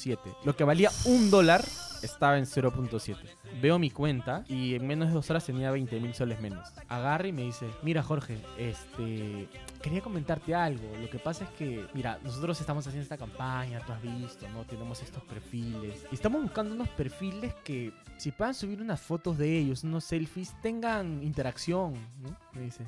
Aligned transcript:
0.7. 0.00 0.18
Lo 0.44 0.56
que 0.56 0.64
valía 0.64 0.90
un 1.04 1.30
dólar 1.30 1.64
estaba 2.02 2.38
en 2.38 2.46
0.7. 2.46 3.16
Veo 3.60 3.78
mi 3.78 3.90
cuenta 3.90 4.44
y 4.48 4.74
en 4.74 4.86
menos 4.86 5.08
de 5.08 5.14
dos 5.14 5.28
horas 5.30 5.44
tenía 5.44 5.70
20 5.70 6.00
mil 6.00 6.14
soles 6.14 6.40
menos. 6.40 6.68
Agarra 6.88 7.28
y 7.28 7.32
me 7.32 7.42
dice, 7.42 7.66
mira 7.82 8.02
Jorge, 8.02 8.38
este, 8.58 9.48
quería 9.82 10.00
comentarte 10.00 10.54
algo. 10.54 10.88
Lo 11.00 11.10
que 11.10 11.18
pasa 11.18 11.44
es 11.44 11.50
que, 11.50 11.86
mira, 11.94 12.18
nosotros 12.22 12.60
estamos 12.60 12.86
haciendo 12.86 13.02
esta 13.02 13.18
campaña, 13.18 13.80
tú 13.84 13.92
has 13.92 14.02
visto, 14.02 14.48
¿no? 14.50 14.64
Tenemos 14.64 15.02
estos 15.02 15.22
perfiles. 15.24 16.06
Y 16.10 16.14
estamos 16.14 16.42
buscando 16.42 16.74
unos 16.74 16.88
perfiles 16.90 17.54
que, 17.64 17.92
si 18.16 18.30
puedan 18.30 18.54
subir 18.54 18.80
unas 18.80 19.00
fotos 19.00 19.38
de 19.38 19.58
ellos, 19.58 19.84
unos 19.84 20.04
selfies, 20.04 20.54
tengan 20.62 21.22
interacción, 21.22 21.94
¿no? 22.22 22.36
Me 22.52 22.62
dice. 22.62 22.84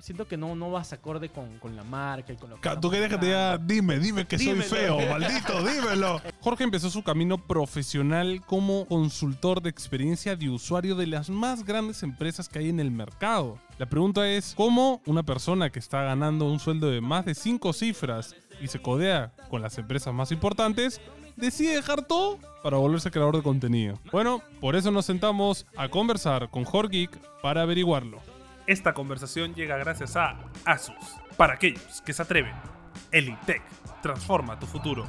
Siento 0.00 0.26
que 0.26 0.36
no, 0.36 0.54
no 0.54 0.70
vas 0.70 0.92
acorde 0.92 1.28
con, 1.28 1.58
con 1.58 1.76
la 1.76 1.84
marca 1.84 2.32
y 2.32 2.36
con 2.36 2.50
lo 2.50 2.60
que... 2.60 2.70
Tú 2.80 2.90
querías 2.90 3.10
que 3.10 3.18
te 3.18 3.26
diga, 3.26 3.58
dime, 3.58 3.98
dime 3.98 4.26
que 4.26 4.38
soy 4.38 4.60
feo, 4.62 4.98
maldito, 4.98 5.62
dímelo. 5.66 6.20
Jorge 6.40 6.64
empezó 6.64 6.88
su 6.88 7.02
camino 7.02 7.36
profesional 7.38 8.42
como 8.46 8.86
consultor 8.86 9.60
de 9.60 9.68
experiencia 9.68 10.36
de 10.36 10.48
usuario 10.48 10.94
de 10.94 11.06
las 11.06 11.28
más 11.28 11.64
grandes 11.64 12.02
empresas 12.02 12.48
que 12.48 12.60
hay 12.60 12.70
en 12.70 12.80
el 12.80 12.90
mercado. 12.90 13.58
La 13.78 13.86
pregunta 13.86 14.26
es, 14.28 14.54
¿cómo 14.56 15.02
una 15.06 15.22
persona 15.22 15.70
que 15.70 15.78
está 15.78 16.02
ganando 16.02 16.50
un 16.50 16.60
sueldo 16.60 16.90
de 16.90 17.00
más 17.00 17.24
de 17.26 17.34
5 17.34 17.72
cifras 17.72 18.34
y 18.60 18.68
se 18.68 18.80
codea 18.80 19.32
con 19.50 19.60
las 19.60 19.76
empresas 19.78 20.14
más 20.14 20.32
importantes, 20.32 21.00
decide 21.36 21.74
dejar 21.74 22.06
todo 22.06 22.38
para 22.62 22.78
volverse 22.78 23.10
creador 23.10 23.36
de 23.36 23.42
contenido? 23.42 23.98
Bueno, 24.12 24.42
por 24.60 24.76
eso 24.76 24.90
nos 24.90 25.06
sentamos 25.06 25.66
a 25.76 25.88
conversar 25.88 26.50
con 26.50 26.64
Jorge 26.64 26.98
Geek 26.98 27.18
para 27.42 27.62
averiguarlo. 27.62 28.29
Esta 28.70 28.94
conversación 28.94 29.52
llega 29.56 29.76
gracias 29.78 30.14
a 30.14 30.38
Asus. 30.64 30.94
Para 31.36 31.54
aquellos 31.54 32.02
que 32.02 32.12
se 32.12 32.22
atreven, 32.22 32.54
Elitech 33.10 33.64
transforma 34.00 34.60
tu 34.60 34.66
futuro. 34.66 35.08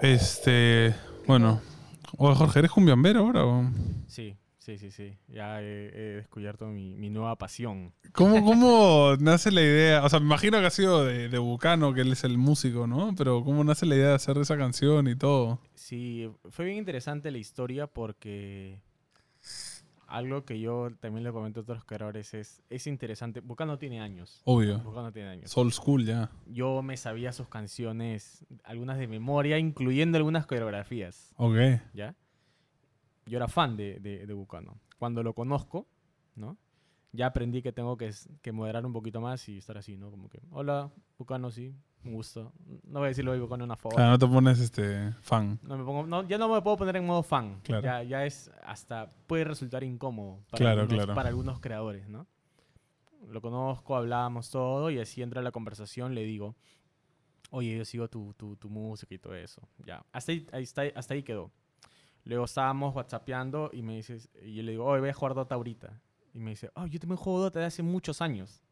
Este, 0.00 0.92
bueno, 1.28 1.60
oye 2.18 2.34
Jorge, 2.34 2.58
¿eres 2.58 2.72
cumbiambero 2.72 3.20
ahora? 3.20 3.46
o? 3.46 3.70
Sí, 4.08 4.36
sí, 4.58 4.76
sí, 4.76 4.90
sí. 4.90 5.16
Ya 5.28 5.62
he, 5.62 5.86
he 5.94 6.16
descubierto 6.16 6.66
mi, 6.66 6.96
mi 6.96 7.10
nueva 7.10 7.36
pasión. 7.36 7.94
¿Cómo, 8.10 8.34
¿Cómo 8.44 9.14
nace 9.20 9.52
la 9.52 9.60
idea? 9.60 10.04
O 10.04 10.08
sea, 10.08 10.18
me 10.18 10.26
imagino 10.26 10.58
que 10.58 10.66
ha 10.66 10.70
sido 10.70 11.04
de, 11.04 11.28
de 11.28 11.38
Bucano, 11.38 11.94
que 11.94 12.00
él 12.00 12.10
es 12.10 12.24
el 12.24 12.38
músico, 12.38 12.88
¿no? 12.88 13.14
Pero 13.16 13.44
¿cómo 13.44 13.62
nace 13.62 13.86
la 13.86 13.94
idea 13.94 14.08
de 14.08 14.14
hacer 14.14 14.36
esa 14.38 14.58
canción 14.58 15.06
y 15.06 15.14
todo? 15.14 15.60
Sí, 15.90 16.30
fue 16.50 16.66
bien 16.66 16.76
interesante 16.78 17.32
la 17.32 17.38
historia 17.38 17.88
porque 17.88 18.80
algo 20.06 20.44
que 20.44 20.60
yo 20.60 20.90
también 21.00 21.24
le 21.24 21.32
comento 21.32 21.58
a 21.58 21.62
otros 21.64 21.84
creadores 21.84 22.32
es, 22.32 22.62
es 22.70 22.86
interesante. 22.86 23.40
Bucano 23.40 23.76
tiene 23.76 24.00
años. 24.00 24.40
Obvio. 24.44 24.78
Bucano 24.78 25.10
tiene 25.10 25.30
años. 25.30 25.50
Soul 25.50 25.72
School 25.72 26.06
ya. 26.06 26.30
Yo 26.46 26.80
me 26.82 26.96
sabía 26.96 27.32
sus 27.32 27.48
canciones, 27.48 28.46
algunas 28.62 28.98
de 28.98 29.08
memoria, 29.08 29.58
incluyendo 29.58 30.16
algunas 30.16 30.46
coreografías, 30.46 31.32
Ok. 31.36 31.56
¿ya? 31.92 32.14
Yo 33.26 33.38
era 33.38 33.48
fan 33.48 33.76
de, 33.76 33.98
de, 33.98 34.28
de 34.28 34.32
Bucano. 34.32 34.78
Cuando 34.96 35.24
lo 35.24 35.34
conozco, 35.34 35.88
¿no? 36.36 36.56
Ya 37.10 37.26
aprendí 37.26 37.62
que 37.62 37.72
tengo 37.72 37.96
que, 37.96 38.12
que 38.42 38.52
moderar 38.52 38.86
un 38.86 38.92
poquito 38.92 39.20
más 39.20 39.48
y 39.48 39.58
estar 39.58 39.76
así, 39.76 39.96
¿no? 39.96 40.12
Como 40.12 40.28
que, 40.28 40.40
hola, 40.52 40.92
Bucano, 41.18 41.50
sí, 41.50 41.74
un 42.04 42.12
gusto. 42.14 42.52
No 42.84 43.00
voy 43.00 43.06
a 43.06 43.08
decirlo 43.08 43.32
de 43.32 43.40
Bucano 43.40 43.64
en 43.64 43.68
una 43.68 43.76
foto. 43.76 43.96
Claro, 43.96 44.12
no 44.12 44.18
te 44.18 44.26
pones 44.26 44.58
este 44.60 45.12
fan. 45.20 45.58
No 45.62 45.76
me 45.76 45.84
pongo, 45.84 46.06
no, 46.06 46.26
ya 46.26 46.38
no 46.38 46.48
me 46.48 46.60
puedo 46.62 46.76
poner 46.76 46.96
en 46.96 47.06
modo 47.06 47.22
fan. 47.22 47.60
Claro. 47.62 47.82
Ya, 47.82 48.02
ya 48.02 48.24
es 48.26 48.50
hasta 48.64 49.10
puede 49.26 49.44
resultar 49.44 49.84
incómodo 49.84 50.38
para, 50.50 50.58
Claro, 50.58 50.80
algunos, 50.82 51.04
claro. 51.04 51.14
para 51.14 51.28
algunos 51.28 51.60
creadores, 51.60 52.08
¿no? 52.08 52.26
Lo 53.28 53.40
conozco, 53.42 53.96
hablábamos 53.96 54.50
todo 54.50 54.90
y 54.90 54.98
así 54.98 55.22
entra 55.22 55.42
la 55.42 55.52
conversación, 55.52 56.14
le 56.14 56.24
digo, 56.24 56.56
oye, 57.50 57.76
yo 57.76 57.84
sigo 57.84 58.08
tu, 58.08 58.32
tu, 58.34 58.56
tu 58.56 58.70
música 58.70 59.14
y 59.14 59.18
todo 59.18 59.34
eso. 59.34 59.60
Ya, 59.84 60.02
hasta 60.12 60.32
ahí, 60.32 60.46
ahí 60.52 60.62
está, 60.62 60.82
hasta 60.94 61.14
ahí 61.14 61.22
quedó. 61.22 61.50
Luego 62.24 62.44
estábamos 62.44 62.94
whatsappeando 62.94 63.70
y 63.72 63.82
me 63.82 63.96
dices, 63.96 64.30
y 64.42 64.54
yo 64.54 64.62
le 64.62 64.72
digo, 64.72 64.84
oye, 64.86 65.00
voy 65.00 65.10
a 65.10 65.14
jugar 65.14 65.34
Dota 65.34 65.54
ahorita. 65.54 66.00
Y 66.32 66.38
me 66.38 66.50
dice, 66.50 66.70
oh, 66.74 66.86
yo 66.86 66.98
también 66.98 67.16
juego 67.18 67.40
Dota 67.40 67.60
de 67.60 67.66
hace 67.66 67.82
muchos 67.82 68.20
años. 68.22 68.62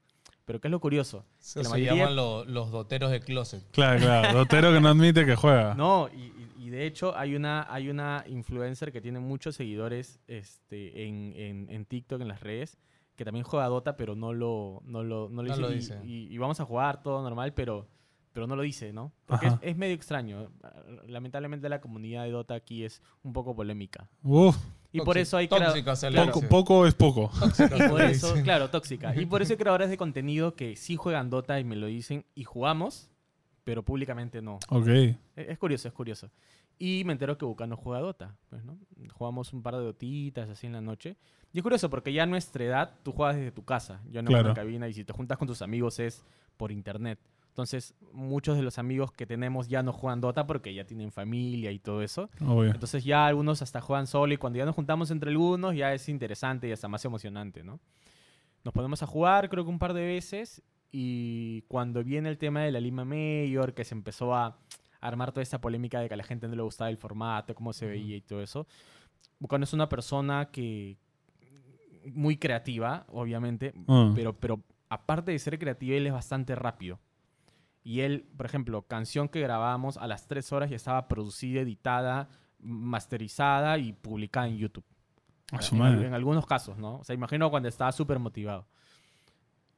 Pero 0.48 0.62
¿qué 0.62 0.68
es 0.68 0.72
lo 0.72 0.80
curioso? 0.80 1.26
Eso 1.38 1.60
Que 1.60 1.64
la 1.64 1.68
se 1.68 1.70
mayoría- 1.74 1.94
llaman 1.94 2.16
lo- 2.16 2.44
los 2.46 2.70
doteros 2.70 3.10
de 3.10 3.20
closet. 3.20 3.62
Claro, 3.70 4.00
claro. 4.00 4.38
Dotero 4.38 4.72
que 4.72 4.80
no 4.80 4.88
admite 4.88 5.26
que 5.26 5.36
juega. 5.36 5.74
No, 5.76 6.08
y, 6.08 6.70
de 6.70 6.86
hecho 6.86 7.14
hay 7.16 7.34
una, 7.34 7.66
hay 7.72 7.90
una 7.90 8.24
influencer 8.26 8.90
que 8.90 9.02
tiene 9.02 9.20
muchos 9.20 9.56
seguidores 9.56 10.20
este, 10.26 11.06
en, 11.06 11.34
en, 11.36 11.68
en 11.70 11.84
TikTok, 11.84 12.22
en 12.22 12.28
las 12.28 12.40
redes, 12.40 12.78
que 13.14 13.26
también 13.26 13.44
juega 13.44 13.66
Dota, 13.66 13.96
pero 13.98 14.14
no 14.16 14.32
lo, 14.32 14.80
no 14.86 15.02
lo, 15.04 15.28
no 15.28 15.42
lo 15.42 15.48
No 15.48 15.54
dice. 15.54 15.60
lo 15.60 15.70
y, 15.70 15.74
dice. 15.74 16.00
y- 16.04 16.32
y 16.34 16.38
vamos 16.38 16.60
a 16.60 16.64
jugar 16.64 17.02
todo 17.02 17.22
normal, 17.22 17.52
pero, 17.52 17.86
pero 18.32 18.46
no 18.46 18.56
lo 18.56 18.62
dice, 18.62 18.90
¿no? 18.94 19.12
Porque 19.26 19.48
es, 19.48 19.54
es 19.60 19.76
medio 19.76 19.94
extraño. 19.94 20.50
Lamentablemente 21.06 21.68
la 21.68 21.80
comunidad 21.82 22.24
de 22.24 22.30
Dota 22.30 22.54
aquí 22.54 22.84
es 22.84 23.02
un 23.22 23.32
poco 23.34 23.54
polémica. 23.54 24.08
Uf, 24.22 24.56
Y 24.92 25.00
por 25.00 25.18
eso 25.18 25.36
hay 25.36 25.48
tóxica 25.48 25.94
poco, 26.26 26.40
poco 26.48 26.86
es 26.86 26.94
poco. 26.94 27.30
Tóxica 27.38 27.76
y 27.86 27.88
por 27.88 28.00
eso, 28.02 28.34
claro, 28.42 28.70
tóxica. 28.70 29.14
Y 29.14 29.26
por 29.26 29.42
eso 29.42 29.52
hay 29.52 29.56
creadores 29.58 29.90
de 29.90 29.96
contenido 29.96 30.54
que 30.54 30.76
sí 30.76 30.96
juegan 30.96 31.28
Dota 31.30 31.60
y 31.60 31.64
me 31.64 31.76
lo 31.76 31.86
dicen 31.86 32.24
y 32.34 32.44
jugamos, 32.44 33.10
pero 33.64 33.82
públicamente 33.84 34.40
no. 34.40 34.58
Ok. 34.70 34.86
Es 34.88 35.18
es 35.36 35.58
curioso, 35.58 35.88
es 35.88 35.94
curioso. 35.94 36.30
Y 36.78 37.02
me 37.04 37.12
entero 37.12 37.36
que 37.36 37.44
Bucano 37.44 37.76
juega 37.76 38.00
Dota. 38.00 38.36
Pues, 38.48 38.64
¿no? 38.64 38.78
Jugamos 39.12 39.52
un 39.52 39.62
par 39.62 39.76
de 39.76 39.82
dotitas 39.82 40.48
así 40.48 40.66
en 40.66 40.72
la 40.72 40.80
noche. 40.80 41.16
Y 41.52 41.58
es 41.58 41.62
curioso 41.62 41.90
porque 41.90 42.12
ya 42.12 42.22
a 42.22 42.26
nuestra 42.26 42.64
edad 42.64 42.94
tú 43.02 43.12
juegas 43.12 43.36
desde 43.36 43.50
tu 43.52 43.64
casa. 43.64 44.00
Yo 44.10 44.22
no 44.22 44.28
en 44.30 44.34
Claro. 44.34 44.46
una 44.46 44.54
cabina 44.54 44.88
y 44.88 44.94
si 44.94 45.04
te 45.04 45.12
juntas 45.12 45.36
con 45.38 45.48
tus 45.48 45.60
amigos 45.60 45.98
es 45.98 46.24
por 46.56 46.70
internet. 46.72 47.18
Entonces, 47.58 47.92
muchos 48.12 48.56
de 48.56 48.62
los 48.62 48.78
amigos 48.78 49.10
que 49.10 49.26
tenemos 49.26 49.66
ya 49.66 49.82
no 49.82 49.92
juegan 49.92 50.20
Dota 50.20 50.46
porque 50.46 50.72
ya 50.72 50.84
tienen 50.84 51.10
familia 51.10 51.72
y 51.72 51.80
todo 51.80 52.02
eso. 52.02 52.30
Obvio. 52.40 52.70
Entonces 52.70 53.02
ya 53.02 53.26
algunos 53.26 53.62
hasta 53.62 53.80
juegan 53.80 54.06
solo 54.06 54.32
y 54.32 54.36
cuando 54.36 54.60
ya 54.60 54.64
nos 54.64 54.76
juntamos 54.76 55.10
entre 55.10 55.30
algunos 55.30 55.74
ya 55.74 55.92
es 55.92 56.08
interesante 56.08 56.68
y 56.68 56.72
hasta 56.72 56.86
más 56.86 57.04
emocionante, 57.04 57.64
¿no? 57.64 57.80
Nos 58.62 58.72
ponemos 58.72 59.02
a 59.02 59.06
jugar 59.06 59.48
creo 59.48 59.64
que 59.64 59.70
un 59.70 59.80
par 59.80 59.92
de 59.92 60.06
veces 60.06 60.62
y 60.92 61.62
cuando 61.62 62.04
viene 62.04 62.28
el 62.28 62.38
tema 62.38 62.60
de 62.60 62.70
la 62.70 62.78
Lima 62.78 63.04
Mayor, 63.04 63.74
que 63.74 63.82
se 63.82 63.96
empezó 63.96 64.36
a 64.36 64.56
armar 65.00 65.32
toda 65.32 65.42
esta 65.42 65.60
polémica 65.60 65.98
de 65.98 66.06
que 66.06 66.14
a 66.14 66.16
la 66.16 66.22
gente 66.22 66.46
no 66.46 66.54
le 66.54 66.62
gustaba 66.62 66.90
el 66.90 66.96
formato, 66.96 67.56
cómo 67.56 67.72
se 67.72 67.86
veía 67.86 68.14
y 68.14 68.20
todo 68.20 68.40
eso, 68.40 68.68
Bucano 69.40 69.64
es 69.64 69.72
una 69.72 69.88
persona 69.88 70.48
que 70.52 70.96
muy 72.14 72.36
creativa, 72.36 73.04
obviamente, 73.08 73.74
Ah. 73.88 74.12
pero, 74.14 74.32
pero 74.32 74.60
aparte 74.88 75.32
de 75.32 75.40
ser 75.40 75.58
creativo, 75.58 75.96
él 75.96 76.06
es 76.06 76.12
bastante 76.12 76.54
rápido. 76.54 77.00
Y 77.84 78.00
él, 78.00 78.26
por 78.36 78.46
ejemplo, 78.46 78.82
canción 78.82 79.28
que 79.28 79.40
grabábamos 79.40 79.96
a 79.96 80.06
las 80.06 80.26
3 80.28 80.52
horas 80.52 80.70
ya 80.70 80.76
estaba 80.76 81.08
producida, 81.08 81.60
editada, 81.60 82.28
masterizada 82.60 83.78
y 83.78 83.92
publicada 83.92 84.48
en 84.48 84.58
YouTube. 84.58 84.84
A 85.52 85.62
su 85.62 85.74
en, 85.76 85.80
madre. 85.80 86.06
en 86.06 86.14
algunos 86.14 86.46
casos, 86.46 86.76
¿no? 86.76 86.96
O 86.98 87.04
sea, 87.04 87.14
imagino 87.14 87.50
cuando 87.50 87.68
estaba 87.68 87.92
súper 87.92 88.18
motivado. 88.18 88.66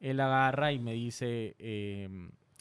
Él 0.00 0.18
agarra 0.18 0.72
y 0.72 0.78
me 0.80 0.92
dice, 0.94 1.54
eh, 1.58 2.08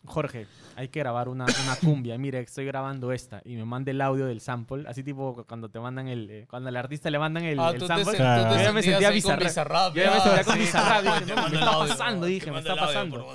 Jorge, 0.06 0.46
hay 0.76 0.90
que 0.90 1.00
grabar 1.00 1.30
una, 1.30 1.46
una 1.46 1.76
cumbia. 1.84 2.18
Mira, 2.18 2.40
estoy 2.40 2.66
grabando 2.66 3.12
esta. 3.12 3.42
Y 3.46 3.56
me 3.56 3.66
manda 3.66 3.90
el 3.92 4.02
audio 4.02 4.26
del 4.28 4.42
sample. 4.42 4.84
Así 4.88 5.04
tipo 5.04 5.46
cuando 5.48 5.70
te 5.70 5.80
mandan 5.80 6.08
el... 6.10 6.30
eh, 6.30 6.48
cuando 6.50 6.70
al 6.70 6.76
artista 6.78 7.10
le 7.10 7.18
mandan 7.18 7.46
el, 7.46 7.60
Ah, 7.60 7.72
el 7.72 7.80
te, 7.80 7.88
sample. 7.88 8.12
te 8.12 8.18
Yo 8.20 8.62
ya 8.62 8.72
me 8.74 8.84
sentía 8.84 9.10
Bizarrap. 9.10 9.96
Yo 9.96 10.04
ya 10.04 10.12
me 10.12 10.20
sentía 10.20 10.44
con 10.44 10.54
sí. 10.54 10.60
Bizarrap. 10.60 11.04
Dije, 11.04 11.26
Te 11.26 11.26
"No, 11.30 11.36
mando 11.36 11.50
¿qué 11.50 11.56
el 11.56 11.64
está 11.64 11.80
pasando? 11.80 12.26
Dije, 12.28 12.52
¿me 12.52 12.60
está 12.60 12.76
pasando? 12.76 13.28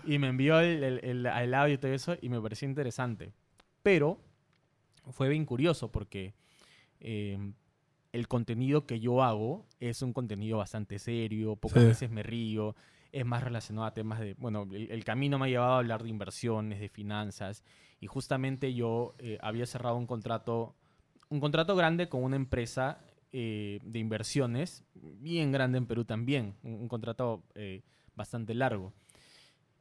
Y 0.04 0.18
me 0.18 0.28
envió 0.28 0.60
el, 0.60 0.82
el- 0.82 1.00
el- 1.04 1.26
el 1.26 1.54
audio 1.54 1.74
y 1.74 1.78
todo 1.78 1.92
eso 1.92 2.16
y 2.20 2.28
me 2.28 2.40
pareció 2.40 2.68
interesante. 2.68 3.32
Pero 3.82 4.18
fue 5.10 5.28
bien 5.28 5.44
curioso 5.44 5.90
porque 5.92 6.34
eh, 7.00 7.38
el 8.12 8.28
contenido 8.28 8.86
que 8.86 8.98
yo 9.00 9.22
hago 9.22 9.66
es 9.80 10.02
un 10.02 10.12
contenido 10.12 10.58
bastante 10.58 10.98
serio, 10.98 11.56
pocas 11.56 11.82
Sí. 11.82 11.88
veces 11.88 12.10
me 12.10 12.22
río, 12.22 12.74
es 13.12 13.24
más 13.24 13.42
relacionado 13.44 13.86
a 13.86 13.94
temas 13.94 14.20
de, 14.20 14.34
bueno, 14.34 14.66
el, 14.72 14.90
el 14.90 15.04
camino 15.04 15.38
me 15.38 15.46
ha 15.46 15.48
llevado 15.48 15.72
a 15.74 15.78
hablar 15.78 16.02
de 16.02 16.08
inversiones, 16.10 16.80
de 16.80 16.88
finanzas 16.88 17.62
y 18.00 18.06
justamente 18.08 18.74
yo 18.74 19.14
eh, 19.18 19.38
había 19.40 19.66
cerrado 19.66 19.96
un 19.96 20.06
contrato, 20.06 20.74
un 21.28 21.40
contrato 21.40 21.76
grande 21.76 22.08
con 22.08 22.22
una 22.24 22.36
empresa 22.36 22.98
eh, 23.32 23.78
de 23.84 23.98
inversiones, 23.98 24.84
bien 24.94 25.52
grande 25.52 25.78
en 25.78 25.86
Perú 25.86 26.04
también, 26.04 26.54
un, 26.62 26.74
un 26.74 26.88
contrato 26.88 27.42
eh, 27.54 27.82
bastante 28.14 28.54
largo. 28.54 28.92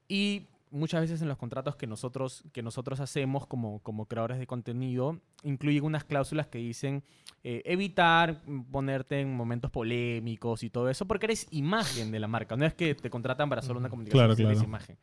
Y 0.07 0.47
muchas 0.71 1.01
veces 1.01 1.21
en 1.21 1.27
los 1.29 1.37
contratos 1.37 1.75
que 1.75 1.87
nosotros, 1.87 2.43
que 2.51 2.61
nosotros 2.61 2.99
hacemos 2.99 3.47
como, 3.47 3.79
como 3.79 4.07
creadores 4.07 4.39
de 4.39 4.47
contenido, 4.47 5.19
incluyen 5.43 5.83
unas 5.85 6.03
cláusulas 6.03 6.47
que 6.47 6.57
dicen 6.57 7.03
eh, 7.43 7.61
evitar 7.65 8.41
ponerte 8.71 9.21
en 9.21 9.33
momentos 9.35 9.71
polémicos 9.71 10.63
y 10.63 10.69
todo 10.69 10.89
eso, 10.89 11.05
porque 11.05 11.27
eres 11.27 11.47
imagen 11.51 12.11
de 12.11 12.19
la 12.19 12.27
marca. 12.27 12.55
No 12.57 12.65
es 12.65 12.73
que 12.73 12.93
te 12.95 13.09
contratan 13.09 13.49
para 13.49 13.61
solo 13.61 13.79
una 13.79 13.89
comunicación, 13.89 14.19
Claro, 14.19 14.33
social, 14.33 14.47
eres 14.47 14.57
claro. 14.59 14.69
imagen. 14.69 14.97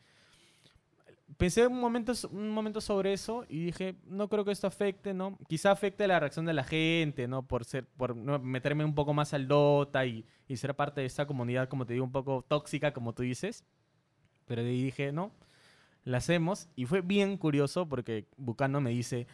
Pensé 1.38 1.66
un 1.66 1.81
momento, 1.81 2.12
un 2.31 2.50
momento 2.50 2.81
sobre 2.81 3.14
eso 3.14 3.46
y 3.49 3.64
dije, 3.64 3.96
no 4.06 4.28
creo 4.28 4.44
que 4.44 4.52
esto 4.52 4.66
afecte, 4.66 5.14
¿no? 5.14 5.38
Quizá 5.49 5.70
afecte 5.72 6.06
la 6.06 6.20
reacción 6.20 6.44
de 6.44 6.52
la 6.52 6.62
gente, 6.62 7.26
¿no? 7.26 7.43
Por 7.43 7.64
ser, 7.64 7.87
por 7.87 8.14
meterme 8.14 8.84
un 8.84 8.94
poco 8.94 9.14
más 9.14 9.32
al 9.32 9.49
Dota 9.49 10.04
y, 10.04 10.25
y 10.46 10.56
ser 10.58 10.76
parte 10.76 11.00
de 11.00 11.06
esa 11.06 11.26
comunidad, 11.26 11.69
como 11.69 11.87
te 11.87 11.94
digo, 11.94 12.04
un 12.04 12.12
poco 12.12 12.44
tóxica, 12.46 12.93
como 12.93 13.14
tú 13.14 13.22
dices. 13.22 13.64
Pero 14.54 14.69
ahí 14.69 14.82
dije, 14.82 15.12
no, 15.12 15.32
la 16.04 16.19
hacemos. 16.19 16.69
Y 16.76 16.84
fue 16.84 17.00
bien 17.00 17.38
curioso 17.38 17.88
porque 17.88 18.26
Bucano 18.37 18.82
me 18.82 18.90
dice, 18.90 19.26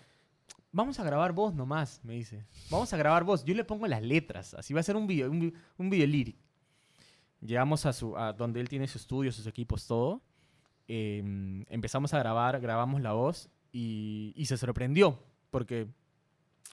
vamos 0.70 1.00
a 1.00 1.02
grabar 1.02 1.32
voz 1.32 1.52
nomás, 1.52 2.00
me 2.04 2.14
dice. 2.14 2.44
Vamos 2.70 2.92
a 2.92 2.96
grabar 2.96 3.24
voz. 3.24 3.44
Yo 3.44 3.52
le 3.52 3.64
pongo 3.64 3.88
las 3.88 4.00
letras. 4.00 4.54
Así 4.54 4.72
va 4.72 4.78
a 4.78 4.84
ser 4.84 4.94
un 4.94 5.08
video, 5.08 5.28
un, 5.28 5.52
un 5.76 5.90
video 5.90 6.06
lyric. 6.06 6.36
Llegamos 7.40 7.84
a, 7.84 7.92
su, 7.92 8.16
a 8.16 8.32
donde 8.32 8.60
él 8.60 8.68
tiene 8.68 8.86
su 8.86 8.96
estudio, 8.96 9.32
sus 9.32 9.48
equipos, 9.48 9.88
todo. 9.88 10.22
Em, 10.86 11.64
empezamos 11.68 12.14
a 12.14 12.20
grabar, 12.20 12.60
grabamos 12.60 13.00
la 13.00 13.12
voz 13.12 13.50
y, 13.72 14.32
y 14.36 14.46
se 14.46 14.56
sorprendió. 14.56 15.18
Porque 15.50 15.88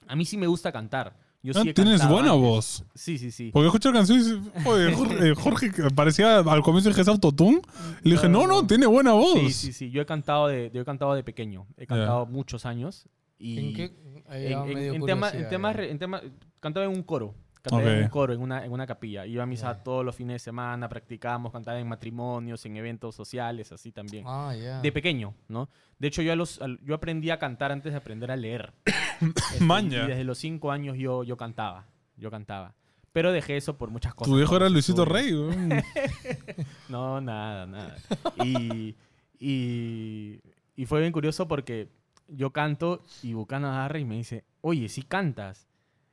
a 0.06 0.14
mí 0.14 0.24
sí 0.24 0.36
me 0.36 0.46
gusta 0.46 0.70
cantar. 0.70 1.18
Yo 1.46 1.52
Ah, 1.54 1.62
sí 1.62 1.68
he 1.68 1.74
Tienes 1.74 2.06
buena 2.08 2.32
antes. 2.32 2.42
voz. 2.42 2.84
Sí, 2.94 3.18
sí, 3.18 3.30
sí. 3.30 3.50
Porque 3.52 3.66
escucho 3.68 3.90
la 3.92 3.98
canción 4.00 4.18
y 4.20 4.60
Jorge, 4.94 5.28
eh, 5.30 5.34
Jorge, 5.34 5.70
parecía 5.94 6.38
al 6.40 6.62
comienzo 6.62 6.90
de 6.90 7.10
Autotune. 7.10 7.60
Y 8.02 8.08
le 8.08 8.14
dije, 8.16 8.28
no, 8.28 8.46
no, 8.48 8.66
tiene 8.66 8.86
buena 8.86 9.12
voz. 9.12 9.38
Sí, 9.38 9.52
sí, 9.52 9.72
sí. 9.72 9.90
Yo 9.90 10.02
he 10.02 10.06
cantado 10.06 10.48
de, 10.48 10.70
yo 10.74 10.80
he 10.82 10.84
cantado 10.84 11.14
de 11.14 11.22
pequeño. 11.22 11.66
He 11.76 11.86
cantado 11.86 12.26
muchos 12.26 12.66
años. 12.66 13.06
Y 13.38 13.58
¿En 13.58 13.74
qué? 13.74 13.84
En, 14.28 14.52
en- 14.52 14.78
en 14.78 14.94
en 14.96 15.06
temas, 15.06 15.34
en 15.34 15.98
tema- 15.98 16.20
cantaba 16.58 16.86
en 16.86 16.92
un 16.92 17.02
coro. 17.04 17.34
Cantaba 17.70 17.92
en 17.92 17.98
Ok. 17.98 18.04
un 18.04 18.10
coro, 18.10 18.32
en 18.32 18.40
una, 18.40 18.64
en 18.64 18.72
una 18.72 18.86
capilla. 18.86 19.26
Iba 19.26 19.42
a 19.42 19.46
misa 19.46 19.72
Ya. 19.72 19.82
todos 19.82 20.04
los 20.04 20.14
fines 20.14 20.34
de 20.34 20.38
semana, 20.38 20.88
practicábamos, 20.88 21.52
cantaba 21.52 21.78
en 21.80 21.88
matrimonios, 21.88 22.64
en 22.66 22.76
eventos 22.76 23.14
sociales, 23.14 23.72
así 23.72 23.90
también. 23.92 24.24
Ah, 24.26 24.54
ya. 24.54 24.80
De 24.80 24.92
pequeño, 24.92 25.34
¿no? 25.48 25.68
De 25.98 26.08
hecho, 26.08 26.22
yo, 26.22 26.32
a 26.32 26.36
los, 26.36 26.60
al- 26.62 26.78
yo 26.84 26.94
aprendí 26.94 27.30
a 27.30 27.38
cantar 27.38 27.72
antes 27.72 27.92
de 27.92 27.98
aprender 27.98 28.30
a 28.30 28.36
leer. 28.36 28.72
Este, 29.20 29.64
Maña. 29.64 30.04
Y 30.04 30.08
desde 30.08 30.24
los 30.24 30.36
cinco 30.38 30.70
años 30.70 30.96
yo, 30.98 31.24
yo 31.24 31.36
cantaba. 31.38 31.86
Yo 32.18 32.30
cantaba. 32.30 32.74
Pero 33.12 33.32
dejé 33.32 33.56
eso 33.56 33.78
por 33.78 33.88
muchas 33.90 34.14
cosas. 34.14 34.30
Tu 34.30 34.36
viejo 34.36 34.54
era 34.56 34.68
Luisito 34.68 35.04
estudios. 35.04 35.56
Rey. 35.56 35.82
No, 36.90 37.20
nada, 37.22 37.66
nada. 37.66 37.96
Y, 38.44 38.94
y, 39.38 40.40
y 40.76 40.86
fue 40.86 41.00
bien 41.00 41.12
curioso 41.12 41.48
porque 41.48 41.88
yo 42.28 42.50
canto 42.52 43.02
y 43.22 43.32
Bucano 43.32 43.68
agarra 43.68 43.98
y 43.98 44.04
me 44.04 44.16
dice, 44.16 44.44
oye, 44.60 44.88
sí 44.88 45.02
cantas. 45.02 45.66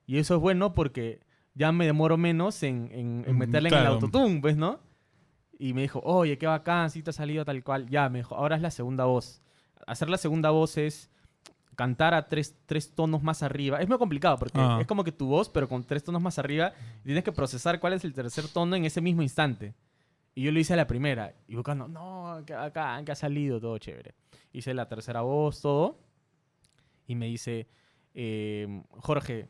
Y 0.05 0.17
eso 0.17 0.35
es 0.35 0.41
bueno 0.41 0.73
porque 0.73 1.19
ya 1.55 1.71
me 1.71 1.85
demoro 1.85 2.17
menos 2.17 2.61
en, 2.63 2.89
en- 2.91 3.23
en 3.27 3.35
Mm, 3.35 3.37
meterle 3.37 3.69
en 3.69 3.75
el 3.75 3.81
claro. 3.81 3.93
autotune, 3.95 4.39
¿ves, 4.41 4.57
no? 4.57 4.79
Y 5.59 5.73
me 5.73 5.81
dijo, 5.83 5.99
oye, 6.03 6.37
qué 6.37 6.47
bacán, 6.47 6.89
sí 6.89 7.03
te 7.03 7.11
ha 7.11 7.13
salido 7.13 7.45
tal 7.45 7.63
cual. 7.63 7.87
Ya, 7.89 8.09
me 8.09 8.19
dijo, 8.19 8.35
ahora 8.35 8.55
es 8.55 8.61
la 8.61 8.71
segunda 8.71 9.05
voz. 9.05 9.41
Hacer 9.85 10.09
la 10.09 10.17
segunda 10.17 10.49
voz 10.49 10.77
es 10.77 11.09
cantar 11.75 12.13
a 12.13 12.27
tres, 12.27 12.55
tres 12.65 12.93
tonos 12.93 13.23
más 13.23 13.43
arriba. 13.43 13.79
Es 13.79 13.87
muy 13.87 13.97
complicado 13.97 14.37
porque 14.37 14.59
Ah. 14.59 14.77
es 14.81 14.87
como 14.87 15.03
que 15.03 15.11
tu 15.11 15.27
voz, 15.27 15.49
pero 15.49 15.67
con 15.69 15.83
tres 15.83 16.03
tonos 16.03 16.21
más 16.21 16.37
arriba, 16.39 16.73
tienes 17.03 17.23
que 17.23 17.31
procesar 17.31 17.79
cuál 17.79 17.93
es 17.93 18.03
el 18.03 18.13
tercer 18.13 18.47
tono 18.47 18.75
en 18.75 18.85
ese 18.85 19.01
mismo 19.01 19.21
instante. 19.21 19.73
Y 20.35 20.43
yo 20.43 20.51
lo 20.51 20.59
hice 20.59 20.73
a 20.73 20.77
la 20.77 20.87
primera. 20.87 21.33
Y 21.47 21.55
buscando, 21.55 21.87
no, 21.87 22.41
que 22.45 22.53
acá, 22.55 23.01
que 23.05 23.11
ha 23.11 23.15
salido, 23.15 23.59
todo 23.61 23.77
chévere. 23.77 24.15
Hice 24.51 24.73
la 24.73 24.87
tercera 24.87 25.21
voz, 25.21 25.61
todo. 25.61 25.99
Y 27.07 27.15
me 27.15 27.27
dice, 27.27 27.67
eh, 28.15 28.83
Jorge, 28.89 29.47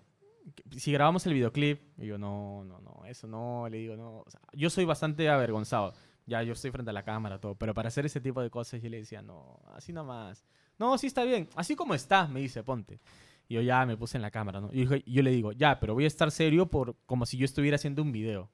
si 0.75 0.92
grabamos 0.92 1.25
el 1.28 1.34
videoclip, 1.34 1.81
y 1.98 2.07
yo, 2.07 2.18
no, 2.18 2.63
no, 2.66 2.80
no, 2.80 3.06
eso 3.06 3.28
no, 3.28 3.68
le 3.69 3.78
digo, 3.78 3.95
no. 3.95 4.19
O 4.25 4.30
sea, 4.30 4.40
yo 4.54 4.69
soy 4.69 4.86
bastante 4.86 5.30
avergonzado. 5.30 5.94
Ya, 6.25 6.42
yo 6.42 6.54
estoy 6.54 6.72
frente 6.72 6.90
a 6.90 6.94
la 6.94 7.04
cámara, 7.04 7.40
todo. 7.40 7.56
Pero 7.56 7.74
para 7.74 7.90
hacer 7.90 8.06
ese 8.06 8.22
tipo 8.22 8.42
de 8.42 8.50
cosas, 8.50 8.81
yo 8.81 8.90
le 8.90 8.98
decía, 8.98 9.22
no, 9.22 9.60
así 9.74 9.92
nomás. 9.92 10.45
No, 10.80 10.98
sí 10.98 11.07
está 11.07 11.24
bien. 11.25 11.50
Así 11.56 11.75
como 11.75 11.94
está, 11.94 12.28
me 12.28 12.40
dice, 12.40 12.63
ponte. 12.63 13.00
Y 13.50 13.56
yo 13.56 13.62
ya 13.62 13.86
me 13.86 13.98
puse 13.98 14.18
en 14.18 14.22
la 14.22 14.31
cámara, 14.31 14.62
¿no? 14.62 14.69
Y 14.72 14.86
dije- 14.86 15.04
yo 15.06 15.22
le 15.22 15.31
digo, 15.31 15.51
ya, 15.51 15.80
pero 15.81 15.94
voy 15.94 16.06
a 16.06 16.07
estar 16.07 16.31
serio 16.31 16.68
por 16.68 16.95
como 17.06 17.25
si 17.25 17.38
yo 17.38 17.44
estuviera 17.45 17.75
haciendo 17.75 18.01
un 18.01 18.12
video. 18.13 18.50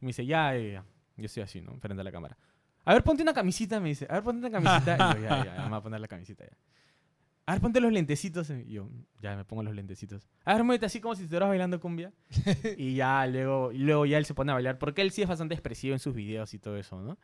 Y 0.00 0.04
me 0.04 0.08
dice, 0.08 0.26
ya. 0.26 0.52
Yo 0.54 1.24
estoy 1.24 1.42
así, 1.42 1.62
¿no? 1.62 1.72
Frente 1.78 2.00
a 2.02 2.04
la 2.04 2.12
cámara. 2.12 2.36
A 2.84 2.92
ver, 2.92 3.02
ponte 3.02 3.22
una 3.22 3.32
camisita, 3.32 3.80
me 3.80 3.88
dice. 3.88 4.06
A 4.10 4.14
ver, 4.14 4.22
ponte 4.22 4.46
una 4.46 4.50
camisita. 4.60 4.94
Y 4.96 5.14
yo, 5.16 5.22
ya, 5.28 5.44
ya, 5.44 5.56
ya, 5.56 5.62
me 5.62 5.68
voy 5.70 5.78
a 5.78 5.82
poner 5.82 6.00
la 6.00 6.08
camiseta 6.08 6.44
ya. 6.44 6.56
A 7.46 7.52
ver, 7.52 7.60
ponte 7.60 7.80
los 7.80 7.92
lentecitos. 7.92 8.50
Y 8.50 8.72
yo, 8.72 8.88
ya, 9.20 9.36
me 9.36 9.44
pongo 9.44 9.62
los 9.62 9.74
lentecitos. 9.74 10.28
A 10.44 10.54
ver, 10.54 10.64
muévete 10.64 10.86
así 10.86 11.00
como 11.00 11.14
si 11.14 11.22
estuvieras 11.22 11.48
bailando 11.48 11.80
cumbia. 11.80 12.12
y 12.78 12.94
ya, 12.94 13.26
luego, 13.26 13.72
y 13.72 13.78
luego 13.78 14.06
ya 14.06 14.18
él 14.18 14.24
se 14.24 14.34
pone 14.34 14.52
a 14.52 14.54
bailar. 14.54 14.78
Porque 14.78 15.02
él 15.02 15.10
sí 15.10 15.22
es 15.22 15.28
bastante 15.28 15.54
expresivo 15.54 15.94
en 15.94 15.98
sus 15.98 16.14
videos 16.14 16.54
y 16.54 16.58
todo 16.58 16.76
eso, 16.76 17.00
¿no? 17.00 17.18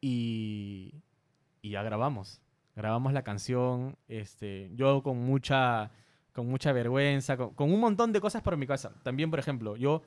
Y, 0.00 1.02
y 1.60 1.70
ya 1.70 1.82
grabamos. 1.82 2.40
Grabamos 2.76 3.12
la 3.12 3.22
canción. 3.22 3.96
Este, 4.06 4.70
yo 4.74 5.02
con 5.02 5.18
mucha, 5.18 5.90
con 6.32 6.46
mucha 6.46 6.72
vergüenza, 6.72 7.36
con, 7.36 7.54
con 7.54 7.72
un 7.72 7.80
montón 7.80 8.12
de 8.12 8.20
cosas 8.20 8.42
por 8.42 8.56
mi 8.56 8.66
casa. 8.66 8.94
También, 9.02 9.30
por 9.30 9.40
ejemplo, 9.40 9.76
yo 9.76 10.02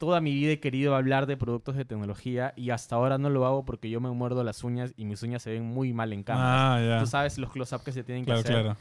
toda 0.00 0.22
mi 0.22 0.32
vida 0.34 0.52
he 0.52 0.60
querido 0.60 0.96
hablar 0.96 1.26
de 1.26 1.36
productos 1.36 1.76
de 1.76 1.84
tecnología 1.84 2.54
y 2.56 2.70
hasta 2.70 2.96
ahora 2.96 3.18
no 3.18 3.28
lo 3.28 3.44
hago 3.44 3.66
porque 3.66 3.90
yo 3.90 4.00
me 4.00 4.10
muerdo 4.10 4.42
las 4.42 4.64
uñas 4.64 4.94
y 4.96 5.04
mis 5.04 5.22
uñas 5.22 5.42
se 5.42 5.50
ven 5.50 5.62
muy 5.62 5.92
mal 5.92 6.14
en 6.14 6.22
cámara. 6.22 6.74
Ah, 6.76 6.80
ya. 6.80 7.00
Tú 7.00 7.06
sabes 7.06 7.36
los 7.36 7.50
close-up 7.52 7.82
que 7.84 7.92
se 7.92 8.02
tienen 8.02 8.24
que 8.24 8.28
Claro, 8.32 8.40
hacer. 8.40 8.52
claro. 8.62 8.76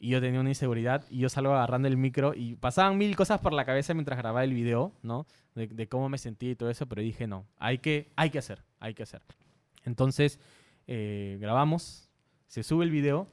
Y 0.00 0.08
yo 0.08 0.20
tenía 0.22 0.40
una 0.40 0.48
inseguridad 0.48 1.04
y 1.10 1.18
yo 1.18 1.28
salgo 1.28 1.52
agarrando 1.52 1.88
el 1.88 1.98
micro 1.98 2.32
y 2.34 2.56
pasaban 2.56 2.96
mil 2.96 3.14
cosas 3.16 3.38
por 3.40 3.52
la 3.52 3.66
cabeza 3.66 3.92
mientras 3.92 4.18
grababa 4.18 4.42
el 4.44 4.54
video, 4.54 4.92
¿no? 5.02 5.26
De, 5.54 5.66
de 5.66 5.88
cómo 5.88 6.08
me 6.08 6.16
sentí 6.16 6.48
y 6.50 6.56
todo 6.56 6.70
eso, 6.70 6.86
pero 6.86 7.02
dije, 7.02 7.26
no, 7.26 7.44
hay 7.58 7.76
que, 7.78 8.10
hay 8.16 8.30
que 8.30 8.38
hacer, 8.38 8.64
hay 8.80 8.94
que 8.94 9.02
hacer. 9.02 9.20
Entonces, 9.84 10.40
eh, 10.86 11.36
grabamos, 11.38 12.08
se 12.46 12.62
sube 12.62 12.84
el 12.84 12.90
video 12.90 13.28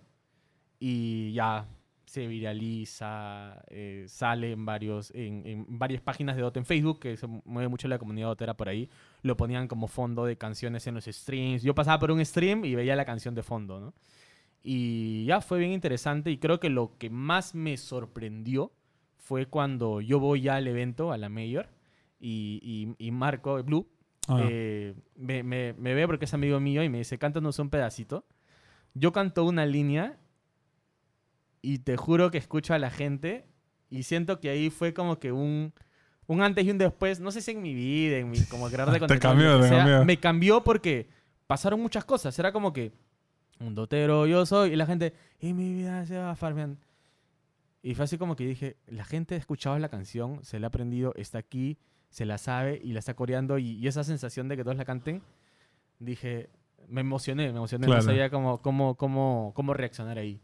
y 0.78 1.32
ya 1.34 1.66
se 2.10 2.26
viraliza, 2.26 3.62
eh, 3.68 4.06
sale 4.08 4.52
en, 4.54 4.66
varios, 4.66 5.12
en, 5.14 5.46
en 5.46 5.66
varias 5.78 6.02
páginas 6.02 6.36
de 6.36 6.42
Dota 6.42 6.60
en 6.60 6.66
Facebook, 6.66 7.00
que 7.00 7.16
se 7.18 7.28
mueve 7.28 7.68
mucho 7.68 7.88
la 7.88 8.00
comunidad 8.00 8.28
dotera 8.30 8.56
por 8.58 8.68
ahí, 8.68 8.90
lo 9.22 9.38
ponían 9.38 9.68
como 9.68 9.88
fondo 9.88 10.26
de 10.26 10.36
canciones 10.36 10.88
en 10.88 10.96
los 10.96 11.06
streams. 11.06 11.62
Yo 11.62 11.76
pasaba 11.76 12.00
por 12.00 12.10
un 12.12 12.26
stream 12.26 12.66
y 12.66 12.74
veía 12.74 12.96
la 12.96 13.06
canción 13.06 13.36
de 13.36 13.44
fondo, 13.44 13.80
¿no? 13.80 13.94
Y 14.64 15.26
ya 15.26 15.40
fue 15.42 15.60
bien 15.60 15.72
interesante 15.72 16.32
y 16.32 16.38
creo 16.40 16.60
que 16.60 16.70
lo 16.70 16.98
que 16.98 17.12
más 17.12 17.54
me 17.54 17.78
sorprendió 17.78 18.72
fue 19.18 19.46
cuando 19.46 20.02
yo 20.02 20.20
voy 20.20 20.42
ya 20.42 20.56
al 20.56 20.68
evento, 20.68 21.12
a 21.12 21.18
la 21.20 21.30
Mayor, 21.30 21.68
y, 22.20 22.60
y, 22.98 23.08
y 23.08 23.12
Marco, 23.12 23.62
Blue, 23.64 23.88
Ah. 24.28 24.46
eh, 24.50 24.94
me, 25.16 25.42
me- 25.44 25.74
me 25.74 25.94
ve 25.96 26.06
porque 26.08 26.26
es 26.26 26.34
amigo 26.34 26.60
mío 26.60 26.84
y 26.84 26.90
me 26.90 27.00
dice, 27.00 27.18
cántanos 27.18 27.58
un 27.60 27.70
pedacito. 27.70 28.26
Yo 28.94 29.12
canto 29.12 29.44
una 29.44 29.66
línea 29.66 30.18
y 31.62 31.80
te 31.80 31.98
juro 31.98 32.32
que 32.32 32.38
escucho 32.38 32.74
a 32.74 32.80
la 32.80 32.90
gente 32.90 33.46
y 33.90 34.04
siento 34.04 34.40
que 34.40 34.50
ahí 34.50 34.70
fue 34.70 34.94
como 34.94 35.20
que 35.20 35.32
un, 35.32 35.74
un 36.28 36.42
antes 36.42 36.66
y 36.66 36.72
un 36.72 36.78
después, 36.78 37.20
no 37.20 37.32
sé 37.32 37.42
si 37.42 37.52
en 37.52 37.62
mi 37.62 37.74
vida, 37.74 38.18
en 38.18 38.30
mi 38.30 38.40
como 38.46 38.68
creador 38.72 38.94
de 38.94 39.00
Te 39.00 39.08
contenido, 39.20 39.22
cambió, 39.30 39.52
lo 39.54 39.58
que 39.58 39.64
te 39.64 39.70
sea, 39.70 39.78
cambió. 39.80 40.06
me 40.06 40.18
cambió 40.20 40.64
porque 40.64 41.10
pasaron 41.48 41.82
muchas 41.82 42.06
cosas. 42.06 42.38
Era 42.40 42.52
como 42.52 42.72
que 42.74 42.92
un 43.60 43.76
dotero 43.76 44.26
yo 44.28 44.46
soy 44.46 44.72
y 44.74 44.76
la 44.76 44.86
gente, 44.86 45.14
y 45.40 45.54
mi 45.54 45.74
vida 45.74 46.06
se 46.06 46.18
va 46.18 46.36
farmeando. 46.36 46.80
Y 47.82 47.96
fue 47.96 48.06
así 48.06 48.18
como 48.18 48.36
que 48.36 48.46
dije, 48.46 48.76
la 48.88 49.06
gente 49.06 49.36
ha 49.36 49.38
escuchado 49.38 49.78
la 49.80 49.90
canción, 49.90 50.44
se 50.44 50.60
la 50.60 50.68
ha 50.68 50.70
aprendido, 50.70 51.14
está 51.16 51.38
aquí, 51.40 51.78
se 52.10 52.26
la 52.26 52.38
sabe 52.38 52.80
y 52.84 52.92
la 52.94 53.00
está 53.00 53.14
coreando 53.14 53.58
y, 53.58 53.72
y 53.72 53.88
esa 53.88 54.04
sensación 54.04 54.48
de 54.50 54.58
que 54.58 54.64
todos 54.64 54.76
la 54.78 54.84
canten, 54.86 55.22
dije, 56.00 56.50
me 56.88 57.02
emocioné, 57.02 57.44
me 57.52 57.58
emocioné, 57.58 57.86
Claro. 57.86 58.02
no 58.02 58.06
sabía 58.06 58.30
cómo, 58.30 58.62
cómo, 58.62 58.96
cómo, 58.96 59.54
cómo 59.56 59.74
reaccionar 59.74 60.18
ahí. 60.18 60.42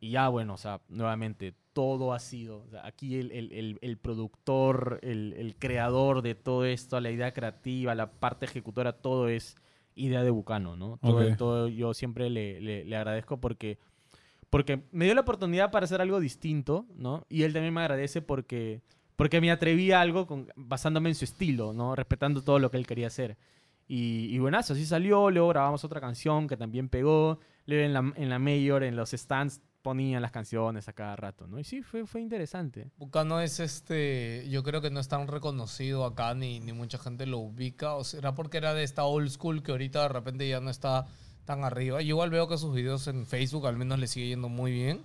Y 0.00 0.10
ya, 0.10 0.28
bueno, 0.28 0.54
o 0.54 0.56
sea, 0.58 0.80
nuevamente, 0.88 1.54
todo 1.72 2.12
ha 2.12 2.18
sido, 2.20 2.62
o 2.66 2.70
sea, 2.70 2.86
aquí 2.86 3.16
el, 3.18 3.32
el- 3.32 3.52
el- 3.52 3.78
el 3.82 3.96
productor, 3.98 5.00
el, 5.02 5.32
el 5.36 5.56
creador 5.56 6.22
de 6.22 6.34
todo 6.34 6.64
esto, 6.64 7.00
la 7.00 7.10
idea 7.10 7.32
creativa, 7.32 7.94
la 7.94 8.10
parte 8.12 8.44
ejecutora, 8.46 8.92
todo 8.92 9.28
es 9.28 9.56
idea 9.96 10.22
de 10.22 10.30
Bucano, 10.30 10.76
¿no? 10.76 10.98
Todo, 11.02 11.26
Ok. 11.30 11.36
todo 11.36 11.68
yo 11.68 11.94
siempre 11.94 12.28
le, 12.30 12.60
le- 12.60 12.84
le 12.84 12.96
agradezco 12.96 13.40
porque, 13.40 13.78
porque 14.50 14.82
me 14.92 15.04
dio 15.06 15.14
la 15.14 15.22
oportunidad 15.22 15.70
para 15.70 15.84
hacer 15.84 16.00
algo 16.00 16.20
distinto, 16.20 16.86
¿no? 16.96 17.24
Y 17.28 17.42
él 17.42 17.52
también 17.52 17.74
me 17.74 17.80
agradece 17.80 18.20
porque, 18.22 18.82
porque 19.16 19.40
me 19.40 19.50
atreví 19.50 19.90
a 19.92 20.00
algo 20.00 20.26
con- 20.26 20.48
basándome 20.56 21.08
en 21.08 21.14
su 21.14 21.24
estilo, 21.24 21.72
¿no? 21.72 21.96
Respetando 21.96 22.42
todo 22.42 22.58
lo 22.58 22.70
que 22.70 22.76
él 22.76 22.86
quería 22.86 23.06
hacer. 23.08 23.36
Y, 23.88 24.28
y 24.34 24.38
buenazo, 24.38 24.72
así 24.74 24.86
salió, 24.86 25.30
luego 25.30 25.48
grabamos 25.48 25.84
otra 25.84 26.00
canción 26.00 26.46
que 26.48 26.56
también 26.56 26.88
pegó, 26.88 27.38
luego 27.66 27.84
en 27.84 27.92
la, 27.92 28.12
en 28.16 28.28
la 28.30 28.38
Mayor, 28.38 28.82
en 28.82 28.96
los 28.96 29.10
stands, 29.10 29.60
ponían 29.84 30.22
las 30.22 30.32
canciones 30.32 30.88
a 30.88 30.94
cada 30.94 31.14
rato, 31.14 31.46
¿no? 31.46 31.58
Y 31.58 31.64
sí, 31.64 31.82
fue, 31.82 32.06
fue 32.06 32.22
interesante. 32.22 32.90
Bucano 32.96 33.42
es 33.42 33.60
este, 33.60 34.48
yo 34.48 34.62
creo 34.62 34.80
que 34.80 34.90
no 34.90 34.98
es 34.98 35.08
tan 35.08 35.28
reconocido 35.28 36.06
acá 36.06 36.34
ni, 36.34 36.58
ni 36.58 36.72
mucha 36.72 36.96
gente 36.96 37.26
lo 37.26 37.38
ubica. 37.38 37.94
O 37.94 38.02
será 38.02 38.34
porque 38.34 38.56
era 38.56 38.72
de 38.72 38.82
esta 38.82 39.04
old 39.04 39.28
school 39.28 39.62
que 39.62 39.72
ahorita 39.72 40.00
de 40.00 40.08
repente 40.08 40.48
ya 40.48 40.58
no 40.60 40.70
está 40.70 41.06
tan 41.44 41.64
arriba. 41.64 42.00
Yo 42.00 42.08
igual 42.08 42.30
veo 42.30 42.48
que 42.48 42.56
sus 42.56 42.74
videos 42.74 43.06
en 43.08 43.26
Facebook 43.26 43.66
al 43.66 43.76
menos 43.76 43.98
le 43.98 44.06
sigue 44.06 44.28
yendo 44.28 44.48
muy 44.48 44.72
bien. 44.72 45.04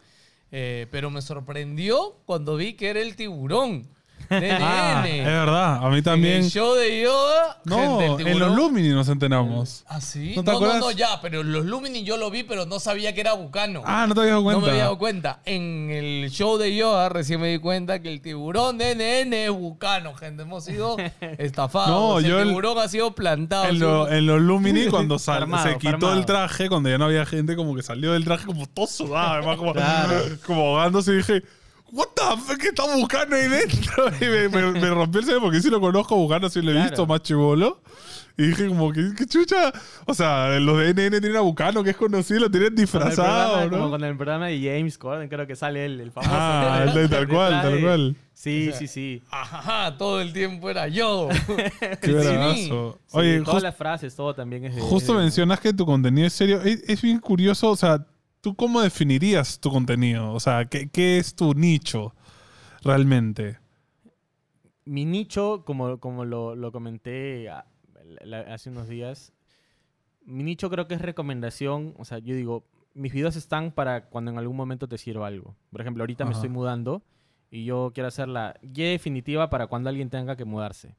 Eh, 0.52 0.88
pero 0.90 1.10
me 1.10 1.22
sorprendió 1.22 2.16
cuando 2.26 2.56
vi 2.56 2.74
que 2.76 2.90
era 2.90 3.02
el 3.02 3.18
tiburón. 3.18 3.86
Ah, 4.32 5.06
es 5.08 5.26
verdad, 5.26 5.86
a 5.86 5.90
mí 5.90 5.98
En 5.98 6.04
también. 6.04 6.36
el 6.44 6.50
show 6.50 6.76
de 6.76 7.02
Yoda, 7.02 7.58
No, 7.66 8.20
en 8.20 8.38
los 8.40 8.56
Lumini 8.56 8.90
nos 8.90 9.08
enteramos. 9.10 9.84
¿Ah, 9.88 10.00
sí? 10.02 10.34
¿No 10.36 10.42
No, 10.42 10.44
te 10.44 10.52
no, 10.52 10.58
acuerdas? 10.58 10.80
no, 10.82 10.92
ya, 10.92 11.20
pero 11.22 11.42
los 11.44 11.66
Lumini 11.66 12.04
yo 12.04 12.18
lo 12.18 12.30
vi, 12.30 12.44
pero 12.44 12.66
no 12.66 12.80
sabía 12.80 13.14
que 13.14 13.22
era 13.22 13.34
Bucano. 13.34 13.82
Ah, 13.86 14.06
no 14.08 14.14
te 14.14 14.22
habías 14.22 14.34
dado 14.34 14.42
No 14.42 14.46
cuenta. 14.46 14.66
me 14.66 14.72
había 14.72 14.84
dado 14.84 14.98
cuenta. 14.98 15.40
En 15.46 15.90
el 15.90 16.30
show 16.30 16.58
de 16.58 16.76
Yoda 16.76 17.10
recién 17.10 17.42
me 17.42 17.48
di 17.48 17.58
cuenta 17.60 18.02
que 18.02 18.12
el 18.12 18.22
tiburón 18.22 18.78
de 18.78 18.92
NN 18.96 19.34
es 19.46 19.52
Bucano, 19.52 20.14
gente. 20.14 20.44
Hemos 20.44 20.64
sido 20.66 20.96
estafados. 21.22 21.90
No, 21.90 22.20
yo 22.22 22.36
el 22.38 22.44
el- 22.44 22.48
tiburón 22.50 22.78
ha 22.78 22.88
sido 22.88 23.12
plantado. 23.16 23.66
En, 23.66 23.80
lo- 23.80 24.10
en 24.10 24.26
los 24.26 24.42
Lumini, 24.42 24.88
cuando 24.88 25.18
sal- 25.20 25.38
Armado, 25.44 25.64
se 25.70 25.78
quitó 25.78 25.96
armado. 25.96 26.14
el 26.20 26.26
traje, 26.26 26.70
cuando 26.70 26.90
ya 26.90 26.98
no 26.98 27.06
había 27.06 27.26
gente, 27.26 27.56
como 27.56 27.76
que 27.76 27.82
salió 27.84 28.14
del 28.14 28.26
traje 28.26 28.46
como 28.46 28.68
todo 28.68 28.88
sudado, 28.88 29.34
además 29.36 29.58
como, 29.58 29.74
Claro. 29.74 30.22
como 30.46 30.62
ahogándose 30.68 31.12
y 31.14 31.16
dije, 31.18 31.44
What 31.92 32.08
the 32.16 32.22
fuck, 32.42 32.58
¿qué 32.60 32.68
está 32.70 32.84
buscando 32.96 33.36
ahí 33.36 33.48
dentro? 33.48 34.08
Y 34.22 34.26
me, 34.26 34.50
me- 34.50 34.80
me 34.80 34.90
rompió 34.90 35.20
el 35.20 35.26
cerebro 35.26 35.46
porque 35.48 35.62
sí 35.62 35.70
lo 35.70 35.80
conozco, 35.82 36.16
Bucano 36.16 36.50
sí 36.50 36.62
lo 36.62 36.72
he 36.72 36.74
Claro. 36.74 36.90
visto 36.90 37.06
más 37.08 37.22
chivolo. 37.22 37.82
Y 38.38 38.44
dije 38.48 38.68
como, 38.70 38.94
¿qué, 38.94 39.10
qué 39.18 39.26
chucha? 39.26 39.74
O 40.06 40.14
sea, 40.14 40.58
los 40.62 40.78
de 40.78 40.94
NN 40.94 41.20
tienen 41.20 41.36
a 41.36 41.42
Bucano, 41.42 41.84
que 41.84 41.90
es 41.90 41.98
conocido, 41.98 42.40
lo 42.40 42.50
tienen 42.52 42.74
disfrazado, 42.74 43.52
programa- 43.68 43.70
Como 43.70 43.84
¿no? 43.86 43.90
con 43.92 44.04
el 44.06 44.16
programa 44.16 44.48
de 44.48 44.60
James 44.62 44.98
Corden, 44.98 45.28
creo 45.28 45.46
que 45.46 45.58
sale 45.58 45.86
el, 45.86 46.00
el 46.00 46.12
famoso. 46.12 46.32
Ah, 46.34 46.86
el 46.96 47.10
tal 47.10 47.28
cual, 47.28 47.62
tal 47.62 47.82
cual. 47.82 48.16
Sí, 48.34 48.72
sí, 48.78 48.88
sí. 48.88 49.22
Ajá, 49.30 49.98
todo 49.98 50.22
el 50.22 50.32
tiempo 50.32 50.70
era 50.70 50.88
yo. 50.88 51.28
Qué 52.02 52.14
bravazo. 52.14 52.98
Sí, 53.08 53.18
Oye, 53.18 53.42
todas 53.42 53.62
las 53.64 53.76
frases, 53.76 54.16
todo 54.16 54.34
también 54.34 54.64
es 54.64 54.76
de... 54.76 54.82
justo 54.82 55.12
es 55.12 55.18
de- 55.18 55.24
mencionas 55.24 55.60
que 55.60 55.74
tu 55.74 55.86
contenido 55.86 56.26
es 56.26 56.32
serio. 56.32 56.62
Es, 56.62 56.82
es 56.88 57.02
bien 57.02 57.20
curioso, 57.20 57.70
o 57.72 57.76
sea, 57.76 58.06
¿tú 58.42 58.56
cómo 58.56 58.82
definirías 58.82 59.60
tu 59.60 59.70
contenido? 59.72 60.34
O 60.34 60.40
sea, 60.40 60.66
¿qué, 60.66 60.90
qué 60.90 61.18
es 61.18 61.36
tu 61.36 61.54
nicho 61.54 62.14
realmente? 62.84 63.58
Mi 64.86 65.06
nicho, 65.06 65.64
como, 65.66 66.00
como 66.00 66.26
lo, 66.26 66.56
lo 66.56 66.72
comenté 66.72 67.50
a- 67.50 67.66
la- 68.24 68.40
hace 68.54 68.70
unos 68.70 68.88
días, 68.88 69.34
mi 70.26 70.44
nicho 70.44 70.70
creo 70.70 70.88
que 70.88 70.96
es 70.96 71.02
recomendación. 71.02 71.94
O 71.98 72.06
sea, 72.06 72.18
yo 72.20 72.36
digo, 72.36 72.64
mis 72.94 73.14
videos 73.14 73.36
están 73.36 73.72
para 73.72 74.06
cuando 74.10 74.32
en 74.32 74.38
algún 74.38 74.58
momento 74.58 74.88
te 74.88 74.98
sirva 74.98 75.28
algo. 75.28 75.56
Por 75.72 75.82
ejemplo, 75.82 76.04
ahorita 76.04 76.26
me 76.26 76.32
estoy 76.38 76.50
mudando 76.50 77.04
y 77.52 77.66
yo 77.66 77.92
quiero 77.94 78.08
hacer 78.08 78.28
la 78.28 78.56
guía 78.64 78.90
definitiva 78.90 79.50
para 79.50 79.68
cuando 79.68 79.90
alguien 79.90 80.10
tenga 80.10 80.36
que 80.36 80.46
mudarse. 80.46 80.96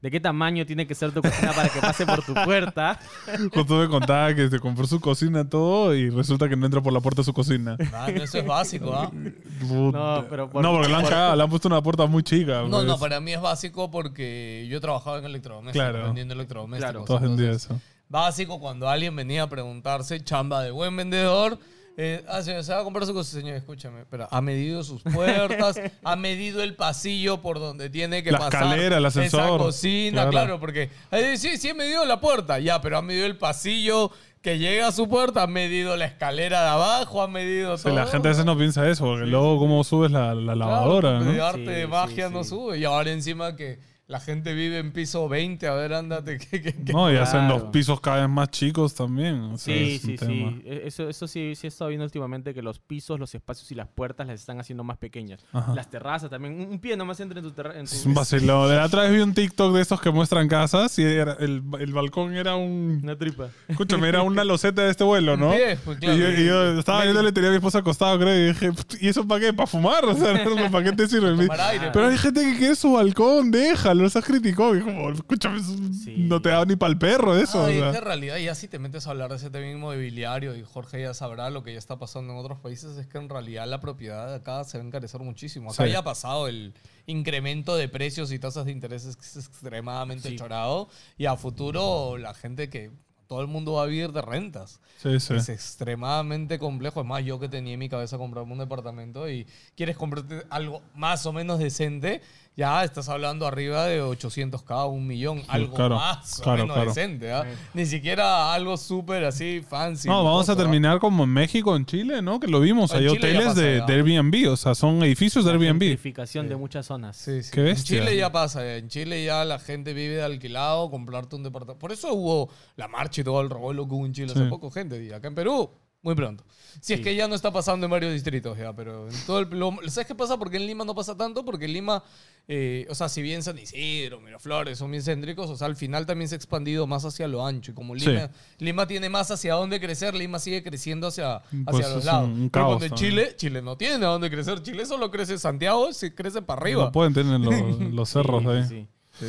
¿De 0.00 0.12
qué 0.12 0.20
tamaño 0.20 0.64
tiene 0.64 0.86
que 0.86 0.94
ser 0.94 1.10
tu 1.10 1.20
cocina 1.20 1.52
para 1.52 1.68
que 1.68 1.80
pase 1.80 2.06
por 2.06 2.24
tu 2.24 2.32
puerta? 2.32 3.00
Justo 3.52 3.78
me 3.78 3.88
contaba 3.88 4.32
que 4.32 4.48
se 4.48 4.60
compró 4.60 4.86
su 4.86 5.00
cocina 5.00 5.48
todo 5.48 5.92
y 5.92 6.08
resulta 6.08 6.48
que 6.48 6.54
no 6.54 6.66
entra 6.66 6.80
por 6.80 6.92
la 6.92 7.00
puerta 7.00 7.22
de 7.22 7.24
su 7.24 7.32
cocina. 7.32 7.76
Ah, 7.92 8.06
no, 8.14 8.22
eso 8.22 8.38
es 8.38 8.46
básico, 8.46 8.94
¿ah? 8.94 9.10
No, 9.12 10.24
pero 10.30 10.48
por- 10.48 10.62
no, 10.62 10.72
porque 10.72 10.88
le 10.88 10.94
han 10.94 11.36
le 11.36 11.42
han 11.42 11.50
puesto 11.50 11.66
una 11.66 11.82
puerta 11.82 12.06
muy 12.06 12.22
chica. 12.22 12.62
No, 12.62 12.70
pues. 12.70 12.84
no, 12.84 12.98
para 12.98 13.18
mí 13.20 13.32
es 13.32 13.40
básico 13.40 13.90
porque 13.90 14.66
yo 14.70 14.80
trabajaba 14.80 15.18
en 15.18 15.24
electrodomésticos, 15.24 15.88
Claro. 15.90 16.04
vendiendo 16.06 16.34
electrodomésticos. 16.34 16.92
Claro. 16.92 17.04
Todos 17.04 17.20
vendían 17.22 17.50
Entonces, 17.50 17.70
eso. 17.70 17.80
Básico 18.08 18.60
cuando 18.60 18.88
alguien 18.88 19.14
venía 19.16 19.42
a 19.42 19.48
preguntarse, 19.48 20.22
chamba 20.22 20.62
de 20.62 20.70
buen 20.70 20.96
vendedor. 20.96 21.58
Eh, 22.00 22.24
ah, 22.28 22.40
señor, 22.42 22.62
se 22.62 22.72
va 22.72 22.80
a 22.80 22.84
comprar 22.84 23.04
su 23.06 23.12
cosa, 23.12 23.36
señor, 23.36 23.56
escúchame. 23.56 24.04
Pero 24.08 24.28
ha 24.30 24.40
medido 24.40 24.84
sus 24.84 25.02
puertas, 25.02 25.80
ha 26.04 26.14
medido 26.14 26.62
el 26.62 26.76
pasillo 26.76 27.42
por 27.42 27.58
donde 27.58 27.90
tiene 27.90 28.22
que 28.22 28.30
La 28.30 28.38
pasar. 28.38 28.62
escalera, 28.62 28.98
el 28.98 29.04
ascensor. 29.04 29.40
Esa 29.40 29.58
cocina, 29.58 30.12
Claro. 30.12 30.30
claro, 30.30 30.60
porque 30.60 30.90
eh, 31.10 31.36
sí, 31.36 31.56
sí, 31.58 31.70
he 31.70 31.74
medido 31.74 32.04
la 32.06 32.20
puerta, 32.20 32.60
ya, 32.60 32.80
pero 32.80 32.98
ha 32.98 33.02
medido 33.02 33.26
el 33.26 33.36
pasillo 33.36 34.12
que 34.42 34.58
llega 34.60 34.86
a 34.86 34.92
su 34.92 35.08
puerta, 35.08 35.42
ha 35.42 35.46
medido 35.48 35.96
la 35.96 36.04
escalera 36.04 36.62
de 36.62 36.68
abajo, 36.68 37.20
ha 37.20 37.26
medido 37.26 37.76
Sí, 37.76 37.82
todo. 37.84 37.96
la 37.96 38.06
gente 38.06 38.28
a 38.28 38.30
veces 38.30 38.44
no 38.44 38.56
piensa 38.56 38.88
eso, 38.88 39.04
porque 39.04 39.26
luego 39.26 39.58
cómo 39.58 39.82
subes 39.82 40.12
la, 40.12 40.36
la 40.36 40.52
Claro, 40.54 40.56
lavadora, 40.70 41.18
porque 41.18 41.32
de 41.32 41.40
arte 41.42 41.58
Sí, 41.64 41.66
de 41.66 41.82
sí, 41.82 41.88
magia 41.88 42.28
no 42.30 42.44
sube. 42.44 42.78
Y 42.78 42.84
ahora 42.84 43.10
encima 43.10 43.56
que 43.56 43.80
la 44.08 44.20
gente 44.20 44.54
vive 44.54 44.78
en 44.78 44.90
piso 44.92 45.28
20, 45.28 45.66
a 45.68 45.74
ver, 45.74 45.92
ándate. 45.92 46.38
Que, 46.50 46.62
que- 46.62 46.72
que- 46.74 46.92
No, 46.94 47.12
y 47.12 47.16
hacen 47.16 47.46
los 47.46 47.64
pisos 47.64 48.00
cada 48.00 48.22
vez 48.22 48.28
más 48.30 48.48
chicos 48.50 48.94
también. 48.94 49.34
o 49.42 49.58
sea, 49.58 49.74
Sí, 49.74 49.98
sí, 49.98 50.16
sí. 50.18 50.62
E- 50.64 50.82
Eso, 50.86 51.08
eso 51.10 51.26
sí, 51.28 51.52
sí 51.54 51.66
he 51.66 51.68
estado 51.68 51.90
viendo 51.90 52.04
últimamente 52.04 52.54
que 52.54 52.62
los 52.62 52.78
pisos, 52.78 53.20
los 53.20 53.34
espacios 53.34 53.70
y 53.70 53.74
las 53.74 53.86
puertas 53.86 54.26
las 54.26 54.40
están 54.40 54.58
haciendo 54.60 54.82
más 54.82 54.96
pequeñas. 54.96 55.44
Ajá. 55.52 55.74
Las 55.74 55.90
terrazas 55.90 56.30
también. 56.30 56.54
Un 56.54 56.68
un 56.72 56.78
pie 56.80 56.96
nomás 56.96 57.20
entra 57.20 57.38
en 57.38 57.44
tu 57.44 57.50
terraza. 57.52 57.80
Es 57.80 58.06
un 58.06 58.14
vacilón. 58.14 58.68
La 58.74 58.86
otra 58.86 59.02
vez 59.02 59.12
vi 59.12 59.18
un 59.20 59.34
TikTok 59.34 59.74
de 59.74 59.82
estos 59.82 60.00
que 60.00 60.10
muestran 60.10 60.48
casas 60.48 60.98
y 60.98 61.02
era- 61.02 61.36
el, 61.38 61.62
el 61.78 61.92
balcón 61.92 62.34
era 62.34 62.56
un... 62.56 63.00
Una 63.02 63.16
tripa. 63.18 63.48
Escúchame, 63.68 64.08
era 64.08 64.22
una 64.22 64.42
loseta 64.42 64.82
de 64.84 64.90
este 64.90 65.04
vuelo, 65.04 65.36
¿no? 65.36 65.50
Pie, 65.50 65.76
pues, 65.84 65.98
claro. 65.98 66.16
y, 66.16 66.20
yo, 66.20 66.30
y 66.30 66.46
yo 66.46 66.78
estaba 66.78 67.02
viendo 67.04 67.28
y 67.28 67.32
tenía 67.32 67.48
a 67.50 67.52
mi 67.52 67.56
esposa 67.58 67.80
acostado, 67.80 68.18
creo, 68.18 68.34
y 68.34 68.46
dije, 68.54 68.70
¿y 69.00 69.08
eso 69.08 69.26
para 69.28 69.40
qué? 69.40 69.52
¿Para 69.52 69.66
fumar? 69.66 70.02
O 70.06 70.14
sea, 70.16 70.32
¿para 70.72 70.84
qué 70.84 70.92
te 70.92 71.06
sirve? 71.08 71.46
Pero 71.92 72.06
hay 72.06 72.16
gente 72.16 72.40
que 72.40 72.56
quiere 72.56 72.74
su 72.74 72.92
balcón, 72.92 73.50
déjalo, 73.50 73.97
se 74.10 74.20
criticó. 74.22 74.76
Y 74.76 74.80
como, 74.82 75.10
escúchame, 75.10 75.60
Sí. 75.94 76.14
no 76.18 76.42
te 76.42 76.50
da 76.50 76.64
ni 76.66 76.76
para 76.76 76.92
el 76.92 76.98
perro 76.98 77.34
eso. 77.36 77.58
No, 77.58 77.64
o 77.64 77.70
sea. 77.70 77.88
en 77.98 78.04
realidad 78.04 78.36
ya 78.36 78.54
si 78.54 78.68
te 78.68 78.78
metes 78.78 79.06
a 79.06 79.10
hablar 79.10 79.30
de 79.30 79.36
ese 79.36 79.48
tema 79.50 79.66
inmobiliario 79.66 80.54
y 80.56 80.62
Jorge 80.62 81.00
ya 81.00 81.14
sabrá 81.14 81.48
lo 81.50 81.62
que 81.62 81.72
ya 81.72 81.78
está 81.78 81.98
pasando 81.98 82.32
en 82.34 82.38
otros 82.38 82.58
países, 82.60 82.96
es 82.98 83.06
que 83.06 83.18
en 83.18 83.28
realidad 83.28 83.66
la 83.66 83.80
propiedad 83.80 84.28
de 84.28 84.34
acá 84.36 84.62
se 84.64 84.78
va 84.78 84.84
a 84.84 84.86
encarecer 84.86 85.20
muchísimo. 85.20 85.70
Acá 85.72 85.86
Sí. 85.86 85.92
ya 85.92 86.00
ha 86.00 86.04
pasado 86.04 86.48
el 86.48 86.74
incremento 87.06 87.76
de 87.76 87.88
precios 87.88 88.30
y 88.32 88.38
tasas 88.38 88.66
de 88.66 88.72
intereses 88.72 89.16
que 89.16 89.22
es 89.24 89.36
extremadamente 89.36 90.28
Sí. 90.28 90.36
chorado 90.36 90.88
y 91.16 91.24
a 91.26 91.36
futuro 91.36 92.18
la 92.18 92.34
gente 92.34 92.68
que 92.68 92.90
todo 93.28 93.42
el 93.42 93.46
mundo 93.46 93.74
va 93.74 93.82
a 93.82 93.86
vivir 93.86 94.12
de 94.12 94.22
rentas. 94.22 94.80
Sí, 94.96 95.20
sí. 95.20 95.34
Es 95.34 95.48
extremadamente 95.50 96.58
complejo. 96.58 97.00
Es 97.00 97.06
más, 97.06 97.22
yo 97.24 97.38
que 97.38 97.48
tenía 97.48 97.74
en 97.74 97.78
mi 97.78 97.88
cabeza 97.88 98.16
comprarme 98.18 98.52
un 98.52 98.58
departamento 98.58 99.28
y 99.30 99.46
quieres 99.76 99.96
comprarte 99.96 100.44
algo 100.50 100.82
más 100.94 101.24
o 101.26 101.32
menos 101.32 101.58
decente, 101.58 102.22
ya 102.58 102.82
estás 102.82 103.08
hablando 103.08 103.46
arriba 103.46 103.86
de 103.86 104.02
800k, 104.02 104.90
un 104.90 105.06
millón, 105.06 105.42
algo 105.46 105.76
claro, 105.76 105.94
más 105.94 106.40
o 106.40 106.42
claro, 106.42 106.62
menos 106.62 106.74
claro. 106.74 106.90
decente. 106.90 107.32
¿ah? 107.32 107.44
Ni 107.72 107.86
siquiera 107.86 108.52
algo 108.52 108.76
súper 108.76 109.24
así 109.24 109.62
fancy. 109.66 110.08
No, 110.08 110.24
vamos 110.24 110.48
a 110.48 110.52
¿ah? 110.54 110.56
terminar 110.56 110.98
como 110.98 111.22
en 111.22 111.30
México, 111.30 111.76
en 111.76 111.86
Chile, 111.86 112.20
¿no? 112.20 112.40
Que 112.40 112.48
lo 112.48 112.58
vimos. 112.60 112.90
En 112.90 112.96
Hay 112.96 113.06
Chile 113.06 113.18
hoteles 113.18 113.46
pasa, 113.46 113.60
de, 113.60 113.82
Airbnb, 113.86 114.50
o 114.50 114.56
sea, 114.56 114.74
son 114.74 115.00
edificios 115.04 115.44
de 115.44 115.52
La 115.52 115.56
Airbnb. 115.58 115.80
gentrificación 115.82 116.48
de 116.48 116.56
muchas 116.56 116.84
zonas. 116.86 117.16
Sí, 117.16 117.44
sí. 117.44 117.50
Qué 117.52 117.60
bestia. 117.62 117.98
En 118.00 118.04
Chile 118.06 118.16
ya 118.16 118.32
pasa. 118.32 118.76
En 118.76 118.88
Chile 118.88 119.24
ya 119.24 119.44
la 119.44 119.60
gente 119.60 119.92
vive 119.94 120.16
de 120.16 120.22
alquilado, 120.24 120.90
comprarte 120.90 121.36
un 121.36 121.44
departamento. 121.44 121.78
Por 121.78 121.92
eso 121.92 122.12
hubo 122.12 122.50
la 122.74 122.88
marcha 122.88 123.20
y 123.20 123.24
todo 123.24 123.40
el 123.40 123.50
revuelo 123.50 123.86
que 123.86 123.94
hubo 123.94 124.04
en 124.04 124.12
Chile 124.12 124.32
Sí. 124.32 124.40
hace 124.40 124.48
poco, 124.48 124.68
gente. 124.72 125.00
Y 125.04 125.12
acá 125.12 125.28
en 125.28 125.36
Perú, 125.36 125.70
muy 126.02 126.16
pronto. 126.16 126.44
Si 126.80 126.92
es 126.92 126.98
Sí. 126.98 127.04
que 127.04 127.14
ya 127.14 127.26
no 127.28 127.34
está 127.34 127.52
pasando 127.52 127.86
en 127.86 127.90
varios 127.90 128.12
distritos 128.12 128.56
ya, 128.58 128.72
pero 128.72 129.08
en 129.08 129.14
todo 129.26 129.40
el... 129.40 129.48
lo- 129.50 129.76
¿Sabes 129.88 130.06
qué 130.06 130.14
pasa? 130.14 130.36
Porque 130.38 130.56
en 130.56 130.66
Lima 130.66 130.84
no 130.84 130.94
pasa 130.94 131.16
tanto, 131.16 131.44
porque 131.44 131.64
en 131.64 131.72
Lima, 131.72 132.02
eh, 132.50 132.86
o 132.88 132.94
sea, 132.94 133.10
si 133.10 133.20
bien 133.20 133.42
San 133.42 133.58
Isidro, 133.58 134.20
Miraflores 134.20 134.78
son 134.78 134.90
bien 134.90 135.02
céntricos, 135.02 135.50
o 135.50 135.56
sea, 135.56 135.66
al 135.66 135.76
final 135.76 136.06
también 136.06 136.28
se 136.30 136.34
ha 136.34 136.36
expandido 136.36 136.86
más 136.86 137.04
hacia 137.04 137.28
lo 137.28 137.46
ancho. 137.46 137.72
Y 137.72 137.74
como 137.74 137.94
Lima, 137.94 138.30
Lima 138.58 138.86
tiene 138.86 139.10
más 139.10 139.30
hacia 139.30 139.52
dónde 139.54 139.78
crecer, 139.80 140.14
Lima 140.14 140.38
sigue 140.38 140.62
creciendo 140.62 141.08
hacia, 141.08 141.36
hacia 141.36 141.64
Pues 141.66 141.90
los 141.90 142.04
lados. 142.06 142.26
un- 142.28 142.40
un 142.42 142.50
Pero 142.50 142.78
cuando. 142.78 142.88
Chile, 142.96 143.34
Chile 143.36 143.60
no 143.60 143.76
tiene 143.76 144.04
a 144.06 144.08
dónde 144.08 144.30
crecer. 144.30 144.62
Chile 144.62 144.86
solo 144.86 145.10
crece 145.10 145.36
Santiago, 145.38 145.92
se 145.92 146.14
crece 146.14 146.40
para 146.40 146.62
arriba. 146.62 146.84
No 146.86 146.92
pueden 146.92 147.12
tener 147.12 147.38
los, 147.38 147.54
los 147.92 148.08
cerros 148.08 148.42
Sí, 148.42 148.48
ahí. 148.48 148.64
sí, 148.66 148.88
sí. 149.20 149.26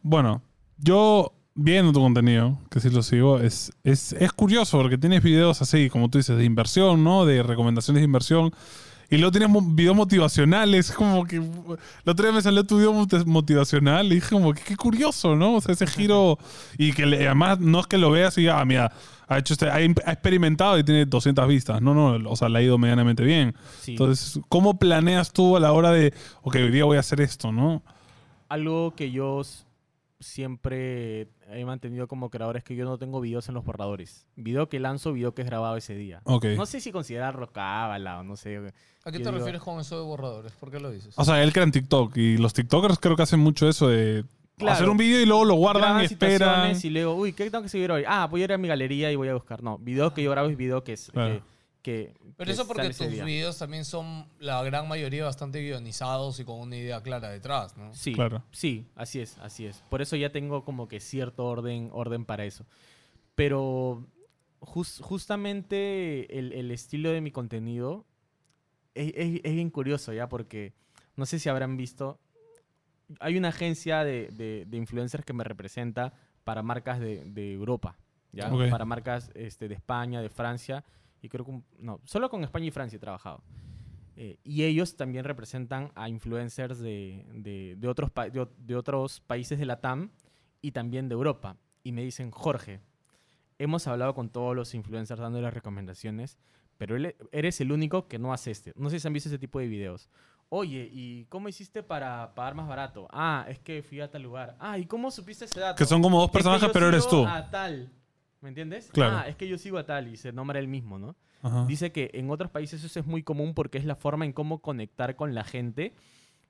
Bueno, 0.00 0.42
yo 0.78 1.34
viendo 1.54 1.92
tu 1.92 2.00
contenido, 2.00 2.58
que 2.70 2.80
sí 2.80 2.88
lo 2.88 3.02
sigo, 3.02 3.38
es, 3.38 3.70
es, 3.84 4.14
es 4.14 4.32
curioso 4.32 4.78
porque 4.78 4.96
tienes 4.96 5.22
videos 5.22 5.60
así, 5.60 5.90
como 5.90 6.08
tú 6.08 6.16
dices, 6.16 6.38
de 6.38 6.44
inversión, 6.44 7.04
¿no? 7.04 7.26
De 7.26 7.42
recomendaciones 7.42 8.00
de 8.00 8.04
inversión. 8.06 8.50
Y 9.12 9.18
luego 9.18 9.30
tienes 9.30 9.50
videos 9.74 9.94
motivacionales, 9.94 10.90
como 10.90 11.24
que... 11.24 11.38
La 12.04 12.12
otra 12.12 12.26
vez 12.26 12.34
me 12.34 12.42
salió 12.42 12.64
tu 12.64 12.78
video 12.78 12.92
moti- 12.94 13.24
motivacional 13.26 14.06
y 14.10 14.14
dije 14.16 14.30
como 14.30 14.54
que 14.54 14.62
qué 14.62 14.74
curioso, 14.74 15.36
¿no? 15.36 15.56
O 15.56 15.60
sea, 15.60 15.74
ese 15.74 15.86
giro... 15.86 16.38
Y 16.78 16.92
que 16.92 17.04
le- 17.06 17.26
además 17.26 17.60
no 17.60 17.80
es 17.80 17.86
que 17.86 17.98
lo 17.98 18.10
veas 18.10 18.38
y, 18.38 18.48
ah, 18.48 18.64
mira, 18.64 18.90
ha, 19.28 19.38
hecho 19.38 19.52
este, 19.52 19.68
ha, 19.70 19.80
im- 19.82 20.02
ha 20.06 20.12
experimentado 20.12 20.78
y 20.78 20.84
tiene 20.84 21.04
200 21.04 21.46
vistas. 21.46 21.82
No, 21.82 21.92
no, 21.94 22.30
o 22.30 22.36
sea, 22.36 22.48
le 22.48 22.58
ha 22.58 22.62
ido 22.62 22.78
medianamente 22.78 23.22
bien. 23.22 23.54
Sí. 23.80 23.92
Entonces, 23.92 24.40
¿cómo 24.48 24.78
planeas 24.78 25.32
tú 25.32 25.56
a 25.56 25.60
la 25.60 25.72
hora 25.72 25.90
de, 25.90 26.14
ok, 26.42 26.54
hoy 26.56 26.70
día 26.70 26.84
voy 26.86 26.96
a 26.96 27.00
hacer 27.00 27.20
esto, 27.20 27.52
¿no? 27.52 27.82
Algo 28.48 28.94
que 28.96 29.10
yo 29.10 29.42
siempre 30.20 31.28
he 31.54 31.64
mantenido 31.64 32.08
como 32.08 32.30
creador 32.30 32.56
es 32.56 32.64
que 32.64 32.74
yo 32.76 32.84
no 32.84 32.98
tengo 32.98 33.20
videos 33.20 33.48
en 33.48 33.54
los 33.54 33.64
borradores. 33.64 34.26
Video 34.36 34.68
que 34.68 34.80
lanzo, 34.80 35.12
video 35.12 35.34
que 35.34 35.42
es 35.42 35.46
grabado 35.48 35.76
ese 35.76 35.94
día. 35.94 36.22
No 36.26 36.66
sé 36.66 36.80
si 36.80 36.92
considerarlo 36.92 37.52
cábala 37.52 38.20
o 38.20 38.22
no 38.24 38.36
sé. 38.36 38.58
¿A 39.04 39.10
qué 39.10 39.18
Yo 39.18 39.24
te 39.24 39.30
digo- 39.30 39.32
refieres 39.32 39.60
con 39.62 39.80
eso 39.80 39.96
de 39.98 40.02
borradores? 40.04 40.52
¿Por 40.52 40.70
qué 40.70 40.78
lo 40.80 40.90
dices? 40.90 41.14
O 41.18 41.24
sea, 41.24 41.42
él 41.42 41.52
crea 41.52 41.64
en 41.64 41.72
TikTok 41.72 42.16
y 42.16 42.36
los 42.38 42.52
TikTokers 42.54 42.98
creo 42.98 43.16
que 43.16 43.22
hacen 43.22 43.40
mucho 43.40 43.68
eso 43.68 43.88
de 43.88 44.24
Claro. 44.58 44.74
hacer 44.74 44.88
un 44.90 44.96
vídeo 44.96 45.20
y 45.20 45.26
luego 45.26 45.44
lo 45.44 45.54
guardan 45.54 46.02
y 46.02 46.04
esperan. 46.04 46.76
y 46.80 46.90
luego, 46.90 47.14
uy, 47.16 47.32
¿qué 47.32 47.50
tengo 47.50 47.62
que 47.62 47.68
seguir 47.68 47.90
hoy? 47.90 48.04
Ah, 48.06 48.26
voy 48.30 48.42
a 48.42 48.44
ir 48.44 48.52
a 48.52 48.58
mi 48.58 48.68
galería 48.68 49.10
y 49.10 49.16
voy 49.16 49.28
a 49.28 49.34
buscar. 49.34 49.62
No, 49.62 49.78
video 49.78 50.14
que 50.14 50.22
yo 50.22 50.30
grabo 50.30 50.48
es 50.48 50.56
video 50.56 50.84
que 50.84 50.92
es... 50.92 51.10
Claro. 51.12 51.36
Que, 51.36 51.51
que- 51.82 52.14
Pero 52.36 52.46
que 52.46 52.52
eso 52.52 52.66
porque 52.68 52.88
tus 52.90 53.10
día. 53.10 53.24
videos 53.24 53.58
también 53.58 53.84
son 53.84 54.26
la 54.38 54.62
gran 54.62 54.86
mayoría 54.88 55.24
bastante 55.24 55.60
guionizados 55.60 56.38
y 56.40 56.44
con 56.44 56.60
una 56.60 56.76
idea 56.76 57.02
clara 57.02 57.28
detrás, 57.28 57.76
¿no? 57.76 57.92
Sí, 57.92 58.12
Claro. 58.14 58.42
sí, 58.52 58.86
así 58.94 59.20
es, 59.20 59.36
así 59.38 59.66
es. 59.66 59.82
Por 59.90 60.00
eso 60.00 60.14
ya 60.16 60.30
tengo 60.30 60.64
como 60.64 60.86
que 60.88 61.00
cierto 61.00 61.44
orden, 61.44 61.90
orden 61.92 62.24
para 62.24 62.44
eso. 62.44 62.64
Pero 63.34 64.06
jus- 64.60 65.00
justamente 65.02 66.38
el, 66.38 66.52
el 66.52 66.70
estilo 66.70 67.10
de 67.10 67.20
mi 67.20 67.30
contenido 67.30 68.04
es, 68.94 69.12
es- 69.16 69.40
es 69.42 69.54
bien 69.54 69.70
curioso 69.70 70.12
ya, 70.12 70.28
porque 70.28 70.72
no 71.16 71.26
sé 71.26 71.38
si 71.38 71.48
habrán 71.48 71.76
visto, 71.76 72.20
hay 73.20 73.36
una 73.36 73.48
agencia 73.48 74.04
de, 74.04 74.28
de- 74.32 74.64
de 74.66 74.76
influencers 74.76 75.24
que 75.24 75.32
me 75.32 75.44
representa 75.44 76.12
para 76.44 76.62
marcas 76.62 77.00
de, 77.00 77.24
de 77.24 77.52
Europa, 77.52 77.96
¿ya? 78.32 78.52
Ok. 78.52 78.68
Para 78.70 78.84
marcas 78.84 79.30
este, 79.34 79.68
de 79.68 79.74
España, 79.74 80.20
de 80.22 80.28
Francia, 80.28 80.84
y 81.22 81.28
creo 81.30 81.46
que, 81.46 81.62
no, 81.78 82.00
solo 82.04 82.28
con 82.28 82.44
España 82.44 82.66
y 82.66 82.70
Francia 82.70 82.96
he 82.96 83.00
trabajado. 83.00 83.42
Eh, 84.16 84.38
y 84.44 84.64
ellos 84.64 84.94
también 84.96 85.24
representan 85.24 85.90
a 85.94 86.08
influencers 86.10 86.78
de, 86.80 87.24
de- 87.32 87.76
de 87.78 87.88
otros, 87.88 88.10
de, 88.30 88.46
de 88.58 88.76
otros 88.76 89.20
países 89.20 89.58
de 89.58 89.64
la 89.64 89.80
TAM 89.80 90.10
y 90.60 90.72
también 90.72 91.08
de 91.08 91.14
Europa. 91.14 91.56
Y 91.82 91.92
me 91.92 92.02
dicen, 92.02 92.30
Jorge, 92.30 92.80
hemos 93.58 93.86
hablado 93.86 94.14
con 94.14 94.28
todos 94.28 94.54
los 94.54 94.74
influencers 94.74 95.20
dándole 95.20 95.50
recomendaciones, 95.50 96.36
pero 96.76 96.96
eres 97.32 97.60
el 97.60 97.72
único 97.72 98.06
que 98.08 98.18
no 98.18 98.32
hace 98.34 98.50
este. 98.50 98.72
No 98.76 98.90
sé 98.90 99.00
si 99.00 99.06
han 99.06 99.14
visto 99.14 99.28
ese 99.30 99.38
tipo 99.38 99.58
de 99.60 99.68
videos. 99.68 100.10
Oye, 100.50 100.90
¿y 100.92 101.24
cómo 101.30 101.48
hiciste 101.48 101.82
para 101.82 102.34
pagar 102.34 102.54
más 102.54 102.68
barato? 102.68 103.08
Ah, 103.10 103.46
es 103.48 103.58
que 103.60 103.82
fui 103.82 104.00
a 104.00 104.10
tal 104.10 104.22
lugar. 104.22 104.56
Ah, 104.60 104.76
¿y 104.78 104.84
cómo 104.84 105.10
supiste 105.10 105.46
ese 105.46 105.58
dato? 105.58 105.76
Que 105.78 105.86
son 105.86 106.02
como 106.02 106.20
dos 106.20 106.30
personajes, 106.30 106.68
pero 106.72 106.88
eres 106.88 107.08
tú. 107.08 107.24
A 107.24 107.48
tal. 107.50 107.90
¿Me 108.42 108.48
entiendes? 108.48 108.90
Claro. 108.92 109.18
Ah, 109.18 109.28
es 109.28 109.36
que 109.36 109.48
yo 109.48 109.56
sigo 109.56 109.78
a 109.78 109.86
tal 109.86 110.08
y 110.08 110.16
se 110.16 110.32
nombra 110.32 110.58
él 110.58 110.68
mismo, 110.68 110.98
¿no? 110.98 111.16
Ajá. 111.42 111.64
Dice 111.66 111.92
que 111.92 112.10
en 112.12 112.28
otros 112.28 112.50
países 112.50 112.82
eso 112.82 113.00
es 113.00 113.06
muy 113.06 113.22
común 113.22 113.54
porque 113.54 113.78
es 113.78 113.84
la 113.84 113.94
forma 113.94 114.24
en 114.24 114.32
cómo 114.32 114.60
conectar 114.60 115.16
con 115.16 115.34
la 115.34 115.44
gente 115.44 115.94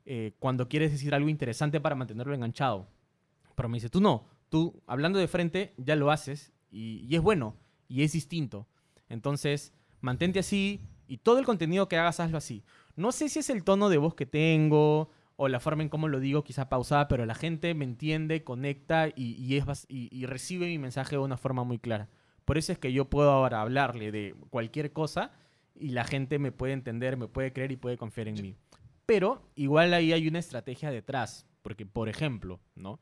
eh, 0.06 0.32
cuando 0.38 0.68
quieres 0.68 0.90
decir 0.90 1.14
algo 1.14 1.28
interesante 1.28 1.80
para 1.80 1.94
mantenerlo 1.94 2.34
enganchado. 2.34 2.88
Pero 3.54 3.68
me 3.68 3.76
dice, 3.76 3.90
tú 3.90 4.00
no, 4.00 4.24
tú 4.48 4.82
hablando 4.86 5.18
de 5.18 5.28
frente 5.28 5.74
ya 5.76 5.94
lo 5.94 6.10
haces 6.10 6.52
y, 6.70 7.06
y 7.08 7.14
es 7.14 7.20
bueno 7.20 7.56
y 7.88 8.02
es 8.02 8.12
distinto. 8.12 8.66
Entonces, 9.10 9.74
mantente 10.00 10.38
así 10.38 10.80
y 11.06 11.18
todo 11.18 11.38
el 11.38 11.44
contenido 11.44 11.88
que 11.88 11.98
hagas, 11.98 12.20
hazlo 12.20 12.38
así. 12.38 12.64
No 12.96 13.12
sé 13.12 13.28
si 13.28 13.40
es 13.40 13.50
el 13.50 13.64
tono 13.64 13.90
de 13.90 13.98
voz 13.98 14.14
que 14.14 14.24
tengo 14.24 15.10
o 15.36 15.48
la 15.48 15.60
forma 15.60 15.82
en 15.82 15.88
cómo 15.88 16.08
lo 16.08 16.20
digo, 16.20 16.44
quizá 16.44 16.68
pausada, 16.68 17.08
pero 17.08 17.26
la 17.26 17.34
gente 17.34 17.74
me 17.74 17.84
entiende, 17.84 18.44
conecta 18.44 19.08
y, 19.08 19.34
y 19.34 19.56
es, 19.56 19.86
y, 19.88 20.08
y 20.16 20.26
recibe 20.26 20.66
mi 20.66 20.78
mensaje 20.78 21.16
de 21.16 21.22
una 21.22 21.36
forma 21.36 21.64
muy 21.64 21.78
clara. 21.78 22.08
Por 22.44 22.58
eso 22.58 22.72
es 22.72 22.78
que 22.78 22.92
yo 22.92 23.08
puedo 23.08 23.30
ahora 23.30 23.60
hablarle 23.62 24.12
de 24.12 24.34
cualquier 24.50 24.92
cosa 24.92 25.30
y 25.74 25.90
la 25.90 26.04
gente 26.04 26.38
me 26.38 26.52
puede 26.52 26.72
entender, 26.74 27.16
me 27.16 27.28
puede 27.28 27.52
creer 27.52 27.72
y 27.72 27.76
puede 27.76 27.96
confiar 27.96 28.28
en 28.28 28.34
mí. 28.42 28.56
Pero 29.06 29.48
igual 29.56 29.94
ahí 29.94 30.12
hay 30.12 30.28
una 30.28 30.38
estrategia 30.38 30.90
detrás. 30.90 31.46
Porque, 31.62 31.86
por 31.86 32.08
ejemplo, 32.08 32.58
¿no? 32.74 32.98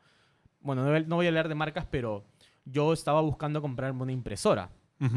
Bueno, 0.60 0.84
no 1.06 1.16
voy- 1.16 1.24
a 1.26 1.28
hablar 1.28 1.48
de 1.48 1.54
marcas, 1.54 1.86
pero 1.90 2.24
yo 2.66 2.92
estaba 2.92 3.20
buscando 3.22 3.62
comprarme 3.62 4.02
una 4.02 4.12
impresora. 4.12 4.70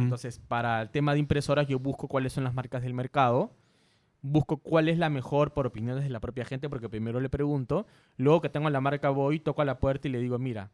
Entonces, 0.03 0.39
para 0.39 0.81
el 0.81 0.89
tema 0.89 1.11
de 1.13 1.19
impresoras, 1.19 1.67
yo 1.67 1.77
busco 1.77 2.07
cuáles 2.07 2.31
son 2.31 2.45
las 2.45 2.53
marcas 2.53 2.81
del 2.83 2.93
mercado, 2.93 3.53
busco 4.23 4.57
cuál 4.57 4.87
es 4.89 4.97
la 4.97 5.09
mejor 5.09 5.53
por 5.53 5.67
opiniones 5.67 6.05
de 6.05 6.09
la 6.09 6.21
propia 6.21 6.45
gente, 6.45 6.69
porque 6.69 6.89
primero 6.89 7.19
le 7.19 7.29
pregunto, 7.29 7.85
luego 8.17 8.41
que 8.41 8.49
tengo 8.49 8.69
la 8.69 8.81
marca 8.81 9.09
voy, 9.09 9.39
toco 9.39 9.61
a 9.61 9.65
la 9.65 9.79
puerta 9.79 10.07
y 10.07 10.11
le 10.11 10.19
digo, 10.19 10.39
mira, 10.39 10.71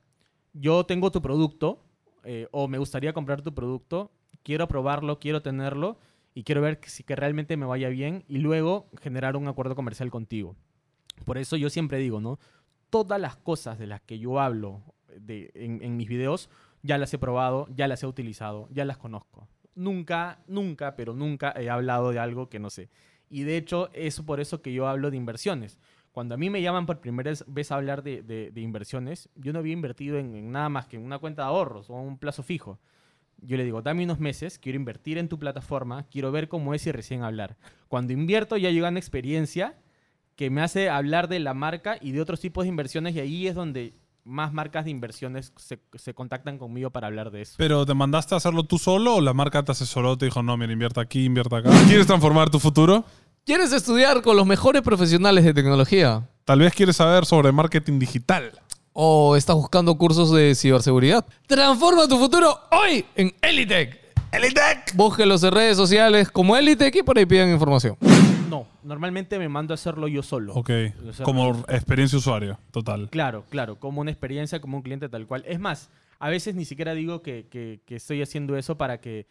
yo 0.53 0.85
tengo 0.85 1.11
tu 1.11 1.21
producto, 1.21 1.83
eh, 2.23 2.47
o 2.51 2.67
me 2.67 2.77
gustaría 2.77 3.11
comprar 3.11 3.41
tu 3.41 3.53
producto, 3.53 4.11
quiero 4.43 4.67
probarlo, 4.67 5.19
quiero 5.19 5.41
tenerlo, 5.41 5.97
y 6.35 6.43
quiero 6.43 6.61
ver 6.61 6.79
si 6.85 7.03
que 7.03 7.15
realmente 7.15 7.57
me 7.57 7.65
vaya 7.65 7.89
bien, 7.89 8.23
y 8.27 8.37
luego 8.37 8.87
generar 9.01 9.35
un 9.35 9.47
acuerdo 9.47 9.75
comercial 9.75 10.11
contigo. 10.11 10.55
Por 11.25 11.39
eso 11.39 11.57
yo 11.57 11.71
siempre 11.71 11.97
digo, 11.97 12.21
¿no? 12.21 12.37
Todas 12.91 13.19
las 13.19 13.35
cosas 13.35 13.79
de 13.79 13.87
las 13.87 14.01
que 14.01 14.19
yo 14.19 14.39
hablo 14.39 14.83
de, 15.19 15.51
en, 15.55 15.81
en 15.81 15.97
mis 15.97 16.07
videos, 16.07 16.51
ya 16.83 16.99
las 16.99 17.11
he 17.15 17.17
probado, 17.17 17.67
ya 17.75 17.87
las 17.87 18.03
he 18.03 18.07
utilizado, 18.07 18.67
ya 18.71 18.85
las 18.85 18.99
conozco. 18.99 19.47
Nunca, 19.73 20.39
nunca, 20.47 20.95
pero 20.95 21.13
nunca 21.13 21.51
he 21.57 21.69
hablado 21.69 22.11
de 22.11 22.19
algo 22.19 22.47
que 22.47 22.59
no 22.59 22.69
sé. 22.69 22.89
Y 23.29 23.43
de 23.43 23.57
hecho, 23.57 23.89
es 23.93 24.19
por 24.21 24.39
eso 24.39 24.61
que 24.61 24.73
yo 24.73 24.87
hablo 24.87 25.11
de 25.11 25.17
inversiones. 25.17 25.77
Cuando 26.11 26.35
a 26.35 26.37
mí 26.37 26.49
me 26.49 26.61
llaman 26.61 26.85
por 26.85 26.99
primera 26.99 27.31
vez 27.47 27.71
a 27.71 27.75
hablar 27.75 28.01
de, 28.03 28.23
de- 28.23 28.61
inversiones, 28.61 29.29
yo 29.35 29.53
no 29.53 29.59
había 29.59 29.73
invertido 29.73 30.17
en, 30.17 30.35
en 30.35 30.51
nada 30.51 30.67
más 30.69 30.87
que 30.87 30.97
en 30.97 31.03
una 31.03 31.19
cuenta 31.19 31.43
de 31.43 31.47
ahorros 31.49 31.89
o 31.89 31.93
un 31.93 32.17
plazo 32.17 32.41
fijo. 32.43 32.79
Yo 33.41 33.55
le 33.55 33.63
digo, 33.63 33.81
dame 33.81 34.03
unos 34.03 34.19
meses, 34.19 34.59
quiero 34.59 34.75
invertir 34.77 35.17
en 35.17 35.29
tu 35.29 35.39
plataforma, 35.39 36.03
quiero 36.09 36.31
ver 36.31 36.49
cómo 36.49 36.73
es 36.73 36.85
y 36.87 36.91
recién 36.91 37.23
hablar. 37.23 37.55
Cuando 37.87 38.11
invierto 38.11 38.57
ya 38.57 38.71
llega 38.71 38.89
una 38.89 38.99
experiencia 38.99 39.77
que 40.35 40.49
me 40.49 40.61
hace 40.61 40.89
hablar 40.89 41.29
de 41.29 41.39
la 41.39 41.53
marca 41.53 41.97
y 42.01 42.11
de 42.11 42.21
otros 42.21 42.39
tipos 42.41 42.63
de 42.65 42.69
inversiones 42.69 43.15
y 43.15 43.19
ahí 43.19 43.47
es 43.47 43.55
donde 43.55 43.93
más 44.29 44.53
marcas 44.53 44.85
de 44.85 44.91
inversiones 44.91 45.51
se, 45.57 45.79
se 45.95 46.13
contactan 46.13 46.57
conmigo 46.57 46.91
para 46.91 47.07
hablar 47.07 47.31
de 47.31 47.41
eso. 47.41 47.55
¿Pero 47.57 47.85
te 47.85 47.93
mandaste 47.93 48.35
a 48.35 48.37
hacerlo 48.37 48.63
tú 48.63 48.77
solo 48.77 49.15
o 49.15 49.21
la 49.21 49.33
marca 49.33 49.63
te 49.63 49.71
asesoró, 49.71 50.17
te 50.17 50.25
dijo, 50.25 50.43
no, 50.43 50.55
mira, 50.55 50.71
invierta 50.71 51.01
aquí, 51.01 51.25
invierta 51.25 51.57
acá? 51.57 51.69
¿Quieres 51.87 52.07
transformar 52.07 52.49
tu 52.49 52.59
futuro? 52.59 53.03
¿Quieres 53.45 53.73
estudiar 53.73 54.21
con 54.21 54.37
los 54.37 54.45
mejores 54.45 54.81
profesionales 54.83 55.43
de 55.43 55.53
tecnología? 55.53 56.29
Tal 56.45 56.59
vez 56.59 56.73
quieres 56.73 56.95
saber 56.95 57.25
sobre 57.25 57.51
marketing 57.51 57.97
digital. 57.99 58.51
¿O 58.93 59.35
estás 59.35 59.55
buscando 59.55 59.97
cursos 59.97 60.31
de 60.31 60.53
ciberseguridad? 60.55 61.25
Transforma 61.47 62.07
tu 62.07 62.17
futuro 62.17 62.59
hoy 62.71 63.05
en 63.15 63.33
Elitec. 63.41 63.97
¡Elitec! 64.31 64.95
Búsquelos 64.95 65.43
en 65.43 65.51
redes 65.51 65.77
sociales 65.77 66.29
como 66.29 66.55
Elitec 66.55 66.95
y 66.95 67.03
por 67.03 67.17
ahí 67.17 67.25
pidan 67.25 67.49
información. 67.49 67.97
No, 68.49 68.67
normalmente 68.83 69.37
me 69.39 69.47
mando 69.49 69.73
a 69.73 69.75
hacerlo 69.75 70.07
yo 70.07 70.23
solo. 70.23 70.53
Ok, 70.53 70.69
como 71.23 71.63
experiencia 71.67 72.17
usuario, 72.17 72.59
total. 72.71 73.09
Claro, 73.09 73.45
claro, 73.49 73.79
como 73.79 74.01
una 74.01 74.11
experiencia, 74.11 74.59
como 74.59 74.77
un 74.77 74.83
cliente 74.83 75.07
tal 75.09 75.27
cual. 75.27 75.43
Es 75.47 75.59
más, 75.59 75.89
a 76.19 76.29
veces 76.29 76.55
ni 76.55 76.65
siquiera 76.65 76.93
digo 76.93 77.21
que, 77.21 77.47
que- 77.49 77.81
que 77.85 77.95
estoy 77.95 78.21
haciendo 78.21 78.57
eso 78.57 78.77
para 78.77 78.99
que, 78.99 79.27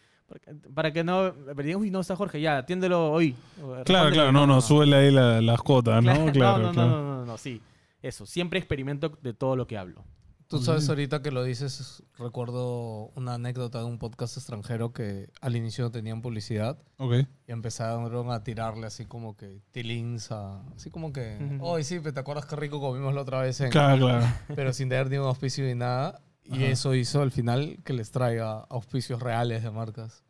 para 0.74 0.92
que 0.92 1.04
no, 1.04 1.32
uy, 1.78 1.90
no 1.90 2.00
está 2.00 2.14
Jorge, 2.16 2.40
ya, 2.40 2.58
atiéndelo 2.58 3.10
hoy. 3.10 3.34
Claro, 3.56 3.74
Respóndele". 3.84 4.12
claro, 4.14 4.32
no, 4.32 4.46
no, 4.46 4.60
súbele 4.60 4.96
ahí 4.96 5.10
la- 5.10 5.40
las 5.40 5.60
cuotas, 5.62 6.02
¿no? 6.02 6.12
Claro, 6.12 6.32
Claro, 6.32 6.58
no, 6.58 6.64
no, 6.66 6.72
claro. 6.72 6.88
no, 6.90 7.02
no, 7.02 7.16
no, 7.20 7.24
no, 7.26 7.38
sí. 7.38 7.60
Eso, 8.02 8.26
siempre 8.26 8.58
experimento 8.58 9.18
de 9.22 9.34
todo 9.34 9.56
lo 9.56 9.66
que 9.66 9.76
hablo. 9.76 10.04
Tú 10.48 10.62
sabes, 10.62 10.88
ahorita 10.88 11.20
que 11.20 11.30
lo 11.30 11.44
dices, 11.44 12.02
recuerdo 12.16 13.10
una 13.14 13.34
anécdota 13.34 13.80
de 13.80 13.84
un 13.84 13.98
podcast 13.98 14.38
extranjero 14.38 14.94
que 14.94 15.28
al 15.42 15.56
inicio 15.56 15.84
no 15.84 15.90
tenían 15.90 16.22
publicidad 16.22 16.78
Ok. 16.96 17.14
y 17.46 17.52
empezaron 17.52 18.30
a 18.30 18.42
tirarle 18.42 18.86
así 18.86 19.04
como 19.04 19.36
que 19.36 19.60
tilins 19.72 20.32
a... 20.32 20.62
Así 20.74 20.90
como 20.90 21.12
que... 21.12 21.38
Ujú. 21.56 21.66
Oye, 21.66 21.84
sí, 21.84 22.00
¿te 22.00 22.18
acuerdas 22.18 22.46
qué 22.46 22.56
rico 22.56 22.80
comimos 22.80 23.14
la 23.14 23.20
otra 23.22 23.42
vez? 23.42 23.60
En... 23.60 23.70
Claro, 23.70 24.06
claro. 24.06 24.26
Pero 24.56 24.72
sin 24.72 24.88
tener 24.88 25.10
ni 25.10 25.18
un 25.18 25.26
auspicio 25.26 25.66
ni 25.66 25.74
nada. 25.74 26.22
Y 26.44 26.54
Ajá. 26.54 26.64
eso 26.68 26.94
hizo 26.94 27.20
al 27.20 27.30
final 27.30 27.78
que 27.84 27.92
les 27.92 28.10
traiga 28.10 28.60
auspicios 28.70 29.20
reales 29.20 29.62
de 29.62 29.70
marcas. 29.70 30.24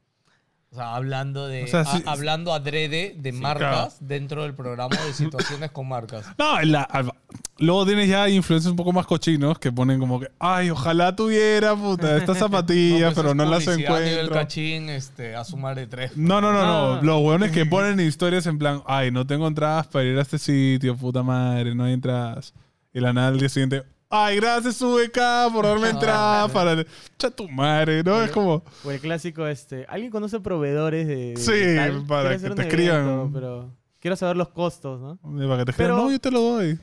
O 0.71 0.75
sea, 0.75 0.95
hablando 0.97 1.47
de... 1.49 1.65
O 1.65 1.67
sea, 1.67 1.85
sí- 1.87 2.03
a- 2.07 2.11
hablando 2.13 2.53
adrede 2.53 3.15
de 3.19 3.33
marcas 3.33 3.97
dentro 4.01 4.43
del 4.43 4.55
programa 4.55 4.95
de 5.07 5.15
situaciones 5.15 5.71
con 5.71 5.89
marcas. 5.89 6.27
No, 6.39 6.61
la- 6.63 7.11
luego 7.59 7.87
tienes 7.87 8.09
ya 8.09 8.29
influencers 8.29 8.71
un 8.71 8.77
poco 8.77 8.93
más 8.93 9.07
cochinos 9.07 9.59
que 9.59 9.73
ponen 9.73 9.99
como 9.99 10.21
que, 10.21 10.29
ay, 10.39 10.69
ojalá 10.69 11.17
tuviera, 11.17 11.75
puta, 11.75 12.19
estas 12.19 12.37
zapatillas, 12.39 13.15
pues 13.15 13.17
pero 13.17 13.31
es 13.31 13.35
no 13.37 13.45
las 13.47 13.65
publicidad 13.65 13.97
a 13.97 13.99
nivel 14.01 14.13
encuentro. 14.13 14.35
cachín, 14.37 14.89
este, 14.91 15.35
a 15.37 15.45
sumar 15.45 15.75
de 15.75 15.87
tres. 15.87 16.17
No, 16.17 16.41
no, 16.43 16.53
no, 16.53 16.67
no. 16.67 16.97
No. 16.97 17.03
Los 17.03 17.23
hueones 17.23 17.51
que 17.51 17.65
ponen 17.67 17.99
historias 18.01 18.47
en 18.47 18.59
plan, 18.59 18.83
ay, 18.87 19.11
no 19.11 19.27
tengo 19.27 19.49
entradas 19.49 19.87
para 19.87 20.05
ir 20.05 20.19
a 20.19 20.23
este 20.23 20.39
sitio, 20.39 20.95
puta 20.97 21.23
madre, 21.23 21.75
no 21.75 21.85
hay 21.85 21.95
entradas. 21.95 22.53
Y 22.93 23.01
la 23.01 23.15
nada 23.15 23.29
al 23.29 23.39
día 23.39 23.49
siguiente, 23.49 23.85
ay, 24.11 24.37
gracias 24.37 24.81
UBK 24.81 25.53
por 25.53 25.65
darme 25.67 25.91
entradas 25.91 26.51
para... 26.53 26.85
Cha 27.19 27.31
tu 27.31 27.49
madre, 27.49 28.03
¿no? 28.03 28.23
Es 28.23 28.31
como... 28.31 28.63
O 28.85 28.91
el 28.91 29.01
clásico, 29.01 29.47
este, 29.47 29.85
¿alguien 29.89 30.11
conoce 30.11 30.41
proveedores 30.41 31.07
de, 31.07 31.35
de 31.35 31.37
Sí, 31.37 31.77
tal? 31.77 32.05
para 32.07 32.37
que 32.39 32.51
te 32.51 32.63
escriban. 32.63 33.07
evento, 33.09 33.31
pero 33.33 33.75
quiero 34.01 34.17
saber 34.17 34.37
los 34.37 34.49
costos, 34.49 35.01
¿no? 35.01 35.17
Para 35.49 35.59
que 35.59 35.65
te 35.67 35.71
escriban, 35.73 35.93
Pero- 35.97 35.97
no, 36.05 36.11
yo 36.11 36.19
te 36.19 36.31
lo 36.31 36.41
doy. 36.41 36.79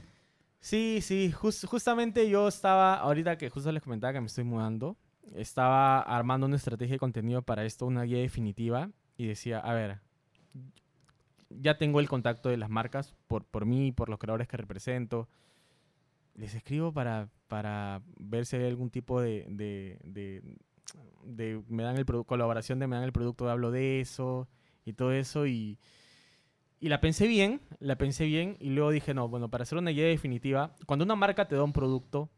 Sí, 0.59 0.99
sí, 1.01 1.31
jus- 1.31 1.65
justamente 1.67 2.27
yo 2.29 2.47
estaba, 2.47 2.95
ahorita 2.95 3.37
que 3.37 3.49
justo 3.49 3.71
les 3.71 3.83
comentaba 3.83 4.13
que 4.13 4.19
me 4.21 4.27
estoy 4.27 4.43
mudando, 4.43 4.97
estaba 5.35 5.99
armando 6.01 6.47
una 6.47 6.55
estrategia 6.55 6.93
de 6.95 6.99
contenido 6.99 7.41
para 7.43 7.65
esto, 7.65 7.85
una 7.85 8.03
guía 8.03 8.17
definitiva, 8.19 8.89
y 9.15 9.27
decía, 9.27 9.59
a 9.59 9.73
ver, 9.73 9.99
ya 11.49 11.77
tengo 11.77 11.99
el 11.99 12.09
contacto 12.09 12.49
de 12.49 12.57
las 12.57 12.69
marcas 12.69 13.13
por, 13.27 13.45
por 13.45 13.65
mí, 13.65 13.91
por 13.91 14.09
los 14.09 14.17
creadores 14.19 14.47
que 14.47 14.57
represento. 14.57 15.27
Les 16.35 16.53
escribo 16.53 16.91
para, 16.93 17.29
para 17.47 18.01
ver 18.17 18.45
si 18.45 18.57
hay 18.57 18.65
algún 18.65 18.89
tipo 18.89 19.21
de, 19.21 19.45
de, 19.49 19.99
de- 21.23 21.63
me 21.69 21.83
dan 21.83 21.97
el 21.97 22.05
colaboración 22.25 22.79
de 22.79 22.87
me 22.87 22.95
dan 22.95 23.05
el 23.05 23.13
producto, 23.13 23.49
hablo 23.49 23.71
de 23.71 24.01
eso 24.01 24.47
y 24.85 24.93
todo 24.93 25.11
eso 25.11 25.47
y, 25.47 25.79
y 26.79 26.89
la 26.89 27.01
pensé 27.01 27.27
bien, 27.27 27.61
la 27.79 27.97
pensé 27.97 28.25
bien 28.25 28.57
y 28.59 28.69
luego 28.69 28.91
dije, 28.91 29.13
no, 29.13 29.27
bueno, 29.27 29.49
para 29.49 29.63
hacer 29.63 29.77
una 29.77 29.91
guía 29.91 30.05
definitiva, 30.05 30.75
cuando 30.85 31.05
una 31.05 31.15
marca 31.15 31.47
te 31.47 31.55
da 31.55 31.63
un 31.63 31.73
producto 31.73 32.29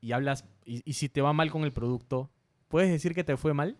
y 0.00 0.12
hablas, 0.12 0.44
y 0.66 0.94
si 0.94 1.08
te 1.08 1.22
va 1.22 1.32
mal 1.34 1.50
con 1.50 1.64
el 1.64 1.72
producto, 1.72 2.30
¿puedes 2.68 2.90
decir 2.90 3.14
que 3.14 3.24
te 3.24 3.36
fue 3.36 3.54
mal? 3.54 3.78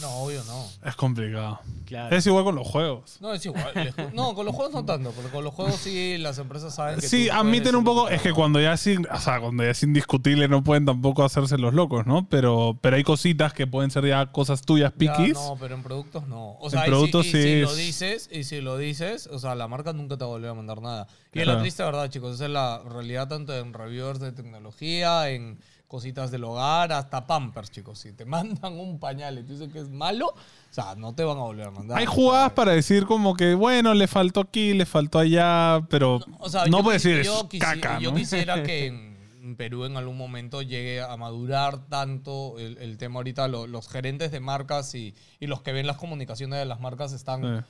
No, 0.00 0.08
obvio 0.16 0.42
no. 0.44 0.66
Es 0.84 0.96
complicado. 0.96 1.60
Claro. 1.86 2.16
Es 2.16 2.26
igual 2.26 2.42
con 2.44 2.54
los 2.56 2.66
juegos. 2.66 3.18
No, 3.20 3.32
es 3.34 3.44
igual. 3.46 3.94
No, 4.14 4.34
con 4.34 4.46
los 4.46 4.54
juegos 4.54 4.74
no 4.74 4.84
tanto, 4.84 5.12
porque 5.12 5.30
con 5.30 5.44
los 5.44 5.54
juegos 5.54 5.76
sí 5.76 6.16
las 6.18 6.38
empresas 6.38 6.74
saben 6.74 6.96
que 6.98 7.02
Sí, 7.08 7.24
tú 7.26 7.28
puedes 7.28 7.32
admiten 7.34 7.76
un 7.76 7.84
poco, 7.84 8.08
es 8.08 8.20
que 8.22 8.32
cuando 8.32 8.60
ya 8.60 8.72
es, 8.72 8.86
in- 8.86 9.06
o 9.12 9.20
sea, 9.20 9.40
cuando 9.40 9.62
ya 9.62 9.70
es 9.70 9.82
indiscutible 9.82 10.48
no 10.48 10.64
pueden 10.64 10.86
tampoco 10.86 11.22
hacerse 11.24 11.56
los 11.58 11.72
locos, 11.74 12.06
¿no? 12.06 12.26
Pero, 12.28 12.76
pero 12.80 12.96
hay 12.96 13.04
cositas 13.04 13.52
que 13.52 13.66
pueden 13.66 13.90
ser 13.90 14.06
ya 14.06 14.32
cosas 14.32 14.62
tuyas 14.62 14.92
Ya, 14.98 15.14
piquis. 15.16 15.34
no, 15.34 15.56
pero 15.60 15.74
en 15.76 15.82
productos 15.82 16.26
no. 16.26 16.56
O 16.58 16.68
sea, 16.70 16.80
En 16.80 16.84
y 16.84 16.86
si- 16.86 16.90
productos 16.90 17.26
y 17.26 17.30
sí 17.30 17.42
si, 17.42 17.60
lo 17.60 17.70
es- 17.70 17.76
dices, 17.76 18.28
y 18.32 18.44
si 18.44 18.60
lo 18.60 18.76
dices, 18.78 19.28
o 19.28 19.38
sea, 19.38 19.54
la 19.54 19.68
marca 19.68 19.92
nunca 19.92 20.16
te 20.16 20.24
va 20.24 20.30
a 20.30 20.32
volver 20.34 20.50
a 20.50 20.54
mandar 20.54 20.80
nada. 20.82 21.06
Y 21.32 21.38
es 21.38 21.44
Claro. 21.44 21.58
la 21.58 21.62
triste 21.62 21.82
verdad, 21.84 22.10
chicos. 22.10 22.34
Esa 22.34 22.46
es 22.46 22.50
la 22.50 22.82
realidad 22.88 23.28
tanto 23.28 23.56
en 23.56 23.72
reviewers 23.72 24.18
de 24.20 24.32
tecnología, 24.32 25.28
en 25.30 25.58
cositas 25.92 26.30
del 26.30 26.42
hogar, 26.44 26.90
hasta 26.90 27.26
Pampers, 27.26 27.70
chicos. 27.70 27.98
Si 27.98 28.12
te 28.14 28.24
mandan 28.34 28.80
un 28.80 28.98
pañal 28.98 29.38
y 29.38 29.42
tú 29.42 29.52
dices 29.52 29.70
que 29.70 29.78
es 29.80 29.90
malo, 29.90 30.28
o 30.28 30.34
sea, 30.74 30.94
no 30.96 31.14
te 31.14 31.22
van 31.22 31.36
a 31.36 31.42
volver 31.42 31.66
a 31.66 31.70
mandar. 31.70 31.98
Hay 31.98 32.06
jugadas 32.06 32.52
para 32.52 32.72
decir 32.72 33.04
como 33.04 33.34
que, 33.34 33.54
bueno, 33.54 33.92
le 33.92 34.06
faltó 34.08 34.40
aquí, 34.40 34.72
le 34.72 34.86
faltó 34.86 35.18
allá, 35.18 35.86
pero 35.90 36.18
O 36.38 36.48
sea, 36.48 36.64
no 36.64 36.78
quisi- 36.82 36.92
decir 36.92 37.22
yo 37.22 37.40
es 37.40 37.44
quisi- 37.44 37.58
caca, 37.58 37.98
Yo 38.00 38.10
¿no? 38.10 38.16
quisiera 38.16 38.62
que 38.64 38.86
en 38.86 39.56
Perú 39.56 39.84
en 39.84 39.96
algún 39.98 40.16
momento 40.16 40.62
llegue 40.62 41.02
a 41.02 41.14
madurar 41.18 41.86
tanto 41.88 42.58
el, 42.58 42.78
el 42.78 42.96
tema 42.96 43.16
ahorita. 43.16 43.48
lo- 43.48 43.66
los 43.66 43.86
gerentes 43.88 44.32
de 44.32 44.40
marcas 44.40 44.94
y, 44.94 45.14
y 45.40 45.46
los 45.46 45.60
que 45.60 45.72
ven 45.72 45.86
las 45.86 45.98
comunicaciones 45.98 46.58
de 46.58 46.64
las 46.64 46.80
marcas 46.80 47.12
están... 47.12 47.44
Eh, 47.44 47.62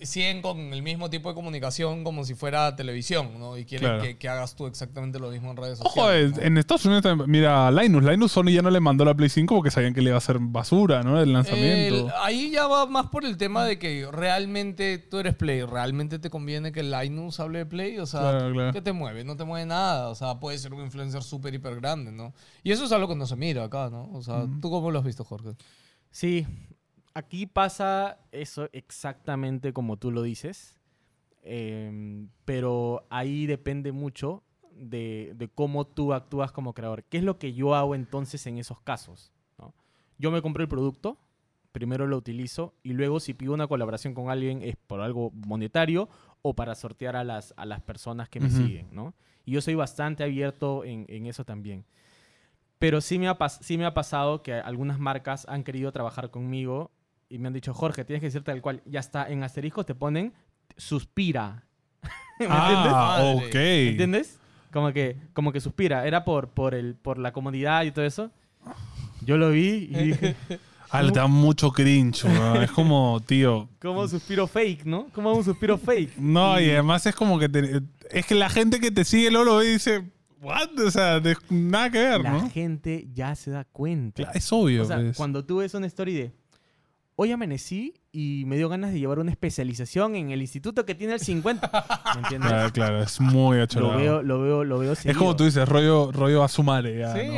siguen 0.00 0.40
con 0.40 0.58
el 0.72 0.82
mismo 0.82 1.10
tipo 1.10 1.28
de 1.28 1.34
comunicación 1.34 2.04
como 2.04 2.24
si 2.24 2.34
fuera 2.34 2.74
televisión, 2.74 3.38
¿no? 3.38 3.58
Y 3.58 3.66
quieren 3.66 3.88
Claro. 3.90 4.02
que, 4.02 4.16
que 4.16 4.28
hagas 4.30 4.56
tú 4.56 4.66
exactamente 4.66 5.18
lo 5.18 5.28
mismo 5.30 5.50
en 5.50 5.58
redes 5.58 5.78
Ojo, 5.80 5.90
sociales. 5.90 6.32
eh, 6.32 6.40
¿no? 6.40 6.42
en 6.46 6.56
Estados 6.58 6.86
Unidos 6.86 7.02
también, 7.02 7.30
mira, 7.30 7.70
Linus, 7.70 8.02
Linus 8.02 8.32
Sony 8.32 8.46
ya 8.52 8.62
no 8.62 8.70
le 8.70 8.80
mandó 8.80 9.04
la 9.04 9.12
Play 9.14 9.28
5 9.28 9.54
porque 9.54 9.70
sabían 9.70 9.92
que 9.92 10.00
le 10.00 10.06
iba 10.08 10.14
a 10.14 10.18
hacer 10.18 10.38
basura, 10.40 11.02
¿no? 11.02 11.20
El 11.20 11.34
lanzamiento. 11.34 12.06
El- 12.06 12.12
ahí 12.22 12.50
ya 12.50 12.66
va 12.66 12.86
más 12.86 13.08
por 13.08 13.26
el 13.26 13.36
tema 13.36 13.66
de 13.66 13.78
que 13.78 14.08
realmente 14.10 14.96
tú 14.96 15.18
eres 15.18 15.34
Play, 15.34 15.62
realmente 15.64 16.18
te 16.18 16.30
conviene 16.30 16.72
que 16.72 16.82
Linus 16.82 17.38
hable 17.38 17.58
de 17.58 17.66
Play, 17.66 17.98
o 17.98 18.06
sea, 18.06 18.20
Claro, 18.20 18.52
claro. 18.54 18.72
¿qué 18.72 18.80
te 18.80 18.94
mueve? 18.94 19.22
No 19.24 19.36
te 19.36 19.44
mueve 19.44 19.66
nada, 19.66 20.08
o 20.08 20.14
sea, 20.14 20.40
puede 20.40 20.56
ser 20.56 20.72
un 20.72 20.80
influencer 20.82 21.22
súper 21.22 21.52
hiper 21.52 21.76
grande, 21.76 22.10
¿no? 22.10 22.32
Y 22.62 22.72
eso 22.72 22.86
es 22.86 22.92
algo 22.92 23.06
que 23.08 23.16
no 23.16 23.26
se 23.26 23.36
mira 23.36 23.64
acá, 23.64 23.90
¿no? 23.90 24.08
O 24.14 24.22
sea, 24.22 24.46
¿tú 24.62 24.70
cómo 24.70 24.90
lo 24.90 24.98
has 24.98 25.04
visto, 25.04 25.24
Jorge? 25.24 25.50
Sí, 26.10 26.46
aquí 27.14 27.46
pasa 27.46 28.18
eso 28.32 28.68
exactamente 28.72 29.72
como 29.72 29.96
tú 29.96 30.10
lo 30.10 30.22
dices, 30.22 30.78
em, 31.42 32.28
pero 32.44 33.06
ahí 33.08 33.46
depende 33.46 33.92
mucho 33.92 34.42
de, 34.72 35.32
de 35.36 35.48
cómo 35.48 35.86
tú 35.86 36.12
actúas 36.12 36.52
como 36.52 36.74
creador. 36.74 37.04
¿Qué 37.04 37.18
es 37.18 37.24
lo 37.24 37.38
que 37.38 37.54
yo 37.54 37.74
hago 37.74 37.94
entonces 37.94 38.46
en 38.46 38.58
esos 38.58 38.80
casos? 38.80 39.32
no? 39.58 39.72
Yo 40.18 40.30
me 40.30 40.42
compro 40.42 40.62
el 40.62 40.68
producto, 40.68 41.18
primero 41.72 42.06
lo 42.06 42.16
utilizo 42.16 42.74
y 42.82 42.92
luego 42.92 43.20
si 43.20 43.34
pido 43.34 43.54
una 43.54 43.68
colaboración 43.68 44.14
con 44.14 44.30
alguien 44.30 44.62
es 44.62 44.76
por 44.76 45.00
algo 45.00 45.30
monetario 45.32 46.08
o 46.42 46.54
para 46.54 46.74
sortear 46.74 47.16
a 47.16 47.24
las, 47.24 47.54
a 47.56 47.64
las 47.64 47.80
personas 47.80 48.28
que 48.28 48.40
me 48.40 48.50
siguen, 48.50 48.88
¿no? 48.92 49.14
Y 49.46 49.52
yo 49.52 49.60
soy 49.60 49.74
bastante 49.74 50.24
abierto 50.24 50.84
en, 50.84 51.06
en 51.08 51.26
eso 51.26 51.44
también. 51.44 51.84
Pero 52.78 53.00
sí 53.00 53.18
me, 53.18 53.28
ha 53.28 53.48
sí 53.48 53.78
me 53.78 53.86
ha 53.86 53.94
pasado 53.94 54.42
que 54.42 54.54
algunas 54.54 54.98
marcas 54.98 55.46
han 55.48 55.64
querido 55.64 55.90
trabajar 55.92 56.30
conmigo 56.30 56.90
y 57.28 57.38
me 57.38 57.48
han 57.48 57.54
dicho, 57.54 57.72
Jorge, 57.74 58.04
tienes 58.04 58.20
que 58.20 58.26
decir 58.26 58.42
tal 58.42 58.60
cual. 58.60 58.82
Ya 58.86 59.00
está, 59.00 59.28
en 59.28 59.42
asterisco 59.42 59.84
te 59.84 59.94
ponen 59.94 60.32
suspira. 60.76 61.64
¿Me 62.38 62.46
ah, 62.48 63.18
Madre. 63.18 63.32
ok. 63.34 63.42
entiendes? 63.44 63.88
¿Entiendes? 63.90 64.38
Como 64.72 64.92
que, 64.92 65.16
como 65.32 65.52
que 65.52 65.60
suspira. 65.60 66.06
Era 66.06 66.24
por, 66.24 66.48
por, 66.48 66.74
el, 66.74 66.94
por 66.96 67.18
la 67.18 67.32
comodidad 67.32 67.84
y 67.84 67.92
todo 67.92 68.04
eso. 68.04 68.30
Yo 69.24 69.36
lo 69.36 69.50
vi 69.50 69.88
y 69.90 70.02
dije, 70.04 70.34
Ah, 70.90 71.02
le 71.02 71.10
da 71.10 71.26
mucho 71.26 71.72
cringe, 71.72 72.24
weón. 72.24 72.62
Es 72.62 72.70
como, 72.70 73.20
tío. 73.26 73.68
¿cómo 73.80 74.06
suspiro 74.06 74.46
fake, 74.46 74.84
no? 74.84 75.06
¿Cómo 75.12 75.32
un 75.32 75.42
suspiro 75.42 75.76
fake? 75.76 76.18
No, 76.18 76.60
y 76.60 76.70
además 76.70 77.04
es 77.06 77.14
como 77.16 77.38
que. 77.38 77.48
te- 77.48 77.80
es 78.10 78.26
que 78.26 78.34
la 78.36 78.48
gente 78.48 78.78
que 78.78 78.90
te 78.92 79.04
sigue 79.04 79.30
luego 79.30 79.44
lo 79.44 79.56
ve 79.56 79.70
y 79.70 79.72
dice, 79.72 80.04
¿what? 80.40 80.68
O 80.78 80.90
sea, 80.92 81.18
de- 81.18 81.36
nada 81.50 81.90
que 81.90 81.98
ver, 81.98 82.20
La 82.20 82.32
¿no? 82.34 82.48
gente 82.50 83.08
ya 83.12 83.34
se 83.34 83.50
da 83.50 83.64
cuenta. 83.64 84.22
Claro, 84.22 84.38
Es 84.38 84.52
obvio. 84.52 84.82
O 84.82 84.84
sea, 84.84 84.98
pues. 84.98 85.16
cuando 85.16 85.44
tú 85.44 85.56
ves 85.56 85.74
una 85.74 85.86
story 85.88 86.14
de 86.14 86.32
hoy 87.16 87.30
amanecí 87.32 87.94
y 88.10 88.44
me 88.46 88.56
dio 88.56 88.68
ganas 88.68 88.92
de 88.92 88.98
llevar 89.00 89.18
una 89.18 89.30
especialización 89.32 90.14
en 90.14 90.30
el 90.30 90.40
instituto 90.40 90.84
que 90.84 90.94
tiene 90.94 91.14
el 91.14 91.20
50. 91.20 91.70
¿Me 92.14 92.20
entiendes? 92.22 92.50
Claro, 92.50 92.72
claro, 92.72 93.02
es 93.02 93.20
muy 93.20 93.56
lo 93.56 93.62
achorado. 93.64 93.96
veo, 93.96 94.22
lo 94.22 94.40
veo, 94.40 94.64
lo 94.64 94.78
veo 94.78 94.92
Es 94.92 95.16
como 95.16 95.34
tú 95.34 95.44
dices, 95.44 95.68
rollo, 95.68 96.10
rollo 96.12 96.42
Azumare. 96.44 96.96
Ya, 96.98 97.12
Sí. 97.14 97.20
¿no? 97.26 97.34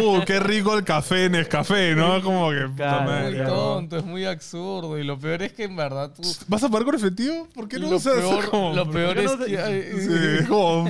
Como, 0.00 0.18
uh, 0.18 0.24
qué 0.24 0.40
rico 0.40 0.76
el 0.76 0.84
café 0.84 1.26
en 1.26 1.34
el 1.34 1.48
café, 1.48 1.94
¿no? 1.94 2.22
Como 2.22 2.50
que. 2.50 2.66
Claro, 2.76 3.04
madre, 3.10 3.24
Muy 3.26 3.34
claro. 3.36 3.54
tonto, 3.54 3.96
es 3.98 4.04
muy 4.04 4.24
absurdo. 4.24 4.98
Y 4.98 5.04
lo 5.04 5.18
peor 5.18 5.42
es 5.42 5.52
que 5.52 5.64
en 5.64 5.76
verdad 5.76 6.12
tú... 6.14 6.22
¿Vas 6.48 6.62
a 6.64 6.68
pagar 6.70 6.84
con 6.86 6.94
efectivo? 6.94 7.46
¿Por 7.54 7.68
qué 7.68 7.78
no 7.78 7.90
lo, 7.90 7.96
usas 7.96 8.14
peor, 8.14 8.48
como- 8.50 8.72
lo 8.74 8.90
peor 8.90 9.16
qué 9.16 9.22
no 9.24 9.32
es 9.32 9.38
se- 9.38 9.46
que... 9.46 9.90
Sí, 10.00 10.42
es 10.42 10.48
como. 10.48 10.88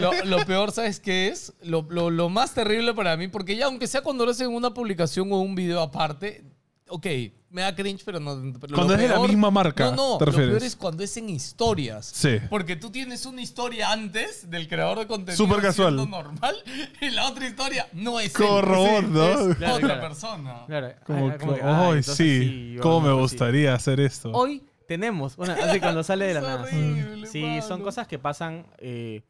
lo, 0.00 0.24
lo 0.24 0.44
peor, 0.46 0.70
¿sabes 0.72 1.00
qué 1.00 1.28
es? 1.28 1.52
Lo, 1.62 1.86
lo- 1.90 2.10
lo 2.10 2.28
más 2.28 2.54
terrible 2.54 2.94
para 2.94 3.16
mí, 3.16 3.26
porque 3.28 3.56
ya 3.56 3.66
aunque 3.66 3.86
sea 3.88 4.02
cuando 4.02 4.24
lo 4.24 4.30
hacen 4.32 4.48
una 4.48 4.72
publicación 4.74 5.32
o 5.32 5.40
un 5.40 5.54
video 5.56 5.80
aparte, 5.80 6.44
ok, 6.90 7.06
me 7.50 7.62
da 7.62 7.74
cringe, 7.74 8.02
pero 8.04 8.20
no... 8.20 8.34
pero 8.60 8.74
Cuando 8.74 8.94
lo 8.96 9.00
es 9.02 9.08
de 9.08 9.14
la 9.14 9.20
misma 9.26 9.50
marca, 9.50 9.90
No, 9.90 9.96
no, 10.12 10.18
¿te 10.18 10.26
lo 10.26 10.30
refieres? 10.32 10.50
peor 10.50 10.62
es 10.64 10.76
cuando 10.76 11.02
es 11.02 11.16
en 11.16 11.28
historias. 11.30 12.06
Sí. 12.06 12.38
Porque 12.50 12.76
tú 12.76 12.90
tienes 12.90 13.24
una 13.26 13.40
historia 13.42 13.90
antes 13.92 14.50
del 14.50 14.68
creador 14.68 14.98
de 14.98 15.06
contenido 15.06 15.36
Súper 15.44 15.62
casual. 15.62 15.96
normal 16.10 16.56
y 17.00 17.10
la 17.10 17.26
otra 17.28 17.46
historia 17.48 17.88
no 17.92 18.20
es 18.20 18.34
él, 18.38 18.46
robot, 18.62 19.04
es 19.04 19.08
¿no? 19.10 19.54
Claro, 19.56 19.74
otra 19.76 19.78
claro. 19.88 20.00
persona. 20.00 20.64
Claro, 20.66 20.92
Como, 21.06 21.28
ah, 21.28 21.32
que, 21.32 21.38
como 21.38 21.54
que, 21.54 21.62
"Ay, 21.62 21.98
ah, 21.98 22.02
sí, 22.02 22.72
yo 22.76 22.82
cómo 22.82 23.00
me 23.00 23.08
no 23.08 23.14
sé, 23.14 23.16
sí. 23.16 23.20
gustaría 23.22 23.74
hacer 23.74 24.00
esto. 24.00 24.30
Hoy 24.32 24.62
tenemos 24.86 25.34
una, 25.38 25.54
así 25.54 25.80
cuando 25.80 26.02
sale 26.02 26.26
de 26.26 26.34
la 26.34 26.40
nada. 26.42 26.62
horrible, 26.62 27.26
Sí, 27.26 27.42
mano. 27.42 27.62
son 27.62 27.82
cosas 27.82 28.06
que 28.06 28.18
pasan, 28.18 28.66
eh, 28.78 29.22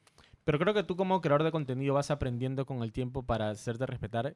pero 0.45 0.59
creo 0.59 0.73
que 0.75 0.83
tú 0.83 0.97
como 0.97 1.21
creador 1.21 1.43
de 1.45 1.53
contenido 1.53 1.95
vas 1.95 2.11
aprendiendo 2.11 2.65
con 2.67 2.83
el 2.83 2.93
tiempo 2.93 3.23
para 3.23 3.51
hacerte 3.51 3.85
respetar. 3.87 4.35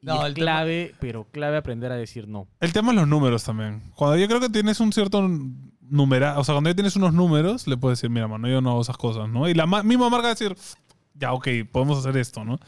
Y 0.00 0.06
No, 0.06 0.20
es 0.20 0.26
el 0.26 0.34
tema- 0.34 0.44
clave, 0.44 0.94
pero 1.00 1.24
clave 1.32 1.56
aprender 1.56 1.90
a 1.92 1.96
decir 1.96 2.28
no. 2.28 2.46
El 2.60 2.72
tema 2.72 2.90
es 2.90 2.96
los 2.96 3.08
números 3.08 3.42
también. 3.44 3.82
Cuando 3.96 4.16
yo 4.16 4.28
creo 4.28 4.40
que 4.40 4.48
tienes 4.48 4.78
un 4.80 4.92
cierto 4.92 5.28
número, 5.90 6.38
o 6.38 6.44
sea, 6.44 6.54
cuando 6.54 6.70
ya 6.70 6.74
tienes 6.74 6.94
unos 6.96 7.12
números, 7.14 7.66
le 7.66 7.76
puedes 7.76 7.98
decir, 7.98 8.10
mira, 8.10 8.28
mano, 8.28 8.46
yo 8.48 8.60
no 8.60 8.70
hago 8.70 8.82
esas 8.82 8.96
cosas, 8.96 9.28
¿no? 9.28 9.48
Y 9.48 9.54
la 9.54 9.66
ma- 9.66 9.82
misma 9.82 10.08
marca 10.10 10.24
va 10.28 10.32
a 10.32 10.34
decir, 10.34 10.56
ya, 11.18 11.32
ok, 11.32 11.48
podemos 11.72 11.98
hacer 11.98 12.16
esto, 12.16 12.44
¿no? 12.44 12.58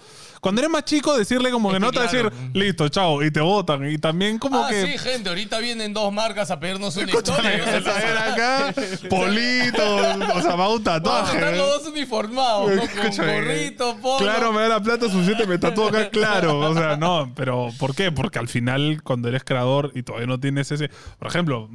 Cuando 0.40 0.60
eres 0.62 0.70
más 0.70 0.84
chico, 0.84 1.16
decirle 1.16 1.50
como 1.50 1.68
Es 1.70 1.74
que 1.74 1.80
no 1.80 1.90
te 1.92 1.98
va 1.98 2.04
a 2.06 2.08
decir, 2.08 2.32
listo, 2.54 2.88
chao, 2.88 3.22
y 3.22 3.30
te 3.30 3.40
votan. 3.40 3.88
Y 3.90 3.98
también 3.98 4.38
como 4.38 4.64
ah, 4.64 4.68
que... 4.68 4.86
sí, 4.86 4.98
gente, 4.98 5.28
ahorita 5.28 5.58
vienen 5.58 5.92
dos 5.92 6.12
marcas 6.12 6.50
a 6.50 6.58
pedirnos 6.58 6.96
una 6.96 7.06
Escúchame, 7.06 7.56
historia. 7.56 7.80
vas 7.80 7.96
a 7.96 8.06
ver 8.06 8.18
acá, 8.18 8.74
Polito, 9.08 9.96
o 10.34 10.42
sea, 10.42 10.54
va 10.56 10.68
un 10.68 10.82
tatuaje. 10.82 11.36
estar 11.36 11.56
los 11.56 11.82
dos 11.82 11.92
uniformados, 11.92 12.70
¿no? 12.74 12.82
Con 12.82 13.26
gorrito, 13.26 13.96
polo. 14.00 14.18
Claro, 14.18 14.52
me 14.52 14.62
da 14.62 14.68
la 14.68 14.82
plata 14.82 15.08
suficiente, 15.08 15.46
me 15.46 15.58
tatúo 15.58 15.88
acá, 15.88 16.08
claro. 16.10 16.58
O 16.60 16.74
sea, 16.74 16.96
no, 16.96 17.32
pero 17.36 17.68
¿por 17.78 17.94
qué? 17.94 18.10
Porque 18.10 18.38
al 18.38 18.48
final, 18.48 19.02
cuando 19.02 19.28
eres 19.28 19.44
creador 19.44 19.92
y 19.94 20.02
todavía 20.02 20.26
no 20.26 20.40
tienes 20.40 20.70
ese. 20.72 20.90
Por 21.18 21.28
ejemplo, 21.28 21.68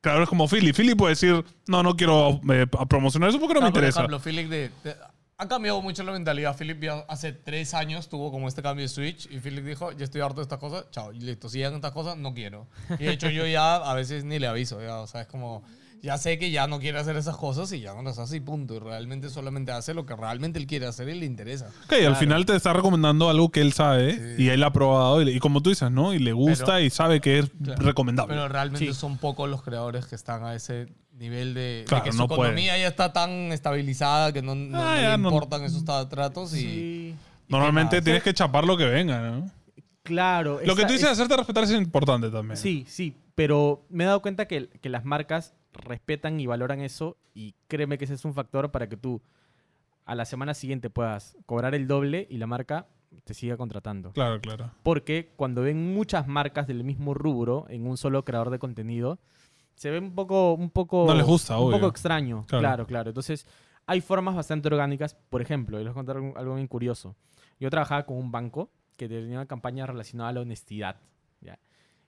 creadores 0.00 0.28
como 0.28 0.48
Philly. 0.48 0.72
Philly 0.72 0.94
puede 0.94 1.12
decir, 1.12 1.44
no, 1.66 1.82
no 1.82 1.96
quiero 1.96 2.40
eh, 2.50 2.66
promocionar 2.88 3.30
eso 3.30 3.38
porque 3.38 3.54
no, 3.54 3.60
me 3.60 3.66
No, 3.66 3.72
por 3.72 3.78
interesa. 3.82 4.00
ejemplo, 4.00 4.18
Philip 4.20 4.48
de, 4.48 4.70
de- 4.84 4.96
ha 5.40 5.48
cambiado 5.48 5.80
mucho 5.80 6.02
la 6.02 6.12
mentalidad. 6.12 6.56
Philip 6.56 6.82
ya 6.82 7.04
hace 7.08 7.32
tres 7.32 7.72
años 7.74 8.08
tuvo 8.08 8.30
como 8.30 8.46
este 8.48 8.62
cambio 8.62 8.82
de 8.84 8.88
switch 8.88 9.26
y 9.30 9.38
Philip 9.40 9.64
dijo, 9.64 9.92
ya 9.92 10.04
estoy 10.04 10.20
harto 10.20 10.36
de 10.36 10.42
estas 10.42 10.58
cosas, 10.58 10.84
chao, 10.90 11.12
y 11.12 11.20
listo, 11.20 11.48
si 11.48 11.58
llegan 11.58 11.74
estas 11.74 11.92
cosas, 11.92 12.16
no 12.18 12.34
quiero. 12.34 12.66
Y 12.98 13.04
de 13.04 13.12
hecho 13.12 13.30
yo 13.30 13.46
ya 13.46 13.76
a 13.76 13.94
veces 13.94 14.24
ni 14.24 14.38
le 14.38 14.46
aviso, 14.46 14.80
ya, 14.82 14.98
o 15.00 15.06
sea, 15.06 15.22
es 15.22 15.26
como, 15.26 15.62
ya 16.02 16.16
sé 16.18 16.38
que 16.38 16.50
ya 16.50 16.66
no 16.66 16.78
quiere 16.78 16.98
hacer 16.98 17.16
esas 17.16 17.36
cosas 17.36 17.70
y 17.72 17.80
ya 17.80 17.92
no 17.94 18.02
las 18.02 18.18
hace 18.18 18.36
y 18.36 18.40
punto. 18.40 18.74
Y 18.74 18.78
realmente 18.78 19.28
solamente 19.28 19.70
hace 19.72 19.92
lo 19.94 20.06
que 20.06 20.16
realmente 20.16 20.58
él 20.58 20.66
quiere 20.66 20.86
hacer 20.86 21.08
y 21.10 21.18
le 21.18 21.26
interesa. 21.26 21.68
Ok, 21.84 21.92
al 22.06 22.16
final 22.16 22.46
te 22.46 22.54
está 22.56 22.72
recomendando 22.72 23.28
algo 23.28 23.50
que 23.50 23.60
él 23.60 23.72
sabe 23.74 24.34
y 24.38 24.48
él 24.48 24.62
ha 24.62 24.72
probado. 24.72 25.20
Y, 25.20 25.26
le- 25.26 25.32
y 25.32 25.40
como 25.40 25.60
tú 25.62 25.68
dices, 25.70 25.90
¿no? 25.90 26.14
Y 26.14 26.18
le 26.18 26.32
gusta 26.32 26.64
Pero- 26.66 26.80
y 26.80 26.90
sabe 26.90 27.20
que 27.20 27.40
es 27.40 27.50
Claro. 27.62 27.82
recomendable. 27.82 28.34
Pero 28.34 28.48
realmente 28.48 28.86
Sí. 28.86 28.98
son 28.98 29.18
pocos 29.18 29.48
los 29.50 29.62
creadores 29.62 30.06
que 30.06 30.14
están 30.14 30.42
a 30.44 30.54
ese 30.54 30.86
nivel 31.20 31.54
de, 31.54 31.84
que 32.04 32.10
su 32.12 32.18
no 32.18 32.24
economía 32.24 32.76
ya 32.78 32.88
está 32.88 33.12
tan 33.12 33.30
estabilizada 33.52 34.32
que 34.32 34.42
no, 34.42 34.54
no- 34.54 34.76
Ah, 34.80 34.94
no 34.96 35.02
ya 35.02 35.16
le 35.16 35.22
no- 35.22 35.28
importan 35.30 35.62
esos 35.62 35.84
tratos 35.84 36.54
y... 36.54 36.58
Sí, 36.60 37.14
Normalmente 37.48 38.00
tienes 38.02 38.22
que 38.22 38.32
chapar 38.34 38.64
lo 38.64 38.76
que 38.76 38.84
venga, 38.86 39.20
¿no? 39.30 39.50
claro. 40.02 40.60
Lo 40.64 40.74
que 40.74 40.82
tú 40.86 40.92
dices, 40.92 41.06
es- 41.06 41.12
hacerte 41.12 41.36
respetar 41.36 41.64
es 41.64 41.70
importante 41.72 42.30
también. 42.30 42.56
Sí, 42.56 42.84
sí, 42.88 43.14
pero 43.34 43.84
me 43.90 44.04
he 44.04 44.06
dado 44.06 44.22
cuenta 44.22 44.46
que, 44.46 44.68
que 44.68 44.88
las 44.88 45.04
marcas 45.04 45.54
respetan 45.72 46.40
y 46.40 46.46
valoran 46.46 46.80
eso 46.80 47.16
y 47.34 47.54
créeme 47.68 47.98
que 47.98 48.04
ese 48.06 48.14
es 48.14 48.24
un 48.24 48.34
factor 48.34 48.70
para 48.70 48.88
que 48.88 48.96
tú 48.96 49.20
a 50.04 50.14
la 50.14 50.24
semana 50.24 50.54
siguiente 50.54 50.90
puedas 50.90 51.36
cobrar 51.46 51.74
el 51.74 51.86
doble 51.86 52.26
y 52.30 52.38
la 52.38 52.46
marca 52.46 52.86
te 53.24 53.34
siga 53.34 53.56
contratando. 53.56 54.12
Claro, 54.12 54.40
claro. 54.40 54.70
Porque 54.82 55.32
cuando 55.36 55.62
ven 55.62 55.92
muchas 55.94 56.26
marcas 56.28 56.66
del 56.66 56.82
mismo 56.84 57.14
rubro 57.14 57.66
en 57.68 57.86
un 57.86 57.96
solo 57.96 58.24
creador 58.24 58.50
de 58.50 58.58
contenido, 58.58 59.18
se 59.80 59.90
ve 59.90 59.98
un 59.98 60.14
poco, 60.14 60.52
un 60.52 60.68
poco, 60.68 61.06
No 61.06 61.14
les 61.14 61.24
gusta, 61.24 61.56
un 61.58 61.68
obvio. 61.68 61.78
poco 61.78 61.88
extraño. 61.88 62.44
Claro. 62.46 62.60
Claro. 62.62 62.86
claro, 62.86 63.10
Entonces, 63.10 63.46
hay 63.86 64.02
formas 64.02 64.34
bastante 64.36 64.68
orgánicas. 64.68 65.14
Por 65.14 65.40
ejemplo, 65.40 65.78
les 65.78 65.86
voy 65.86 65.90
a 65.92 65.94
contar 65.94 66.16
algo, 66.18 66.36
algo 66.36 66.54
bien 66.56 66.66
curioso. 66.68 67.16
Yo 67.58 67.70
trabajaba 67.70 68.04
con 68.04 68.18
un 68.18 68.30
banco 68.30 68.70
que 68.98 69.08
tenía 69.08 69.38
una 69.38 69.46
campaña 69.46 69.86
relacionada 69.86 70.28
a 70.28 70.32
la 70.34 70.40
honestidad. 70.42 70.96
¿ya? 71.40 71.58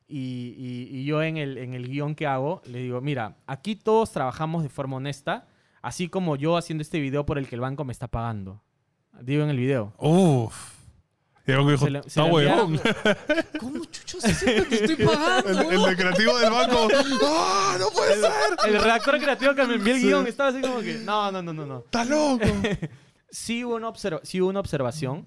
Y, 0.06 0.54
y- 0.58 0.98
y 0.98 1.04
yo 1.06 1.22
en 1.22 1.38
el, 1.38 1.56
en 1.56 1.72
el 1.72 1.88
guion 1.88 2.14
que 2.14 2.26
hago 2.26 2.60
le 2.66 2.80
digo, 2.80 3.00
mira, 3.00 3.36
aquí 3.46 3.74
todos 3.74 4.12
trabajamos 4.12 4.62
de 4.62 4.68
forma 4.68 4.96
honesta, 4.98 5.46
así 5.80 6.08
como 6.10 6.36
yo 6.36 6.58
haciendo 6.58 6.82
este 6.82 7.00
video 7.00 7.24
por 7.24 7.38
el 7.38 7.48
que 7.48 7.54
el 7.54 7.62
banco 7.62 7.84
me 7.84 7.92
está 7.92 8.06
pagando. 8.06 8.60
Digo 9.22 9.44
en 9.44 9.48
el 9.50 9.56
video. 9.56 9.94
Uf. 9.98 10.71
Y 11.46 11.52
que 11.52 11.56
dijo, 11.56 11.86
Se 11.86 12.10
se 12.10 12.22
huevón. 12.22 12.80
¿Cómo 13.58 13.84
chuchos 13.86 14.24
es 14.24 14.42
que 14.42 14.62
te 14.62 14.84
estoy 14.84 15.06
pagando? 15.06 15.48
El, 15.50 15.58
el 15.58 15.66
huevón? 15.66 15.90
de 15.90 15.96
creativo 15.96 16.38
del 16.38 16.50
banco. 16.50 16.88
¡Ah, 17.24 17.76
no 17.80 17.90
puede 17.90 18.14
ser! 18.16 18.30
El 18.66 18.80
redactor 18.80 19.18
creativo 19.18 19.54
que 19.54 19.66
me 19.66 19.74
envió 19.74 19.94
el 19.94 20.00
guion 20.00 20.26
estaba 20.26 20.50
así 20.50 20.60
como 20.60 20.80
que, 20.80 20.94
no, 20.98 21.32
no, 21.32 21.42
no, 21.42 21.52
no, 21.52 21.66
no. 21.66 21.78
¡Está 21.78 22.04
loco! 22.04 22.44
sí 23.30 23.64
hubo 23.64 23.76
una, 23.76 23.92
sí 24.22 24.40
hubo 24.40 24.50
una 24.50 24.60
observación 24.60 25.26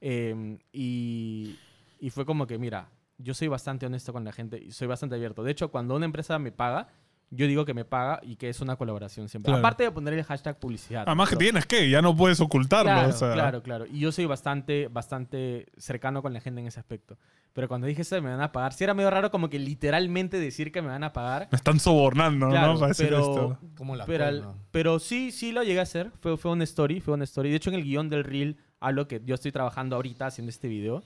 eh, 0.00 0.58
y, 0.72 1.58
y 1.98 2.10
fue 2.10 2.24
como 2.24 2.46
que, 2.46 2.58
mira, 2.58 2.88
yo 3.18 3.34
soy 3.34 3.48
bastante 3.48 3.86
honesto 3.86 4.12
con 4.12 4.24
la 4.24 4.32
gente 4.32 4.58
y 4.62 4.72
soy 4.72 4.86
bastante 4.86 5.16
abierto. 5.16 5.42
De 5.42 5.50
hecho, 5.52 5.70
cuando 5.70 5.96
una 5.96 6.04
empresa 6.04 6.38
me 6.38 6.52
paga, 6.52 6.88
yo 7.30 7.46
digo 7.46 7.64
que 7.64 7.74
me 7.74 7.84
paga 7.84 8.20
y 8.22 8.36
que 8.36 8.48
es 8.48 8.60
una 8.60 8.76
colaboración 8.76 9.28
siempre. 9.28 9.50
Claro. 9.50 9.58
Aparte 9.58 9.82
de 9.84 9.90
poner 9.90 10.14
el 10.14 10.24
hashtag 10.24 10.58
publicidad. 10.58 11.04
Además 11.06 11.28
que 11.28 11.36
tienes 11.36 11.66
que, 11.66 11.90
ya 11.90 12.00
no 12.00 12.16
puedes 12.16 12.40
ocultarlo. 12.40 12.90
Claro, 12.92 13.08
o 13.08 13.12
sea. 13.12 13.32
claro, 13.32 13.62
claro. 13.62 13.86
Y 13.86 13.98
yo 14.00 14.12
soy 14.12 14.26
bastante, 14.26 14.88
bastante 14.88 15.66
cercano 15.76 16.22
con 16.22 16.32
la 16.32 16.40
gente 16.40 16.60
en 16.60 16.68
ese 16.68 16.78
aspecto. 16.78 17.16
Pero 17.52 17.68
cuando 17.68 17.86
dije 17.86 18.02
eso, 18.02 18.20
me 18.20 18.30
van 18.30 18.42
a 18.42 18.52
pagar, 18.52 18.74
sí 18.74 18.84
era 18.84 18.92
medio 18.94 19.10
raro 19.10 19.30
como 19.30 19.48
que 19.48 19.58
literalmente 19.58 20.38
decir 20.38 20.70
que 20.70 20.82
me 20.82 20.88
van 20.88 21.04
a 21.04 21.12
pagar. 21.12 21.48
Me 21.50 21.56
están 21.56 21.80
sobornando, 21.80 22.48
Claro, 22.48 22.74
¿no? 22.74 22.78
Para 22.78 22.88
decir 22.88 23.06
pero, 23.06 23.18
esto. 23.18 23.58
Como 23.76 23.96
la 23.96 24.04
pero, 24.04 24.24
al- 24.26 24.54
pero 24.70 24.98
sí, 24.98 25.32
sí 25.32 25.52
lo 25.52 25.62
llegué 25.62 25.80
a 25.80 25.84
hacer. 25.84 26.12
Fue, 26.20 26.36
fue 26.36 26.52
una 26.52 26.64
story, 26.64 27.00
fue 27.00 27.14
una 27.14 27.24
story. 27.24 27.50
De 27.50 27.56
hecho, 27.56 27.70
en 27.70 27.76
el 27.76 27.82
guion 27.82 28.08
del 28.10 28.24
reel 28.24 28.58
hablo 28.78 29.08
que 29.08 29.22
yo 29.24 29.34
estoy 29.34 29.52
trabajando 29.52 29.96
ahorita 29.96 30.26
haciendo 30.26 30.50
este 30.50 30.68
video. 30.68 31.02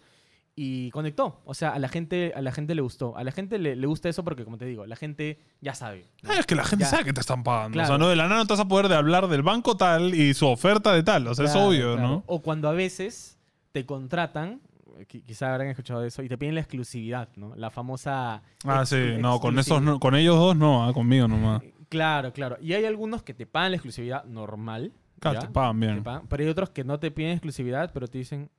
Y 0.57 0.91
conectó. 0.91 1.41
O 1.45 1.55
sea, 1.55 1.71
a 1.71 1.79
la 1.79 1.89
gente, 1.89 2.33
a 2.37 2.43
la 2.43 2.53
gente 2.53 2.75
le 2.75 2.83
gustó. 2.83 3.17
A 3.17 3.25
la 3.25 3.33
gente 3.33 3.59
le, 3.59 3.77
le 3.77 3.87
gusta 3.87 4.09
eso 4.09 4.25
porque, 4.25 4.45
como 4.45 4.59
te 4.59 4.67
digo, 4.67 4.85
la 4.85 4.97
gente 4.97 5.39
ya 5.61 5.75
sabe. 5.75 6.05
¿no? 6.23 6.31
Ah, 6.33 6.39
es 6.39 6.45
que 6.47 6.55
la 6.55 6.65
gente 6.65 6.85
Ya. 6.85 6.91
sabe 6.91 7.05
que 7.05 7.13
te 7.13 7.21
están 7.21 7.43
pagando. 7.45 7.75
Claro. 7.75 7.87
O 7.87 7.91
sea, 7.93 7.99
no 7.99 8.09
de 8.09 8.17
la 8.17 8.25
nada 8.29 8.41
no 8.43 8.47
te 8.47 8.53
vas 8.53 8.61
a 8.61 8.69
poder 8.69 8.89
de 8.89 8.95
hablar 8.97 9.29
del 9.29 9.43
banco 9.43 9.77
tal 9.77 10.15
y 10.15 10.35
su 10.35 10.47
oferta 10.47 10.93
de 10.93 11.03
tal. 11.03 11.27
O 11.29 11.35
sea, 11.35 11.47
es 11.47 11.55
obvio, 11.57 11.95
claro. 11.95 12.09
¿no? 12.09 12.25
O 12.27 12.43
cuando 12.43 12.69
a 12.69 12.73
veces 12.73 13.39
te 13.73 13.87
contratan, 13.87 14.61
qui- 15.09 15.23
quizá 15.25 15.53
habrán 15.55 15.69
escuchado 15.69 16.01
de 16.03 16.09
eso, 16.09 16.23
y 16.23 16.29
te 16.29 16.37
piden 16.37 16.57
la 16.57 16.61
exclusividad, 16.61 17.29
¿no? 17.37 17.55
La 17.57 17.71
famosa... 17.71 18.43
Ah, 18.65 18.85
sí. 18.85 19.15
No, 19.19 19.41
con 19.41 19.59
esos 19.59 19.81
no, 19.81 19.99
con 19.99 20.15
ellos 20.15 20.37
dos 20.37 20.57
no, 20.57 20.85
ah, 20.87 20.93
conmigo 20.93 21.27
nomás. 21.27 21.63
Claro, 21.89 22.33
claro. 22.35 22.59
Y 22.61 22.75
hay 22.75 22.85
algunos 22.85 23.23
que 23.23 23.33
te 23.35 23.47
pagan 23.47 23.71
la 23.71 23.77
exclusividad 23.79 24.25
normal. 24.25 24.93
Claro, 25.21 25.41
¿ya? 25.41 25.47
te 25.47 25.53
pagan 25.53 25.81
Te 25.81 25.87
bien. 25.87 26.03
pagan, 26.03 26.27
Pero 26.29 26.43
hay 26.43 26.49
otros 26.51 26.71
que 26.71 26.85
no 26.85 26.99
te 27.01 27.11
piden 27.11 27.33
exclusividad, 27.33 27.91
pero 27.95 28.09
te 28.09 28.19
dicen, 28.19 28.51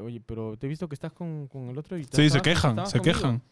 oye, 0.00 0.20
pero 0.24 0.56
te 0.56 0.66
he 0.66 0.68
visto 0.68 0.88
que 0.88 0.94
estás 0.94 1.12
con, 1.12 1.46
con 1.48 1.68
el 1.68 1.78
otro 1.78 1.96
y 1.98 2.04
Sí, 2.04 2.30
se 2.30 2.40
quejan, 2.40 2.86
se 2.86 2.98
conmigo". 2.98 3.02
quejan. 3.18 3.42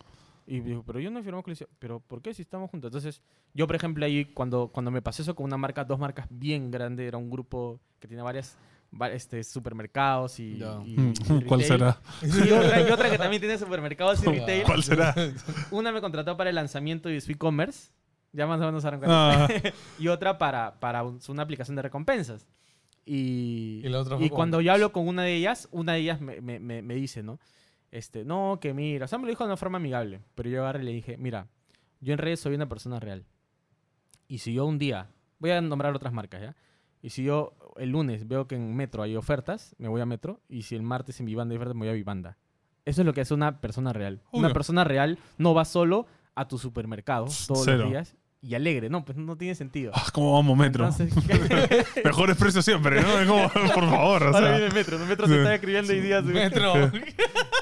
Y 0.48 0.60
digo, 0.60 0.84
pero 0.86 1.00
yo 1.00 1.10
no 1.10 1.18
he 1.18 1.22
firmado 1.22 1.40
exclusividad. 1.40 1.70
¿Pero 1.80 1.98
por 2.00 2.22
qué 2.22 2.32
si 2.32 2.42
estamos 2.42 2.70
juntos? 2.70 2.88
Entonces, 2.88 3.20
yo, 3.52 3.66
por 3.66 3.74
ejemplo, 3.74 4.04
ahí 4.06 4.26
cuando, 4.26 4.68
cuando 4.68 4.90
me 4.92 5.02
pasé 5.02 5.22
eso 5.22 5.34
con 5.34 5.44
una 5.44 5.56
marca, 5.56 5.84
dos 5.84 5.98
marcas 5.98 6.26
bien 6.30 6.70
grandes, 6.70 7.06
era 7.08 7.18
un 7.18 7.28
grupo 7.30 7.80
que 7.98 8.06
tiene 8.06 8.22
varias 8.22 8.56
va- 8.98 9.10
este, 9.10 9.42
supermercados 9.42 10.38
y, 10.38 10.58
Ya. 10.58 10.78
y- 10.84 10.96
Mm, 10.96 11.10
y 11.10 11.14
¿Cuál 11.48 11.60
retail. 11.60 11.64
será? 11.64 12.00
Y 12.22 12.50
otra, 12.52 12.80
y 12.88 12.92
otra 12.92 13.10
que 13.10 13.18
también 13.18 13.40
tiene 13.40 13.58
supermercados 13.58 14.22
y 14.22 14.26
retail. 14.30 14.62
¿Cuál 14.62 14.82
será? 14.84 15.14
Una 15.72 15.90
me 15.90 16.00
contrató 16.00 16.36
para 16.36 16.50
el 16.50 16.56
lanzamiento 16.56 17.08
de 17.08 17.20
su 17.20 17.32
e-commerce. 17.32 17.90
Ya 18.32 18.46
más 18.46 18.60
o 18.60 18.64
menos 18.66 18.82
saben 18.84 19.00
cuál 19.00 19.10
Ah. 19.12 19.48
Y 19.98 20.08
otra 20.08 20.38
para, 20.38 20.78
para 20.78 21.02
un- 21.02 21.18
una 21.28 21.42
aplicación 21.42 21.74
de 21.74 21.82
recompensas. 21.82 22.46
Y, 23.08 23.80
Y 23.84 23.88
la 23.88 24.00
otra 24.00 24.16
fue 24.16 24.26
y 24.26 24.28
como- 24.28 24.36
cuando 24.36 24.60
yo 24.60 24.72
hablo 24.72 24.92
con 24.92 25.06
una 25.08 25.22
de 25.22 25.34
ellas, 25.34 25.68
una 25.70 25.92
de 25.94 26.00
ellas 26.00 26.20
me, 26.20 26.40
me- 26.40 26.58
me- 26.60 26.82
me 26.82 26.94
dice, 26.94 27.22
¿no? 27.22 27.38
Este, 27.92 28.24
no, 28.24 28.58
que 28.60 28.74
mira, 28.74 29.04
o 29.04 29.08
sea, 29.08 29.16
me 29.18 29.24
lo 29.24 29.30
dijo 29.30 29.44
de 29.44 29.48
una 29.48 29.56
forma 29.56 29.78
amigable, 29.78 30.20
pero 30.34 30.50
yo 30.50 30.60
agarré 30.62 30.82
y 30.82 30.86
le 30.86 30.92
dije, 30.92 31.16
mira, 31.16 31.46
yo 32.00 32.12
en 32.12 32.18
redes 32.18 32.40
soy 32.40 32.54
una 32.56 32.68
persona 32.68 32.98
real. 33.00 33.24
Y 34.28 34.38
si 34.38 34.52
yo 34.52 34.66
un 34.66 34.78
día, 34.78 35.08
voy 35.38 35.52
a 35.52 35.60
nombrar 35.60 35.94
otras 35.94 36.12
marcas, 36.12 36.42
¿ya? 36.42 36.56
Y 37.00 37.10
si 37.10 37.22
yo 37.22 37.54
el 37.76 37.90
lunes 37.90 38.26
veo 38.26 38.48
que 38.48 38.56
en 38.56 38.74
Metro 38.74 39.02
hay 39.04 39.14
ofertas, 39.14 39.76
me 39.78 39.86
voy 39.88 40.00
a 40.00 40.06
Metro. 40.06 40.40
Y 40.48 40.62
si 40.62 40.74
el 40.74 40.82
martes 40.82 41.20
en 41.20 41.26
Vivanda 41.26 41.52
hay 41.52 41.56
ofertas, 41.58 41.76
me 41.76 41.80
voy 41.82 41.90
a 41.90 41.92
Vivanda. 41.92 42.36
Eso 42.84 43.02
es 43.02 43.06
lo 43.06 43.12
que 43.14 43.20
hace 43.20 43.34
una 43.34 43.60
persona 43.60 43.92
real. 43.92 44.20
Una 44.32 44.52
persona 44.52 44.82
real 44.82 45.18
no 45.38 45.54
va 45.54 45.64
solo 45.64 46.06
a 46.34 46.48
tu 46.48 46.58
supermercado 46.58 47.26
todos 47.46 47.64
Cero. 47.64 47.78
los 47.78 47.90
días 47.90 48.16
y 48.46 48.54
alegre. 48.54 48.88
No, 48.88 49.04
pues 49.04 49.18
no 49.18 49.36
tiene 49.36 49.54
sentido. 49.54 49.92
ah, 49.94 50.04
¿Cómo 50.12 50.34
vamos, 50.34 50.56
metro? 50.56 50.86
Entonces, 50.88 51.12
Mejores 52.04 52.36
precios 52.36 52.64
siempre, 52.64 53.00
¿no? 53.02 53.08
Como, 53.26 53.48
por 53.74 53.90
favor, 53.90 54.22
o 54.22 54.26
ahora 54.26 54.32
sea. 54.38 54.58
viene 54.58 54.74
Metro. 54.74 54.98
¿no? 54.98 55.06
Metro 55.06 55.26
se 55.26 55.32
Sí. 55.32 55.38
está 55.38 55.54
escribiendo 55.54 55.92
hoy 55.92 56.00
día. 56.00 56.22
Metro. 56.22 56.74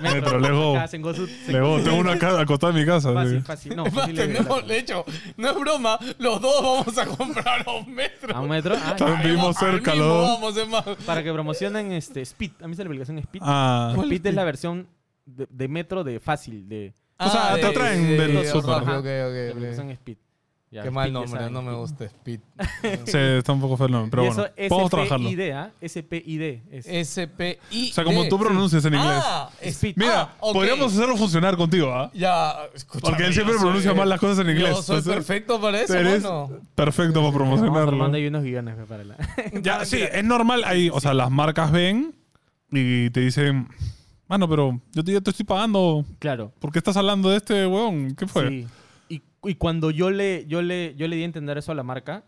Metro, 0.03 0.41
Sengosu- 0.41 1.29
Luego, 1.49 1.81
tengo 1.81 1.97
una 1.99 2.19
casa 2.19 2.41
acostada 2.41 2.73
en 2.73 2.79
mi 2.81 2.87
casa. 2.87 3.13
Fácil, 3.13 3.39
sí. 3.39 3.45
fácil. 3.45 3.77
No, 3.77 3.87
fácil 3.87 4.17
de- 4.17 4.27
tenemos, 4.27 4.67
de 4.67 4.79
hecho, 4.79 5.05
no 5.37 5.51
es 5.51 5.59
broma, 5.59 5.99
los 6.19 6.41
dos 6.41 6.63
vamos 6.63 6.99
a 6.99 7.07
comprar 7.07 7.65
a 7.67 7.73
un 7.73 7.95
metro. 7.95 8.37
¿A 8.37 8.41
un 8.41 8.49
metro? 8.49 8.75
Ah, 8.85 8.95
También 8.97 9.23
vivimos 9.23 9.57
cerca, 9.57 9.93
mismo 9.93 10.07
los 10.07 10.17
dos. 10.19 10.41
Vamos, 10.41 10.57
es 10.57 10.69
más. 10.69 10.85
Para 11.07 11.23
que 11.23 11.33
promocionen 11.33 11.93
este, 11.93 12.21
Speed. 12.23 12.53
¿Han 12.63 12.71
visto 12.71 12.83
la 12.85 12.89
aplicación 12.89 13.19
Speed? 13.19 13.43
Ah, 13.45 13.95
Speed 13.97 14.27
es 14.27 14.35
la 14.35 14.45
versión 14.45 14.87
de, 15.25 15.47
de 15.49 15.69
Metro 15.69 16.05
de 16.05 16.21
fácil. 16.21 16.69
De, 16.69 16.93
O 17.19 17.29
sea, 17.31 17.55
te 17.55 17.71
traen 17.71 18.17
del 18.17 18.35
de- 18.35 18.47
súper. 18.51 18.75
ok, 18.75 18.83
Ajá. 18.83 18.99
ok, 18.99 19.05
la 19.05 19.27
ok, 19.29 19.35
ok. 19.51 19.57
aplicación 19.57 19.91
Speed. 19.91 20.17
Ya, 20.75 20.83
Qué 20.83 20.91
mal 20.91 21.13
nombre, 21.13 21.49
no 21.51 21.63
me 21.63 21.73
gusta 21.73 22.05
Speed. 22.07 22.41
sí, 23.07 23.17
está 23.17 23.53
un 23.53 23.61
poco 23.61 23.77
feo 23.77 23.87
el 23.87 23.93
nombre, 23.93 24.11
pero 24.11 24.25
y 24.25 24.27
bueno. 24.27 24.51
Podemos 24.69 24.91
trabajarlo. 24.91 25.29
SPID, 25.29 25.51
¿ah? 25.53 25.71
SPID. 25.87 26.43
Es, 26.69 26.87
S-P-I. 26.89 27.91
O 27.91 27.95
sea, 27.95 28.03
como 28.03 28.27
tú 28.27 28.37
pronuncias 28.41 28.85
en 28.85 28.95
inglés. 28.95 29.23
Ah, 29.25 29.51
Speed. 29.63 29.95
Mira, 29.97 30.23
ah, 30.23 30.37
podríamos 30.41 30.93
hacerlo 30.93 31.17
funcionar 31.17 31.57
contigo, 31.57 31.93
¿ah? 31.93 32.11
Ya, 32.13 32.57
escúchame, 32.75 33.09
Porque 33.09 33.25
él 33.27 33.35
siempre 33.35 33.53
yo 33.55 33.61
soy- 33.61 33.67
pronuncia 33.69 33.95
mal 33.95 34.09
las 34.09 34.19
cosas 34.19 34.41
en 34.45 34.51
inglés. 34.51 34.71
Yo 34.71 34.83
soy 34.83 34.97
entonces, 34.97 35.15
perfecto 35.15 35.61
para 35.61 35.81
eso, 35.81 35.95
Eres 35.95 36.25
mano. 36.25 36.51
perfecto 36.75 37.21
para 37.21 37.33
promocionarlo. 37.33 37.79
armando 37.93 38.17
ahí 38.17 38.27
unos 38.27 38.43
guiones 38.43 38.75
para 38.89 39.05
la... 39.05 39.17
Ya, 39.63 39.85
sí, 39.85 40.01
es 40.03 40.25
normal 40.25 40.65
ahí. 40.65 40.91
O 40.93 40.99
sea, 40.99 41.15
las 41.15 41.31
marcas 41.31 41.71
ven 41.71 42.17
y 42.73 43.11
te 43.11 43.21
dicen, 43.21 43.69
mano, 44.27 44.49
pero 44.49 44.81
yo 44.93 45.05
te, 45.05 45.13
ya 45.13 45.21
te 45.21 45.31
estoy 45.31 45.47
pagando. 45.47 46.05
Claro. 46.19 46.53
¿Por 46.59 46.73
qué 46.73 46.79
estás 46.81 46.97
hablando 46.97 47.31
de 47.31 47.37
este 47.37 47.65
huevón? 47.65 48.17
¿Qué 48.17 48.27
fue? 48.27 48.49
Sí. 48.49 48.67
Y, 49.45 49.55
cuando 49.57 49.91
yo 49.91 50.11
le, 50.11 50.47
yo, 50.47 50.63
le, 50.63 50.95
yo 50.97 51.09
le 51.09 51.17
di 51.17 51.23
a 51.23 51.25
entender 51.27 51.59
eso 51.59 51.73
a 51.73 51.75
la 51.75 51.83
marca, 51.83 52.25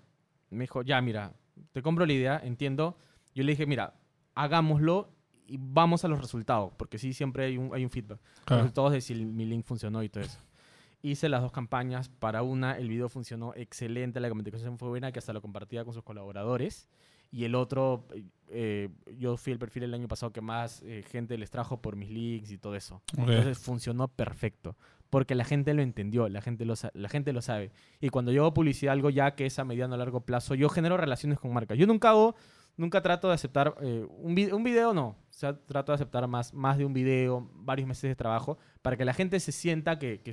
me 0.50 0.64
dijo, 0.64 0.82
ya, 0.82 1.00
mira, 1.00 1.34
te 1.72 1.82
compro 1.82 2.06
la 2.06 2.12
idea, 2.12 2.40
entiendo. 2.42 2.96
Yo 3.34 3.44
le 3.44 3.52
dije, 3.52 3.66
mira, 3.66 3.94
hagámoslo 4.34 5.10
y 5.46 5.58
vamos 5.60 6.04
a 6.04 6.08
los 6.08 6.20
resultados, 6.20 6.72
porque 6.76 6.98
sí, 6.98 7.12
siempre 7.12 7.46
hay 7.46 7.58
un, 7.58 7.74
hay 7.74 7.84
un 7.84 7.90
feedback. 7.90 8.20
Claro. 8.44 8.62
resultados 8.62 8.92
de 8.92 9.00
si 9.00 9.14
mi 9.14 9.44
link 9.44 9.64
funcionó 9.64 10.02
y 10.02 10.08
todo 10.08 10.24
eso. 10.24 10.38
Hice 11.02 11.28
las 11.28 11.42
dos 11.42 11.52
campañas. 11.52 12.08
Para 12.08 12.42
una, 12.42 12.78
el 12.78 12.88
video 12.88 13.08
funcionó 13.08 13.54
excelente, 13.54 14.18
la 14.20 14.28
comunicación 14.28 14.78
fue 14.78 14.88
buena, 14.88 15.12
que 15.12 15.18
hasta 15.18 15.32
lo 15.32 15.40
compartía 15.40 15.84
con 15.84 15.94
sus 15.94 16.02
colaboradores. 16.02 16.88
Y 17.30 17.44
el 17.44 17.54
otro, 17.54 18.06
eh, 18.48 18.88
yo 19.18 19.36
fui 19.36 19.52
el 19.52 19.58
perfil 19.58 19.84
el 19.84 19.94
año 19.94 20.08
pasado 20.08 20.32
que 20.32 20.40
más 20.40 20.82
eh, 20.82 21.04
gente 21.08 21.36
les 21.36 21.50
trajo 21.50 21.82
por 21.82 21.96
mis 21.96 22.10
links 22.10 22.50
y 22.50 22.58
todo 22.58 22.74
eso. 22.74 23.02
Ok. 23.18 23.28
Entonces 23.28 23.58
funcionó 23.58 24.08
perfecto. 24.08 24.76
Porque 25.10 25.34
la 25.34 25.44
gente 25.44 25.72
lo 25.72 25.82
entendió, 25.82 26.28
la 26.28 26.40
gente 26.40 26.64
lo, 26.64 26.74
la 26.94 27.08
gente 27.08 27.32
lo 27.32 27.40
sabe. 27.40 27.70
Y 28.00 28.08
cuando 28.08 28.32
yo 28.32 28.42
hago 28.42 28.54
publicidad, 28.54 28.92
algo 28.92 29.08
ya 29.10 29.34
que 29.34 29.46
es 29.46 29.58
a 29.58 29.64
mediano 29.64 29.94
o 29.94 29.98
largo 29.98 30.20
plazo, 30.20 30.54
yo 30.54 30.68
genero 30.68 30.96
relaciones 30.96 31.38
con 31.38 31.52
marcas. 31.52 31.78
Yo 31.78 31.86
nunca 31.86 32.10
hago, 32.10 32.34
nunca 32.76 33.02
trato 33.02 33.28
de 33.28 33.34
aceptar 33.34 33.74
eh, 33.82 34.04
un, 34.18 34.34
vi- 34.34 34.50
un 34.50 34.64
video, 34.64 34.92
no. 34.92 35.08
O 35.08 35.16
sea, 35.30 35.56
trato 35.56 35.92
de 35.92 35.96
aceptar 35.96 36.26
más, 36.26 36.52
más 36.52 36.76
de 36.76 36.84
un 36.84 36.92
video, 36.92 37.48
varios 37.54 37.86
meses 37.86 38.08
de 38.10 38.16
trabajo, 38.16 38.58
para 38.82 38.96
que 38.96 39.04
la 39.04 39.14
gente 39.14 39.38
se 39.38 39.52
sienta 39.52 39.98
que, 39.98 40.20
que, 40.22 40.32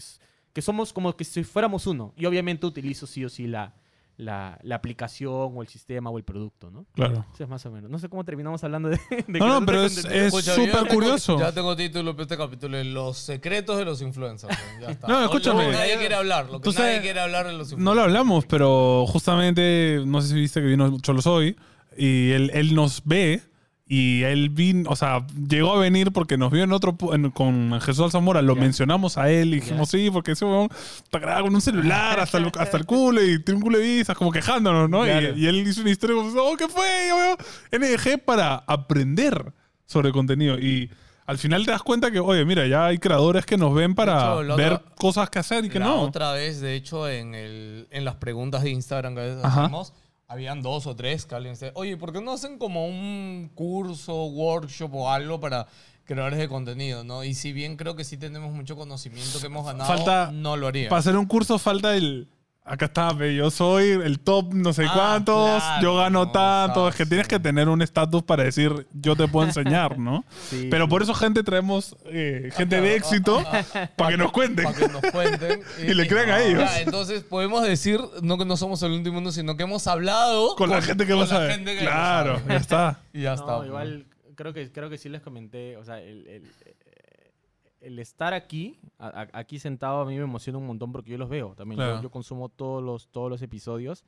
que 0.54 0.62
somos 0.62 0.92
como 0.92 1.16
que 1.16 1.24
si 1.24 1.44
fuéramos 1.44 1.86
uno. 1.88 2.14
Y 2.18 2.26
obviamente 2.26 2.66
utilizo 2.66 3.06
sí 3.06 3.24
o 3.24 3.30
sí 3.30 3.46
la, 3.48 3.76
la, 4.18 4.60
la 4.62 4.76
aplicación 4.76 5.52
o 5.56 5.62
el 5.62 5.68
sistema 5.68 6.10
o 6.10 6.18
el 6.18 6.24
producto, 6.24 6.70
¿no? 6.70 6.86
Claro. 6.94 7.26
Eso 7.34 7.44
es 7.44 7.50
más 7.50 7.66
o 7.66 7.72
menos. 7.72 7.90
No 7.90 7.98
sé 8.00 8.10
cómo 8.10 8.24
terminamos 8.24 8.64
hablando 8.64 8.90
de... 8.90 9.00
de 9.28 9.40
No, 9.40 9.60
no, 9.60 9.66
pero 9.66 9.86
es, 9.86 9.96
súper 9.96 10.88
curioso. 10.88 11.40
Ya 11.40 11.52
tengo 11.52 11.76
título 11.76 12.14
para 12.14 12.24
este 12.24 12.38
capítulo, 12.38 12.84
Los 12.84 13.18
secretos 13.18 13.78
de 13.78 13.86
los 13.86 14.02
influencers. 14.02 14.56
Ya 14.82 14.88
está. 14.92 15.08
No, 15.08 15.24
escúchame. 15.24 15.66
Lo 15.66 15.72
que 15.72 15.78
nadie 15.78 15.98
quiere 15.98 16.16
hablar, 16.16 16.50
lo 16.50 16.62
que 16.62 16.70
nadie 16.70 16.80
sabes- 16.80 17.02
quiere 17.02 17.20
hablar 17.20 17.48
de 17.48 17.54
los 17.54 17.72
influencers. 17.72 17.84
No 17.84 17.96
lo 17.96 18.02
hablamos, 18.02 18.46
pero 18.46 19.06
justamente, 19.08 20.02
no 20.06 20.22
sé 20.22 20.30
si 20.30 20.36
viste 20.36 20.62
que 20.62 20.68
vino 20.68 21.00
Cholo 21.00 21.22
Soy 21.22 21.56
y 21.98 22.32
él, 22.32 22.52
él 22.54 22.76
nos 22.76 23.02
ve 23.06 23.42
y 23.86 24.24
él 24.24 24.50
vino, 24.50 24.90
o 24.90 24.96
sea, 24.96 25.28
llegó 25.50 25.74
a 25.74 25.80
venir 25.80 26.12
porque 26.14 26.38
nos 26.38 26.52
vio 26.52 26.64
en 26.64 26.72
otro, 26.72 26.96
en- 27.14 27.32
con 27.32 27.80
Jesús 27.82 28.06
Alzamora, 28.06 28.42
lo 28.42 28.56
mencionamos 28.56 29.18
a 29.18 29.30
él 29.30 29.50
y 29.54 29.60
dijimos, 29.60 29.90
sí, 29.90 30.10
porque 30.10 30.32
ese 30.32 30.46
huevón 30.46 30.70
está 31.04 31.20
grabado 31.20 31.44
con 31.46 31.56
un 31.56 31.62
celular 31.62 32.20
hasta 32.20 32.38
el, 32.38 32.50
hasta 32.58 32.78
el 32.78 32.86
culo 32.86 33.22
y 33.24 33.44
tiene 33.44 33.58
un 33.58 33.62
culo 33.64 33.78
de 33.80 33.84
visas, 33.98 34.16
como 34.18 34.32
quejándonos, 34.32 34.90
¿no? 34.90 35.06
Y- 35.06 35.10
Claro. 35.10 35.38
Y, 35.38 35.48
él 35.48 35.68
hizo 35.68 35.82
una 35.82 35.90
historia 35.92 36.16
como, 36.16 36.30
oh, 36.42 36.56
¿qué 36.58 36.68
fue? 36.70 36.86
Yo 37.10 37.18
veo 37.18 37.38
NG 37.80 38.20
para 38.24 38.56
aprender 38.68 39.54
sobre 39.86 40.12
contenido 40.12 40.58
y... 40.58 40.90
Al 41.26 41.38
final 41.38 41.64
te 41.64 41.72
das 41.72 41.82
cuenta 41.82 42.12
que, 42.12 42.20
oye, 42.20 42.44
mira, 42.44 42.68
ya 42.68 42.86
hay 42.88 42.98
creadores 42.98 43.46
que 43.46 43.56
nos 43.56 43.74
ven 43.74 43.96
para 43.96 44.14
De 44.16 44.20
hecho, 44.34 44.44
la 44.44 44.56
ver 44.58 44.82
cosas 44.98 45.30
que 45.30 45.40
hacer 45.40 45.64
y 45.64 45.70
que 45.70 45.80
la 45.80 45.86
no. 45.86 46.02
otra 46.02 46.34
vez, 46.34 46.60
de 46.60 46.76
hecho, 46.76 47.08
en, 47.08 47.34
el, 47.34 47.88
en 47.92 48.04
las 48.04 48.16
preguntas 48.16 48.62
de 48.62 48.72
Instagram 48.72 49.16
que 49.16 49.38
hacemos, 49.42 49.94
habían 50.28 50.62
dos 50.62 50.88
o 50.88 50.96
tres 50.96 51.26
que 51.26 51.36
alguien 51.36 51.56
oye, 51.76 51.98
¿por 51.98 52.12
qué 52.14 52.22
no 52.22 52.32
hacen 52.34 52.58
como 52.58 52.88
un 52.88 53.52
curso, 53.56 54.26
workshop 54.26 54.94
o 54.96 55.10
algo 55.12 55.40
para 55.40 55.68
creadores 56.06 56.40
de 56.40 56.48
contenido, 56.50 57.04
¿no? 57.04 57.24
Y 57.24 57.34
si 57.34 57.54
bien 57.54 57.78
creo 57.78 57.96
que 57.96 58.04
sí 58.04 58.18
tenemos 58.18 58.52
mucho 58.52 58.76
conocimiento 58.76 59.40
que 59.40 59.46
hemos 59.48 59.66
ganado, 59.66 59.88
Falta- 59.88 60.32
no 60.32 60.58
lo 60.58 60.68
haría. 60.68 60.90
Para 60.90 61.00
hacer 61.00 61.16
un 61.18 61.26
curso 61.26 61.58
falta 61.60 61.96
el. 61.96 62.28
Acá 62.66 62.86
está, 62.86 63.12
ve, 63.12 63.36
yo 63.36 63.52
soy 63.52 63.90
el 63.90 64.20
top 64.22 64.54
no 64.54 64.72
sé 64.72 64.86
Ah, 64.88 64.92
cuántos, 64.96 65.62
claro, 65.62 65.82
yo 65.82 65.96
gano 65.98 66.26
no, 66.26 66.32
tanto. 66.32 66.88
Es 66.88 66.96
que 66.96 67.06
tienes 67.06 67.28
que 67.28 67.38
tener 67.38 67.68
un 67.68 67.82
estatus 67.82 68.24
para 68.24 68.44
decir 68.44 68.88
yo 68.94 69.18
te 69.18 69.28
puedo 69.28 69.46
enseñar, 69.48 70.00
¿no? 70.00 70.24
Sí, 70.50 70.70
Pero 70.72 70.88
por 70.88 71.02
eso, 71.04 71.14
gente, 71.14 71.44
traemos 71.44 71.96
eh, 72.06 72.52
gente 72.56 72.80
de 72.80 72.96
éxito 72.96 73.44
ah, 73.52 73.90
para 73.98 74.12
que 74.12 74.18
nos 74.18 74.32
cuenten. 74.32 74.64
Para 74.64 74.78
que 74.78 74.88
nos 74.88 75.02
cuenten. 75.12 75.62
Y 75.86 75.94
le 75.94 76.08
crean 76.08 76.30
a 76.30 76.42
ellos. 76.42 76.62
Ya, 76.62 76.80
entonces 76.82 77.24
podemos 77.24 77.64
decir, 77.64 78.00
no 78.22 78.38
que 78.38 78.46
no 78.46 78.56
somos 78.56 78.82
el 78.84 78.94
último 78.94 79.16
mundo, 79.16 79.34
sino 79.34 79.58
que 79.58 79.64
hemos 79.64 79.86
hablado 79.88 80.56
Con 80.56 80.70
la 80.70 80.82
gente 80.82 81.06
que 81.06 81.14
lo 81.16 81.26
sabe. 81.26 81.62
Claro, 81.80 82.42
ya 82.48 82.56
está. 82.56 83.00
Y 83.12 83.24
ya 83.24 83.36
No, 83.36 83.42
está. 83.42 83.56
pues. 83.58 83.68
igual 83.68 84.06
creo 84.36 84.54
que, 84.54 84.72
creo 84.72 84.90
que 84.90 84.98
sí 84.98 85.10
les 85.10 85.22
comenté, 85.22 85.78
o 85.78 85.84
sea, 85.86 86.00
el, 86.00 86.26
el- 86.28 86.44
el 87.84 88.00
estar 88.00 88.34
aquí, 88.34 88.80
a- 88.98 89.08
a- 89.24 89.40
aquí 89.40 89.60
sentado, 89.60 90.02
a 90.02 90.06
mí 90.06 90.16
me 90.18 90.24
emociona 90.24 90.58
un 90.58 90.66
montón 90.68 90.92
porque 90.92 91.12
yo 91.12 91.18
los 91.18 91.30
veo 91.30 91.54
también. 91.56 91.80
Yo- 91.80 91.86
Claro. 91.86 92.02
Yo, 92.02 92.10
consumo 92.12 92.50
todos 92.50 92.82
los, 92.84 93.08
todos 93.10 93.30
los 93.30 93.42
episodios 93.42 94.04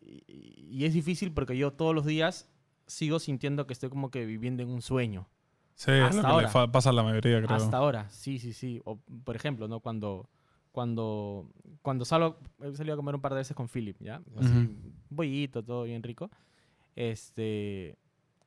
y, 0.00 0.24
y 0.70 0.84
es 0.84 0.94
difícil 0.94 1.32
porque 1.32 1.56
yo 1.56 1.72
todos 1.72 1.94
los 1.94 2.04
días 2.06 2.48
sigo 2.86 3.18
sintiendo 3.18 3.66
que 3.66 3.72
estoy 3.72 3.88
como 3.90 4.10
que 4.10 4.26
viviendo 4.26 4.62
en 4.62 4.68
un 4.70 4.82
sueño. 4.82 5.28
Sí, 5.74 5.90
es 5.92 6.02
Hasta 6.02 6.16
lo 6.16 6.22
que 6.22 6.28
ahora. 6.28 6.66
le 6.66 6.68
pasa 6.72 6.90
a 6.90 6.92
la 6.92 7.02
mayoría, 7.02 7.42
creo. 7.42 7.56
Hasta 7.56 7.76
ahora, 7.76 8.10
sí, 8.10 8.38
sí, 8.38 8.52
sí. 8.52 8.80
O, 8.84 8.98
por 9.24 9.36
ejemplo, 9.36 9.68
¿no? 9.68 9.80
Cuando, 9.80 10.28
cuando, 10.70 11.48
cuando 11.80 12.04
salgo, 12.04 12.38
he 12.62 12.74
salido 12.74 12.94
a 12.94 12.96
comer 12.96 13.14
un 13.14 13.20
par 13.20 13.32
de 13.32 13.38
veces 13.38 13.56
con 13.56 13.68
Philip, 13.68 13.96
¿ya? 14.00 14.16
Así, 14.36 14.48
Ujú. 14.50 14.58
un 14.58 14.94
bollito, 15.10 15.62
todo 15.62 15.84
bien 15.84 16.02
rico. 16.02 16.30
Este, 16.94 17.96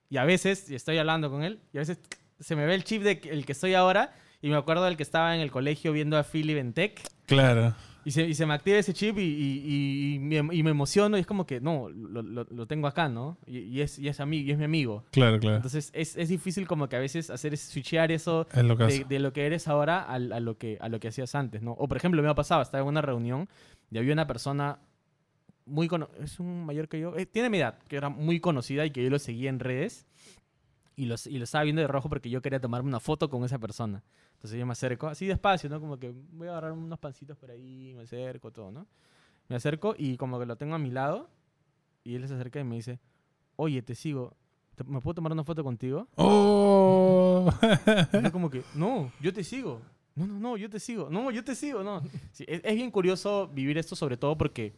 y 0.09 0.17
a 0.17 0.25
veces 0.25 0.69
estoy 0.69 0.97
hablando 0.97 1.29
con 1.31 1.43
él 1.43 1.59
y 1.73 1.77
a 1.77 1.81
veces 1.81 1.99
se 2.39 2.56
me 2.56 2.65
ve 2.65 2.76
el 2.76 2.84
chip 2.84 3.02
de 3.04 3.19
que- 3.19 3.30
el 3.30 3.45
que 3.45 3.52
estoy 3.54 3.74
ahora 3.74 4.13
y 4.41 4.50
me 4.50 4.56
acuerdo 4.58 4.84
del 4.86 4.98
que 4.98 5.04
estaba 5.04 5.36
en 5.36 5.41
el 5.41 5.52
colegio 5.52 5.91
viendo 5.91 6.17
a 6.17 6.24
Philip 6.24 6.58
en 6.58 6.74
Tech 6.74 7.02
Claro. 7.26 7.74
y 8.04 8.12
se, 8.12 8.24
y 8.28 8.36
se 8.36 8.45
me 8.45 8.54
activa 8.54 8.78
ese 8.78 8.93
chip 8.93 9.17
y, 9.17 9.21
y- 9.21 10.15
y- 10.15 10.19
me, 10.19 10.36
y 10.56 10.62
me 10.63 10.69
emociono 10.69 11.17
y 11.17 11.21
es 11.21 11.26
como 11.26 11.48
que, 11.48 11.60
no, 11.62 11.89
lo, 11.89 12.21
lo- 12.21 12.45
lo 12.50 12.67
tengo 12.67 12.88
acá, 12.88 13.10
¿no? 13.10 13.38
Y, 13.48 13.60
y 13.60 13.82
es, 13.82 13.98
y, 13.98 14.08
es 14.10 14.19
ami- 14.19 14.43
y 14.43 14.52
es 14.52 14.58
mi 14.58 14.65
amigo. 14.65 15.06
Claro, 15.12 15.39
claro. 15.39 15.56
Entonces 15.56 15.89
es, 15.93 16.15
es 16.15 16.30
difícil 16.30 16.67
como 16.67 16.88
que 16.89 16.95
a 16.95 17.00
veces 17.00 17.30
hacer 17.32 17.58
switchear 17.58 18.12
eso 18.12 18.45
lo 18.54 18.76
de, 18.76 19.06
de 19.06 19.19
lo 19.19 19.34
que 19.34 19.45
eres 19.45 19.67
ahora 19.67 20.02
al- 20.04 20.32
a, 20.34 20.39
lo 20.39 20.58
que, 20.58 20.78
a 20.82 20.89
lo 20.89 21.00
que 21.00 21.08
hacías 21.08 21.34
antes, 21.34 21.62
¿no? 21.63 21.71
O 21.71 21.88
por 21.88 21.98
ejemplo, 21.98 22.21
me 22.21 22.30
ha 22.30 22.36
pasado, 22.36 22.62
estaba 22.62 22.84
en 22.84 22.89
una 22.89 23.02
reunión 23.02 23.50
y 23.89 23.98
había 23.98 24.13
una 24.13 24.28
persona 24.28 24.78
muy 25.65 25.88
cono- 25.88 26.10
es 26.21 26.39
un 26.39 26.63
mayor 26.65 26.88
que 26.88 27.00
yo, 27.00 27.17
eh, 27.17 27.26
tiene 27.26 27.50
mi 27.50 27.58
edad, 27.58 27.80
que 27.88 27.95
era 27.95 28.10
muy 28.10 28.39
conocida 28.39 28.86
y 28.86 28.91
que 28.91 29.04
yo 29.04 29.10
lo 29.10 29.17
seguía 29.17 29.50
en 29.50 29.60
redes 29.60 30.06
y, 30.95 31.05
los, 31.05 31.27
y 31.27 31.38
lo 31.38 31.43
estaba 31.43 31.63
viendo 31.63 31.81
de 31.81 31.88
rojo 31.88 32.08
porque 32.10 32.29
yo 32.29 32.41
quería 32.41 32.60
tomarme 32.60 32.88
una 32.89 32.99
foto 32.99 33.29
con 33.29 33.43
esa 33.43 33.60
persona. 33.60 34.03
Entonces 34.36 34.60
yo 34.60 34.65
me 34.65 34.71
acerco, 34.73 35.08
así 35.08 35.25
despacio, 35.25 35.69
¿no? 35.69 35.79
Como 35.79 35.97
que 35.99 36.13
voy 36.31 36.47
a 36.47 36.51
agarrar 36.51 36.71
unos 36.71 36.99
pancitos 36.99 37.38
por 37.38 37.51
ahí, 37.51 37.93
me 37.95 38.03
acerco, 38.03 38.51
todo, 38.51 38.71
¿no? 38.71 38.86
Me 39.49 39.55
acerco 39.55 39.95
y 39.97 40.17
como 40.17 40.39
que 40.39 40.45
lo 40.45 40.55
tengo 40.55 40.75
a 40.75 40.79
mi 40.79 40.91
lado 40.91 41.29
y 42.03 42.15
él 42.15 42.27
se 42.27 42.34
acerca 42.36 42.60
y 42.60 42.63
me 42.63 42.75
dice, 42.75 42.99
oye, 43.55 43.81
te 43.81 43.93
sigo, 43.95 44.36
¿te- 44.75 44.84
¿me 44.84 44.99
puedo 45.01 45.15
tomar 45.15 45.31
una 45.31 45.43
foto 45.43 45.63
contigo? 45.63 46.08
¡Oh! 46.15 47.49
Y 48.13 48.23
yo 48.23 48.31
como 48.31 48.49
que, 48.49 48.63
no, 48.75 49.12
yo 49.21 49.34
te 49.34 49.43
sigo. 49.43 49.81
No, 50.15 50.25
no, 50.25 50.39
no, 50.39 50.58
yo 50.58 50.69
te 50.69 50.79
sigo. 50.79 51.10
No, 51.10 51.29
yo 51.31 51.43
te 51.43 51.55
sigo, 51.55 51.84
no. 51.84 52.01
Sí, 52.31 52.45
es, 52.47 52.62
es 52.63 52.75
bien 52.75 52.89
curioso 52.89 53.47
vivir 53.53 53.77
esto, 53.77 53.95
sobre 53.95 54.15
todo 54.17 54.38
porque 54.38 54.73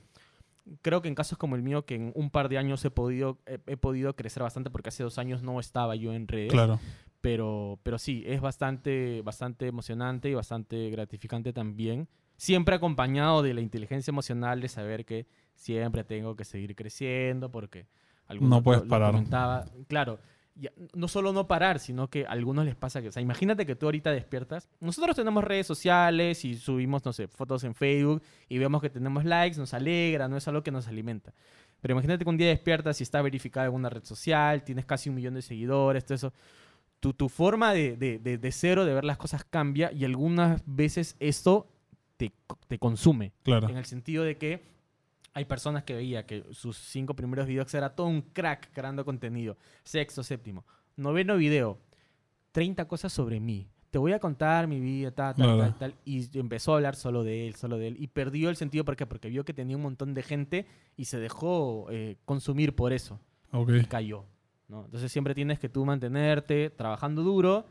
creo 0.82 1.02
que 1.02 1.08
en 1.08 1.16
casos 1.16 1.38
como 1.38 1.56
el 1.56 1.62
mío, 1.64 1.86
que 1.86 1.96
en 1.96 2.12
un 2.16 2.30
par 2.30 2.50
de 2.50 2.58
años 2.58 2.84
he 2.86 2.92
podido, 2.92 3.40
he, 3.46 3.60
he 3.68 3.78
podido 3.78 4.16
crecer 4.16 4.44
bastante, 4.44 4.70
porque 4.70 4.90
hace 4.90 5.04
dos 5.04 5.18
años 5.18 5.42
no 5.44 5.60
estaba 5.60 5.96
yo 5.96 6.14
en 6.14 6.28
redes. 6.28 6.52
claro. 6.52 6.80
Pero, 7.22 7.80
pero 7.84 7.98
sí, 7.98 8.24
es 8.28 8.42
bastante, 8.42 9.22
bastante 9.24 9.68
emocionante 9.68 10.30
y 10.30 10.34
bastante 10.36 10.90
gratificante 10.92 11.52
también. 11.52 12.08
Siempre 12.38 12.76
acompañado 12.76 13.42
de 13.42 13.54
la 13.56 13.62
inteligencia 13.62 14.12
emocional 14.12 14.62
de 14.62 14.68
saber 14.70 15.04
que 15.04 15.26
siempre 15.56 16.04
tengo 16.04 16.36
que 16.36 16.46
seguir 16.46 16.76
creciendo 16.76 17.50
porque 17.52 17.88
algunos 18.28 18.60
No 18.60 18.64
puedes 18.64 18.84
lo- 18.84 18.90
parar. 18.90 19.24
Claro, 19.88 20.20
ya- 20.60 20.72
no 20.94 21.08
solo 21.08 21.34
no 21.34 21.48
parar, 21.48 21.80
sino 21.80 22.10
que 22.10 22.26
a 22.26 22.30
algunos 22.32 22.66
les 22.66 22.76
pasa 22.76 23.02
que, 23.02 23.10
o 23.10 23.12
sea, 23.12 23.22
imagínate 23.22 23.66
que 23.66 23.76
tú 23.76 23.86
ahorita 23.88 24.12
despiertas. 24.12 24.68
Nosotros 24.80 25.16
tenemos 25.16 25.44
redes 25.44 25.68
sociales 25.68 26.44
y 26.46 26.56
subimos, 26.56 27.04
no 27.06 27.14
sé, 27.14 27.28
fotos 27.28 27.64
en 27.64 27.76
Facebook 27.76 28.22
y 28.50 28.58
vemos 28.58 28.82
que 28.82 28.90
tenemos 28.90 29.26
likes, 29.26 29.58
nos 29.58 29.74
alegra, 29.74 30.28
no 30.28 30.38
es 30.38 30.48
algo 30.48 30.64
que 30.64 30.72
nos 30.72 30.88
alimenta. 30.88 31.34
Pero 31.82 31.92
imagínate 31.94 32.24
que 32.24 32.30
un 32.30 32.38
día 32.38 32.48
despiertas 32.48 33.00
y 33.00 33.04
está 33.04 33.22
verificada 33.22 33.68
en 33.68 33.74
una 33.74 33.90
red 33.90 34.04
social, 34.04 34.64
tienes 34.64 34.86
casi 34.86 35.10
un 35.10 35.16
millón 35.16 35.36
de 35.36 35.42
seguidores, 35.42 36.06
todo 36.06 36.16
eso. 36.16 36.34
Tu, 37.00 37.14
tu 37.14 37.30
forma 37.30 37.74
de, 37.74 37.96
de, 37.96 38.18
de, 38.18 38.40
de 38.40 38.52
ser 38.52 38.80
o 38.80 38.86
de 38.86 38.94
ver 38.96 39.04
las 39.06 39.18
cosas 39.18 39.44
cambia 39.44 39.92
y 39.92 40.04
algunas 40.04 40.64
veces 40.66 41.16
esto 41.20 41.68
te, 42.18 42.34
te 42.68 42.80
consume. 42.80 43.34
Claro. 43.44 43.70
En 43.70 43.78
el 43.78 43.86
sentido 43.86 44.24
de 44.24 44.38
que 44.38 44.64
hay 45.38 45.46
personas 45.46 45.84
que 45.84 45.94
veía 45.94 46.26
que 46.26 46.44
sus 46.50 46.76
cinco 46.78 47.16
primeros 47.16 47.46
videos 47.46 47.72
era 47.76 47.94
todo 47.94 48.08
un 48.08 48.24
crack 48.24 48.72
creando 48.74 49.06
contenido. 49.06 49.56
Sexto, 49.84 50.24
séptimo. 50.24 50.66
Noveno 50.96 51.38
video. 51.38 51.78
30 52.54 52.88
cosas 52.88 53.14
sobre 53.14 53.40
mí. 53.40 53.70
Te 53.92 54.00
voy 54.00 54.14
a 54.14 54.20
contar 54.20 54.66
mi 54.66 54.80
vida, 54.80 55.12
tal, 55.12 55.36
tal, 55.36 55.60
tal, 55.60 55.78
tal. 55.78 55.96
Y 56.06 56.40
empezó 56.40 56.74
a 56.74 56.78
hablar 56.78 56.96
solo 56.96 57.24
de 57.24 57.46
él, 57.46 57.54
solo 57.54 57.78
de 57.78 57.90
él. 57.90 57.98
Y 58.00 58.08
perdió 58.08 58.50
el 58.50 58.56
sentido. 58.56 58.84
¿Por 58.84 58.96
qué? 58.96 59.06
Porque 59.06 59.30
vio 59.30 59.46
que 59.46 59.54
tenía 59.54 59.76
un 59.76 59.84
montón 59.84 60.16
de 60.16 60.24
gente 60.24 60.66
y 60.96 61.06
se 61.06 61.20
dejó 61.20 61.86
eh, 61.92 62.18
consumir 62.26 62.76
por 62.76 62.92
eso. 62.92 63.20
Ok. 63.52 63.70
Y 63.80 63.86
cayó. 63.86 64.26
¿no? 64.68 64.86
Entonces 64.86 65.12
siempre 65.12 65.36
tienes 65.36 65.60
que 65.60 65.70
tú 65.70 65.86
mantenerte 65.86 66.72
trabajando 66.72 67.22
duro 67.22 67.64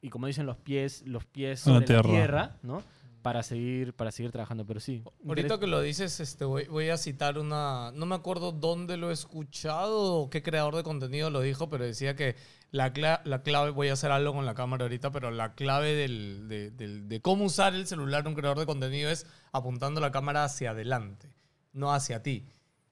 y 0.00 0.08
como 0.08 0.26
dicen 0.26 0.46
los 0.46 0.56
pies, 0.56 1.02
los 1.06 1.26
pies 1.26 1.66
En 1.66 1.74
la 1.74 1.80
sobre 1.80 1.96
la 1.96 2.02
tierra. 2.02 2.10
tierra, 2.10 2.56
¿no? 2.62 2.82
Para 3.24 3.42
seguir, 3.42 3.94
para 3.94 4.12
seguir 4.12 4.30
trabajando. 4.32 4.66
Pero 4.66 4.80
sí. 4.80 5.02
Ahorita 5.26 5.58
que 5.58 5.66
lo 5.66 5.80
dices, 5.80 6.20
este, 6.20 6.44
voy, 6.44 6.66
voy 6.66 6.90
a 6.90 6.98
citar 6.98 7.38
una. 7.38 7.90
No 7.94 8.04
me 8.04 8.14
acuerdo 8.14 8.52
dónde 8.52 8.98
lo 8.98 9.08
he 9.08 9.14
escuchado 9.14 10.16
o 10.16 10.28
qué 10.28 10.42
creador 10.42 10.76
de 10.76 10.82
contenido 10.82 11.30
lo 11.30 11.40
dijo, 11.40 11.70
pero 11.70 11.84
decía 11.86 12.16
que 12.16 12.36
la, 12.70 12.92
cla- 12.92 13.22
la 13.24 13.42
clave. 13.42 13.70
Voy 13.70 13.88
a 13.88 13.94
hacer 13.94 14.10
algo 14.10 14.34
con 14.34 14.44
la 14.44 14.54
cámara 14.54 14.84
ahorita, 14.84 15.10
pero 15.10 15.30
la 15.30 15.54
clave 15.54 15.94
del- 15.94 16.48
de, 16.48 16.70
del- 16.70 17.08
de 17.08 17.20
cómo 17.22 17.46
usar 17.46 17.74
el 17.74 17.86
celular 17.86 18.24
de 18.24 18.28
un 18.28 18.34
creador 18.34 18.58
de 18.58 18.66
contenido 18.66 19.08
es 19.10 19.24
apuntando 19.52 20.02
la 20.02 20.10
cámara 20.12 20.44
hacia 20.44 20.72
adelante, 20.72 21.34
no 21.72 21.94
hacia 21.94 22.22
ti. 22.22 22.44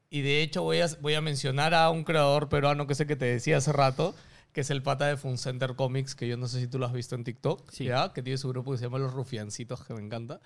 Y 0.08 0.22
de 0.22 0.40
hecho, 0.40 0.62
voy 0.62 0.80
a, 0.80 0.86
voy 1.02 1.12
a 1.12 1.20
mencionar 1.20 1.74
a 1.74 1.90
un 1.90 2.04
creador 2.04 2.48
peruano 2.48 2.86
que 2.86 2.94
sé 2.94 3.06
que 3.06 3.16
te 3.16 3.26
decía 3.26 3.58
hace 3.58 3.72
rato, 3.72 4.14
que 4.52 4.60
es 4.62 4.70
el 4.70 4.82
pata 4.82 5.06
de 5.06 5.16
Fun 5.16 5.38
Center 5.38 5.74
Comics, 5.74 6.14
que 6.14 6.28
yo 6.28 6.36
no 6.36 6.46
sé 6.46 6.60
si 6.60 6.66
tú 6.68 6.78
lo 6.78 6.86
has 6.86 6.92
visto 6.92 7.14
en 7.14 7.24
TikTok, 7.24 7.70
Sí. 7.70 7.84
¿ya? 7.84 8.12
que 8.12 8.22
tiene 8.22 8.36
su 8.38 8.48
grupo 8.48 8.72
que 8.72 8.78
se 8.78 8.84
llama 8.84 8.98
Los 8.98 9.12
Rufiancitos, 9.12 9.84
que 9.84 9.94
me 9.94 10.00
encanta. 10.02 10.40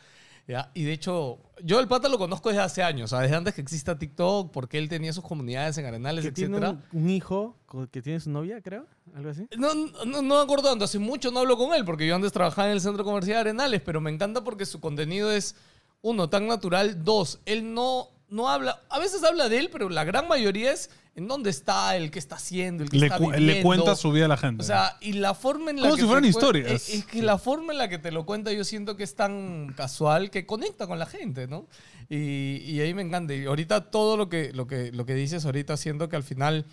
¿ya? 0.47 0.71
Y 0.75 0.85
de 0.85 0.93
hecho, 0.93 1.41
yo 1.65 1.81
el 1.81 1.89
pata 1.89 2.09
lo 2.09 2.19
conozco 2.19 2.51
desde 2.51 2.63
hace 2.63 2.83
años, 2.85 3.11
sea, 3.11 3.19
desde 3.19 3.35
antes 3.35 3.53
que 3.55 3.61
exista 3.61 3.99
TikTok, 3.99 4.53
porque 4.53 4.79
él 4.79 4.89
tenía 4.89 5.13
sus 5.13 5.25
comunidades 5.25 5.77
en 5.79 5.87
Arenales, 5.87 6.25
que 6.25 6.31
tiene 6.31 6.57
etc. 6.59 6.77
un, 6.93 7.03
un 7.03 7.11
hijo 7.11 7.57
que 7.91 8.01
tiene 8.01 8.21
su 8.21 8.31
novia, 8.31 8.61
creo, 8.63 8.87
algo 9.15 9.31
así. 9.31 9.49
No, 9.59 9.75
no, 9.75 10.23
no 10.23 10.37
me 10.37 10.41
acuerdo 10.41 10.69
tanto, 10.71 10.85
hace 10.85 11.01
mucho 11.01 11.33
no 11.33 11.41
hablo 11.41 11.57
con 11.57 11.75
él, 11.75 11.85
porque 11.85 12.07
yo 12.07 12.15
antes 12.15 12.31
trabajaba 12.31 12.69
en 12.69 12.75
el 12.75 12.81
centro 12.81 13.03
comercial 13.05 13.39
Arenales, 13.39 13.83
pero 13.83 14.01
me 14.01 14.11
encanta 14.13 14.45
porque 14.45 14.67
su 14.67 14.79
contenido 14.79 15.33
es, 15.33 15.57
uno, 16.01 16.31
tan 16.31 16.47
natural, 16.47 17.03
dos, 17.03 17.41
él 17.45 17.75
no, 17.75 18.11
no 18.29 18.49
habla, 18.49 18.81
a 18.89 19.01
veces 19.01 19.25
habla 19.25 19.49
de 19.49 19.59
él, 19.59 19.69
pero 19.73 19.89
la 19.89 20.05
gran 20.05 20.29
mayoría 20.29 20.73
es 20.73 20.91
en 21.17 21.27
dónde 21.29 21.51
está, 21.51 21.97
el 21.97 22.11
qué 22.11 22.19
está 22.19 22.37
haciendo, 22.37 22.85
el 22.85 22.91
qué 22.91 22.99
Le, 22.99 23.07
está 23.07 23.19
cu- 23.19 23.31
le 23.33 23.39
viviendo. 23.39 23.63
cuenta 23.65 23.97
su 23.97 24.13
vida 24.13 24.27
a 24.27 24.29
la 24.29 24.37
gente. 24.37 24.63
O 24.63 24.67
sea, 24.67 24.97
y 25.01 25.15
la 25.15 25.35
forma 25.35 25.71
en 25.71 25.77
la 25.79 25.83
Como 25.83 25.95
que 25.97 26.03
si 26.03 26.07
fueran 26.07 26.25
historias. 26.27 26.71
Es, 26.71 26.89
es 26.91 27.05
que 27.07 27.23
la 27.23 27.39
forma 27.39 27.73
en 27.73 27.79
la 27.79 27.89
que 27.89 27.99
te 27.99 28.13
lo 28.13 28.27
cuenta 28.27 28.53
yo 28.53 28.63
siento 28.65 28.97
que 28.97 29.03
es 29.05 29.15
tan 29.15 29.73
casual 29.77 30.31
que 30.31 30.45
conecta 30.47 30.87
con 30.87 30.99
la 30.99 31.07
gente, 31.07 31.47
¿no? 31.49 31.67
Y, 32.11 32.59
y 32.65 32.81
ahí 32.81 32.93
me 32.95 33.03
encanta. 33.03 33.35
Y 33.35 33.47
ahorita 33.47 33.91
todo 33.91 34.17
lo 34.17 34.29
que, 34.29 34.53
lo 34.53 34.67
que, 34.67 34.93
lo 34.93 35.07
que 35.07 35.15
dices 35.15 35.45
ahorita 35.47 35.77
siento 35.79 36.09
que 36.11 36.17
al 36.17 36.23
final, 36.23 36.67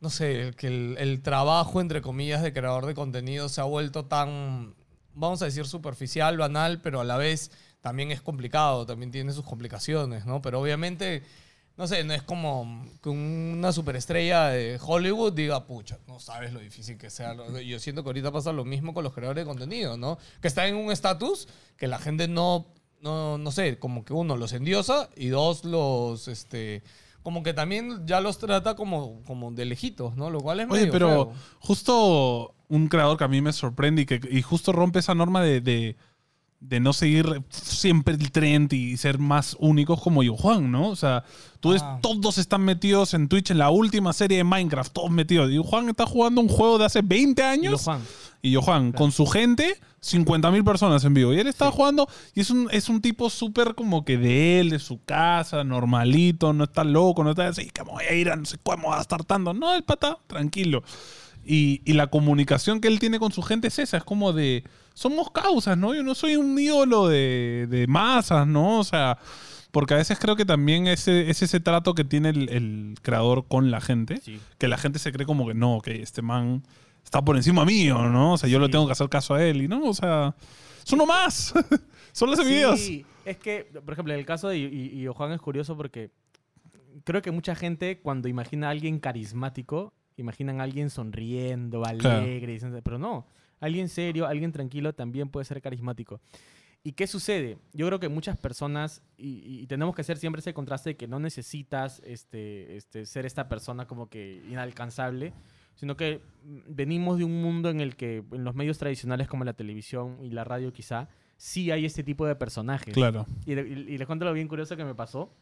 no 0.00 0.08
sé, 0.10 0.52
que 0.56 0.68
el, 0.68 0.96
el 0.98 1.20
trabajo, 1.22 1.80
entre 1.80 2.02
comillas, 2.02 2.42
de 2.42 2.52
creador 2.52 2.86
de 2.86 2.94
contenido 2.94 3.48
se 3.48 3.60
ha 3.60 3.64
vuelto 3.64 4.04
tan, 4.04 4.74
vamos 5.14 5.42
a 5.42 5.46
decir, 5.46 5.66
superficial, 5.66 6.36
banal, 6.38 6.80
pero 6.80 7.00
a 7.00 7.04
la 7.04 7.16
vez 7.16 7.50
también 7.80 8.12
es 8.12 8.20
complicado, 8.22 8.86
también 8.86 9.10
tiene 9.10 9.32
sus 9.32 9.44
complicaciones, 9.44 10.26
¿no? 10.26 10.40
Pero 10.42 10.60
obviamente 10.60 11.22
no 11.76 11.86
sé, 11.86 12.04
no 12.04 12.14
es 12.14 12.22
como 12.22 12.86
que 13.02 13.10
una 13.10 13.70
superestrella 13.72 14.46
de 14.48 14.78
Hollywood 14.82 15.34
diga, 15.34 15.66
pucha, 15.66 15.98
no 16.06 16.18
sabes 16.20 16.52
lo 16.52 16.60
difícil 16.60 16.96
que 16.96 17.10
sea. 17.10 17.36
Yo 17.62 17.78
siento 17.78 18.02
que 18.02 18.08
ahorita 18.08 18.32
pasa 18.32 18.52
lo 18.52 18.64
mismo 18.64 18.94
con 18.94 19.04
los 19.04 19.12
creadores 19.12 19.44
de 19.44 19.48
contenido, 19.48 19.96
¿no? 19.98 20.18
Que 20.40 20.48
están 20.48 20.68
en 20.68 20.76
un 20.76 20.90
estatus 20.90 21.48
que 21.76 21.86
la 21.86 21.98
gente 21.98 22.28
no, 22.28 22.66
no, 23.02 23.36
no 23.36 23.50
sé, 23.50 23.78
como 23.78 24.04
que 24.04 24.14
uno 24.14 24.36
los 24.36 24.54
endiosa 24.54 25.10
y 25.16 25.28
dos 25.28 25.66
los, 25.66 26.28
este, 26.28 26.82
como 27.22 27.42
que 27.42 27.52
también 27.52 28.06
ya 28.06 28.22
los 28.22 28.38
trata 28.38 28.74
como, 28.74 29.22
como 29.24 29.52
de 29.52 29.66
lejitos, 29.66 30.16
¿no? 30.16 30.30
Lo 30.30 30.40
cual 30.40 30.60
es 30.60 30.70
Oye, 30.70 30.80
medio 30.80 30.92
pero 30.92 31.08
feo. 31.08 31.32
justo 31.58 32.54
un 32.68 32.88
creador 32.88 33.18
que 33.18 33.24
a 33.24 33.28
mí 33.28 33.42
me 33.42 33.52
sorprende 33.52 34.02
y 34.02 34.06
que 34.06 34.20
y 34.30 34.40
justo 34.40 34.72
rompe 34.72 35.00
esa 35.00 35.14
norma 35.14 35.42
de, 35.42 35.60
de, 35.60 35.96
de 36.60 36.80
no 36.80 36.92
seguir 36.92 37.42
siempre 37.50 38.14
el 38.14 38.32
trend 38.32 38.72
y 38.72 38.96
ser 38.96 39.18
más 39.18 39.56
únicos 39.60 40.00
como 40.00 40.22
yo, 40.22 40.36
Juan, 40.36 40.70
¿no? 40.72 40.88
O 40.88 40.96
sea, 40.96 41.22
tú 41.60 41.70
ves, 41.70 41.82
Ah. 41.84 41.98
todos 42.00 42.38
están 42.38 42.62
metidos 42.64 43.14
en 43.14 43.28
Twitch 43.28 43.50
en 43.50 43.58
la 43.58 43.70
última 43.70 44.12
serie 44.12 44.38
de 44.38 44.44
Minecraft, 44.44 44.92
todos 44.92 45.10
metidos. 45.10 45.50
Y 45.52 45.58
Juan 45.58 45.88
está 45.88 46.06
jugando 46.06 46.40
un 46.40 46.48
juego 46.48 46.78
de 46.78 46.86
hace 46.86 47.02
20 47.02 47.42
Y 47.42 47.44
lo 47.44 47.50
años. 47.50 47.82
Juan. 47.84 48.00
Y 48.42 48.50
yo, 48.52 48.62
Juan, 48.62 48.92
con 48.92 49.12
su 49.12 49.26
gente, 49.26 49.78
50.000 50.00 50.64
personas 50.64 51.04
en 51.04 51.14
vivo. 51.14 51.32
Y 51.34 51.40
él 51.40 51.46
estaba 51.46 51.70
jugando 51.72 52.08
y 52.34 52.40
es 52.40 52.50
un, 52.50 52.68
es 52.70 52.88
un 52.88 53.00
tipo 53.00 53.28
súper 53.28 53.74
como 53.74 54.04
que 54.04 54.16
de 54.18 54.60
él, 54.60 54.70
de 54.70 54.78
su 54.78 55.02
casa, 55.04 55.62
normalito, 55.64 56.52
no 56.52 56.64
está 56.64 56.84
loco, 56.84 57.22
no 57.24 57.30
está 57.30 57.48
así, 57.48 57.70
que 57.70 57.84
me 57.84 57.90
voy 57.90 58.04
a 58.04 58.14
ir 58.14 58.30
a 58.30 58.36
no 58.36 58.44
sé 58.44 58.56
cómo 58.62 58.94
a 58.94 59.00
estar 59.00 59.24
tanto. 59.24 59.52
No, 59.52 59.74
el 59.74 59.82
pata, 59.84 60.18
tranquilo. 60.26 60.82
Y, 61.46 61.80
y 61.84 61.92
la 61.92 62.08
comunicación 62.08 62.80
que 62.80 62.88
él 62.88 62.98
tiene 62.98 63.18
con 63.20 63.30
su 63.32 63.40
gente 63.42 63.68
es 63.68 63.78
esa, 63.78 63.98
es 63.98 64.04
como 64.04 64.32
de, 64.32 64.64
somos 64.94 65.30
causas, 65.30 65.78
¿no? 65.78 65.94
Yo 65.94 66.02
no 66.02 66.14
soy 66.16 66.34
un 66.36 66.58
ídolo 66.58 67.06
de, 67.08 67.66
de 67.70 67.86
masas, 67.86 68.46
¿no? 68.48 68.80
O 68.80 68.84
sea, 68.84 69.18
porque 69.70 69.94
a 69.94 69.98
veces 69.98 70.18
creo 70.18 70.34
que 70.36 70.44
también 70.44 70.86
ese, 70.88 71.30
es 71.30 71.42
ese 71.42 71.60
trato 71.60 71.94
que 71.94 72.02
tiene 72.02 72.30
el, 72.30 72.48
el 72.48 72.94
creador 73.02 73.46
con 73.46 73.70
la 73.70 73.80
gente, 73.80 74.20
Sí. 74.22 74.40
que 74.58 74.66
la 74.68 74.76
gente 74.78 74.98
se 74.98 75.12
cree 75.12 75.24
como 75.26 75.46
que 75.46 75.54
no, 75.54 75.80
que 75.82 76.02
este 76.02 76.20
man 76.22 76.62
está 77.04 77.22
por 77.24 77.36
encima 77.36 77.64
mío, 77.64 78.08
¿no? 78.08 78.32
O 78.32 78.38
sea, 78.38 78.48
yo 78.48 78.58
le 78.58 78.66
Sí. 78.66 78.72
tengo 78.72 78.86
que 78.86 78.92
hacer 78.92 79.08
caso 79.08 79.34
a 79.34 79.44
él 79.44 79.62
y 79.62 79.68
no, 79.68 79.84
o 79.84 79.94
sea, 79.94 80.34
es 80.84 80.92
uno 80.92 81.06
más. 81.06 81.54
Solo 82.12 82.32
hace 82.32 82.44
videos. 82.44 82.80
Sí, 82.80 83.04
es 83.24 83.36
que, 83.36 83.68
por 83.84 83.92
ejemplo, 83.92 84.12
en 84.14 84.18
el 84.18 84.26
caso 84.26 84.48
de 84.48 84.58
y, 84.58 84.64
y 85.02 85.06
Juan 85.06 85.30
es 85.32 85.40
curioso 85.40 85.76
porque 85.76 86.10
creo 87.04 87.20
que 87.22 87.30
mucha 87.30 87.54
gente 87.54 88.00
cuando 88.00 88.26
imagina 88.28 88.68
a 88.68 88.70
alguien 88.70 88.98
carismático, 88.98 89.92
imaginan 90.16 90.60
a 90.60 90.64
alguien 90.64 90.90
sonriendo, 90.90 91.84
alegre, 91.84 92.58
pero 92.82 92.98
no, 92.98 93.26
alguien 93.60 93.88
serio, 93.88 94.26
alguien 94.26 94.52
tranquilo 94.52 94.94
también 94.94 95.28
puede 95.28 95.44
ser 95.44 95.60
carismático. 95.62 96.20
¿Y 96.82 96.92
qué 96.92 97.06
sucede? 97.08 97.58
Yo 97.72 97.86
creo 97.88 97.98
que 97.98 98.08
muchas 98.08 98.36
personas, 98.38 99.02
y, 99.16 99.62
y 99.62 99.66
tenemos 99.66 99.94
que 99.94 100.02
hacer 100.02 100.18
siempre 100.18 100.38
ese 100.40 100.54
contraste 100.54 100.90
de 100.90 100.96
que 100.96 101.08
no 101.08 101.18
necesitas 101.18 102.00
este, 102.04 102.76
este, 102.76 103.06
ser 103.06 103.26
esta 103.26 103.48
persona 103.48 103.86
como 103.88 104.08
que 104.08 104.40
inalcanzable, 104.48 105.32
sino 105.74 105.96
que 105.96 106.20
mm, 106.44 106.58
venimos 106.68 107.18
de 107.18 107.24
un 107.24 107.42
mundo 107.42 107.70
en 107.70 107.80
el 107.80 107.96
que 107.96 108.22
en 108.30 108.44
los 108.44 108.54
medios 108.54 108.78
tradicionales 108.78 109.26
como 109.26 109.42
la 109.44 109.54
televisión 109.54 110.18
y 110.22 110.30
la 110.30 110.44
radio 110.44 110.72
quizá, 110.72 111.08
sí 111.36 111.72
hay 111.72 111.84
este 111.86 112.04
tipo 112.04 112.24
de 112.24 112.36
personajes. 112.36 112.94
Claro. 112.94 113.26
Y, 113.46 113.54
y- 113.54 113.58
y 113.94 113.98
les 113.98 114.06
cuento 114.06 114.24
lo 114.24 114.32
bien 114.32 114.46
curioso 114.48 114.76
que 114.76 114.84
me 114.84 114.94
pasó. 114.94 115.32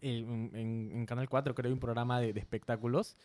Eh, 0.00 0.18
En, 0.18 0.50
en- 0.56 0.90
en 0.92 1.06
Canal 1.06 1.28
4 1.28 1.54
creo 1.54 1.68
hay 1.68 1.72
un 1.72 1.78
programa 1.80 2.20
de, 2.20 2.32
de 2.32 2.40
espectáculos 2.40 3.16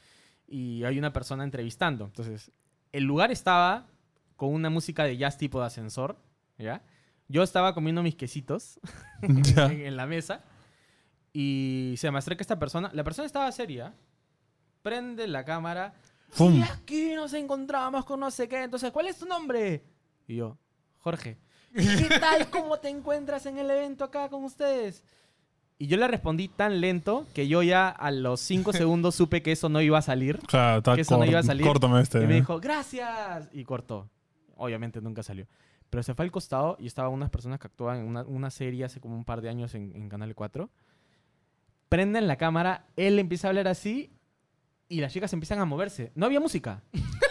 y 0.48 0.84
hay 0.84 0.98
una 0.98 1.14
persona 1.14 1.44
entrevistando. 1.44 2.06
Entonces, 2.06 2.52
el 2.92 3.04
lugar 3.04 3.32
estaba 3.32 3.88
con 4.36 4.54
una 4.54 4.70
música 4.70 5.04
de 5.04 5.18
jazz 5.18 5.38
tipo 5.38 5.60
de 5.60 5.66
ascensor, 5.68 6.18
¿ya? 6.58 6.82
Yo 7.28 7.44
estaba 7.44 7.74
comiendo 7.74 8.02
mis 8.04 8.16
quesitos 8.16 8.80
en, 9.22 9.42
en 9.58 9.98
la 9.98 10.06
mesa 10.06 10.44
y 11.34 11.96
se 11.98 12.10
me 12.12 12.18
acerca 12.20 12.42
esta 12.42 12.58
persona. 12.60 12.90
La 12.94 13.04
persona 13.04 13.26
estaba 13.26 13.52
seria, 13.52 13.94
prende 14.82 15.28
la 15.28 15.44
cámara. 15.44 15.94
Fum. 16.30 16.56
Y 16.56 16.62
aquí 16.64 17.14
nos 17.16 17.34
encontramos 17.34 18.06
con 18.06 18.20
no 18.20 18.32
sé 18.32 18.48
qué. 18.48 18.64
Entonces, 18.64 18.92
¿cuál 18.92 19.08
es 19.08 19.18
tu 19.18 19.26
nombre? 19.26 19.84
Y 20.28 20.36
yo, 20.38 20.58
Jorge. 21.00 21.38
"¿Y 21.74 21.86
¿Qué 21.98 22.10
tal? 22.20 22.50
¿Cómo 22.50 22.80
te 22.80 22.90
encuentras 22.90 23.46
en 23.46 23.58
el 23.58 23.70
evento 23.70 24.04
acá 24.04 24.30
con 24.30 24.44
ustedes? 24.44 25.04
Y 25.80 25.88
yo 25.88 25.98
le 25.98 26.08
respondí 26.08 26.48
tan 26.48 26.82
lento 26.82 27.28
que 27.34 27.48
yo 27.48 27.62
ya 27.62 27.90
a 27.90 28.12
los 28.12 28.40
cinco 28.40 28.74
segundos 28.74 29.16
supe 29.16 29.42
que 29.42 29.52
eso 29.52 29.70
no 29.70 29.82
iba 29.82 29.98
a 29.98 30.02
salir. 30.02 30.40
Claro, 30.40 30.80
está 30.80 30.96
Que 30.96 31.02
eso 31.02 31.18
no 31.18 31.26
iba 31.26 31.40
a 31.40 31.44
salir. 31.44 31.66
Córtame 31.66 32.02
este. 32.02 32.24
Y 32.24 32.28
me 32.28 32.34
¿eh? 32.34 32.36
dijo, 32.38 32.60
gracias. 32.60 33.50
Y 33.54 33.64
cortó. 33.64 34.10
Obviamente 34.56 35.02
nunca 35.02 35.22
salió. 35.22 35.46
Pero 35.90 36.04
se 36.04 36.14
fue 36.16 36.26
al 36.26 36.32
costado 36.32 36.76
y 36.80 36.88
estaban 36.88 37.12
unas 37.12 37.30
personas 37.30 37.60
que 37.60 37.68
actuaban 37.68 38.00
en 38.00 38.08
una, 38.08 38.24
una 38.24 38.50
serie 38.50 38.84
hace 38.86 39.00
como 39.00 39.16
un 39.16 39.24
par 39.24 39.42
de 39.42 39.50
años 39.50 39.76
en, 39.76 39.96
en 39.96 40.10
Canal 40.10 40.34
4. 40.36 40.70
Prenden 41.90 42.28
la 42.28 42.36
cámara, 42.36 42.88
él 42.98 43.20
empieza 43.20 43.48
a 43.48 43.50
hablar 43.50 43.68
así 43.68 44.12
y 44.90 45.00
las 45.00 45.14
chicas 45.14 45.32
empiezan 45.32 45.60
a 45.60 45.66
moverse. 45.66 46.12
No 46.16 46.26
había 46.26 46.40
música. 46.40 46.82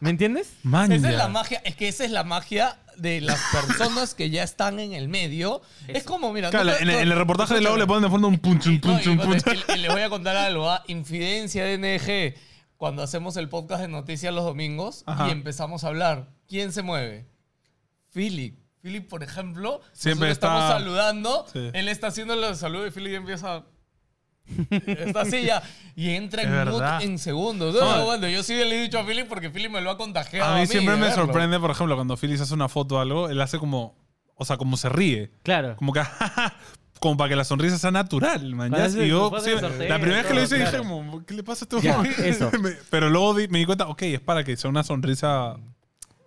¿Me 0.00 0.10
entiendes? 0.10 0.52
Man, 0.62 0.90
Esa 0.92 1.04
ya. 1.08 1.10
es 1.10 1.16
la 1.18 1.28
magia, 1.28 1.60
es 1.64 1.76
que 1.76 1.88
esa 1.88 2.04
es 2.04 2.10
la 2.10 2.24
magia 2.24 2.78
de 2.96 3.20
las 3.20 3.38
personas 3.52 4.14
que 4.14 4.30
ya 4.30 4.42
están 4.42 4.78
en 4.80 4.92
el 4.94 5.08
medio. 5.08 5.60
Es 5.88 6.04
como, 6.04 6.32
mira, 6.32 6.50
Claro, 6.50 6.66
no- 6.70 6.76
en, 6.76 6.88
el- 6.88 6.94
no- 6.96 7.00
en 7.00 7.12
el 7.12 7.18
reportaje 7.18 7.54
de 7.54 7.60
luego 7.60 7.76
le 7.76 7.86
ponen 7.86 8.04
de 8.04 8.08
fondo 8.10 8.28
un 8.28 8.38
punch, 8.38 8.66
un 8.66 8.74
No, 8.76 8.80
punch, 8.80 9.06
y 9.06 9.08
un 9.10 9.18
punch. 9.18 9.42
y- 9.68 9.72
y 9.72 9.78
les 9.78 9.92
voy 9.92 10.02
a 10.02 10.08
contar 10.08 10.36
algo, 10.36 10.70
¿ah? 10.70 10.82
Infidencia 10.88 11.64
de 11.64 11.74
NG. 11.78 12.34
Cuando 12.76 13.02
hacemos 13.02 13.36
el 13.36 13.48
podcast 13.50 13.82
de 13.82 13.88
noticias 13.88 14.32
los 14.34 14.44
domingos 14.44 15.02
Ajá. 15.06 15.28
y 15.28 15.32
empezamos 15.32 15.84
a 15.84 15.88
hablar, 15.88 16.30
¿quién 16.48 16.72
se 16.72 16.82
mueve? 16.82 17.26
Philip. 18.12 18.58
Philip, 18.82 19.06
por 19.08 19.22
ejemplo, 19.22 19.82
Siempre 19.92 20.30
estamos 20.30 20.66
saludando, 20.66 21.44
Sí. 21.52 21.70
él 21.74 21.88
está 21.88 22.06
haciendo 22.06 22.32
el 22.32 22.56
saludo 22.56 22.86
y 22.86 22.90
Philip 22.90 23.12
empieza... 23.14 23.64
Está 24.86 25.22
así 25.22 25.42
ya. 25.42 25.62
Y 25.96 26.10
entra 26.10 26.42
en 26.42 26.68
mood 26.70 26.82
en 27.02 27.18
segundos. 27.18 27.74
No, 27.74 27.80
No. 27.80 27.96
no, 27.98 28.04
bueno, 28.06 28.28
yo 28.28 28.42
sí 28.42 28.54
le 28.54 28.78
he 28.78 28.82
dicho 28.82 28.98
a 28.98 29.04
Philip 29.04 29.28
porque 29.28 29.50
Philip 29.50 29.70
me 29.70 29.80
lo 29.80 29.90
ha 29.90 29.96
contagiado. 29.96 30.54
A 30.54 30.58
mí 30.58 30.66
siempre 30.66 30.94
de 30.94 31.00
me 31.00 31.08
verlo. 31.08 31.24
sorprende, 31.26 31.58
por 31.60 31.70
ejemplo, 31.70 31.94
cuando 31.96 32.16
Phyllis 32.16 32.40
hace 32.40 32.54
una 32.54 32.68
foto 32.68 32.96
o 32.96 33.00
algo, 33.00 33.28
él 33.28 33.40
hace 33.40 33.58
como, 33.58 33.96
o 34.36 34.44
sea, 34.44 34.56
como 34.56 34.76
se 34.76 34.88
ríe. 34.88 35.30
Claro. 35.42 35.76
Como 35.76 35.92
que, 35.92 36.00
como 37.00 37.16
para 37.16 37.28
que 37.30 37.36
la 37.36 37.44
sonrisa 37.44 37.78
sea 37.78 37.90
natural, 37.90 38.42
man. 38.54 38.70
Cuando 38.70 38.78
¿ya? 38.78 38.84
hace 38.84 39.06
Y 39.06 39.08
yo, 39.08 39.30
sí, 39.42 39.50
sorteo 39.58 39.88
la 39.88 39.96
primera 39.98 40.18
vez 40.18 40.26
que 40.26 40.34
lo 40.34 40.42
hice 40.42 40.58
dije, 40.58 40.78
como, 40.78 41.24
¿qué 41.26 41.34
le 41.34 41.42
pasa 41.42 41.64
a 41.64 41.76
este 41.76 41.80
Ya, 41.86 41.96
hombre? 41.96 42.12
eso. 42.28 42.50
Me- 42.60 42.76
Pero 42.90 43.08
luego 43.10 43.34
di- 43.34 43.48
me 43.48 43.58
di 43.58 43.66
cuenta, 43.66 43.88
ok, 43.88 44.02
es 44.02 44.20
para 44.20 44.44
que 44.44 44.56
sea 44.56 44.68
una 44.70 44.82
sonrisa 44.82 45.56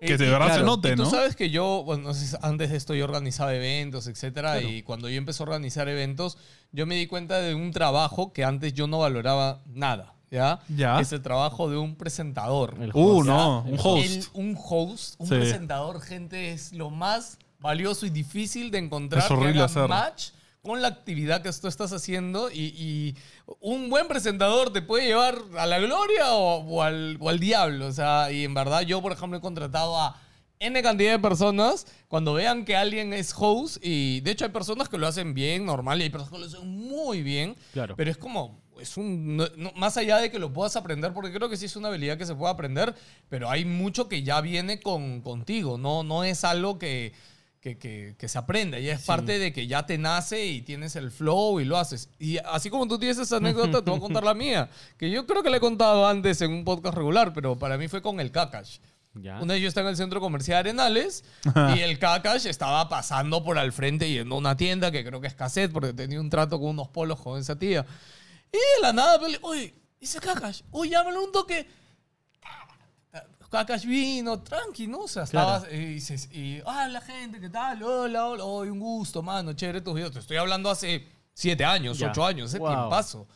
que 0.07 0.17
de 0.17 0.29
verdad 0.29 0.55
se 0.57 0.63
note, 0.63 0.93
Y 0.93 0.95
tú 0.95 1.03
¿no? 1.03 1.09
sabes 1.09 1.35
que 1.35 1.49
yo, 1.49 1.83
bueno, 1.83 2.11
no 2.11 2.17
antes 2.41 2.69
de 2.71 2.77
esto 2.77 2.93
yo 2.93 3.03
organizaba 3.05 3.53
eventos, 3.53 4.07
etcétera, 4.07 4.61
y 4.61 4.83
cuando 4.83 5.09
yo 5.09 5.17
empecé 5.17 5.43
a 5.43 5.45
organizar 5.45 5.87
eventos, 5.89 6.37
yo 6.71 6.85
me 6.85 6.95
di 6.95 7.07
cuenta 7.07 7.39
de 7.39 7.55
un 7.55 7.71
trabajo 7.71 8.33
que 8.33 8.43
antes 8.43 8.73
yo 8.73 8.87
no 8.87 8.99
valoraba 8.99 9.61
nada, 9.67 10.13
¿ya? 10.31 10.59
Ya. 10.69 10.99
Es 10.99 11.11
el 11.13 11.21
trabajo 11.21 11.69
de 11.69 11.77
un 11.77 11.95
presentador. 11.95 12.75
El 12.81 12.91
Uh, 12.93 13.23
no, 13.23 13.61
un 13.63 13.73
host. 13.73 13.85
host. 13.85 14.05
El- 14.05 14.27
un 14.33 14.57
host, 14.57 15.15
un 15.19 15.27
Sí. 15.27 15.35
presentador, 15.35 16.01
gente, 16.01 16.51
es 16.53 16.73
lo 16.73 16.89
más 16.89 17.37
valioso 17.59 18.05
y 18.05 18.09
difícil 18.09 18.71
de 18.71 18.79
encontrar 18.79 19.23
Es 19.23 19.31
horrible 19.31 19.53
que 19.53 19.57
haga 19.59 19.65
hacer. 19.65 19.87
match 19.87 20.29
con 20.63 20.81
la 20.81 20.87
actividad 20.87 21.41
que 21.41 21.51
tú 21.51 21.67
estás 21.67 21.91
haciendo 21.91 22.49
y, 22.49 22.59
y 22.77 23.15
un 23.59 23.89
buen 23.89 24.07
presentador 24.07 24.71
te 24.71 24.81
puede 24.81 25.05
llevar 25.05 25.37
a 25.57 25.65
la 25.67 25.77
gloria 25.79 26.33
o, 26.33 26.63
o 26.63 26.81
al, 26.81 27.17
o 27.19 27.29
al 27.29 27.37
diablo. 27.39 27.87
O 27.87 27.91
sea, 27.91 28.31
y 28.31 28.45
en 28.45 28.53
verdad 28.53 28.81
yo, 28.81 29.01
por 29.01 29.11
ejemplo, 29.11 29.37
he 29.37 29.41
contratado 29.41 29.99
a 29.99 30.19
N 30.59 30.81
cantidad 30.81 31.11
de 31.11 31.19
personas 31.19 31.85
cuando 32.07 32.33
vean 32.33 32.63
que 32.63 32.77
alguien 32.77 33.11
es 33.13 33.33
host 33.37 33.77
y 33.83 34.21
de 34.21 34.31
hecho 34.31 34.45
hay 34.45 34.51
personas 34.51 34.87
que 34.87 34.97
lo 34.97 35.05
hacen 35.05 35.33
bien, 35.33 35.65
normal, 35.65 35.99
y 35.99 36.03
hay 36.03 36.09
personas 36.09 36.31
que 36.31 36.39
lo 36.39 36.45
hacen 36.45 36.65
muy 36.65 37.21
bien. 37.23 37.57
Claro. 37.73 37.95
Pero 37.97 38.09
es 38.09 38.15
como, 38.17 38.61
es 38.79 38.95
un, 38.95 39.35
no- 39.35 39.49
no- 39.57 39.73
más 39.75 39.97
allá 39.97 40.17
de 40.19 40.31
que 40.31 40.39
lo 40.39 40.53
puedas 40.53 40.77
aprender, 40.77 41.11
porque 41.13 41.33
creo 41.33 41.49
que 41.49 41.57
sí 41.57 41.65
es 41.65 41.75
una 41.75 41.89
habilidad 41.89 42.17
que 42.17 42.25
se 42.25 42.35
puede 42.35 42.53
aprender, 42.53 42.95
pero 43.27 43.49
hay 43.49 43.65
mucho 43.65 44.07
que 44.07 44.23
ya 44.23 44.39
viene 44.39 44.79
con, 44.79 45.19
contigo, 45.21 45.77
no, 45.77 46.03
no 46.03 46.23
es 46.23 46.45
algo 46.45 46.79
que, 46.79 47.11
que, 47.63 47.77
que- 47.77 48.15
que 48.19 48.27
se 48.27 48.37
aprende, 48.37 48.83
ya 48.83 48.91
es 48.93 49.05
parte 49.05 49.39
de 49.39 49.53
que 49.53 49.67
ya 49.67 49.85
te 49.85 49.97
nace 49.97 50.45
y 50.45 50.61
tienes 50.63 50.97
el 50.97 51.11
flow 51.11 51.61
y 51.61 51.65
lo 51.65 51.77
haces. 51.77 52.09
Y 52.19 52.37
así 52.39 52.69
como 52.69 52.89
tú 52.89 52.99
tienes 52.99 53.17
esa 53.17 53.37
anécdota, 53.37 53.81
te 53.81 53.89
voy 53.89 53.99
a 53.99 54.01
contar 54.07 54.23
la 54.25 54.33
mía, 54.33 54.69
que 54.97 55.09
yo 55.09 55.25
creo 55.25 55.41
que 55.43 55.49
la 55.49 55.57
he 55.57 55.59
contado 55.61 56.05
antes 56.05 56.41
en 56.41 56.51
un 56.51 56.65
podcast 56.65 56.93
regular, 56.97 57.31
pero 57.33 57.57
para 57.57 57.77
mí 57.77 57.87
fue 57.87 58.01
con 58.01 58.19
el 58.19 58.31
Kakash. 58.31 58.79
Ya. 59.15 59.39
Una 59.41 59.53
vez 59.53 59.61
yo 59.61 59.69
estaba 59.69 59.87
en 59.87 59.91
el 59.91 59.97
centro 59.97 60.19
comercial 60.19 60.57
Arenales 60.57 61.23
y 61.75 61.79
el 61.79 61.99
Kakash 61.99 62.47
estaba 62.47 62.89
pasando 62.89 63.43
por 63.45 63.57
al 63.57 63.71
frente 63.71 64.09
yendo 64.11 64.35
a 64.35 64.39
una 64.39 64.57
tienda 64.57 64.91
que 64.91 65.05
creo 65.05 65.21
que 65.21 65.27
es 65.27 65.35
cassette 65.35 65.71
porque 65.71 65.93
tenía 65.93 66.19
un 66.19 66.29
trato 66.29 66.59
con 66.59 66.69
unos 66.71 66.89
polos 66.89 67.21
con 67.21 67.39
esa 67.39 67.57
tía. 67.57 67.85
Y 68.51 68.57
de 68.57 68.81
la 68.81 68.91
nada, 68.91 69.19
pues, 69.19 69.31
le- 69.33 69.39
oye, 69.43 69.73
dice 70.01 70.19
Kakash, 70.19 70.63
oye, 70.71 70.91
llámale 70.91 71.17
un 71.19 71.31
toque. 71.31 71.65
Kakash 73.53 73.85
vino, 73.85 74.39
tranqui, 74.41 74.87
¿no? 74.87 75.01
O 75.01 75.07
sea, 75.07 75.25
Claro. 75.25 75.57
estaba, 75.57 75.71
y, 75.75 75.85
dices, 75.93 76.27
y, 76.33 76.59
ah, 76.65 76.87
la 76.87 77.01
gente, 77.01 77.39
¿qué 77.39 77.49
tal? 77.51 77.83
Hola, 77.83 78.25
hola, 78.25 78.43
hoy 78.45 78.69
un 78.69 78.79
gusto, 78.79 79.21
mano, 79.21 79.53
chévere 79.53 79.79
tus 79.81 79.93
videos. 79.93 80.11
Te 80.11 80.17
estoy 80.17 80.37
hablando 80.37 80.71
hace 80.71 81.07
siete 81.35 81.63
años, 81.63 81.99
Ya. 81.99 82.09
ocho 82.09 82.25
años, 82.25 82.49
ese 82.49 82.57
Wow. 82.57 82.69
tiempazo. 82.69 83.27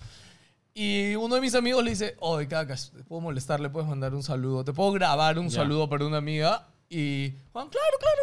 Y 0.73 1.13
uno 1.13 1.35
de 1.35 1.41
mis 1.41 1.53
amigos 1.53 1.83
le 1.83 1.91
dice, 1.91 2.15
oye, 2.19 2.47
Cacas, 2.47 2.91
¿te 2.97 3.03
puedo 3.03 3.21
molestar? 3.21 3.59
¿Le 3.59 3.69
puedes 3.69 3.87
mandar 3.87 4.15
un 4.15 4.23
saludo? 4.23 4.63
¿Te 4.65 4.73
puedo 4.73 4.91
grabar 4.91 5.37
un 5.37 5.49
Ya. 5.49 5.57
saludo 5.57 5.87
para 5.87 6.03
una 6.07 6.17
amiga? 6.17 6.67
Y 6.89 7.33
Juan, 7.53 7.69
claro, 7.69 7.97
claro, 7.99 8.17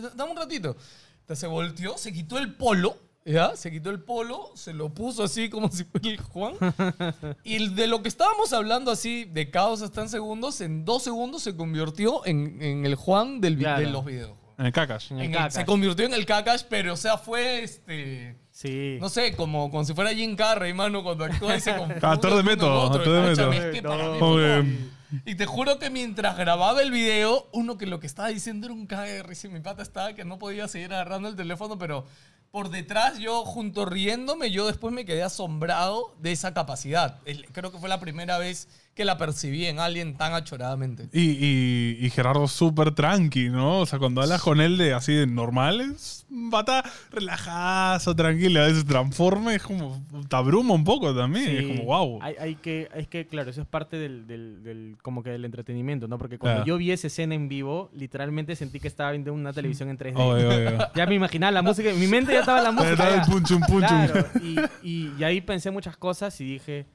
hermano, 0.00 0.14
dame 0.16 0.30
un 0.32 0.36
ratito. 0.36 0.76
Entonces 1.20 1.38
se 1.38 1.46
volteó, 1.46 1.96
se 1.96 2.12
quitó 2.12 2.38
el 2.38 2.54
polo, 2.54 2.96
¿ya? 3.32 3.56
Se 3.56 3.70
quitó 3.70 3.90
el 3.90 4.00
polo, 4.00 4.50
se 4.54 4.72
lo 4.72 4.92
puso 4.94 5.22
así 5.24 5.48
como 5.50 5.70
si 5.70 5.84
fuera 5.84 6.08
el 6.10 6.18
Juan. 6.20 6.54
y 7.44 7.68
de 7.68 7.86
lo 7.86 8.02
que 8.02 8.08
estábamos 8.08 8.52
hablando 8.52 8.90
así, 8.90 9.24
de 9.24 9.50
caos 9.50 9.82
hasta 9.82 10.02
en 10.02 10.08
segundos, 10.08 10.60
en 10.60 10.84
dos 10.84 11.02
segundos 11.02 11.42
se 11.42 11.56
convirtió 11.56 12.24
en, 12.26 12.60
en 12.62 12.86
el 12.86 12.94
Juan 12.94 13.40
del, 13.40 13.56
vi- 13.56 13.62
Claro. 13.64 13.80
de 13.80 13.86
los 13.90 14.04
videos. 14.04 14.32
En 14.58 14.66
el 14.66 14.72
Kakash. 14.72 15.12
En 15.12 15.18
el 15.18 15.24
En 15.26 15.30
el- 15.32 15.36
Kakash. 15.38 15.52
se 15.52 15.64
convirtió 15.64 16.04
en 16.06 16.14
el 16.14 16.26
Kakash, 16.26 16.64
pero 16.68 16.92
o 16.94 16.96
sea, 16.96 17.16
fue 17.16 17.62
este... 17.62 18.36
Sí. 18.50 18.98
No 19.00 19.08
sé, 19.08 19.34
como, 19.36 19.70
como 19.70 19.84
si 19.84 19.94
fuera 19.94 20.12
Jim 20.12 20.36
Carrey, 20.36 20.74
mano, 20.74 21.02
cuando 21.02 21.24
actúa 21.24 21.56
y 21.56 21.60
se 21.62 21.74
confunde 21.74 22.06
Actor 22.06 22.34
de 22.34 22.40
uno 22.40 22.50
método, 22.50 22.80
otro. 22.82 22.98
actor 23.00 23.12
de 23.24 23.32
Escúchame, 23.32 23.50
método. 23.56 23.70
es 23.70 23.74
que 23.74 23.82
para 23.82 23.96
mí 24.04 24.12
No. 24.12 24.18
fue 24.18 24.28
Oye, 24.28 24.56
como- 24.58 25.22
Y 25.24 25.34
te 25.34 25.46
juro 25.46 25.78
que 25.78 25.88
mientras 25.88 26.36
grababa 26.36 26.82
el 26.82 26.90
video, 26.90 27.48
uno 27.52 27.78
que 27.78 27.86
lo 27.86 28.00
que 28.00 28.06
estaba 28.06 28.28
diciendo 28.28 28.66
era 28.66 28.74
un 28.74 28.86
cague 28.86 29.12
de 29.12 29.22
risa 29.22 29.46
y 29.46 29.50
mi 29.50 29.60
pata 29.60 29.82
estaba 29.82 30.12
que 30.12 30.26
no 30.26 30.38
podía 30.38 30.68
seguir 30.68 30.92
agarrando 30.92 31.28
el 31.28 31.36
teléfono, 31.36 31.78
pero 31.78 32.04
por 32.50 32.70
detrás 32.70 33.18
yo 33.18 33.44
junto 33.44 33.84
riéndome, 33.84 34.50
yo 34.50 34.66
después 34.66 34.92
me 34.92 35.04
quedé 35.04 35.22
asombrado 35.22 36.14
de 36.18 36.32
esa 36.32 36.52
capacidad. 36.52 37.20
Creo 37.52 37.70
que 37.70 37.78
fue 37.78 37.88
la 37.88 38.00
primera 38.00 38.38
vez 38.38 38.68
que 39.00 39.06
la 39.06 39.16
percibí 39.16 39.64
en 39.64 39.78
alguien 39.80 40.14
tan 40.14 40.34
achoradamente. 40.34 41.08
Y, 41.10 41.30
y, 41.30 41.98
y 42.04 42.10
Gerardo 42.10 42.46
súper 42.46 42.94
tranqui, 42.94 43.48
¿no? 43.48 43.78
O 43.80 43.86
sea, 43.86 43.98
cuando 43.98 44.20
hablas 44.20 44.42
con 44.42 44.60
él 44.60 44.76
de 44.76 44.92
así 44.92 45.14
de 45.14 45.26
normal, 45.26 45.80
es 45.80 46.26
un 46.30 46.50
pata 46.50 46.84
relajazo, 47.10 48.14
tranquilo. 48.14 48.60
A 48.60 48.66
veces 48.66 48.84
transforma, 48.84 49.54
es 49.54 49.62
como, 49.62 50.02
te 50.28 50.36
abruma 50.36 50.74
un 50.74 50.84
poco 50.84 51.14
también. 51.14 51.46
Sí. 51.46 51.56
Es 51.56 51.66
como, 51.66 51.84
wow. 51.84 52.18
Hay, 52.22 52.34
hay 52.38 52.54
que, 52.56 52.88
es 52.94 53.08
que, 53.08 53.26
claro, 53.26 53.48
eso 53.50 53.62
es 53.62 53.66
parte 53.66 53.96
del, 53.96 54.26
del- 54.26 54.62
del- 54.62 54.96
como 55.02 55.22
que 55.22 55.30
del 55.30 55.46
entretenimiento, 55.46 56.06
¿no? 56.08 56.18
Porque 56.18 56.36
cuando 56.38 56.66
yo 56.66 56.76
vi 56.76 56.90
esa 56.92 57.06
escena 57.06 57.34
en 57.34 57.48
vivo, 57.48 57.90
literalmente 57.94 58.54
sentí 58.54 58.80
que 58.80 58.88
estaba 58.88 59.12
viendo 59.12 59.32
una 59.32 59.54
televisión 59.54 59.88
en 59.88 59.96
3D. 59.96 60.12
Oye, 60.16 60.46
oye, 60.46 60.66
oye. 60.68 60.78
Ya 60.94 61.06
me 61.06 61.14
imaginaba 61.14 61.52
la 61.52 61.62
música, 61.62 61.88
en 61.90 61.98
mi 61.98 62.06
mente 62.06 62.32
ya 62.34 62.40
estaba 62.40 62.60
la 62.60 62.70
música. 62.72 62.92
Estaba 62.92 63.14
el 63.14 63.22
punchum, 63.22 63.60
punchum. 63.62 63.80
Claro, 64.06 64.26
y, 64.42 64.56
y- 64.82 65.12
y 65.18 65.24
ahí 65.24 65.40
pensé 65.40 65.70
muchas 65.70 65.96
cosas 65.96 66.38
y 66.40 66.44
dije, 66.44 66.86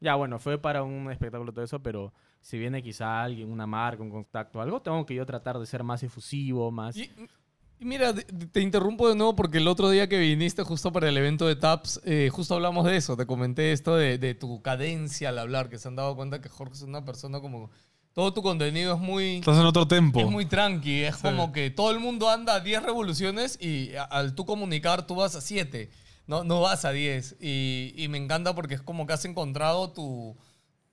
ya 0.00 0.14
bueno, 0.14 0.38
fue 0.38 0.58
para 0.58 0.82
un 0.82 1.10
espectáculo 1.10 1.52
todo 1.52 1.64
eso, 1.64 1.80
pero 1.80 2.12
si 2.40 2.58
viene 2.58 2.82
quizá 2.82 3.22
alguien, 3.22 3.50
una 3.50 3.66
marca, 3.66 4.02
un 4.02 4.10
contacto, 4.10 4.60
algo, 4.60 4.80
tengo 4.80 5.04
que 5.04 5.14
yo 5.14 5.26
tratar 5.26 5.58
de 5.58 5.66
ser 5.66 5.84
más 5.84 6.02
efusivo, 6.02 6.70
más... 6.70 6.96
Y, 6.96 7.10
y 7.78 7.84
mira, 7.84 8.14
te 8.14 8.60
interrumpo 8.60 9.08
de 9.08 9.14
nuevo 9.14 9.36
porque 9.36 9.58
el 9.58 9.68
otro 9.68 9.88
día 9.90 10.08
que 10.08 10.18
viniste 10.18 10.62
justo 10.62 10.92
para 10.92 11.08
el 11.08 11.16
evento 11.16 11.46
de 11.46 11.56
TAPS, 11.56 12.00
eh, 12.04 12.28
justo 12.30 12.54
hablamos 12.54 12.84
de 12.84 12.96
eso. 12.96 13.16
Te 13.16 13.24
comenté 13.24 13.72
esto 13.72 13.96
de, 13.96 14.18
de 14.18 14.34
tu 14.34 14.60
cadencia 14.60 15.30
al 15.30 15.38
hablar, 15.38 15.70
que 15.70 15.78
se 15.78 15.88
han 15.88 15.96
dado 15.96 16.14
cuenta 16.14 16.42
que 16.42 16.48
Jorge 16.48 16.74
es 16.74 16.82
una 16.82 17.04
persona 17.04 17.40
como... 17.40 17.70
Todo 18.12 18.34
tu 18.34 18.42
contenido 18.42 18.94
es 18.94 19.00
muy... 19.00 19.36
Estás 19.36 19.56
en 19.58 19.66
otro 19.66 19.86
tempo. 19.86 20.20
Es 20.20 20.26
muy 20.26 20.44
tranqui, 20.44 21.04
es 21.04 21.16
como 21.16 21.52
que 21.52 21.70
todo 21.70 21.92
el 21.92 22.00
mundo 22.00 22.28
anda 22.28 22.56
a 22.56 22.60
10 22.60 22.82
revoluciones 22.82 23.56
y 23.62 23.92
al 24.10 24.34
tú 24.34 24.44
comunicar 24.44 25.06
tú 25.06 25.14
vas 25.14 25.36
a 25.36 25.40
7, 25.40 25.90
no, 26.26 26.44
no 26.44 26.60
vas 26.60 26.84
a 26.84 26.92
10. 26.92 27.36
Y, 27.40 27.92
y 27.96 28.08
me 28.08 28.18
encanta 28.18 28.54
porque 28.54 28.74
es 28.74 28.82
como 28.82 29.06
que 29.06 29.12
has 29.12 29.24
encontrado 29.24 29.90
tu, 29.92 30.36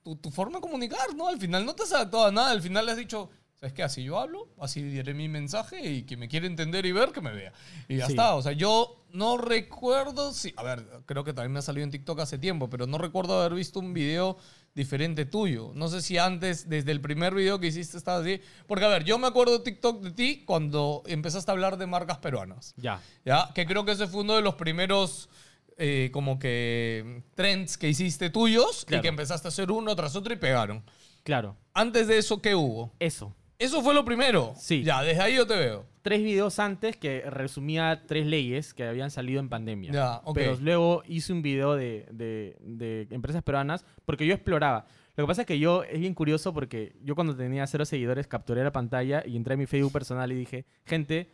tu, 0.02 0.16
tu 0.16 0.30
forma 0.30 0.56
de 0.58 0.62
comunicar, 0.62 1.14
¿no? 1.14 1.28
Al 1.28 1.38
final 1.38 1.64
no 1.64 1.74
te 1.74 1.82
has 1.84 1.92
adaptado 1.92 2.26
a 2.26 2.32
nada, 2.32 2.50
al 2.50 2.62
final 2.62 2.86
le 2.86 2.92
has 2.92 2.98
dicho, 2.98 3.30
¿sabes 3.54 3.72
qué? 3.72 3.82
Así 3.82 4.02
yo 4.04 4.18
hablo, 4.18 4.48
así 4.60 4.82
diré 4.82 5.14
mi 5.14 5.28
mensaje 5.28 5.80
y 5.90 6.04
quien 6.04 6.20
me 6.20 6.28
quiere 6.28 6.46
entender 6.46 6.86
y 6.86 6.92
ver, 6.92 7.12
que 7.12 7.20
me 7.20 7.32
vea. 7.32 7.52
Y 7.88 7.96
ya 7.98 8.06
Sí. 8.06 8.12
está, 8.12 8.34
o 8.34 8.42
sea, 8.42 8.52
yo 8.52 9.04
no 9.12 9.36
recuerdo 9.38 10.32
si, 10.32 10.52
a 10.56 10.62
ver, 10.62 10.86
creo 11.06 11.24
que 11.24 11.32
también 11.32 11.52
me 11.52 11.58
ha 11.60 11.62
salido 11.62 11.84
en 11.84 11.90
TikTok 11.90 12.20
hace 12.20 12.38
tiempo, 12.38 12.68
pero 12.68 12.86
no 12.86 12.98
recuerdo 12.98 13.40
haber 13.40 13.54
visto 13.54 13.80
un 13.80 13.92
video 13.94 14.36
diferente 14.74 15.24
tuyo. 15.24 15.72
No 15.74 15.88
sé 15.88 16.02
si 16.02 16.18
antes, 16.18 16.68
desde 16.68 16.92
el 16.92 17.00
primer 17.00 17.34
video 17.34 17.58
que 17.58 17.66
hiciste, 17.68 17.96
estabas 17.96 18.22
así. 18.22 18.40
Porque, 18.66 18.84
a 18.84 18.88
ver, 18.88 19.04
yo 19.04 19.18
me 19.18 19.26
acuerdo 19.26 19.58
de 19.58 19.64
TikTok 19.64 20.02
de 20.02 20.10
ti 20.12 20.42
cuando 20.46 21.02
empezaste 21.06 21.50
a 21.50 21.52
hablar 21.54 21.76
de 21.78 21.86
marcas 21.86 22.18
peruanas. 22.18 22.74
Ya, 22.76 23.00
¿Ya? 23.24 23.50
Que 23.54 23.66
creo 23.66 23.84
que 23.84 23.92
ese 23.92 24.06
fue 24.06 24.20
uno 24.20 24.36
de 24.36 24.42
los 24.42 24.54
primeros, 24.54 25.28
eh, 25.76 26.10
como 26.12 26.38
que, 26.38 27.22
trends 27.34 27.76
que 27.76 27.88
hiciste 27.88 28.30
tuyos 28.30 28.86
y 28.88 29.00
que 29.00 29.08
empezaste 29.08 29.48
a 29.48 29.50
hacer 29.50 29.70
uno 29.72 29.94
tras 29.96 30.14
otro 30.16 30.32
y 30.32 30.36
pegaron. 30.36 30.84
claro, 31.24 31.56
Antes 31.74 32.06
de 32.06 32.18
eso, 32.18 32.40
¿qué 32.40 32.54
hubo? 32.54 32.92
eso. 33.00 33.34
Eso 33.58 33.82
fue 33.82 33.92
lo 33.94 34.04
primero. 34.04 34.52
Sí. 34.56 34.82
Ya, 34.84 35.02
desde 35.02 35.20
ahí 35.20 35.34
yo 35.36 35.46
te 35.46 35.56
veo. 35.56 35.84
Tres 36.02 36.22
videos 36.22 36.58
antes 36.60 36.96
que 36.96 37.22
resumía 37.28 38.04
tres 38.06 38.24
leyes 38.26 38.72
que 38.72 38.84
habían 38.84 39.10
salido 39.10 39.40
en 39.40 39.48
pandemia. 39.48 39.90
Ya, 39.92 40.16
ok. 40.24 40.34
Pero 40.34 40.56
luego 40.60 41.02
hice 41.06 41.32
un 41.32 41.42
video 41.42 41.74
de, 41.74 42.06
de- 42.12 42.56
de 42.60 43.08
empresas 43.10 43.42
peruanas 43.42 43.84
porque 44.04 44.26
yo 44.26 44.32
exploraba. 44.34 44.86
Lo 45.16 45.24
que 45.24 45.28
pasa 45.28 45.40
es 45.42 45.46
que 45.48 45.58
yo, 45.58 45.82
es 45.82 45.98
bien 45.98 46.14
curioso 46.14 46.54
porque 46.54 46.94
yo 47.02 47.16
cuando 47.16 47.34
tenía 47.36 47.66
cero 47.66 47.84
seguidores 47.84 48.28
capturé 48.28 48.62
la 48.62 48.70
pantalla 48.70 49.24
y 49.26 49.36
entré 49.36 49.54
a 49.54 49.56
mi 49.56 49.66
Facebook 49.66 49.92
personal 49.92 50.30
y 50.30 50.36
dije, 50.36 50.64
gente, 50.86 51.28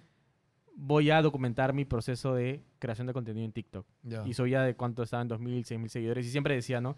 voy 0.74 1.10
a 1.10 1.20
documentar 1.20 1.74
mi 1.74 1.84
proceso 1.84 2.34
de 2.34 2.64
creación 2.78 3.06
de 3.06 3.12
contenido 3.12 3.44
en 3.44 3.52
TikTok. 3.52 3.86
Ya. 4.02 4.22
Y 4.26 4.32
subía 4.32 4.62
de 4.62 4.74
cuánto 4.74 5.02
estaban, 5.02 5.28
2.000, 5.28 5.66
6.000 5.66 5.88
seguidores. 5.88 6.26
Y 6.26 6.30
siempre 6.30 6.54
decía, 6.54 6.80
¿no? 6.80 6.96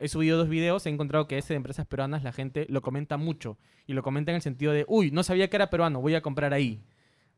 He 0.00 0.06
subido 0.08 0.38
dos 0.38 0.48
videos, 0.48 0.86
he 0.86 0.90
encontrado 0.90 1.26
que 1.26 1.38
ese 1.38 1.54
de 1.54 1.56
empresas 1.56 1.84
peruanas 1.86 2.22
la 2.22 2.30
gente 2.32 2.66
lo 2.68 2.82
comenta 2.82 3.16
mucho. 3.16 3.58
Y 3.86 3.94
lo 3.94 4.02
comenta 4.02 4.30
en 4.32 4.36
el 4.36 4.42
sentido 4.42 4.72
de, 4.72 4.84
uy, 4.88 5.10
no 5.10 5.22
sabía 5.24 5.48
que 5.50 5.56
era 5.56 5.70
peruano, 5.70 6.00
voy 6.00 6.14
a 6.14 6.20
comprar 6.22 6.52
ahí. 6.54 6.80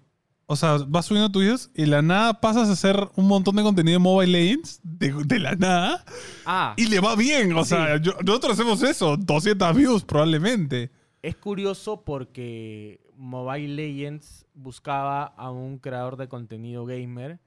o 0.46 0.56
sea, 0.56 0.78
vas 0.88 1.06
subiendo 1.06 1.32
tus 1.32 1.42
videos 1.42 1.70
y 1.74 1.82
de 1.82 1.88
la 1.88 2.02
nada 2.02 2.40
pasas 2.42 2.70
a 2.70 2.74
hacer 2.74 3.10
un 3.16 3.28
montón 3.28 3.56
de 3.56 3.64
contenido 3.64 3.96
de 4.00 4.04
Mobile 4.04 4.32
Legends, 4.32 4.80
de, 4.84 5.14
de 5.26 5.40
la 5.40 5.56
nada, 5.56 6.04
Ah, 6.46 6.74
y 6.78 6.88
le 6.88 7.00
va 7.00 7.16
bien. 7.16 7.54
O 7.54 7.64
Sí. 7.64 7.70
sea, 7.70 7.98
yo- 8.02 8.16
nosotros 8.26 8.54
hacemos 8.54 8.82
eso, 8.84 9.18
200 9.18 9.76
views 9.76 10.04
probablemente. 10.04 10.92
Es 11.22 11.36
curioso 11.36 12.04
porque 12.04 13.02
Mobile 13.18 13.70
Legends 13.76 14.46
buscaba 14.54 15.24
a 15.26 15.50
un 15.52 15.80
creador 15.80 16.16
de 16.18 16.28
contenido 16.28 16.86
gamer. 16.86 17.40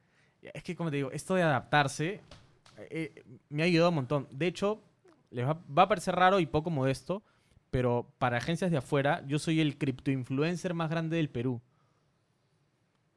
Es 0.54 0.62
que, 0.62 0.74
como 0.74 0.90
te 0.90 0.96
digo, 0.96 1.10
esto 1.12 1.34
de 1.34 1.42
adaptarse 1.42 2.20
eh, 2.90 3.22
me 3.50 3.62
ha 3.62 3.66
ayudado 3.66 3.90
un 3.90 3.96
montón. 3.96 4.26
De 4.30 4.46
hecho, 4.46 4.80
les 5.30 5.46
va, 5.46 5.58
va 5.76 5.82
a 5.82 5.88
parecer 5.88 6.14
raro 6.16 6.40
y 6.40 6.46
poco 6.46 6.70
modesto, 6.70 7.22
pero 7.70 8.12
para 8.18 8.38
agencias 8.38 8.70
de 8.70 8.76
afuera, 8.78 9.22
yo 9.26 9.38
soy 9.38 9.60
el 9.60 9.78
cripto 9.78 10.10
influencer 10.10 10.74
más 10.74 10.90
grande 10.90 11.16
del 11.16 11.30
Perú. 11.30 11.60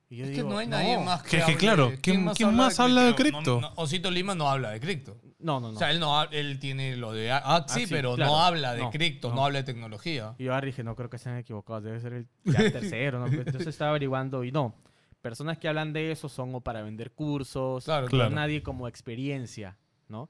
Y 0.10 0.18
yo 0.18 0.26
Es 0.26 0.32
que 0.36 0.44
no 0.44 0.58
hay 0.60 0.68
nadie 0.68 0.98
más 1.00 1.24
Que- 1.24 1.38
que 1.38 1.44
hable- 1.44 1.58
claro, 1.58 1.92
¿quién- 2.02 2.28
quién 2.36 2.56
más 2.56 2.80
habla 2.80 3.04
de 3.06 3.16
cripto? 3.16 3.60
No, 3.60 3.62
no, 3.62 3.74
Osito 3.78 4.12
Lima 4.12 4.36
no 4.36 4.48
habla 4.48 4.70
de 4.72 4.80
cripto. 4.80 5.18
No, 5.40 5.60
no, 5.60 5.70
no. 5.72 5.76
O 5.76 5.80
sea, 5.80 5.90
él, 5.92 6.00
no, 6.00 6.24
él 6.30 6.60
tiene 6.60 6.96
lo 6.96 7.12
de 7.14 7.32
Axi, 7.32 7.82
Axi, 7.82 7.88
pero 7.88 8.16
claro. 8.16 8.32
no 8.32 8.40
habla 8.44 8.74
de 8.76 8.82
No, 8.84 8.92
cripto, 8.92 9.30
no. 9.30 9.36
no. 9.36 9.46
habla 9.46 9.60
de 9.60 9.64
tecnología. 9.64 10.36
Y 10.38 10.44
yo 10.46 10.54
ahora 10.54 10.68
dije, 10.68 10.84
no, 10.84 10.96
creo 10.96 11.10
que 11.10 11.18
se 11.18 11.30
han 11.30 11.38
equivocado, 11.38 11.82
debe 11.82 12.00
ser 12.00 12.14
el 12.14 12.28
tercero, 12.46 13.20
¿no? 13.20 13.26
Entonces 13.28 13.68
estaba 13.68 13.90
averiguando 13.90 14.44
y 14.44 14.52
no. 14.52 14.76
Personas 15.22 15.58
que 15.58 15.68
hablan 15.68 15.94
de 15.94 16.12
eso 16.12 16.30
son 16.30 16.54
o 16.54 16.62
para 16.62 16.82
vender 16.84 17.12
cursos, 17.12 17.86
Claro, 17.86 18.08
claro. 18.08 18.30
nadie 18.30 18.62
como 18.62 18.88
experiencia, 18.88 19.78
¿no? 20.10 20.30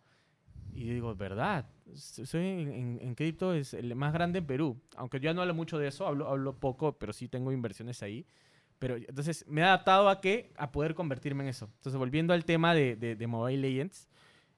Y 0.74 0.86
yo 0.86 0.94
digo, 0.94 1.16
verdad, 1.16 1.66
soy 1.96 2.42
en, 2.46 3.00
en- 3.02 3.16
cripto 3.16 3.54
es 3.54 3.74
el 3.74 3.96
más 3.96 4.14
grande 4.14 4.40
en 4.40 4.46
Perú. 4.48 4.78
Aunque 4.96 5.20
yo 5.20 5.34
no 5.34 5.42
hablo 5.42 5.54
mucho 5.54 5.78
de 5.78 5.88
eso, 5.88 6.08
hablo, 6.08 6.28
hablo 6.30 6.56
poco, 6.60 6.94
pero 6.98 7.14
sí 7.14 7.28
tengo 7.28 7.52
inversiones 7.52 8.02
ahí. 8.04 8.26
Pero 8.80 8.98
entonces 8.98 9.46
me 9.48 9.62
he 9.62 9.64
adaptado 9.64 10.10
a 10.10 10.20
qué? 10.22 10.52
A 10.58 10.72
poder 10.72 10.96
convertirme 10.96 11.44
en 11.44 11.50
eso. 11.50 11.70
Entonces, 11.78 11.98
volviendo 11.98 12.34
al 12.34 12.46
tema 12.46 12.74
de, 12.74 12.96
de, 12.96 13.16
de 13.16 13.28
Mobile 13.28 13.60
Legends, 13.62 14.10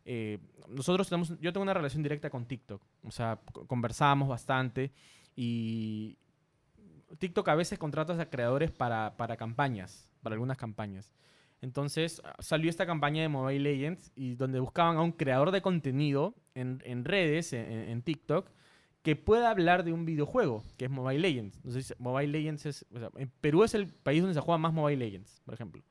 eh, 0.05 0.39
nosotros 0.69 1.09
tenemos, 1.09 1.29
yo 1.39 1.53
tengo 1.53 1.63
una 1.63 1.73
relación 1.73 2.03
directa 2.03 2.29
con 2.29 2.45
TikTok. 2.45 2.81
O 3.03 3.11
sea, 3.11 3.39
co- 3.53 3.67
conversamos 3.67 4.27
bastante 4.29 4.91
y 5.35 6.17
TikTok 7.19 7.47
a 7.49 7.55
veces 7.55 7.79
contrata 7.79 8.19
a 8.19 8.29
creadores 8.29 8.71
para, 8.71 9.15
para 9.17 9.37
campañas, 9.37 10.09
para 10.21 10.33
algunas 10.33 10.57
campañas. 10.57 11.11
Entonces 11.61 12.21
ah, 12.23 12.35
salió 12.39 12.69
esta 12.69 12.85
campaña 12.85 13.21
de 13.21 13.29
Mobile 13.29 13.59
Legends 13.59 14.11
y 14.15 14.35
donde 14.35 14.59
buscaban 14.59 14.97
a 14.97 15.01
un 15.01 15.11
creador 15.11 15.51
de 15.51 15.61
contenido 15.61 16.35
en, 16.53 17.05
redes, 17.05 17.51
en 17.53 18.01
TikTok, 18.01 18.49
que 19.05 19.15
pueda 19.15 19.51
hablar 19.51 19.83
de 19.83 19.93
un 19.93 20.03
videojuego, 20.03 20.63
que 20.77 20.85
es 20.85 20.91
Mobile 20.91 21.19
Legends. 21.19 21.57
Entonces, 21.57 21.93
Mobile 21.99 22.31
Legends 22.31 22.65
es, 22.65 22.85
o 22.91 22.97
sea, 22.97 23.11
en 23.17 23.29
Perú 23.39 23.63
es 23.63 23.75
el 23.75 23.85
país 23.87 24.19
donde 24.19 24.33
se 24.33 24.39
juega 24.39 24.57
más 24.57 24.73
Mobile 24.73 24.97
Legends, 24.97 25.41
por 25.45 25.53
ejemplo. 25.53 25.83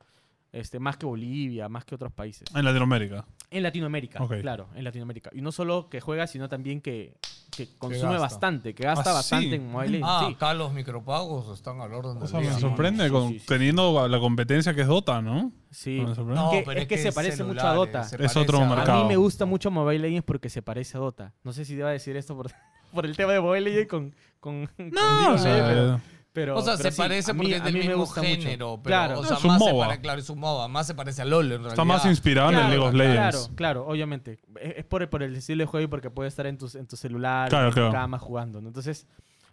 Este, 0.55 0.79
más 0.79 0.95
que 0.95 1.05
Bolivia, 1.05 1.67
más 1.67 1.83
que 1.83 1.95
otros 1.95 2.13
países. 2.13 2.47
En 2.55 2.63
Latinoamérica. 2.63 3.25
En 3.51 3.61
Latinoamérica, 3.61 4.25
claro, 4.41 4.69
en 4.73 4.85
Latinoamérica. 4.85 5.29
Y 5.33 5.41
no 5.41 5.51
solo 5.51 5.89
que 5.89 5.99
juega, 5.99 6.27
sino 6.27 6.47
también 6.47 6.79
que, 6.79 7.17
que 7.55 7.67
consume 7.77 8.17
bastante, 8.17 8.73
que 8.73 8.83
gasta 8.83 9.11
Ah, 9.11 9.15
bastante 9.15 9.49
sí. 9.49 9.55
en 9.55 9.69
Mobile 9.69 9.91
Legends. 9.91 10.09
Ah, 10.09 10.23
sí. 10.27 10.33
acá 10.33 10.53
los 10.53 10.71
micropagos 10.73 11.53
están 11.57 11.81
al 11.81 11.93
orden 11.93 12.17
O 12.17 12.19
del 12.21 12.29
sea, 12.29 12.39
día. 12.39 12.53
me 12.53 12.59
sorprende 12.59 13.05
sí, 13.05 13.11
con, 13.11 13.27
sí, 13.33 13.39
sí. 13.39 13.45
teniendo 13.45 13.99
a 13.99 14.07
la 14.07 14.17
competencia 14.19 14.73
que 14.73 14.81
es 14.81 14.87
Dota, 14.87 15.21
¿no? 15.21 15.51
Sí. 15.71 15.99
Me 15.99 16.15
sorprende. 16.15 16.35
No, 16.41 16.51
que- 16.51 16.63
pero 16.65 16.79
es 16.79 16.87
que 16.87 16.97
se 16.99 17.11
parece 17.11 17.43
mucho 17.43 17.67
a 17.67 17.73
Dota. 17.73 18.07
Es 18.17 18.37
otro 18.37 18.59
a- 18.59 18.63
A 18.65 18.75
mercado. 18.77 19.03
mí 19.03 19.09
me 19.09 19.17
gusta 19.17 19.45
mucho 19.45 19.69
Mobile 19.71 19.99
Legends 19.99 20.25
porque 20.25 20.49
se 20.49 20.61
parece 20.61 20.97
a 20.97 21.01
Dota. 21.01 21.33
No 21.43 21.51
sé 21.51 21.65
si 21.65 21.75
deba 21.75 21.91
decir 21.91 22.15
esto 22.15 22.33
por, 22.35 22.49
por 22.93 23.05
el 23.05 23.17
tema 23.17 23.33
de 23.33 23.41
Mobile 23.41 23.69
Legends 23.69 23.89
con... 23.89 24.15
con 24.39 24.67
con 24.67 24.89
No, 24.89 25.33
o 25.33 25.37
sea, 25.37 25.51
Legends, 25.53 25.69
pero, 25.69 26.01
pero- 26.35 26.55
O 26.57 26.61
sea, 26.61 26.73
pero 26.77 26.89
se 26.89 26.95
sí, 26.95 27.01
parece 27.01 27.33
mí- 27.33 27.37
porque 27.39 27.55
es 27.55 27.63
del 27.63 27.73
mismo 27.73 27.97
mucho. 27.97 28.21
género, 28.21 28.79
pero 28.83 28.93
Claro. 28.95 29.19
o 29.21 29.25
sea, 29.25 29.37
Es 29.37 29.43
un 29.43 29.47
más 29.51 29.63
se 29.63 29.71
MOBA. 29.73 29.87
pare- 29.87 30.01
claro, 30.01 30.19
es 30.19 30.29
un 30.29 30.39
MOBA, 30.39 30.67
más 30.67 30.85
se 30.85 30.93
parece 30.93 31.21
a 31.23 31.25
LoL 31.25 31.45
en 31.45 31.49
realidad. 31.51 31.69
Está 31.69 31.83
más 31.85 32.05
inspirado 32.05 32.49
en 32.51 32.57
el 32.57 32.61
League 32.69 32.77
of 32.77 32.91
claro, 32.91 33.09
Legends. 33.09 33.37
Claro, 33.37 33.55
claro, 33.55 33.87
obviamente. 33.87 34.39
Es, 34.61 34.73
es 34.77 34.85
por, 34.85 35.09
por 35.09 35.23
el 35.23 35.35
estilo 35.35 35.63
de 35.63 35.65
juego 35.65 35.85
y 35.85 35.87
porque 35.87 36.11
puede 36.11 36.27
estar 36.27 36.45
en, 36.45 36.57
tu 36.59 36.67
celular, 36.67 37.49
Claro, 37.49 37.65
en 37.69 37.71
tu 37.71 37.75
claro. 37.79 37.91
cama 37.91 38.19
jugando. 38.19 38.61
¿no? 38.61 38.67
Entonces, 38.67 39.07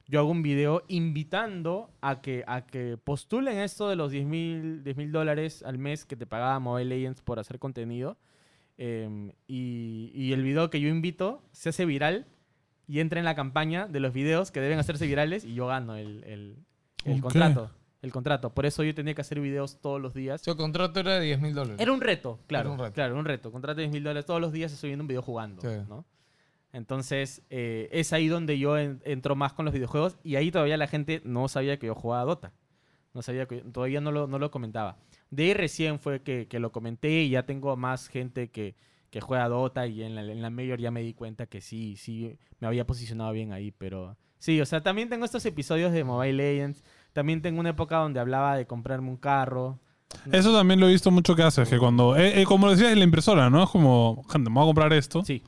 yo 0.09 0.18
hago 0.18 0.28
un 0.30 0.43
video 0.43 0.83
invitando 0.89 1.91
a 2.01 2.20
que, 2.20 2.45
a 2.47 2.66
que 2.66 2.99
postulen 3.03 3.59
esto 3.59 3.89
de 3.89 3.97
los 3.97 4.11
10 4.11 4.26
mil 4.26 4.83
dólares 5.12 5.62
al 5.64 5.78
mes 5.78 6.05
que 6.05 6.16
te 6.16 6.26
pagaba 6.26 6.59
Mobile 6.59 6.89
Legends 6.97 7.22
por 7.22 7.39
hacer 7.39 7.59
contenido. 7.59 8.18
Em, 8.78 9.30
y, 9.47 10.11
y 10.14 10.33
el 10.33 10.43
video 10.43 10.68
que 10.70 10.80
yo 10.80 10.89
invito 10.89 11.43
se 11.53 11.68
hace 11.68 11.85
viral 11.85 12.26
y 12.89 12.99
entra 13.01 13.20
en 13.20 13.24
la 13.24 13.35
campaña 13.37 13.87
de 13.87 14.01
los 14.01 14.12
videos 14.12 14.51
que 14.51 14.61
deben 14.61 14.78
hacerse 14.78 15.07
virales 15.07 15.45
y 15.45 15.55
yo 15.55 15.66
gano 15.68 15.95
el, 15.95 16.24
el- 16.24 16.57
el 17.05 17.20
contrato. 17.20 17.70
El 18.03 18.11
contrato. 18.11 18.50
Por 18.53 18.66
eso 18.66 18.82
yo 18.82 18.94
tenía 18.94 19.14
que 19.14 19.20
hacer 19.20 19.38
videos 19.40 19.80
todos 19.80 20.00
los 20.00 20.12
días. 20.12 20.42
Su 20.42 20.57
contrato 20.57 20.98
era 21.00 21.20
de 21.20 21.24
10 21.26 21.40
mil 21.40 21.55
dólares. 21.55 21.78
Era 21.80 21.92
un 21.92 22.00
reto, 22.00 22.40
claro. 22.48 22.72
un 22.72 22.78
reto. 22.78 22.92
Claro, 22.94 23.16
un 23.18 23.24
reto. 23.24 23.53
Contrato 23.53 23.76
de 23.76 23.82
10 23.84 23.92
mil 23.92 24.03
dólares 24.03 24.26
todos 24.26 24.40
los 24.40 24.53
días 24.53 24.72
estoy 24.72 24.90
viendo 24.90 25.03
un 25.05 25.09
video 25.09 25.22
jugando, 25.22 25.62
Sí. 25.62 25.68
¿no? 25.88 26.05
Entonces, 26.72 27.42
eh, 27.50 27.88
es 27.92 28.12
ahí 28.12 28.28
donde 28.28 28.59
yo 28.59 28.78
en- 28.78 29.00
entro 29.05 29.36
más 29.36 29.53
con 29.53 29.64
los 29.66 29.74
videojuegos 29.74 30.16
y 30.24 30.36
ahí 30.36 30.50
todavía 30.50 30.76
la 30.76 30.86
gente 30.86 31.20
no 31.24 31.46
sabía 31.48 31.78
que 31.78 31.86
yo 31.86 31.94
jugaba 31.94 32.24
Dota. 32.24 32.53
No 33.14 33.20
sabía 33.20 33.46
que 33.46 33.59
todavía 33.59 34.00
no 34.00 34.11
lo, 34.11 34.26
no 34.26 34.38
lo 34.38 34.50
comentaba. 34.50 34.96
De 35.30 35.44
ahí 35.44 35.55
recién 35.55 35.98
fue 35.98 36.22
que, 36.22 36.48
que 36.48 36.59
lo 36.59 36.72
comenté 36.72 37.11
y 37.22 37.30
ya 37.30 37.44
tengo 37.44 37.76
más 37.76 38.09
gente 38.09 38.50
que, 38.50 38.74
que 39.11 39.20
juega 39.20 39.48
Dota 39.48 39.86
y 39.86 40.03
en 40.03 40.14
la, 40.14 40.22
en 40.22 40.40
la 40.40 40.48
Major 40.48 40.78
ya 40.80 40.90
me 40.90 41.03
di 41.03 41.12
cuenta 41.12 41.46
que 41.46 41.61
sí, 41.61 41.96
sí, 41.96 42.38
me 42.59 42.66
había 42.66 42.86
posicionado 42.86 43.32
bien 43.32 43.53
ahí, 43.53 43.70
pero 43.70 44.16
sí, 44.43 44.61
o 44.61 44.66
sea, 44.66 44.82
también 44.82 45.09
tengo 45.09 45.24
estos 45.24 45.47
episodios 45.47 45.93
de 45.93 46.03
Mobile 46.03 46.32
Legends, 46.32 46.82
también 47.12 47.40
tengo 47.43 47.61
una 47.61 47.70
época 47.70 47.99
donde 47.99 48.18
hablaba 48.18 48.57
de 48.57 48.66
comprarme 48.66 49.09
un 49.09 49.16
carro. 49.16 49.78
Eso 50.32 50.53
también 50.53 50.80
lo 50.80 50.88
he 50.88 50.90
visto 50.93 51.11
mucho 51.12 51.36
que 51.36 51.43
haces, 51.45 51.68
que 51.68 51.78
cuando, 51.78 52.16
eh, 52.16 52.43
eh, 52.43 52.45
como 52.45 52.68
decías, 52.68 52.90
en 52.93 52.99
la 52.99 53.05
impresora, 53.05 53.49
¿no? 53.51 53.62
Es 53.62 53.70
como, 53.70 54.24
gente, 54.30 54.51
me 54.51 54.55
voy 54.55 54.64
a 54.64 54.66
comprar 54.66 54.93
esto. 54.93 55.24
Sí, 55.24 55.43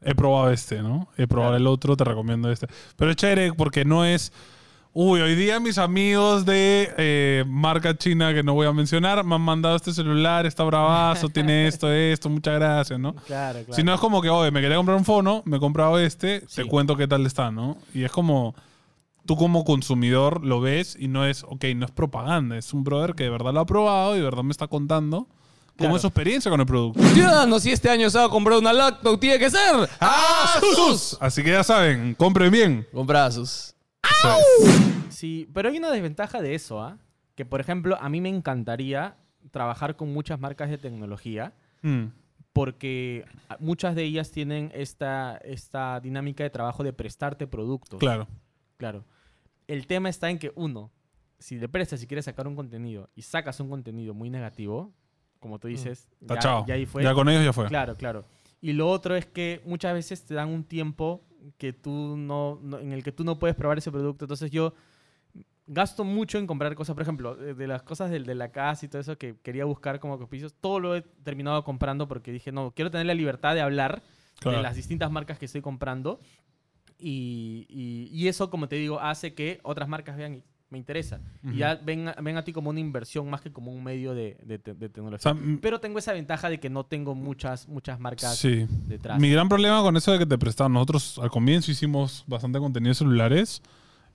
He 0.00 0.14
probado 0.14 0.50
este, 0.52 0.82
¿no? 0.82 1.08
He 1.16 1.26
probado 1.26 1.52
Claro. 1.52 1.56
el 1.62 1.66
otro, 1.66 1.96
te 1.96 2.04
recomiendo 2.04 2.50
este. 2.52 2.68
Pero 2.96 3.10
es 3.10 3.16
chévere 3.16 3.52
porque 3.54 3.84
no 3.84 4.04
es. 4.04 4.30
Uy, 4.98 5.20
hoy 5.20 5.34
día 5.34 5.60
mis 5.60 5.76
amigos 5.76 6.46
de 6.46 6.90
eh, 6.96 7.44
marca 7.46 7.94
china 7.98 8.32
que 8.32 8.42
no 8.42 8.54
voy 8.54 8.66
a 8.66 8.72
mencionar 8.72 9.22
me 9.24 9.34
han 9.34 9.42
mandado 9.42 9.76
este 9.76 9.92
celular, 9.92 10.46
está 10.46 10.64
bravazo, 10.64 11.28
tiene 11.28 11.66
esto, 11.68 11.92
esto, 11.92 12.30
muchas 12.30 12.54
gracias, 12.54 12.98
¿no? 12.98 13.14
claro, 13.26 13.58
claro. 13.58 13.74
Si 13.74 13.82
no 13.82 13.92
es 13.92 14.00
como 14.00 14.22
que, 14.22 14.30
oye, 14.30 14.50
me 14.50 14.62
quería 14.62 14.78
comprar 14.78 14.96
un 14.96 15.04
fono, 15.04 15.42
me 15.44 15.58
he 15.58 15.60
comprado 15.60 15.98
este, 15.98 16.40
Sí. 16.48 16.62
te 16.62 16.64
cuento 16.64 16.96
qué 16.96 17.06
tal 17.06 17.26
está, 17.26 17.50
¿no? 17.50 17.76
Y 17.92 18.04
es 18.04 18.10
como, 18.10 18.54
tú 19.26 19.36
como 19.36 19.66
consumidor 19.66 20.42
lo 20.42 20.62
ves 20.62 20.96
y 20.98 21.08
no 21.08 21.26
es, 21.26 21.42
ok, 21.44 21.64
no 21.76 21.84
es 21.84 21.90
propaganda, 21.90 22.56
es 22.56 22.72
un 22.72 22.82
brother 22.82 23.14
que 23.14 23.24
de 23.24 23.30
verdad 23.30 23.52
lo 23.52 23.60
ha 23.60 23.66
probado 23.66 24.14
y 24.14 24.20
de 24.20 24.24
verdad 24.24 24.44
me 24.44 24.52
está 24.52 24.66
contando 24.66 25.26
cómo 25.76 25.76
Claro. 25.76 25.96
es 25.96 26.00
su 26.00 26.08
experiencia 26.08 26.50
con 26.50 26.60
el 26.60 26.66
producto. 26.66 27.02
Ciudadanos, 27.08 27.62
si 27.64 27.70
este 27.70 27.90
año 27.90 28.08
se 28.08 28.16
va 28.16 28.24
a 28.24 28.28
comprar 28.30 28.56
una 28.58 28.72
laptop, 28.72 29.20
tiene 29.20 29.38
que 29.38 29.50
ser 29.50 29.90
¡Asus! 30.00 31.18
Así 31.20 31.42
que 31.42 31.50
ya 31.50 31.62
saben, 31.62 32.14
compren 32.14 32.50
bien. 32.50 32.86
Compra 32.94 33.26
Asus. 33.26 33.74
Es. 34.10 35.14
Sí, 35.14 35.48
pero 35.52 35.68
hay 35.68 35.78
una 35.78 35.90
desventaja 35.90 36.40
de 36.42 36.54
eso, 36.54 36.82
¿ah? 36.82 36.98
Que, 37.34 37.44
por 37.44 37.60
ejemplo, 37.60 37.96
a 38.00 38.08
mí 38.08 38.20
me 38.20 38.28
encantaría 38.28 39.16
trabajar 39.50 39.96
con 39.96 40.12
muchas 40.12 40.40
marcas 40.40 40.70
de 40.70 40.78
tecnología 40.78 41.52
Mm, 41.82 42.06
porque 42.52 43.24
muchas 43.60 43.94
de 43.94 44.02
ellas 44.02 44.32
tienen 44.32 44.72
esta, 44.74 45.36
esta 45.44 46.00
dinámica 46.00 46.42
de 46.42 46.50
trabajo 46.50 46.82
de 46.82 46.92
prestarte 46.92 47.46
productos. 47.46 48.00
claro. 48.00 48.26
Claro. 48.76 49.04
El 49.68 49.86
tema 49.86 50.08
está 50.08 50.30
en 50.30 50.38
que, 50.38 50.52
uno, 50.54 50.90
si 51.38 51.58
le 51.58 51.68
prestas 51.68 52.02
y 52.02 52.06
quieres 52.06 52.24
sacar 52.26 52.46
un 52.46 52.54
contenido 52.56 53.08
y 53.14 53.22
sacas 53.22 53.58
un 53.60 53.70
contenido 53.70 54.14
muy 54.14 54.30
negativo, 54.30 54.92
como 55.40 55.58
tú 55.58 55.68
dices, 55.68 56.08
ya, 56.20 56.26
Tachado. 56.26 56.64
ya 56.66 56.74
ahí 56.74 56.86
fue. 56.86 57.02
Ya 57.02 57.14
con 57.14 57.28
ellos 57.28 57.44
ya 57.44 57.52
fue. 57.52 57.66
Claro, 57.66 57.96
claro. 57.96 58.24
Y 58.60 58.72
lo 58.74 58.88
otro 58.88 59.16
es 59.16 59.26
que 59.26 59.62
muchas 59.64 59.94
veces 59.94 60.24
te 60.24 60.34
dan 60.34 60.48
un 60.50 60.62
tiempo 60.64 61.22
que 61.58 61.72
tú 61.72 62.16
no, 62.16 62.58
no- 62.62 62.78
en 62.78 62.92
el 62.92 63.02
que 63.02 63.12
tú 63.12 63.24
no 63.24 63.38
puedes 63.38 63.56
probar 63.56 63.78
ese 63.78 63.90
producto. 63.92 64.24
Entonces 64.24 64.50
yo 64.50 64.74
gasto 65.66 66.04
mucho 66.04 66.38
en 66.38 66.46
comprar 66.46 66.74
cosas, 66.76 66.94
por 66.94 67.02
ejemplo, 67.02 67.34
de, 67.34 67.54
de 67.54 67.66
las 67.66 67.82
cosas 67.82 68.10
del, 68.10 68.24
de 68.24 68.34
la 68.36 68.52
casa 68.52 68.86
y 68.86 68.88
todo 68.88 69.00
eso 69.00 69.18
que 69.18 69.36
quería 69.42 69.64
buscar 69.64 69.98
como 69.98 70.14
auspicios, 70.14 70.54
todo 70.60 70.78
lo 70.80 70.94
he 70.94 71.02
terminado 71.02 71.64
comprando 71.64 72.06
porque 72.06 72.30
dije, 72.32 72.52
no, 72.52 72.70
quiero 72.72 72.90
tener 72.90 73.06
la 73.06 73.14
libertad 73.14 73.54
de 73.54 73.60
hablar 73.62 74.02
Claro. 74.38 74.58
de 74.58 74.62
las 74.62 74.76
distintas 74.76 75.10
marcas 75.10 75.38
que 75.38 75.46
estoy 75.46 75.62
comprando. 75.62 76.20
Y, 76.98 77.66
y- 77.68 78.08
y 78.12 78.28
eso, 78.28 78.48
como 78.50 78.68
te 78.68 78.76
digo, 78.76 79.00
hace 79.00 79.34
que 79.34 79.60
otras 79.62 79.88
marcas 79.88 80.16
vean 80.16 80.34
y 80.36 80.42
me 80.68 80.78
interesa. 80.78 81.20
Y 81.44 81.58
ya 81.58 81.76
ven, 81.76 82.08
a- 82.08 82.16
ven 82.20 82.36
a 82.36 82.42
ti 82.44 82.52
como 82.52 82.70
una 82.70 82.80
inversión 82.80 83.30
más 83.30 83.40
que 83.40 83.52
como 83.52 83.72
un 83.72 83.84
medio 83.84 84.14
de, 84.14 84.36
O 84.68 84.74
tecnología. 84.74 85.18
sea, 85.18 85.36
Pero 85.60 85.78
tengo 85.80 85.98
esa 85.98 86.12
ventaja 86.12 86.48
de 86.50 86.58
que 86.58 86.68
no 86.70 86.84
tengo 86.84 87.14
muchas, 87.14 87.68
muchas 87.68 88.00
marcas 88.00 88.36
sí. 88.36 88.66
detrás. 88.86 89.20
Mi 89.20 89.30
gran 89.30 89.48
problema 89.48 89.80
con 89.82 89.96
eso 89.96 90.12
de 90.12 90.18
que 90.18 90.26
te 90.26 90.38
prestaban, 90.38 90.72
nosotros 90.72 91.18
al 91.22 91.30
comienzo 91.30 91.70
hicimos 91.70 92.24
bastante 92.26 92.58
contenido 92.58 92.90
de 92.90 92.94
celulares 92.96 93.62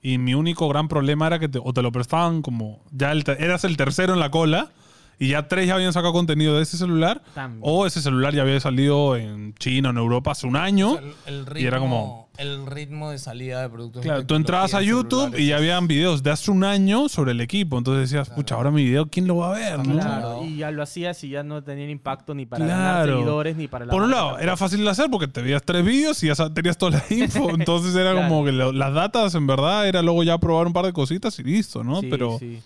y 0.02 0.18
mi 0.18 0.34
único 0.34 0.68
gran 0.68 0.88
problema 0.88 1.26
era 1.28 1.38
que 1.38 1.48
te, 1.48 1.58
o 1.62 1.72
te 1.72 1.80
lo 1.80 1.90
prestaban 1.92 2.42
como 2.42 2.84
ya 2.90 3.12
el 3.12 3.24
eras 3.38 3.64
el 3.64 3.76
tercero 3.76 4.12
en 4.12 4.20
la 4.20 4.30
cola 4.30 4.70
y 5.18 5.28
ya 5.28 5.46
tres 5.48 5.68
ya 5.68 5.74
habían 5.76 5.92
sacado 5.92 6.12
contenido 6.12 6.56
de 6.56 6.64
ese 6.64 6.76
celular 6.76 7.22
También. 7.34 7.60
o 7.64 7.86
ese 7.86 8.02
celular 8.02 8.34
ya 8.34 8.42
había 8.42 8.58
salido 8.60 9.16
en 9.16 9.54
China 9.54 9.88
o 9.90 9.92
en 9.92 9.98
Europa 9.98 10.32
hace 10.32 10.46
un 10.48 10.56
año. 10.56 10.98
El, 10.98 11.14
el 11.26 11.46
ritmo, 11.46 11.60
Y 11.60 11.66
era 11.66 11.78
como- 11.78 12.21
el 12.38 12.64
ritmo 12.66 13.10
de 13.10 13.18
salida 13.18 13.60
de 13.62 13.68
productos. 13.68 14.02
de 14.02 14.08
Claro, 14.08 14.26
tú 14.26 14.34
entrabas 14.34 14.72
a 14.74 14.80
YouTube 14.82 15.18
celulares 15.20 15.40
y 15.40 15.46
ya 15.48 15.56
habían 15.58 15.86
videos 15.86 16.22
de 16.22 16.30
hace 16.30 16.50
un 16.50 16.64
año 16.64 17.08
sobre 17.08 17.32
el 17.32 17.40
equipo. 17.40 17.76
Entonces 17.78 18.10
decías, 18.10 18.30
pucha, 18.30 18.54
ahora 18.54 18.70
mi 18.70 18.84
video, 18.84 19.06
¿quién 19.08 19.26
lo 19.26 19.36
va 19.36 19.50
a 19.54 19.58
ver? 19.58 19.78
no? 19.86 19.92
Claro, 19.92 20.36
¿no? 20.40 20.44
y 20.46 20.56
ya 20.56 20.70
lo 20.70 20.82
hacías 20.82 21.22
y 21.24 21.28
ya 21.28 21.42
no 21.42 21.62
tenían 21.62 21.90
impacto 21.90 22.34
ni 22.34 22.46
para 22.46 22.64
ganar 22.64 23.04
Claro. 23.04 23.12
seguidores 23.18 23.56
ni 23.56 23.68
para 23.68 23.84
la 23.84 23.92
Por 23.92 24.02
un 24.02 24.10
lado, 24.10 24.38
era 24.38 24.56
fácil 24.56 24.82
de 24.82 24.90
hacer 24.90 25.10
porque 25.10 25.28
te 25.28 25.42
veías 25.42 25.62
tres 25.62 25.84
vídeos 25.84 26.22
y 26.22 26.28
ya 26.28 26.34
tenías 26.50 26.78
toda 26.78 26.92
la 26.98 27.04
info. 27.14 27.50
Entonces 27.50 27.94
era 27.94 28.12
Claro. 28.12 28.28
como 28.28 28.44
que 28.44 28.52
lo- 28.52 28.72
las 28.72 28.94
datas, 28.94 29.34
en 29.34 29.46
verdad, 29.46 29.86
era 29.86 30.00
luego 30.02 30.22
ya 30.22 30.38
probar 30.38 30.66
un 30.66 30.72
par 30.72 30.86
de 30.86 30.92
cositas 30.92 31.38
y 31.38 31.42
listo, 31.42 31.84
¿no? 31.84 32.00
Sí, 32.00 32.06
Pero 32.10 32.38
sí. 32.38 32.60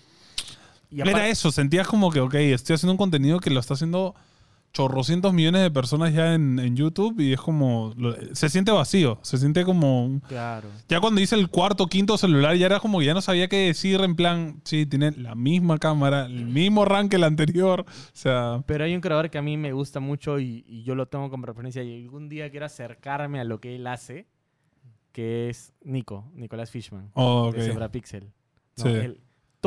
Y 0.93 1.01
era 1.01 1.27
eso, 1.29 1.51
sentías 1.51 1.89
como 1.89 2.11
que, 2.13 2.21
ok, 2.21 2.35
estoy 2.35 2.75
haciendo 2.75 2.93
un 2.93 2.99
contenido 2.99 3.41
que 3.41 3.51
lo 3.51 3.59
está 3.59 3.75
haciendo 3.75 4.15
chorrocientos 4.77 5.33
millones 5.33 5.63
de 5.63 5.71
personas 5.71 6.13
ya 6.13 6.35
en, 6.35 6.59
en 6.59 6.77
YouTube 6.77 7.19
y 7.19 7.33
es 7.33 7.41
como, 7.41 7.95
se 8.33 8.51
siente 8.51 8.71
vacío, 8.73 9.19
se 9.23 9.39
siente 9.39 9.65
como... 9.65 10.21
Claro. 10.29 10.69
Ya 10.87 11.01
cuando 11.01 11.19
hice 11.23 11.35
el 11.35 11.49
cuarto, 11.49 11.87
quinto 11.87 12.19
celular, 12.19 12.55
ya 12.57 12.67
era 12.67 12.79
como 12.79 12.99
que 12.99 13.07
ya 13.07 13.15
no 13.15 13.23
sabía 13.23 13.49
qué 13.49 13.69
decir, 13.69 14.03
en 14.03 14.15
plan, 14.17 14.61
sí, 14.65 14.85
tiene 14.85 15.13
la 15.13 15.35
misma 15.35 15.79
cámara, 15.79 16.27
el 16.27 16.45
mismo 16.45 16.85
RAM 16.85 17.09
que 17.09 17.17
el 17.17 17.25
anterior, 17.25 17.87
o 17.89 18.11
sea... 18.13 18.63
Pero 18.67 18.85
hay 18.85 18.95
un 18.95 19.01
creador 19.01 19.31
que 19.31 19.39
a 19.39 19.43
mí 19.43 19.57
me 19.57 19.73
gusta 19.73 19.99
mucho 19.99 20.39
y, 20.39 20.63
y 20.69 20.83
yo 20.83 20.95
lo 20.95 21.07
tengo 21.09 21.31
como 21.31 21.47
referencia 21.47 21.83
y 21.83 22.03
algún 22.05 22.29
día 22.29 22.51
quiero 22.51 22.67
acercarme 22.67 23.41
a 23.41 23.45
lo 23.45 23.61
que 23.63 23.77
él 23.77 23.87
hace, 23.87 24.27
que 25.13 25.49
es 25.49 25.73
Nico, 25.83 26.31
Nicolás 26.35 26.71
Fishman, 26.71 27.11
Oh, 27.15 27.49
ok. 27.49 27.55
de 27.57 27.63
Zebra 27.63 27.91
Pixel. 27.91 28.25
No, 28.77 28.85
Sí. 28.85 28.89
él- 28.91 29.21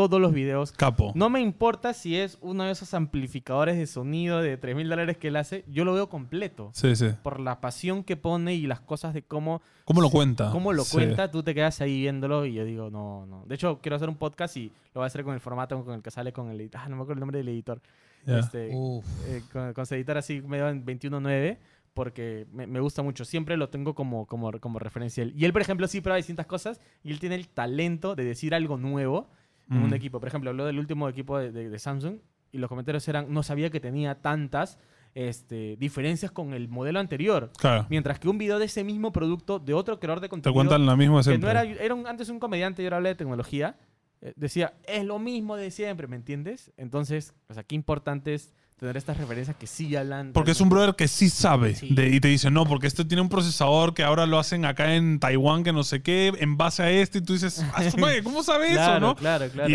todos 0.07 0.21
los 0.21 0.31
videos. 0.33 0.71
Capo. 0.71 1.11
No 1.15 1.29
me 1.29 1.41
importa 1.41 1.93
si 1.93 2.15
es 2.15 2.37
uno 2.41 2.63
de 2.63 2.71
esos 2.71 2.93
amplificadores 2.93 3.77
de 3.77 3.85
sonido 3.87 4.41
de 4.41 4.55
3 4.57 4.75
mil 4.75 4.87
dólares 4.87 5.17
que 5.17 5.27
él 5.27 5.35
hace, 5.35 5.65
yo 5.67 5.83
lo 5.83 5.93
veo 5.93 6.07
completo. 6.07 6.69
Sí, 6.73 6.95
sí. 6.95 7.09
Por 7.23 7.39
la 7.39 7.59
pasión 7.59 8.03
que 8.03 8.15
pone 8.15 8.53
y 8.55 8.65
las 8.67 8.79
cosas 8.79 9.13
de 9.13 9.23
cómo, 9.23 9.61
¿Cómo 9.85 10.01
lo 10.01 10.09
cuenta? 10.09 10.51
cómo 10.51 10.71
lo 10.71 10.83
Sí. 10.83 10.95
cuenta, 10.95 11.29
tú 11.31 11.43
te 11.43 11.53
quedas 11.53 11.81
ahí 11.81 11.99
viéndolo 12.01 12.45
y 12.45 12.53
yo 12.53 12.63
digo, 12.63 12.89
no, 12.89 13.25
no. 13.25 13.43
De 13.47 13.55
hecho, 13.55 13.79
quiero 13.81 13.95
hacer 13.97 14.07
un 14.09 14.15
podcast 14.15 14.55
y 14.57 14.67
lo 14.93 15.01
voy 15.01 15.03
a 15.03 15.07
hacer 15.07 15.23
con 15.23 15.33
el 15.33 15.39
formato 15.39 15.83
con 15.83 15.95
el 15.95 16.01
que 16.01 16.11
sale 16.11 16.31
con 16.31 16.49
el 16.49 16.61
editor. 16.61 16.81
Ah, 16.83 16.87
no 16.89 16.95
me 16.95 17.01
acuerdo 17.01 17.13
el 17.15 17.19
nombre 17.19 17.37
del 17.39 17.49
editor. 17.49 17.81
Ya. 18.25 18.39
Este, 18.39 18.69
Uf. 18.73 19.05
eh, 19.27 19.41
con, 19.51 19.73
con 19.73 19.85
su 19.85 19.95
editor 19.95 20.17
así 20.17 20.41
medio 20.41 20.69
en 20.69 20.85
21.9 20.85 21.57
porque 21.93 22.45
me, 22.53 22.67
me 22.67 22.79
gusta 22.79 23.01
mucho. 23.01 23.25
Siempre 23.25 23.57
lo 23.57 23.69
tengo 23.69 23.93
como, 23.95 24.25
como, 24.25 24.51
como 24.59 24.79
referencia. 24.79 25.25
Y 25.35 25.43
él, 25.43 25.51
por 25.51 25.61
ejemplo, 25.61 25.87
sí 25.87 25.99
prueba 26.01 26.17
distintas 26.17 26.45
cosas 26.45 26.79
y 27.03 27.11
él 27.11 27.19
tiene 27.19 27.35
el 27.35 27.47
talento 27.49 28.15
de 28.15 28.23
decir 28.23 28.53
algo 28.55 28.77
nuevo 28.77 29.27
en 29.69 29.77
un 29.77 29.89
Mm. 29.89 29.93
equipo. 29.93 30.19
Por 30.19 30.27
ejemplo, 30.27 30.49
habló 30.49 30.65
del 30.65 30.79
último 30.79 31.07
equipo 31.09 31.37
de, 31.37 31.51
de- 31.51 31.69
de 31.69 31.79
Samsung 31.79 32.17
y 32.51 32.57
los 32.57 32.67
comentarios 32.69 33.07
eran, 33.07 33.31
no 33.31 33.43
sabía 33.43 33.69
que 33.69 33.79
tenía 33.79 34.15
tantas 34.21 34.79
este, 35.15 35.75
diferencias 35.77 36.31
con 36.31 36.53
el 36.53 36.67
modelo 36.69 36.99
anterior. 36.99 37.51
Claro. 37.57 37.87
Mientras 37.89 38.19
que 38.19 38.29
un 38.29 38.37
video 38.37 38.59
de 38.59 38.65
ese 38.65 38.83
mismo 38.83 39.11
producto 39.11 39.57
de 39.57 39.73
otro 39.73 39.99
creador 39.99 40.19
de 40.21 40.27
Te 40.27 40.29
contenido 40.29 40.53
cuentan 40.53 40.85
la 40.85 40.95
misma 40.95 41.23
siempre. 41.23 41.51
no 41.51 41.59
era, 41.59 41.63
era 41.63 41.95
un- 41.95 42.05
antes 42.05 42.29
un 42.29 42.39
comediante 42.39 42.83
y 42.83 42.85
ahora 42.85 42.97
habla 42.97 43.09
de 43.09 43.15
tecnología, 43.15 43.75
eh, 44.21 44.33
decía, 44.35 44.73
es 44.87 45.03
lo 45.05 45.17
mismo 45.17 45.55
de 45.55 45.71
siempre, 45.71 46.05
¿me 46.07 46.15
entiendes? 46.15 46.71
Entonces, 46.77 47.33
o 47.49 47.53
sea, 47.55 47.63
qué 47.63 47.73
importante 47.75 48.35
es 48.35 48.53
tener 48.79 48.95
estas 48.97 49.17
referencias 49.17 49.57
que 49.57 49.67
sí 49.67 49.93
hablan. 49.95 50.31
Porque 50.33 50.51
es 50.51 50.61
un 50.61 50.69
brother 50.69 50.95
que 50.95 51.07
sí 51.09 51.29
sabe 51.29 51.75
Sí. 51.75 51.93
de- 51.93 52.09
y 52.15 52.19
te 52.21 52.29
dice, 52.29 52.49
no, 52.49 52.65
porque 52.65 52.87
este 52.87 53.03
tiene 53.03 53.21
un 53.21 53.27
procesador 53.29 53.93
que 53.93 54.03
ahora 54.03 54.25
lo 54.25 54.39
hacen 54.39 54.63
acá 54.63 54.95
en 54.95 55.19
Taiwán, 55.19 55.63
que 55.63 55.73
no 55.73 55.83
sé 55.83 56.01
qué, 56.01 56.31
en 56.39 56.55
base 56.55 56.83
a 56.83 56.89
este, 56.89 57.17
y 57.17 57.21
tú 57.21 57.33
dices, 57.33 57.63
"Ah, 57.73 57.83
su 57.89 57.97
madre, 57.97 58.23
¿cómo 58.23 58.41
sabe 58.41 58.69
claro, 58.71 58.91
eso, 58.97 58.99
no? 59.07 59.15
Claro, 59.15 59.49
claro. 59.49 59.69
Y, 59.69 59.73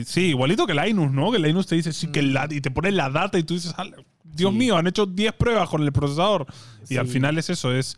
y 0.00 0.04
sí, 0.04 0.22
igualito 0.30 0.66
que 0.66 0.74
Linus, 0.74 1.12
¿no? 1.12 1.30
Que 1.30 1.38
Linus 1.38 1.66
te 1.68 1.76
dice, 1.76 1.92
sí, 1.92 2.08
que 2.08 2.22
la, 2.22 2.48
y 2.50 2.60
te 2.60 2.70
pone 2.72 2.90
la 2.90 3.08
data 3.08 3.38
y 3.38 3.44
tú 3.44 3.54
dices, 3.54 3.72
"Ah, 3.78 3.84
Dios 4.24 4.52
Sí. 4.52 4.58
mío, 4.58 4.76
han 4.76 4.86
hecho 4.86 5.06
10 5.06 5.32
pruebas 5.32 5.68
con 5.68 5.82
el 5.82 5.92
procesador. 5.92 6.46
Y 6.88 6.96
al 6.96 7.06
final 7.06 7.36
es 7.38 7.50
eso, 7.50 7.72
es 7.74 7.96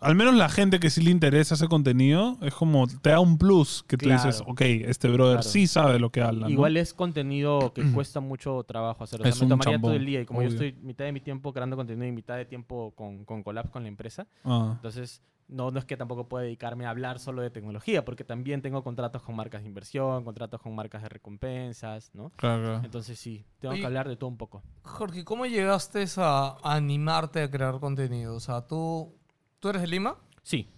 Al 0.00 0.14
menos 0.14 0.34
la 0.34 0.48
gente 0.48 0.78
que 0.78 0.90
sí 0.90 1.00
le 1.02 1.10
interesa 1.10 1.54
ese 1.54 1.68
contenido 1.68 2.36
es 2.42 2.52
como 2.54 2.86
te 2.86 3.10
da 3.10 3.20
un 3.20 3.38
plus 3.38 3.82
que 3.88 3.96
tú 3.96 4.04
Claro. 4.04 4.22
dices, 4.24 4.42
ok, 4.46 4.60
este 4.60 5.08
brother 5.08 5.36
Claro. 5.38 5.48
sí 5.48 5.66
sabe 5.66 5.98
lo 5.98 6.10
que 6.10 6.20
habla. 6.20 6.46
¿no? 6.46 6.50
Igual 6.52 6.76
es 6.76 6.92
contenido 6.92 7.72
que 7.72 7.82
cuesta 7.92 8.20
mucho 8.20 8.62
trabajo 8.64 9.04
hacer. 9.04 9.20
O 9.20 9.24
sea, 9.24 9.30
Es 9.30 9.38
me 9.38 9.44
un 9.44 9.48
tomaría 9.50 9.72
chambón, 9.72 9.88
todo 9.90 9.96
el 9.96 10.04
día. 10.06 10.20
Y 10.20 10.26
como 10.26 10.40
obvio. 10.40 10.50
yo 10.50 10.54
estoy 10.54 10.72
mitad 10.82 11.04
de 11.06 11.12
mi 11.12 11.20
tiempo 11.20 11.52
creando 11.52 11.76
contenido 11.76 12.06
y 12.06 12.12
mitad 12.12 12.36
de 12.36 12.44
tiempo 12.44 12.92
con, 12.94 13.24
con 13.24 13.42
collabs 13.42 13.70
con 13.70 13.82
la 13.82 13.88
empresa, 13.88 14.26
Ah, 14.44 14.72
entonces 14.76 15.22
no, 15.48 15.70
no 15.70 15.78
es 15.78 15.84
que 15.84 15.96
tampoco 15.96 16.28
pueda 16.28 16.42
dedicarme 16.44 16.86
a 16.86 16.90
hablar 16.90 17.18
solo 17.20 17.40
de 17.40 17.50
tecnología, 17.50 18.04
porque 18.04 18.24
también 18.24 18.62
tengo 18.62 18.82
contratos 18.82 19.22
con 19.22 19.34
marcas 19.36 19.62
de 19.62 19.68
inversión, 19.68 20.24
contratos 20.24 20.60
con 20.60 20.74
marcas 20.74 21.02
de 21.02 21.08
recompensas, 21.08 22.10
¿no? 22.14 22.30
claro, 22.36 22.62
claro. 22.64 22.80
Entonces 22.84 23.18
sí, 23.18 23.46
tengo 23.60 23.72
Oye, 23.72 23.80
que 23.80 23.86
hablar 23.86 24.08
de 24.08 24.16
todo 24.16 24.28
un 24.28 24.36
poco. 24.36 24.62
Jorge, 24.82 25.24
¿cómo 25.24 25.46
llegaste 25.46 26.04
a 26.18 26.56
animarte 26.64 27.42
a 27.42 27.50
crear 27.50 27.78
contenido? 27.78 28.34
O 28.34 28.40
sea, 28.40 28.66
tú, 28.66 29.14
¿tú 29.60 29.68
eres 29.68 29.82
de 29.82 29.88
Lima? 29.88 30.16
Sí, 30.42 30.68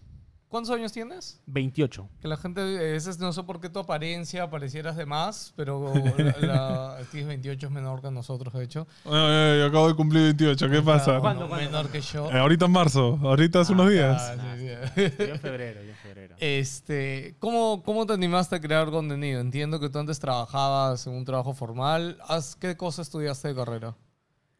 ¿Cuántos 0.49 0.74
años 0.74 0.93
tienes? 0.93 1.43
28. 1.45 2.09
Que 2.22 2.26
la 2.26 2.39
gente, 2.39 2.62
a 2.62 2.64
veces 2.64 3.18
no 3.18 3.35
sé 3.35 3.43
por 3.43 3.61
qué 3.61 3.68
tu 3.68 3.81
apariencia 3.81 4.49
parecieras 4.49 4.97
de 4.97 5.05
más, 5.05 5.53
pero 5.57 5.93
la, 6.16 6.39
la, 6.41 6.99
tienes 7.11 7.29
28 7.29 7.66
es 7.66 7.70
menor 7.72 8.01
que 8.01 8.11
nosotros, 8.11 8.55
de 8.55 8.64
hecho. 8.64 8.87
Ay, 9.05 9.61
acabo 9.61 9.89
de 9.89 9.95
cumplir 9.95 10.22
28, 10.22 10.70
¿qué 10.70 10.81
pasa? 10.81 11.20
¿Cuándo, 11.20 11.43
No, 11.43 11.49
cuándo, 11.51 11.66
menor 11.66 11.91
que 11.91 12.01
yo. 12.01 12.31
Eh, 12.31 12.39
ahorita 12.39 12.64
en 12.64 12.72
marzo, 12.72 13.18
ahorita 13.22 13.61
hace 13.61 13.74
unos 13.74 13.91
días. 13.91 14.22
Ah, 14.22 14.37
sí, 14.57 14.68
sí. 14.97 15.12
Yo 15.18 15.24
en 15.35 15.39
febrero, 15.41 15.83
yo 15.83 15.91
en 15.91 15.97
febrero. 15.97 16.37
Este, 16.39 17.37
¿cómo, 17.41 17.83
¿Cómo 17.83 18.07
te 18.07 18.14
animaste 18.14 18.57
a 18.57 18.61
crear 18.62 18.91
contenido? 18.91 19.41
Entiendo 19.43 19.79
que 19.79 19.91
tú 19.91 19.99
antes 19.99 20.18
trabajabas 20.18 21.07
en 21.07 21.12
un 21.12 21.26
trabajo 21.26 21.53
formal. 21.53 22.16
¿Haz- 22.26 22.57
¿Qué 22.57 22.74
cosa 22.74 23.03
estudiaste 23.03 23.49
de 23.49 23.55
carrera? 23.55 23.97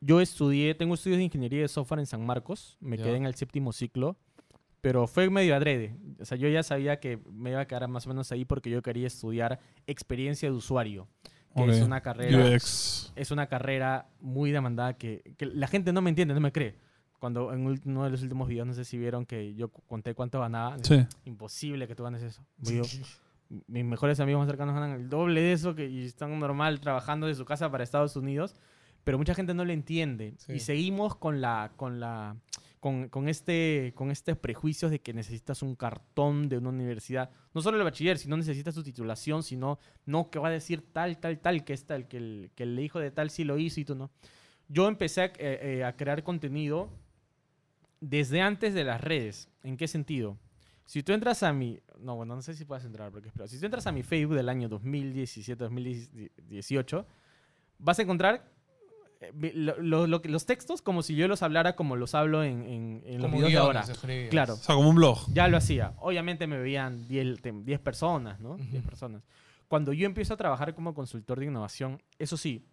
Yo 0.01 0.21
estudié, 0.21 0.75
tengo 0.75 0.95
estudios 0.95 1.19
de 1.19 1.25
ingeniería 1.25 1.61
de 1.63 1.69
software 1.69 2.01
en 2.01 2.07
San 2.07 2.25
Marcos, 2.25 2.77
me 2.81 2.97
Ya. 2.97 3.05
quedé 3.05 3.17
en 3.17 3.27
el 3.27 3.35
séptimo 3.35 3.73
ciclo, 3.73 4.17
pero 4.81 5.07
fue 5.09 5.29
medio 5.29 5.57
adrede. 5.57 5.97
O 6.21 6.25
sea, 6.25 6.39
yo 6.39 6.49
ya 6.49 6.63
sabía 6.63 7.01
que 7.01 7.19
me 7.33 7.51
iba 7.51 7.61
a 7.61 7.67
quedar 7.67 7.89
más 7.89 8.07
o 8.07 8.11
menos 8.11 8.31
ahí 8.31 8.45
porque 8.45 8.71
yo 8.71 8.81
quería 8.83 9.07
estudiar 9.09 9.59
experiencia 9.89 10.49
de 10.49 10.55
usuario, 10.55 11.09
que 11.57 11.65
es 11.65 11.81
Ok. 11.81 11.87
una 11.87 12.01
carrera 12.01 12.55
UX. 12.55 13.13
es 13.17 13.31
una 13.33 13.49
carrera 13.49 14.07
muy 14.21 14.53
demandada 14.53 14.95
que, 14.97 15.35
que 15.37 15.47
la 15.47 15.67
gente 15.67 15.93
no 15.93 16.01
me 16.01 16.11
entiende, 16.11 16.33
no 16.35 16.41
me 16.41 16.53
cree. 16.53 16.77
Cuando 17.19 17.53
en 17.53 17.67
uno 17.85 18.05
de 18.05 18.11
los 18.11 18.23
últimos 18.23 18.47
videos, 18.47 18.69
no 18.69 18.75
sé 18.75 18.85
si 18.85 18.97
vieron 18.97 19.27
que 19.27 19.53
yo 19.57 19.71
conté 19.71 20.15
cuánto 20.15 20.39
ganaba. 20.39 20.77
Sí. 20.81 21.05
Imposible 21.25 21.89
que 21.89 21.97
tú 21.97 22.05
ganes 22.05 22.23
eso. 22.23 22.45
Yo- 22.59 22.83
mis 23.67 23.85
mejores 23.85 24.21
amigos 24.21 24.41
más 24.41 24.49
cercanos 24.49 24.75
ganan 24.75 24.93
el 24.93 25.09
doble 25.09 25.41
de 25.41 25.53
eso 25.53 25.75
que, 25.75 25.89
y 25.89 26.05
están 26.05 26.39
normal 26.39 26.79
trabajando 26.81 27.27
de 27.27 27.35
su 27.35 27.45
casa 27.45 27.69
para 27.73 27.83
Estados 27.83 28.15
Unidos. 28.15 28.55
Pero 29.09 29.17
mucha 29.17 29.35
gente 29.35 29.55
no 29.55 29.65
lo 29.65 29.73
entiende. 29.73 30.35
Sí. 30.37 30.53
Y 30.53 30.61
seguimos 30.61 31.17
con 31.17 31.41
la... 31.41 31.73
Con 31.77 31.99
la 31.99 32.37
con, 32.79 33.09
con 33.09 33.27
este, 33.27 33.95
con 33.95 34.11
estos 34.11 34.37
prejuicios 34.37 34.91
de 34.91 35.01
que 35.01 35.15
necesitas 35.15 35.63
un 35.63 35.77
cartón 35.77 36.51
de 36.51 36.59
una 36.59 36.69
universidad, 36.69 37.31
no 37.55 37.63
solo 37.63 37.79
el 37.79 37.85
bachiller, 37.85 38.19
sino 38.19 38.37
necesitas 38.37 38.75
tu 38.75 38.83
titulación, 38.83 39.43
sino 39.43 39.79
no 40.05 40.29
que 40.29 40.39
va 40.39 40.49
a 40.49 40.51
decir 40.51 40.83
tal, 40.93 41.17
tal, 41.17 41.39
tal, 41.39 41.65
que 41.65 41.73
es 41.73 41.87
tal, 41.87 42.07
que 42.07 42.19
el, 42.19 42.51
que 42.55 42.65
el 42.65 42.79
hijo 42.79 43.01
de 43.01 43.11
tal 43.11 43.31
sí 43.31 43.45
lo 43.45 43.57
hizo 43.57 43.81
y 43.81 43.87
tú 43.87 43.95
no. 43.95 44.11
Yo 44.69 44.89
empecé 44.89 45.23
a, 45.23 45.25
eh, 45.25 45.33
eh, 45.39 45.85
a 45.85 45.97
crear 45.97 46.23
contenido 46.23 46.91
desde 48.03 48.43
antes 48.43 48.75
de 48.75 48.85
las 48.85 49.01
redes. 49.01 49.49
¿En 49.63 49.79
qué 49.79 49.89
sentido? 49.89 50.37
Si 50.85 51.03
tú 51.03 51.15
entras 51.15 51.43
a 51.43 51.55
mi... 51.55 51.81
No, 51.99 52.15
bueno, 52.15 52.37
no 52.37 52.43
sé 52.43 52.53
si 52.53 52.67
puedes 52.67 52.85
entrar, 52.85 53.11
porque 53.11 53.29
espera. 53.29 53.49
Si 53.49 53.59
tú 53.59 53.65
entras 53.65 53.87
a 53.87 53.93
mi 53.93 54.03
Facebook 54.03 54.37
del 54.37 54.51
año 54.51 54.69
2017-2018, 54.69 57.07
vas 57.79 57.99
a 57.99 58.03
encontrar 58.03 58.58
lo- 59.55 59.77
lo- 59.81 60.07
lo 60.07 60.21
los 60.25 60.47
textos 60.47 60.81
como 60.83 61.03
si 61.03 61.15
yo 61.17 61.27
los 61.29 61.43
hablara 61.43 61.75
como 61.77 61.97
los 61.97 62.15
hablo 62.15 62.45
en, 62.45 62.63
en- 62.63 63.03
en 63.05 63.21
los 63.23 63.31
videos 63.33 63.51
de 63.51 63.57
ahora. 63.59 63.81
escribías. 63.81 64.31
Claro. 64.31 64.55
O 64.55 64.57
sea, 64.57 64.75
como 64.77 64.89
un 64.91 64.97
blog. 64.97 65.19
Ya 65.33 65.49
lo 65.49 65.57
hacía. 65.57 65.95
Obviamente 65.99 66.47
me 66.47 66.59
veían 66.59 67.07
10 67.09 67.41
te- 67.43 67.53
10 67.53 67.81
personas, 67.81 68.39
¿no? 68.41 68.57
10 68.57 68.75
Ujú. 68.75 68.83
personas. 68.89 69.23
Cuando 69.67 69.93
yo 69.93 70.07
empiezo 70.07 70.35
a 70.35 70.37
trabajar 70.37 70.75
como 70.75 70.95
consultor 70.95 71.41
de 71.41 71.47
innovación, 71.47 72.01
eso 72.19 72.37
sí, 72.37 72.67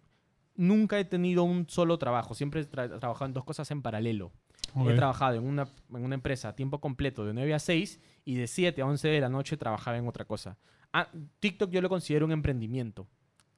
nunca 0.54 0.98
he 0.98 1.04
tenido 1.04 1.42
un 1.44 1.68
solo 1.68 1.98
trabajo. 1.98 2.34
Siempre 2.34 2.60
he 2.62 2.70
tra- 2.70 2.98
trabajado 2.98 3.26
en 3.26 3.32
dos 3.34 3.44
cosas 3.44 3.70
en 3.70 3.82
paralelo. 3.82 4.32
Ok. 4.74 4.90
He 4.90 4.94
trabajado 4.94 5.34
en 5.36 5.44
una, 5.46 5.68
en 5.92 6.04
una 6.04 6.14
empresa 6.14 6.48
a 6.48 6.56
tiempo 6.56 6.80
completo 6.80 7.24
de 7.26 7.34
9 7.34 7.54
a 7.54 7.58
6 7.58 8.00
y 8.24 8.36
de 8.36 8.46
7 8.46 8.82
a 8.82 8.86
11 8.86 9.08
de 9.08 9.20
la 9.20 9.28
noche 9.28 9.56
trabajaba 9.56 9.96
en 9.98 10.06
otra 10.08 10.24
cosa. 10.24 10.58
Ah, 10.92 11.08
TikTok 11.40 11.70
yo 11.70 11.80
lo 11.82 11.88
considero 11.88 12.24
un 12.24 12.32
emprendimiento. 12.32 13.06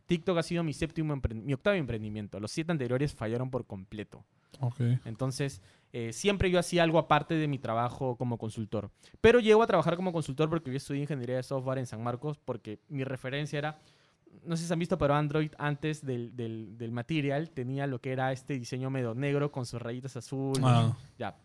TikTok 0.09 0.38
ha 0.38 0.42
sido 0.42 0.64
mi 0.64 0.72
séptimo, 0.72 1.20
mi 1.34 1.52
octavo 1.52 1.76
emprendimiento. 1.76 2.40
Los 2.40 2.50
siete 2.50 2.72
anteriores 2.72 3.14
fallaron 3.14 3.50
por 3.50 3.66
completo. 3.66 4.24
Ok. 4.59 4.80
Entonces, 5.04 5.61
eh, 5.92 6.14
siempre 6.14 6.50
yo 6.50 6.59
hacía 6.59 6.82
algo 6.82 6.98
aparte 6.98 7.34
de 7.34 7.46
mi 7.46 7.59
trabajo 7.59 8.16
como 8.16 8.38
consultor. 8.38 8.90
Pero 9.20 9.38
llego 9.38 9.62
a 9.62 9.66
trabajar 9.66 9.96
como 9.96 10.11
consultor 10.11 10.48
porque 10.48 10.70
yo 10.70 10.78
estudié 10.78 11.02
ingeniería 11.02 11.36
de 11.36 11.42
software 11.42 11.78
en 11.78 11.86
San 11.86 12.02
Marcos 12.02 12.38
porque 12.42 12.80
mi 12.88 13.04
referencia 13.04 13.59
era, 13.59 13.78
no 14.44 14.56
sé 14.56 14.66
si 14.66 14.72
han 14.72 14.78
visto, 14.78 14.96
pero 14.96 15.14
Android 15.14 15.52
antes 15.59 16.02
del, 16.02 16.34
del, 16.34 16.78
del 16.78 16.90
material 16.90 17.50
tenía 17.50 17.86
lo 17.86 18.00
que 18.00 18.11
era 18.12 18.32
este 18.32 18.59
diseño 18.59 18.88
medio 18.88 19.14
negro 19.14 19.52
con 19.52 19.66
sus 19.66 19.80
rayitas 19.80 20.16
azules. 20.16 20.64
Ah. 20.64 20.96
Ya. 21.18 21.36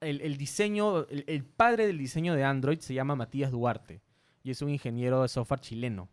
El, 0.00 0.20
el 0.20 0.36
diseño, 0.36 1.08
el, 1.08 1.24
el 1.26 1.44
padre 1.44 1.88
del 1.88 1.98
diseño 1.98 2.36
de 2.36 2.44
Android 2.44 2.78
se 2.78 2.94
llama 2.94 3.16
Matías 3.16 3.50
Duarte 3.50 4.00
y 4.44 4.52
es 4.52 4.62
un 4.62 4.70
ingeniero 4.70 5.22
de 5.22 5.28
software 5.28 5.60
chileno. 5.60 6.08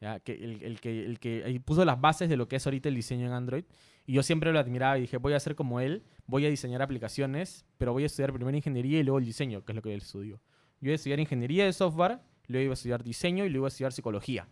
¿Ya? 0.00 0.20
Que 0.20 0.32
el, 0.32 0.62
el 0.62 0.80
que, 0.80 1.04
el 1.04 1.18
que 1.18 1.60
puso 1.64 1.84
las 1.84 2.00
bases 2.00 2.28
de 2.28 2.36
lo 2.36 2.48
que 2.48 2.56
es 2.56 2.66
ahorita 2.66 2.88
el 2.88 2.94
diseño 2.94 3.26
en 3.26 3.32
Android. 3.32 3.64
Y 4.06 4.14
yo 4.14 4.22
siempre 4.22 4.52
lo 4.52 4.58
admiraba 4.58 4.96
y 4.98 5.02
dije, 5.02 5.18
voy 5.18 5.34
a 5.34 5.40
ser 5.40 5.54
como 5.54 5.80
él, 5.80 6.02
voy 6.26 6.46
a 6.46 6.48
diseñar 6.48 6.80
aplicaciones, 6.80 7.66
pero 7.76 7.92
voy 7.92 8.04
a 8.04 8.06
estudiar 8.06 8.32
primero 8.32 8.56
ingeniería 8.56 9.00
y 9.00 9.02
luego 9.02 9.18
el 9.18 9.24
diseño, 9.26 9.64
que 9.64 9.72
es 9.72 9.76
lo 9.76 9.82
que 9.82 9.92
él 9.92 10.00
estudió. 10.00 10.40
Yo 10.80 10.88
iba 10.88 10.92
a 10.92 10.94
estudiar 10.94 11.20
ingeniería 11.20 11.64
de 11.64 11.72
software, 11.72 12.18
luego 12.46 12.64
iba 12.64 12.72
a 12.72 12.74
estudiar 12.74 13.02
diseño 13.02 13.44
y 13.44 13.50
luego 13.50 13.64
iba 13.64 13.66
a 13.66 13.68
estudiar 13.68 13.92
psicología. 13.92 14.48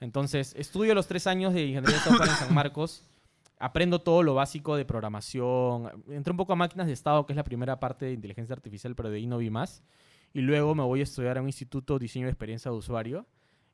Entonces, 0.00 0.54
estudio 0.56 0.94
los 0.94 1.08
tres 1.08 1.26
años 1.26 1.54
de 1.54 1.62
ingeniería 1.62 1.96
de 1.96 2.04
software 2.04 2.28
en 2.28 2.36
San 2.36 2.54
Marcos, 2.54 3.04
aprendo 3.58 4.00
todo 4.00 4.22
lo 4.22 4.34
básico 4.34 4.76
de 4.76 4.84
programación, 4.84 6.04
entré 6.10 6.30
un 6.30 6.36
poco 6.36 6.52
a 6.52 6.56
máquinas 6.56 6.86
de 6.86 6.92
estado, 6.92 7.26
que 7.26 7.32
es 7.32 7.36
la 7.36 7.44
primera 7.44 7.80
parte 7.80 8.06
de 8.06 8.12
inteligencia 8.12 8.54
artificial, 8.54 8.94
pero 8.94 9.10
de 9.10 9.16
ahí 9.16 9.26
no 9.26 9.38
vi 9.38 9.50
más. 9.50 9.82
Y 10.32 10.40
luego 10.40 10.74
me 10.74 10.84
voy 10.84 11.00
a 11.00 11.02
estudiar 11.02 11.38
a 11.38 11.40
un 11.40 11.48
instituto 11.48 11.94
de 11.94 12.04
diseño 12.04 12.26
de 12.26 12.30
experiencia 12.30 12.70
de 12.70 12.76
usuario. 12.76 13.26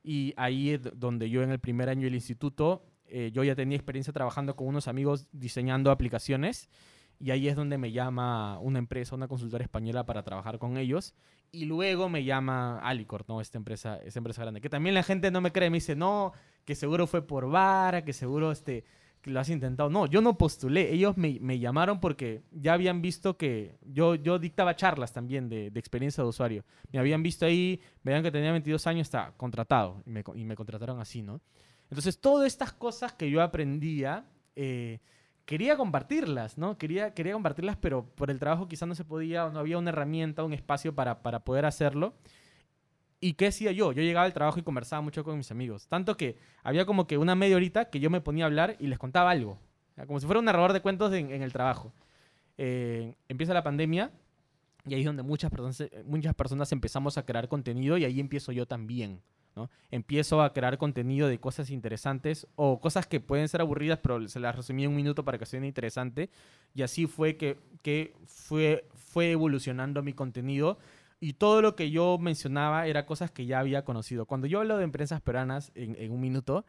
Y 0.05 0.35
ahí 0.37 0.71
es 0.71 0.83
donde 0.95 1.31
yo 1.31 1.43
en 1.43 1.51
el 1.51 1.59
primer 1.59 1.89
año 1.89 2.03
del 2.03 2.15
instituto, 2.15 2.85
eh, 3.07 3.31
yo 3.33 3.43
ya 3.43 3.55
tenía 3.55 3.77
experiencia 3.77 4.13
trabajando 4.13 4.55
con 4.55 4.69
unos 4.69 4.87
amigos 4.87 5.27
diseñando 5.33 5.91
aplicaciones. 5.91 6.69
Y 7.19 7.31
ahí 7.31 7.49
es 7.49 7.57
donde 7.57 7.79
me 7.79 7.91
llama 7.91 8.59
una 8.59 8.79
empresa, 8.79 9.15
una 9.15 9.29
consultora 9.29 9.65
española 9.65 10.05
para 10.05 10.23
trabajar 10.23 10.59
con 10.59 10.77
ellos. 10.77 11.15
Y 11.53 11.65
luego 11.65 12.11
me 12.11 12.25
llama 12.25 12.81
Alicor, 12.81 13.25
¿no? 13.29 13.41
Esta 13.41 13.57
empresa, 13.57 13.97
esta 14.05 14.19
empresa 14.19 14.43
grande. 14.43 14.61
Que 14.61 14.69
también 14.69 14.95
la 14.95 15.03
gente 15.03 15.31
no 15.31 15.41
me 15.41 15.53
cree, 15.53 15.71
me 15.71 15.79
dice, 15.79 15.97
no, 15.97 16.33
que 16.67 16.75
seguro 16.75 17.07
fue 17.07 17.27
por 17.27 17.49
vara, 17.49 18.05
que 18.05 18.13
seguro 18.13 18.53
este, 18.53 18.85
lo 19.25 19.41
has 19.41 19.49
intentado. 19.49 19.91
No, 19.91 20.07
yo 20.07 20.21
no 20.21 20.37
postulé. 20.39 20.93
Ellos 20.93 21.17
me, 21.17 21.39
me 21.41 21.59
llamaron 21.59 22.01
porque 22.01 22.43
ya 22.51 22.75
habían 22.75 23.03
visto 23.03 23.37
que 23.37 23.77
yo, 23.83 24.15
yo 24.15 24.39
dictaba 24.39 24.77
charlas 24.77 25.13
también 25.13 25.49
de, 25.49 25.71
de 25.71 25.81
experiencia 25.81 26.23
de 26.23 26.29
usuario. 26.29 26.65
Me 26.93 26.99
habían 26.99 27.23
visto 27.23 27.47
ahí, 27.47 27.81
veían 28.03 28.23
que 28.23 28.31
tenía 28.31 28.53
22 28.53 28.87
años, 28.87 29.07
está 29.07 29.33
contratado. 29.37 30.03
Y 30.07 30.11
me, 30.11 30.25
y 30.35 30.45
me 30.45 30.57
contrataron 30.57 31.01
así, 31.01 31.23
¿no? 31.23 31.41
Entonces, 31.91 32.19
todas 32.19 32.47
estas 32.47 32.73
cosas 32.73 33.13
que 33.13 33.31
yo 33.31 33.43
aprendía, 33.43 34.25
eh, 34.57 35.01
quería 35.45 35.77
compartirlas, 35.77 36.59
¿no? 36.59 36.79
Quería, 36.79 37.15
quería 37.15 37.35
compartirlas, 37.35 37.77
pero 37.77 38.07
por 38.15 38.31
el 38.31 38.39
trabajo 38.39 38.69
quizás 38.69 38.89
no 38.89 38.95
se 38.95 39.05
podía, 39.05 39.49
no 39.51 39.59
había 39.61 39.79
una 39.79 39.91
herramienta, 39.91 40.45
un 40.45 40.53
espacio 40.53 40.95
para, 40.95 41.23
para 41.23 41.45
poder 41.45 41.67
hacerlo. 41.67 42.15
¿Y 43.25 43.33
qué 43.33 43.47
hacía 43.47 43.73
yo? 43.73 43.93
Yo 43.93 44.03
llegaba 44.03 44.27
al 44.27 44.35
trabajo 44.35 44.59
y 44.59 44.63
conversaba 44.63 45.01
mucho 45.01 45.25
con 45.25 45.39
mis 45.39 45.51
amigos. 45.51 45.89
Tanto 45.89 46.15
que 46.15 46.37
había 46.63 46.85
como 46.85 47.07
que 47.07 47.17
una 47.17 47.35
media 47.35 47.57
horita 47.57 47.87
que 47.87 47.99
yo 47.99 48.11
me 48.11 48.21
ponía 48.21 48.45
a 48.45 48.49
hablar 48.49 48.77
y 48.79 48.87
les 48.87 48.99
contaba 48.99 49.31
algo. 49.31 49.59
Como 50.07 50.21
si 50.21 50.27
fuera 50.27 50.41
un 50.41 50.45
narrador 50.45 50.75
de 50.75 50.83
cuentos 50.83 51.11
en, 51.15 51.31
en 51.31 51.41
el 51.41 51.51
trabajo. 51.51 51.91
Eh, 52.59 53.15
empieza 53.27 53.55
la 53.55 53.63
pandemia 53.63 54.11
y 54.87 54.93
ahí 54.93 55.01
es 55.01 55.07
donde 55.07 55.23
muchas 55.23 55.51
personas, 55.51 55.91
muchas 56.05 56.35
personas 56.35 56.71
empezamos 56.73 57.17
a 57.17 57.25
crear 57.25 57.49
contenido 57.49 57.97
y 57.97 58.05
ahí 58.05 58.21
empiezo 58.21 58.53
yo 58.53 58.67
también. 58.67 59.23
¿no? 59.57 59.71
Empiezo 59.91 60.43
a 60.43 60.53
crear 60.53 60.77
contenido 60.77 61.27
de 61.27 61.41
cosas 61.41 61.71
interesantes 61.71 62.47
o 62.57 62.79
cosas 62.79 63.07
que 63.07 63.21
pueden 63.21 63.49
ser 63.49 63.63
aburridas, 63.63 64.01
pero 64.03 64.29
se 64.29 64.39
las 64.39 64.55
resumí 64.55 64.85
en 64.85 64.91
un 64.91 64.97
minuto 64.97 65.25
para 65.25 65.39
que 65.39 65.47
sea 65.47 65.65
interesante. 65.65 66.29
Y 66.75 66.83
así 66.83 67.07
fue 67.07 67.39
que, 67.39 67.57
que 67.81 68.15
fue, 68.27 68.87
fue 68.95 69.31
evolucionando 69.31 70.03
mi 70.03 70.13
contenido. 70.13 70.77
Y 71.21 71.35
todo 71.35 71.63
lo 71.63 71.75
que 71.77 71.91
yo 71.91 72.19
mencionaba 72.19 72.87
era 72.87 73.07
cosas 73.07 73.31
que 73.31 73.47
ya 73.47 73.59
había 73.61 73.85
conocido. 73.85 74.27
Cuando 74.27 74.47
yo 74.47 74.61
hablo 74.61 74.77
de 74.77 74.85
empresas 74.85 75.21
peruanas 75.21 75.73
en, 75.75 75.97
en 75.99 76.13
un 76.13 76.21
minuto, 76.21 76.65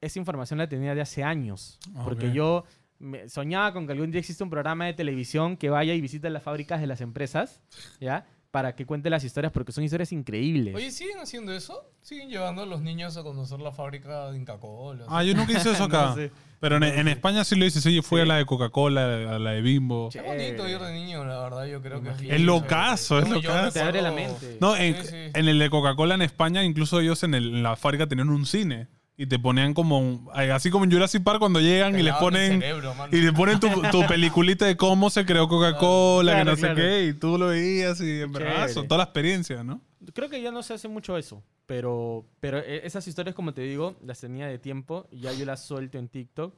esa 0.00 0.18
información 0.18 0.58
la 0.58 0.68
tenía 0.68 0.94
de 0.94 1.00
hace 1.00 1.24
años. 1.24 1.78
Porque 2.04 2.28
Ok. 2.28 2.32
yo 2.32 2.64
me- 2.98 3.28
soñaba 3.28 3.72
con 3.72 3.86
que 3.86 3.92
algún 3.92 4.10
día 4.10 4.20
existe 4.20 4.44
un 4.44 4.50
programa 4.50 4.86
de 4.86 4.92
televisión 4.94 5.56
que 5.56 5.70
vaya 5.70 5.94
y 5.94 6.00
visite 6.00 6.30
las 6.30 6.42
fábricas 6.42 6.80
de 6.80 6.86
las 6.86 7.00
empresas, 7.00 7.60
¿ya? 8.00 8.26
Para 8.50 8.74
que 8.74 8.84
cuente 8.86 9.10
las 9.10 9.22
historias 9.24 9.52
porque 9.52 9.70
son 9.72 9.84
historias 9.84 10.12
increíbles. 10.12 10.74
Oye, 10.74 10.90
¿siguen 10.90 11.18
haciendo 11.20 11.52
eso? 11.52 11.84
¿Siguen 12.02 12.28
llevando 12.30 12.62
a 12.62 12.66
los 12.66 12.80
niños 12.80 13.16
a 13.16 13.22
conocer 13.22 13.60
la 13.60 13.70
fábrica 13.72 14.30
de 14.30 14.38
Inca 14.38 14.58
Cola? 14.58 15.04
Ah, 15.08 15.22
yo 15.22 15.34
nunca 15.34 15.52
hice 15.52 15.70
eso 15.70 15.84
acá. 15.84 16.06
No 16.06 16.14
sé. 16.16 16.32
Pero 16.58 16.76
en, 16.76 16.82
en 16.82 17.08
España 17.08 17.42
sí 17.44 17.56
lo 17.56 17.64
hice. 17.64 17.80
Sí, 17.80 18.02
fui 18.02 18.20
a 18.20 18.26
la 18.26 18.36
de 18.36 18.44
Coca-Cola, 18.44 19.34
a 19.34 19.38
la 19.38 19.50
de 19.52 19.62
Bimbo. 19.62 20.10
Qué 20.12 20.20
bonito 20.20 20.68
ir 20.68 20.78
de 20.78 20.92
niño, 20.92 21.24
la 21.24 21.40
verdad, 21.42 21.64
yo 21.66 21.80
creo 21.80 22.02
que 22.02 22.10
Es 22.34 22.40
locazo, 22.40 23.18
es 23.20 23.28
locazo. 23.30 23.72
Te 23.72 23.80
abre 23.80 24.02
la 24.02 24.10
mente. 24.12 24.58
No, 24.60 24.76
en, 24.76 24.94
Sí, 24.96 25.08
sí. 25.08 25.16
en 25.32 25.48
el 25.48 25.58
de 25.58 25.70
Coca-Cola 25.70 26.16
en 26.16 26.22
España, 26.22 26.62
incluso 26.64 27.00
ellos 27.00 27.22
en, 27.22 27.34
el- 27.34 27.54
en 27.54 27.62
la 27.62 27.76
fábrica 27.76 28.06
tenían 28.08 28.28
un 28.28 28.44
cine. 28.44 28.88
Y 29.22 29.26
te 29.26 29.38
ponían 29.38 29.74
como, 29.74 29.98
un- 29.98 30.28
así 30.32 30.70
como 30.70 30.84
en 30.86 30.90
Jurassic 30.92 31.22
Park 31.22 31.40
cuando 31.40 31.60
llegan 31.60 31.98
y 31.98 32.02
les 32.02 32.14
ponen... 32.14 32.52
cerebro. 32.60 32.94
Y 33.12 33.16
le 33.20 33.32
ponen 33.34 33.60
tu, 33.60 33.68
tu 33.90 34.06
peliculita 34.08 34.64
de 34.64 34.78
cómo 34.78 35.10
se 35.10 35.26
creó 35.26 35.46
Coca-Cola, 35.46 36.32
Claro, 36.32 36.44
que 36.44 36.50
no 36.52 36.56
sé 36.56 36.60
claro. 36.62 36.74
qué, 36.76 37.04
y 37.04 37.12
tú 37.12 37.36
lo 37.36 37.48
veías 37.48 38.00
y 38.00 38.22
en 38.22 38.32
verdad, 38.32 38.68
son 38.68 38.88
toda 38.88 38.96
la 38.98 39.04
experiencia, 39.04 39.62
¿no? 39.62 39.82
Creo 40.14 40.30
que 40.30 40.40
ya 40.40 40.50
no 40.50 40.62
se 40.62 40.72
hace 40.72 40.88
mucho 40.88 41.18
eso, 41.18 41.42
pero, 41.66 42.24
pero 42.40 42.60
e- 42.60 42.86
esas 42.86 43.06
historias, 43.06 43.34
como 43.34 43.52
te 43.52 43.60
digo, 43.60 43.94
las 44.02 44.18
tenía 44.20 44.46
de 44.46 44.58
tiempo 44.58 45.06
y 45.10 45.20
ya 45.20 45.32
yo 45.34 45.44
las 45.44 45.66
suelto 45.66 45.98
en 45.98 46.08
TikTok. 46.08 46.54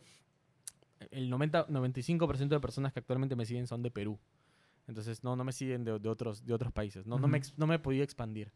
El 1.11 1.31
90, 1.31 1.67
95% 1.67 2.47
de 2.49 2.61
personas 2.61 2.93
que 2.93 3.01
actualmente 3.01 3.35
me 3.35 3.45
siguen 3.45 3.67
son 3.67 3.83
de 3.83 3.91
Perú. 3.91 4.21
Entonces, 4.87 5.25
no, 5.25 5.35
no 5.35 5.43
me 5.43 5.51
siguen 5.53 5.83
de, 5.83 5.99
de 5.99 6.09
otros, 6.09 6.47
de 6.47 6.55
otros 6.55 6.73
países. 6.73 7.07
No, 7.07 7.19
no, 7.19 7.27
me, 7.27 7.41
no 7.57 7.67
me 7.67 7.75
he 7.75 7.79
podido 7.81 8.05
expandir. 8.05 8.53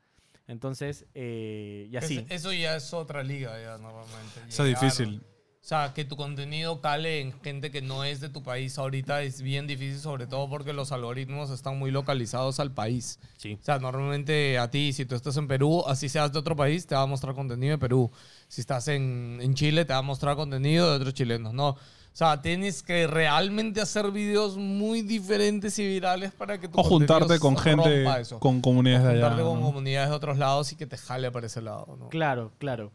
Entonces, 0.48 1.06
eh, 1.14 1.88
y 1.90 1.96
así. 1.96 2.18
Es- 2.28 2.40
eso 2.40 2.52
ya 2.52 2.76
es 2.76 2.92
otra 2.94 3.22
liga, 3.22 3.60
ya 3.60 3.78
normalmente. 3.78 4.40
Eso 4.48 4.64
es 4.64 4.78
difícil. 4.80 5.22
O 5.62 5.68
sea, 5.68 5.92
que 5.94 6.04
tu 6.04 6.14
contenido 6.16 6.80
cale 6.80 7.20
en 7.20 7.32
gente 7.42 7.72
que 7.72 7.82
no 7.82 8.04
es 8.04 8.20
de 8.20 8.28
tu 8.28 8.44
país 8.44 8.78
ahorita 8.78 9.22
es 9.22 9.42
bien 9.42 9.66
difícil, 9.66 9.98
sobre 9.98 10.28
todo 10.28 10.48
porque 10.48 10.72
los 10.72 10.92
algoritmos 10.92 11.50
están 11.50 11.76
muy 11.76 11.90
localizados 11.90 12.60
al 12.60 12.72
país. 12.72 13.18
Sí. 13.36 13.58
O 13.60 13.64
sea, 13.64 13.80
normalmente 13.80 14.58
a 14.58 14.70
ti, 14.70 14.92
si 14.92 15.04
tú 15.06 15.16
estás 15.16 15.36
en 15.38 15.48
Perú, 15.48 15.82
así 15.88 16.08
seas 16.08 16.32
de 16.32 16.38
otro 16.38 16.54
país, 16.54 16.86
te 16.86 16.94
va 16.94 17.02
a 17.02 17.06
mostrar 17.06 17.34
contenido 17.34 17.72
de 17.72 17.78
Perú. 17.78 18.12
Si 18.46 18.60
estás 18.60 18.86
en, 18.86 19.40
en 19.42 19.54
Chile, 19.54 19.84
te 19.84 19.92
va 19.92 19.98
a 19.98 20.02
mostrar 20.02 20.36
contenido 20.36 20.88
de 20.88 20.96
otros 20.98 21.14
chilenos. 21.14 21.52
No. 21.52 21.76
O 22.16 22.18
sea, 22.18 22.40
tienes 22.40 22.82
que 22.82 23.06
realmente 23.06 23.78
hacer 23.78 24.10
videos 24.10 24.56
muy 24.56 25.02
diferentes 25.02 25.78
y 25.78 25.86
virales 25.86 26.32
para 26.32 26.58
que 26.58 26.66
tu 26.66 26.80
O 26.80 26.82
juntarte 26.82 27.38
con 27.38 27.58
gente, 27.58 28.06
eso. 28.18 28.40
con 28.40 28.62
comunidades 28.62 29.04
de 29.04 29.10
allá. 29.10 29.20
juntarte 29.28 29.42
con 29.42 29.60
¿no? 29.60 29.66
comunidades 29.66 30.08
de 30.08 30.16
otros 30.16 30.38
lados 30.38 30.72
y 30.72 30.76
que 30.76 30.86
te 30.86 30.96
jale 30.96 31.30
para 31.30 31.44
ese 31.46 31.60
lado. 31.60 31.94
¿no? 31.98 32.08
Claro, 32.08 32.52
claro. 32.56 32.90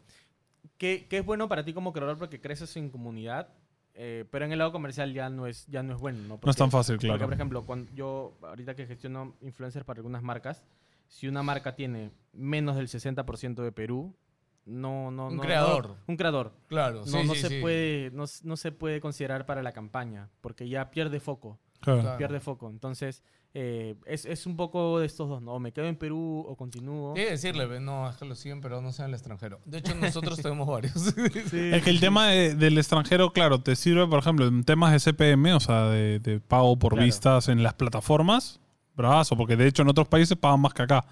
Que, 0.76 1.06
que 1.08 1.18
es 1.18 1.24
bueno 1.24 1.48
para 1.48 1.64
ti 1.64 1.72
como 1.72 1.92
creador 1.92 2.18
porque 2.18 2.40
creces 2.40 2.76
en 2.76 2.90
comunidad, 2.90 3.46
eh, 3.94 4.24
pero 4.28 4.44
en 4.44 4.50
el 4.50 4.58
lado 4.58 4.72
comercial 4.72 5.12
ya 5.14 5.30
no 5.30 5.46
es, 5.46 5.68
ya 5.68 5.84
no 5.84 5.94
es 5.94 6.00
bueno. 6.00 6.18
No, 6.26 6.40
No 6.42 6.50
es 6.50 6.56
tan 6.56 6.72
fácil, 6.72 6.96
Porque, 6.96 7.06
claro. 7.06 7.24
por 7.26 7.32
ejemplo, 7.34 7.62
cuando 7.64 7.92
yo, 7.94 8.36
ahorita 8.42 8.74
que 8.74 8.88
gestiono 8.88 9.36
influencers 9.40 9.84
para 9.84 9.98
algunas 9.98 10.24
marcas, 10.24 10.64
si 11.06 11.28
una 11.28 11.44
marca 11.44 11.76
tiene 11.76 12.10
menos 12.32 12.74
del 12.74 12.88
60% 12.88 13.62
de 13.62 13.70
Perú, 13.70 14.16
no, 14.64 15.10
no, 15.10 15.28
Un 15.28 15.36
no- 15.36 15.42
creador. 15.42 15.88
no- 15.88 15.96
un 16.06 16.16
creador. 16.16 16.52
Claro, 16.68 17.00
No, 17.00 17.06
sí, 17.06 17.26
no 17.26 17.34
sí, 17.34 17.40
se 17.40 17.48
sí. 17.48 17.60
puede, 17.60 18.10
no, 18.12 18.24
no 18.44 18.56
se 18.56 18.72
puede 18.72 19.00
considerar 19.00 19.44
para 19.46 19.62
la 19.62 19.72
campaña, 19.72 20.28
porque 20.40 20.68
ya 20.68 20.90
pierde 20.90 21.20
foco. 21.20 21.58
Claro. 21.80 22.16
Pierde 22.16 22.38
foco. 22.38 22.70
Entonces, 22.70 23.24
eh, 23.54 23.96
es, 24.06 24.24
es 24.24 24.46
un 24.46 24.56
poco 24.56 25.00
de 25.00 25.06
estos 25.06 25.28
dos, 25.28 25.42
¿no? 25.42 25.54
O 25.54 25.58
me 25.58 25.72
quedo 25.72 25.86
en 25.86 25.96
Perú 25.96 26.44
o 26.48 26.56
continúo. 26.56 27.12
Que 27.14 27.30
decirle, 27.30 27.80
no, 27.80 28.08
es 28.08 28.16
que 28.16 28.24
lo 28.24 28.36
siguen, 28.36 28.60
pero 28.60 28.80
no 28.80 28.92
sea 28.92 29.04
en 29.06 29.10
el 29.10 29.14
extranjero. 29.14 29.60
De 29.64 29.78
hecho, 29.78 29.94
nosotros 29.96 30.38
tenemos 30.42 30.68
varios. 30.68 30.94
Es 31.52 31.82
que 31.82 31.90
el 31.90 31.98
tema 31.98 32.28
de- 32.28 32.54
del 32.54 32.78
extranjero, 32.78 33.32
claro, 33.32 33.60
te 33.60 33.74
sirve, 33.74 34.06
por 34.06 34.20
ejemplo, 34.20 34.46
en 34.46 34.62
temas 34.62 34.92
de 34.92 35.00
CPM, 35.00 35.52
o 35.54 35.60
sea, 35.60 35.86
de, 35.88 36.20
de 36.20 36.38
pago 36.38 36.78
por 36.78 36.92
Claro. 36.92 37.04
vistas 37.04 37.48
en 37.48 37.64
las 37.64 37.74
plataformas, 37.74 38.60
bravazo, 38.96 39.36
porque 39.36 39.56
de 39.56 39.66
hecho 39.66 39.82
en 39.82 39.88
otros 39.88 40.06
países 40.06 40.38
pagan 40.38 40.60
más 40.60 40.72
que 40.72 40.82
acá. 40.82 41.04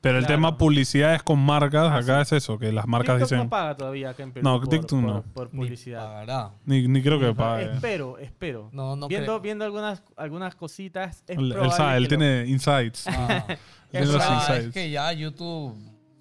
Pero 0.00 0.18
el 0.18 0.24
Claro. 0.26 0.36
tema 0.40 0.58
publicidades 0.58 1.22
con 1.22 1.38
marcas, 1.40 1.88
Ah, 1.90 1.96
acá 1.96 2.24
sí. 2.24 2.36
es 2.36 2.44
eso, 2.44 2.58
que 2.58 2.70
las 2.70 2.86
marcas 2.86 3.16
TikTok 3.16 3.28
dicen... 3.28 3.38
no 3.44 3.48
paga 3.50 3.76
todavía 3.76 4.10
acá 4.10 4.22
en 4.22 4.32
Perú. 4.32 4.44
No, 4.44 4.58
por, 4.60 4.68
TikTok 4.68 4.90
por- 4.90 5.02
no. 5.02 5.22
por 5.32 5.50
publicidad. 5.50 6.52
Ni, 6.64 6.86
ni 6.86 7.02
creo 7.02 7.18
que 7.18 7.32
pague. 7.34 7.72
Espero, 7.72 8.18
espero. 8.18 8.68
No, 8.72 8.94
no 8.94 9.08
viendo, 9.08 9.26
creo. 9.32 9.40
viendo 9.40 9.64
algunas, 9.64 10.02
algunas 10.16 10.54
cositas. 10.54 11.24
Es 11.26 11.38
Él, 11.38 11.54
sabe, 11.72 11.96
él 11.96 12.02
lo- 12.04 12.08
tiene 12.08 12.44
insights. 12.46 13.06
Ah. 13.08 13.44
Tiene 13.90 14.06
los 14.06 14.22
sea, 14.22 14.34
insights. 14.34 14.64
es 14.66 14.74
que 14.74 14.90
ya 14.90 15.12
YouTube, 15.12 15.74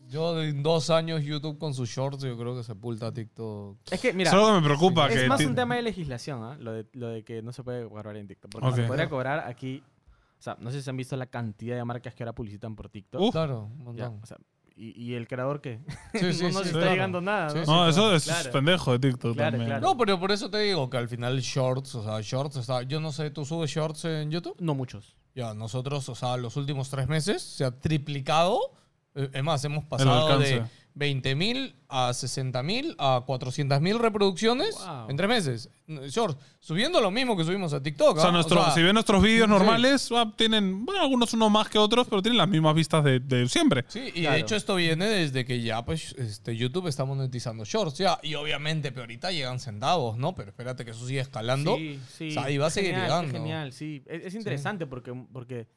yo 0.07 0.41
en 0.41 0.61
dos 0.63 0.89
años 0.91 1.23
YouTube 1.23 1.57
con 1.57 1.73
sus 1.73 1.89
shorts, 1.89 2.23
yo 2.23 2.37
creo 2.37 2.55
que 2.55 2.63
sepulta 2.63 3.11
TikTok. 3.11 3.77
Es 3.91 3.99
que, 3.99 4.13
mira, 4.13 4.31
Solo 4.31 4.47
que 4.47 4.61
me 4.61 4.65
preocupa 4.67 5.07
es 5.09 5.19
que... 5.21 5.27
más 5.27 5.39
ti- 5.39 5.45
un 5.45 5.55
tema 5.55 5.75
de 5.75 5.81
legislación, 5.81 6.43
¿ah? 6.43 6.55
lo, 6.59 6.71
de, 6.73 6.85
lo 6.93 7.09
de 7.09 7.23
que 7.23 7.41
no 7.41 7.51
se 7.51 7.63
puede 7.63 7.87
cobrar 7.89 8.15
en 8.15 8.27
TikTok. 8.27 8.51
Porque 8.51 8.81
se 8.81 8.87
podría 8.87 9.09
cobrar 9.09 9.39
aquí. 9.47 9.83
O 10.39 10.41
sea, 10.41 10.57
no 10.59 10.71
sé 10.71 10.81
si 10.81 10.89
han 10.89 10.97
visto 10.97 11.15
la 11.17 11.25
cantidad 11.27 11.75
de 11.75 11.83
marcas 11.85 12.13
que 12.13 12.23
ahora 12.23 12.33
publicitan 12.33 12.75
por 12.75 12.89
TikTok. 12.89 13.21
Uf. 13.21 13.31
Claro, 13.31 13.69
un 13.79 13.95
Ya, 13.95 14.09
montón. 14.09 14.19
o 14.23 14.25
sea, 14.25 14.37
y, 14.77 15.01
y 15.01 15.13
el 15.15 15.27
creador 15.27 15.61
qué? 15.61 15.79
Sí, 16.13 16.33
sí, 16.33 16.43
no 16.43 16.49
nos 16.49 16.61
sí, 16.63 16.67
está 16.67 16.79
claro. 16.79 16.91
llegando 16.91 17.21
nada. 17.21 17.49
Sí, 17.49 17.57
¿no? 17.59 17.65
sí. 17.65 17.71
No, 17.71 17.87
eso 17.89 18.13
es 18.15 18.25
Claro. 18.25 18.51
pendejo 18.51 18.91
de 18.91 18.99
TikTok 18.99 19.35
Claro, 19.35 19.51
también. 19.51 19.69
claro. 19.69 19.81
No, 19.87 19.97
pero 19.97 20.19
por 20.19 20.31
eso 20.31 20.49
te 20.49 20.57
digo 20.59 20.89
que 20.89 20.97
al 20.97 21.07
final 21.07 21.39
shorts, 21.39 21.95
o 21.95 22.03
sea, 22.03 22.19
shorts, 22.21 22.57
está, 22.57 22.83
yo 22.83 22.99
no 22.99 23.11
sé, 23.11 23.31
¿tú 23.31 23.45
subes 23.45 23.71
shorts 23.71 24.05
en 24.05 24.29
YouTube? 24.31 24.55
No 24.59 24.75
muchos. 24.75 25.15
Ya, 25.33 25.53
nosotros, 25.53 26.07
o 26.09 26.15
sea, 26.15 26.37
los 26.37 26.55
últimos 26.57 26.89
tres 26.89 27.07
meses 27.07 27.41
se 27.41 27.63
ha 27.65 27.71
triplicado. 27.71 28.59
Eh, 29.15 29.29
Es 29.33 29.43
más, 29.43 29.63
hemos 29.65 29.85
pasado 29.85 30.39
de 30.39 30.63
20.000 30.95 31.73
a 31.89 32.09
60.000 32.11 32.95
a 32.97 33.21
400.000 33.25 33.97
reproducciones 33.99 34.75
Wow. 34.75 35.09
en 35.09 35.17
tres 35.17 35.29
meses. 35.29 35.69
Shorts, 35.87 36.37
subiendo 36.59 36.99
lo 37.01 37.11
mismo 37.11 37.35
que 37.37 37.43
subimos 37.43 37.73
a 37.73 37.83
TikTok. 37.83 38.17
O 38.17 38.19
sea, 38.19 38.29
¿ah? 38.29 38.31
nuestro- 38.31 38.59
O 38.61 38.63
sea, 38.63 38.73
si 38.73 38.81
ven 38.81 38.93
nuestros 38.93 39.21
vídeos 39.21 39.47
normales, 39.47 40.09
ah, 40.15 40.31
tienen, 40.35 40.85
bueno, 40.85 41.01
algunos 41.01 41.33
unos 41.33 41.51
más 41.51 41.67
que 41.69 41.77
otros, 41.77 42.07
pero 42.07 42.21
tienen 42.21 42.37
las 42.37 42.47
mismas 42.47 42.73
vistas 42.75 43.03
de, 43.03 43.19
de 43.19 43.47
siempre. 43.49 43.83
Sí, 43.87 43.99
y 44.15 44.21
Claro. 44.21 44.35
de 44.35 44.41
hecho 44.41 44.55
esto 44.55 44.75
viene 44.75 45.05
desde 45.05 45.45
que 45.45 45.61
ya 45.61 45.83
pues 45.85 46.13
este, 46.17 46.55
YouTube 46.55 46.87
está 46.87 47.03
monetizando 47.05 47.65
shorts 47.65 47.97
ya 47.97 48.17
y 48.23 48.35
obviamente 48.35 48.91
pero 48.91 49.01
ahorita 49.03 49.31
llegan 49.31 49.59
centavos, 49.59 50.17
¿no? 50.17 50.33
Pero 50.33 50.49
espérate 50.49 50.85
que 50.85 50.91
eso 50.91 51.05
sigue 51.05 51.19
escalando. 51.19 51.75
Sí, 51.75 51.99
sí. 52.09 52.27
O 52.29 52.31
sea, 52.31 52.43
ahí 52.45 52.57
va 52.57 52.67
a 52.67 52.71
seguir 52.71 52.91
Genial, 52.91 53.07
llegando. 53.09 53.31
Genial, 53.37 53.71
sí. 53.73 54.01
Es, 54.07 54.25
es 54.27 54.35
interesante 54.35 54.87
porque, 54.87 55.13
porque, 55.31 55.67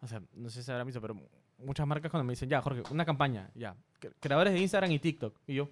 o 0.00 0.06
sea, 0.06 0.22
no 0.34 0.48
sé 0.50 0.62
si 0.62 0.70
habrán 0.70 0.86
visto, 0.86 1.00
pero 1.00 1.16
muchas 1.58 1.86
marcas 1.86 2.10
cuando 2.10 2.24
me 2.24 2.32
dicen, 2.32 2.48
ya, 2.48 2.60
Jorge, 2.60 2.82
una 2.90 3.04
campaña, 3.04 3.50
ya, 3.54 3.74
creadores 4.20 4.52
de 4.52 4.60
Instagram 4.60 4.90
y 4.92 4.98
TikTok, 4.98 5.36
y 5.46 5.54
yo, 5.54 5.70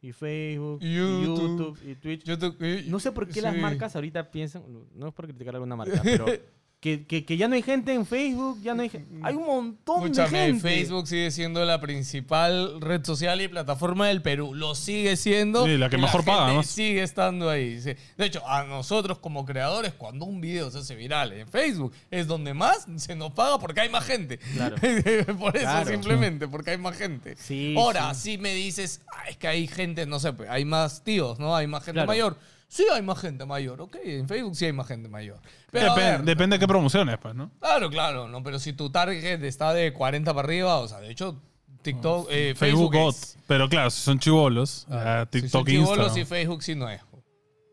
y 0.00 0.12
Facebook, 0.12 0.78
y 0.82 0.94
YouTube. 0.94 1.58
YouTube, 1.58 1.78
y 1.90 1.94
Twitch. 1.96 2.24
YouTube, 2.24 2.84
No 2.88 3.00
sé 3.00 3.12
por 3.12 3.28
qué 3.28 3.40
las 3.40 3.56
marcas 3.56 3.94
ahorita 3.96 4.30
piensan, 4.30 4.62
no- 4.94 5.08
es 5.08 5.14
por 5.14 5.26
criticar 5.26 5.54
alguna 5.54 5.76
marca, 5.76 6.00
pero 6.02 6.26
que, 6.80 7.06
que, 7.08 7.24
que 7.24 7.36
ya 7.36 7.48
no 7.48 7.56
hay 7.56 7.62
gente 7.62 7.92
en 7.92 8.06
Facebook, 8.06 8.60
ya 8.62 8.72
no 8.72 8.82
hay 8.82 8.88
gente. 8.88 9.12
Hay 9.24 9.34
un 9.34 9.46
montón 9.46 10.00
de 10.02 10.06
Escúchame, 10.10 10.38
gente. 10.46 10.60
Facebook 10.60 11.08
sigue 11.08 11.32
siendo 11.32 11.64
la 11.64 11.80
principal 11.80 12.80
red 12.80 13.04
social 13.04 13.40
y 13.40 13.48
plataforma 13.48 14.06
del 14.06 14.22
Perú. 14.22 14.54
Lo 14.54 14.76
sigue 14.76 15.16
siendo. 15.16 15.64
Sí, 15.66 15.76
la 15.76 15.90
que 15.90 15.96
y 15.96 16.00
mejor 16.00 16.24
paga, 16.24 16.42
gente 16.46 16.54
¿no? 16.56 16.62
Sigue 16.62 17.02
estando 17.02 17.50
ahí. 17.50 17.80
sí. 17.80 17.94
De 18.16 18.26
hecho, 18.26 18.46
a 18.46 18.62
nosotros 18.62 19.18
como 19.18 19.44
creadores, 19.44 19.92
cuando 19.94 20.24
un 20.24 20.40
video 20.40 20.70
se 20.70 20.78
hace 20.78 20.94
viral 20.94 21.32
en 21.32 21.48
Facebook, 21.48 21.92
es 22.12 22.28
donde 22.28 22.54
más 22.54 22.86
se 22.96 23.16
nos 23.16 23.32
paga 23.32 23.58
porque 23.58 23.80
hay 23.80 23.88
más 23.88 24.04
gente. 24.04 24.38
Claro. 24.54 24.76
Por 25.38 25.56
eso 25.56 25.64
Claro. 25.66 25.90
simplemente, 25.90 26.46
porque 26.46 26.70
hay 26.70 26.78
más 26.78 26.96
gente. 26.96 27.34
Sí, 27.36 27.74
Ahora, 27.76 28.14
sí. 28.14 28.32
si 28.32 28.38
me 28.38 28.54
dices, 28.54 29.00
"Ah, 29.12 29.28
es 29.28 29.36
que 29.36 29.48
hay 29.48 29.66
gente, 29.66 30.06
no 30.06 30.20
sé, 30.20 30.32
pues, 30.32 30.48
hay 30.48 30.64
más 30.64 31.02
tíos, 31.02 31.40
¿no? 31.40 31.56
Hay 31.56 31.66
más 31.66 31.82
gente 31.82 31.96
Claro. 31.96 32.06
mayor. 32.06 32.38
Sí, 32.68 32.84
hay 32.92 33.02
más 33.02 33.18
gente 33.18 33.46
mayor, 33.46 33.80
ok. 33.80 33.96
En 34.04 34.28
Facebook 34.28 34.54
sí 34.54 34.66
hay 34.66 34.72
más 34.72 34.86
gente 34.86 35.08
mayor. 35.08 35.40
Pero 35.70 35.86
Depen- 35.92 35.96
ver, 35.96 36.22
depende 36.22 36.56
de 36.56 36.60
qué 36.60 36.68
promociones, 36.68 37.16
pues, 37.18 37.34
¿no? 37.34 37.50
Claro, 37.60 37.88
claro, 37.90 38.28
no, 38.28 38.42
pero 38.42 38.58
si 38.58 38.72
tu 38.74 38.90
target 38.90 39.42
está 39.42 39.72
de 39.72 39.92
40 39.92 40.34
para 40.34 40.46
arriba, 40.46 40.78
o 40.78 40.86
sea, 40.86 41.00
de 41.00 41.10
hecho, 41.10 41.40
TikTok, 41.82 42.28
eh, 42.30 42.54
Facebook, 42.56 42.92
Facebook, 42.92 43.08
es. 43.14 43.38
Pero 43.46 43.68
claro, 43.68 43.90
si 43.90 44.02
son 44.02 44.18
chivolos, 44.18 44.86
Ah, 44.90 45.02
ya 45.04 45.20
si 45.24 45.40
TikTok, 45.40 45.50
son 45.50 45.64
chibolos 45.66 45.88
Instagram. 46.16 46.18
y 46.18 46.24
Facebook 46.26 46.62
sí 46.62 46.74
no 46.74 46.90
es. 46.90 47.00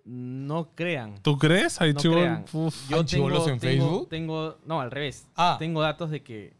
No 0.05 0.69
crean. 0.75 1.15
¿Tú 1.23 1.37
crees? 1.37 1.81
Hay 1.81 1.93
no 1.93 1.99
chivolos. 1.99 2.23
crean. 2.23 2.45
Uf. 2.53 2.89
Yo 2.89 2.97
¿Hay 2.99 3.05
chibolos 3.05 3.47
en 3.47 3.59
tengo- 3.59 3.85
Facebook? 3.85 4.09
Tengo, 4.09 4.57
no, 4.65 4.79
al 4.79 4.91
revés. 4.91 5.27
Ah. 5.35 5.55
Tengo 5.59 5.81
datos 5.81 6.11
de 6.11 6.21
que. 6.21 6.53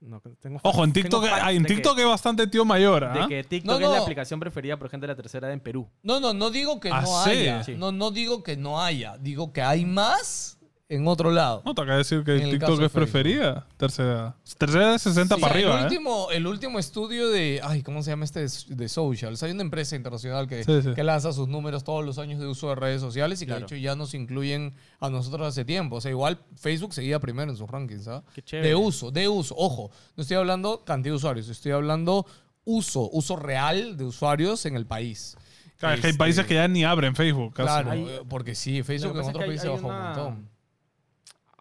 No, 0.00 0.20
tengo 0.40 0.58
Ojo, 0.62 0.84
en 0.84 0.92
TikTok, 0.92 1.22
tengo 1.24 1.34
hay, 1.36 1.56
en 1.56 1.62
de 1.62 1.68
que- 1.68 1.74
TikTok 1.74 1.98
hay 1.98 2.04
bastante 2.04 2.46
tío 2.46 2.64
mayor, 2.64 3.04
¿ah? 3.04 3.12
De 3.12 3.28
que 3.28 3.44
TikTok 3.44 3.70
No, 3.80 3.84
es 3.86 3.90
la 3.90 3.96
no. 3.98 4.02
aplicación 4.02 4.40
preferida 4.40 4.78
por 4.78 4.88
gente 4.88 5.06
de 5.06 5.12
la 5.12 5.16
tercera 5.16 5.46
edad 5.46 5.54
en 5.54 5.60
Perú. 5.60 5.88
No, 6.02 6.20
no, 6.20 6.32
no 6.34 6.50
digo 6.50 6.80
que 6.80 6.90
Ah, 6.90 7.02
no 7.02 7.24
sí. 7.24 7.30
haya. 7.30 7.62
Sí. 7.64 7.74
No, 7.76 7.92
no 7.92 8.10
digo 8.10 8.42
que 8.42 8.56
no 8.56 8.80
haya. 8.82 9.16
Digo 9.18 9.52
que 9.52 9.62
hay 9.62 9.84
más 9.84 10.58
en 10.90 11.08
otro 11.08 11.30
lado. 11.30 11.62
No, 11.64 11.74
te 11.74 11.80
acaba 11.80 11.94
de 11.94 11.98
decir 12.02 12.22
que 12.24 12.34
el 12.34 12.50
TikTok 12.50 12.80
es 12.82 12.90
preferida. 12.90 13.66
Tercera 13.78 14.08
edad. 14.10 14.34
Tercera 14.58 14.82
edad 14.84 14.92
de 14.92 14.98
60 14.98 15.34
Sí, 15.36 15.40
para 15.40 15.54
el 15.54 15.64
arriba, 15.64 15.80
¿eh? 15.80 15.84
último, 15.84 16.30
el 16.32 16.46
último 16.46 16.78
estudio 16.78 17.30
de. 17.30 17.60
Ay, 17.62 17.82
¿cómo 17.82 18.02
se 18.02 18.10
llama 18.10 18.24
este? 18.24 18.44
De 18.68 18.88
Socials. 18.88 19.42
Hay 19.42 19.52
una 19.52 19.62
empresa 19.62 19.96
internacional 19.96 20.46
que, 20.48 20.64
Sí, 20.64 20.82
sí. 20.82 20.92
que 20.94 21.02
lanza 21.04 21.32
sus 21.32 21.48
números 21.48 21.84
todos 21.84 22.04
los 22.04 22.18
años 22.18 22.40
de 22.40 22.46
uso 22.46 22.68
de 22.68 22.74
redes 22.74 23.00
sociales 23.00 23.40
y 23.40 23.46
que 23.46 23.54
de 23.54 23.60
hecho 23.60 23.76
ya 23.76 23.94
nos 23.96 24.12
incluyen 24.14 24.74
a 24.98 25.08
nosotros 25.08 25.46
hace 25.46 25.64
tiempo. 25.64 25.96
O 25.96 26.00
sea, 26.00 26.10
igual 26.10 26.38
Facebook 26.56 26.92
seguía 26.92 27.20
primero 27.20 27.50
en 27.50 27.56
sus 27.56 27.70
rankings, 27.70 28.08
¿ah? 28.08 28.22
Qué 28.34 28.42
chévere. 28.42 28.68
De 28.68 28.74
uso, 28.74 29.10
de 29.10 29.28
uso. 29.28 29.54
Ojo, 29.56 29.90
no 30.16 30.22
estoy 30.22 30.36
hablando 30.36 30.84
cantidad 30.84 31.12
de 31.12 31.16
usuarios, 31.16 31.48
estoy 31.48 31.72
hablando 31.72 32.26
uso, 32.64 33.08
uso 33.12 33.36
real 33.36 33.96
de 33.96 34.04
usuarios 34.04 34.66
en 34.66 34.76
el 34.76 34.86
país. 34.86 35.36
Claro, 35.78 35.94
es 35.94 36.00
que 36.02 36.06
hay 36.08 36.10
Este, 36.10 36.18
países 36.18 36.44
que 36.46 36.54
ya 36.54 36.68
ni 36.68 36.84
abren 36.84 37.16
Facebook. 37.16 37.54
casi. 37.54 37.66
Claro, 37.68 37.90
Hay- 37.92 38.04
eh, 38.04 38.20
porque 38.28 38.54
sí, 38.54 38.82
Facebook 38.82 39.16
en 39.18 39.24
otros 39.28 39.44
países 39.46 39.70
bajó 39.70 39.86
un 39.86 39.94
montón. 40.02 40.49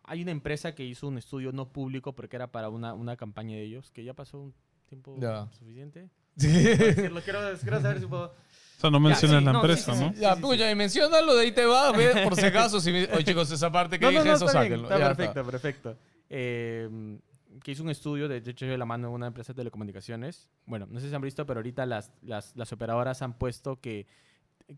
Hay 0.10 0.22
una 0.24 0.32
empresa 0.32 0.74
que 0.76 0.84
hizo 0.84 1.08
un 1.08 1.18
estudio 1.18 1.52
no 1.52 1.70
público 1.72 2.14
porque 2.14 2.36
era 2.36 2.48
para 2.52 2.70
una, 2.70 2.94
una 2.94 3.16
campaña 3.16 3.56
de 3.56 3.64
ellos, 3.64 3.92
que 3.92 4.04
ya 4.04 4.14
pasó 4.14 4.40
un 4.40 4.54
tiempo 4.88 5.16
Ya. 5.20 5.48
suficiente. 5.58 6.10
Sí. 6.38 6.48
Decirlo, 6.48 7.22
quiero, 7.22 7.40
quiero 7.62 7.82
saber 7.82 8.00
si 8.00 8.06
puedo... 8.08 8.26
O 8.26 8.82
sea, 8.82 8.90
no 8.90 9.00
mencionas 9.00 9.40
sí, 9.40 9.46
la 9.46 9.52
no, 9.54 9.60
empresa, 9.60 9.94
sí, 9.94 10.00
¿no? 10.06 10.14
Ya, 10.14 10.36
pucha, 10.38 10.72
y 10.72 10.76
menciónalo, 10.76 11.36
de 11.36 11.42
ahí 11.44 11.52
te 11.52 11.66
vas, 11.66 11.96
ve, 11.98 12.22
por 12.24 12.36
si 12.36 12.46
acaso. 12.46 12.80
Si 12.80 12.92
me- 12.92 13.10
Oye, 13.14 13.24
chicos, 13.26 13.52
esa 13.52 13.70
parte 13.72 14.00
que 14.00 14.06
No, 14.06 14.12
dije, 14.12 14.24
no, 14.24 14.34
eso 14.36 14.46
está 14.46 14.62
sáquenlo. 14.62 14.84
está 14.84 14.98
Ya 15.00 15.08
perfecto, 15.14 15.46
perfecto. 15.46 15.98
Eh, 16.30 17.20
que 17.64 17.72
hizo 17.72 17.84
un 17.84 17.90
estudio, 17.90 18.28
de 18.30 18.38
hecho 18.38 18.66
yo 18.66 18.72
de 18.72 18.78
la 18.78 18.86
mano 18.86 19.10
de 19.10 19.14
una 19.16 19.28
empresa 19.28 19.52
de 19.54 19.58
telecomunicaciones. 19.58 20.50
Bueno, 20.66 20.88
no 20.90 21.00
sé 21.02 21.10
si 21.10 21.16
han 21.16 21.22
visto, 21.22 21.46
pero 21.46 21.60
ahorita 21.60 21.86
las, 21.86 22.12
las, 22.22 22.56
las 22.56 22.72
operadoras 22.72 23.22
han 23.22 23.34
puesto 23.38 23.82
que, 23.82 24.08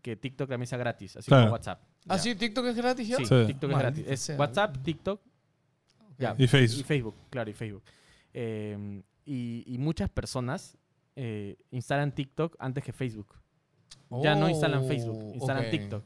que 0.00 0.16
TikTok 0.16 0.48
también 0.48 0.66
sea 0.66 0.78
gratis, 0.78 1.16
así 1.16 1.28
Claro. 1.28 1.44
como 1.44 1.52
WhatsApp. 1.54 1.82
¿Ah, 2.08 2.18
sí? 2.18 2.34
¿TikTok 2.34 2.66
es 2.66 2.76
gratis 2.76 3.08
ya? 3.08 3.16
Sí, 3.18 3.26
Sí. 3.26 3.34
TikTok 3.46 3.70
es 3.72 3.78
gratis. 3.78 4.04
Es. 4.08 4.38
WhatsApp, 4.38 4.76
TikTok 4.82 5.20
ya, 6.18 6.34
Y 6.38 6.46
Facebook. 6.46 6.80
y 6.80 6.84
Facebook, 6.84 7.14
claro, 7.30 7.50
y 7.50 7.54
Facebook. 7.54 7.82
Eh, 8.34 9.02
y, 9.24 9.64
y 9.66 9.78
muchas 9.78 10.08
personas 10.10 10.76
eh, 11.14 11.56
instalan 11.70 12.12
TikTok 12.12 12.56
antes 12.58 12.82
que 12.84 12.92
Facebook. 12.92 13.34
Ya 14.22 14.34
no 14.34 14.48
instalan 14.48 14.86
Facebook, 14.86 15.34
instalan 15.34 15.64
Oh, 15.64 15.66
ok. 15.66 15.70
TikTok. 15.70 16.04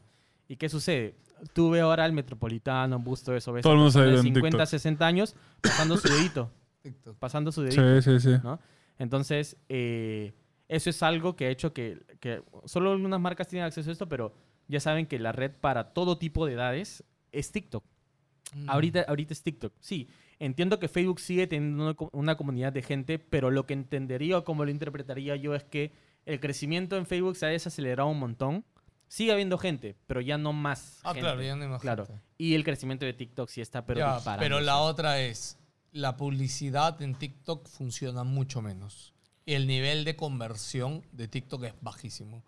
¿Y 0.49 0.55
qué 0.55 0.69
sucede? 0.69 1.15
Tú 1.53 1.69
ves 1.69 1.81
ahora 1.81 2.03
al 2.05 2.13
Metropolitano, 2.13 2.99
Bus, 2.99 3.21
todo 3.23 3.35
eso, 3.35 3.51
ves 3.53 3.63
Todo 3.63 3.73
el 3.73 3.79
mundo 3.79 3.99
de 4.01 4.15
en 4.15 4.21
50, 4.23 4.49
TikTok. 4.49 4.65
60 4.67 5.05
años 5.07 5.35
pasando 5.61 5.97
su 5.97 6.07
dedito, 6.07 6.51
TikTok. 6.81 7.17
pasando 7.17 7.51
su 7.51 7.61
dedito. 7.63 8.01
Sí, 8.01 8.19
sí, 8.19 8.31
sí. 8.31 8.35
¿no? 8.43 8.59
Entonces, 8.97 9.55
eh, 9.69 10.33
eso 10.69 10.89
es 10.89 11.01
algo 11.03 11.35
que 11.35 11.45
ha 11.45 11.49
hecho 11.49 11.73
que, 11.73 11.99
que 12.19 12.41
solo 12.65 12.91
algunas 12.91 13.19
marcas 13.19 13.47
tienen 13.47 13.65
acceso 13.65 13.89
a 13.89 13.93
esto, 13.93 14.07
pero 14.09 14.33
ya 14.67 14.79
saben 14.79 15.05
que 15.05 15.17
la 15.19 15.31
red 15.31 15.51
para 15.51 15.93
todo 15.93 16.17
tipo 16.17 16.45
de 16.45 16.53
edades 16.53 17.03
es 17.31 17.51
TikTok. 17.51 17.83
Mm. 18.53 18.69
Ahorita, 18.69 19.05
ahorita 19.07 19.33
es 19.33 19.43
TikTok. 19.43 19.73
Sí, 19.79 20.07
entiendo 20.39 20.79
que 20.79 20.87
Facebook 20.87 21.19
sigue 21.19 21.47
teniendo 21.47 21.83
una, 21.83 21.93
co- 21.93 22.09
una 22.13 22.35
comunidad 22.37 22.73
de 22.73 22.81
gente, 22.81 23.19
pero 23.19 23.51
lo 23.51 23.65
que 23.65 23.73
entendería 23.73 24.37
o 24.37 24.43
como 24.43 24.65
lo 24.65 24.71
interpretaría 24.71 25.35
yo 25.35 25.55
es 25.55 25.63
que 25.63 25.91
el 26.25 26.39
crecimiento 26.39 26.97
en 26.97 27.05
Facebook 27.05 27.35
se 27.37 27.45
ha 27.45 27.49
desacelerado 27.49 28.09
un 28.09 28.19
montón. 28.19 28.65
Sigue 29.09 29.31
habiendo 29.31 29.57
gente, 29.57 29.95
pero 30.05 30.19
ya 30.19 30.37
no 30.37 30.51
más. 30.51 30.99
Ah, 31.03 31.09
gente. 31.13 31.21
claro, 31.21 31.41
ya 31.41 31.55
no 31.55 31.63
hay 31.63 31.69
más 31.69 31.81
Claro. 31.81 32.05
gente. 32.05 32.21
Y 32.37 32.55
el 32.55 32.65
crecimiento 32.65 33.05
de 33.05 33.13
TikTok 33.13 33.47
sí 33.47 33.61
está, 33.61 33.85
pero 33.85 33.99
Ya, 33.99 34.37
pero 34.37 34.59
la 34.59 34.79
otra 34.79 35.21
es, 35.21 35.57
la 35.93 36.17
publicidad 36.17 37.01
en 37.01 37.15
TikTok 37.15 37.67
funciona 37.69 38.25
mucho 38.25 38.61
menos. 38.61 39.13
Y 39.47 39.53
el 39.53 39.65
nivel 39.65 40.03
de 40.05 40.15
conversión 40.15 41.01
de 41.13 41.27
TikTok 41.27 41.63
es 41.63 41.73
bajísimo. 41.81 42.43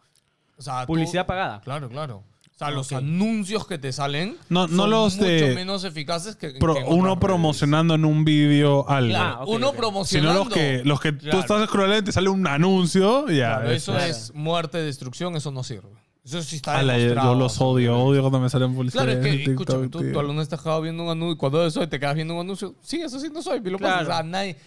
O 0.58 0.62
sea, 0.62 0.82
tú- 0.82 0.88
Publicidad 0.88 1.26
pagada. 1.26 1.62
Claro, 1.62 1.90
claro. 1.90 2.18
O 2.18 2.58
sea, 2.60 2.72
los 2.72 2.92
anuncios 2.92 3.66
que 3.66 3.78
te 3.78 3.94
salen 3.94 4.36
No- 4.50 4.68
no 4.68 4.76
son 4.84 4.90
los 4.90 5.16
mucho 5.16 5.26
de- 5.30 5.56
menos 5.56 5.86
eficaces 5.86 6.36
que, 6.36 6.50
Pro- 6.52 6.76
que 6.76 6.84
uno 6.84 7.18
promocionando 7.18 7.96
en 7.96 8.04
un 8.04 8.26
vídeo 8.26 8.88
algo. 8.90 9.12
Claro, 9.12 9.30
Ah, 9.40 9.46
uno 9.46 9.68
ok. 9.70 9.74
Sino 9.74 9.74
promocionando. 9.74 10.44
los 10.44 10.54
que, 10.54 10.82
los 10.84 11.00
que 11.00 11.18
Claro. 11.18 11.38
tú 11.38 11.40
estás 11.40 11.70
scrollando 11.70 11.98
y 12.00 12.02
te 12.04 12.12
sale 12.12 12.28
un 12.28 12.46
anuncio, 12.46 13.30
ya. 13.30 13.60
Claro, 13.60 13.72
eso 13.72 13.98
es 13.98 14.34
muerte, 14.36 14.78
destrucción, 14.80 15.38
eso 15.38 15.52
no 15.52 15.64
sirve. 15.64 15.88
Eso 16.26 16.42
sí 16.44 16.58
está 16.58 16.78
Ala, 16.80 16.98
yo, 17.00 17.34
los 17.34 17.62
odio, 17.62 17.98
odio 17.98 18.20
cuando 18.20 18.42
me 18.42 18.50
salen 18.50 18.76
publicidades 18.76 19.16
Claro, 19.20 19.26
es 19.26 19.32
que, 19.32 19.38
TikTok, 19.46 19.62
escúchame, 19.62 19.88
tú, 19.88 20.12
tú 20.12 20.20
alumno 20.20 20.42
estás 20.42 20.60
acabado 20.60 20.82
viendo 20.82 21.04
un 21.04 21.10
anuncio 21.12 21.34
y 21.34 21.38
cuando 21.38 21.66
eso 21.66 21.88
te 21.88 21.98
quedas 21.98 22.14
viendo 22.16 22.34
un 22.36 22.42
anuncio, 22.42 22.76
sí, 22.82 23.00
eso 23.02 23.22
sí 23.22 23.30
no 23.34 23.42
soy, 23.42 23.62
pero 23.62 23.72
lo 23.74 23.78
Claro. 23.80 24.00
pasa, 24.06 24.12
o 24.12 24.14
sea, 24.18 24.24
nadie, 24.24 24.58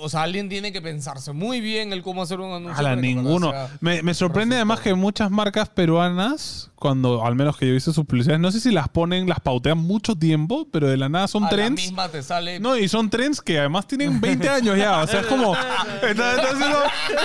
o 0.00 0.08
sea, 0.08 0.22
alguien 0.22 0.48
tiene 0.48 0.72
que 0.72 0.82
pensarse 0.82 1.32
muy 1.32 1.60
bien 1.60 1.92
el 1.92 2.02
cómo 2.02 2.22
hacer 2.22 2.40
un 2.40 2.52
anuncio. 2.52 2.78
Ala, 2.78 2.96
ninguno. 2.96 3.50
sea- 3.52 3.68
Me, 3.80 4.02
me 4.02 4.12
sorprende 4.14 4.56
además 4.56 4.80
que 4.80 4.94
muchas 4.94 5.30
marcas 5.30 5.68
peruanas, 5.68 6.70
cuando 6.74 7.24
al 7.24 7.36
menos 7.36 7.56
que 7.56 7.68
yo 7.68 7.72
visto 7.74 7.92
sus 7.92 8.04
publicidades, 8.04 8.40
no 8.40 8.50
sé 8.50 8.58
si 8.58 8.72
las 8.72 8.88
ponen, 8.88 9.28
las 9.28 9.38
pautean 9.38 9.78
mucho 9.78 10.16
tiempo, 10.16 10.66
pero 10.72 10.88
de 10.88 10.96
la 10.96 11.08
nada 11.08 11.28
son 11.28 11.44
a 11.44 11.46
la 11.46 11.52
trends. 11.52 11.80
misma 11.80 12.08
te 12.08 12.24
sale. 12.24 12.58
No, 12.58 12.76
y 12.76 12.88
son 12.88 13.08
trends 13.08 13.40
que 13.40 13.60
además 13.60 13.86
tienen 13.86 14.20
20 14.20 14.48
años 14.48 14.76
ya. 14.76 14.98
O 15.00 15.06
sea, 15.06 15.20
es 15.20 15.26
como. 15.26 15.54
Está, 16.02 16.34
está 16.34 16.50
haciendo, 16.52 16.78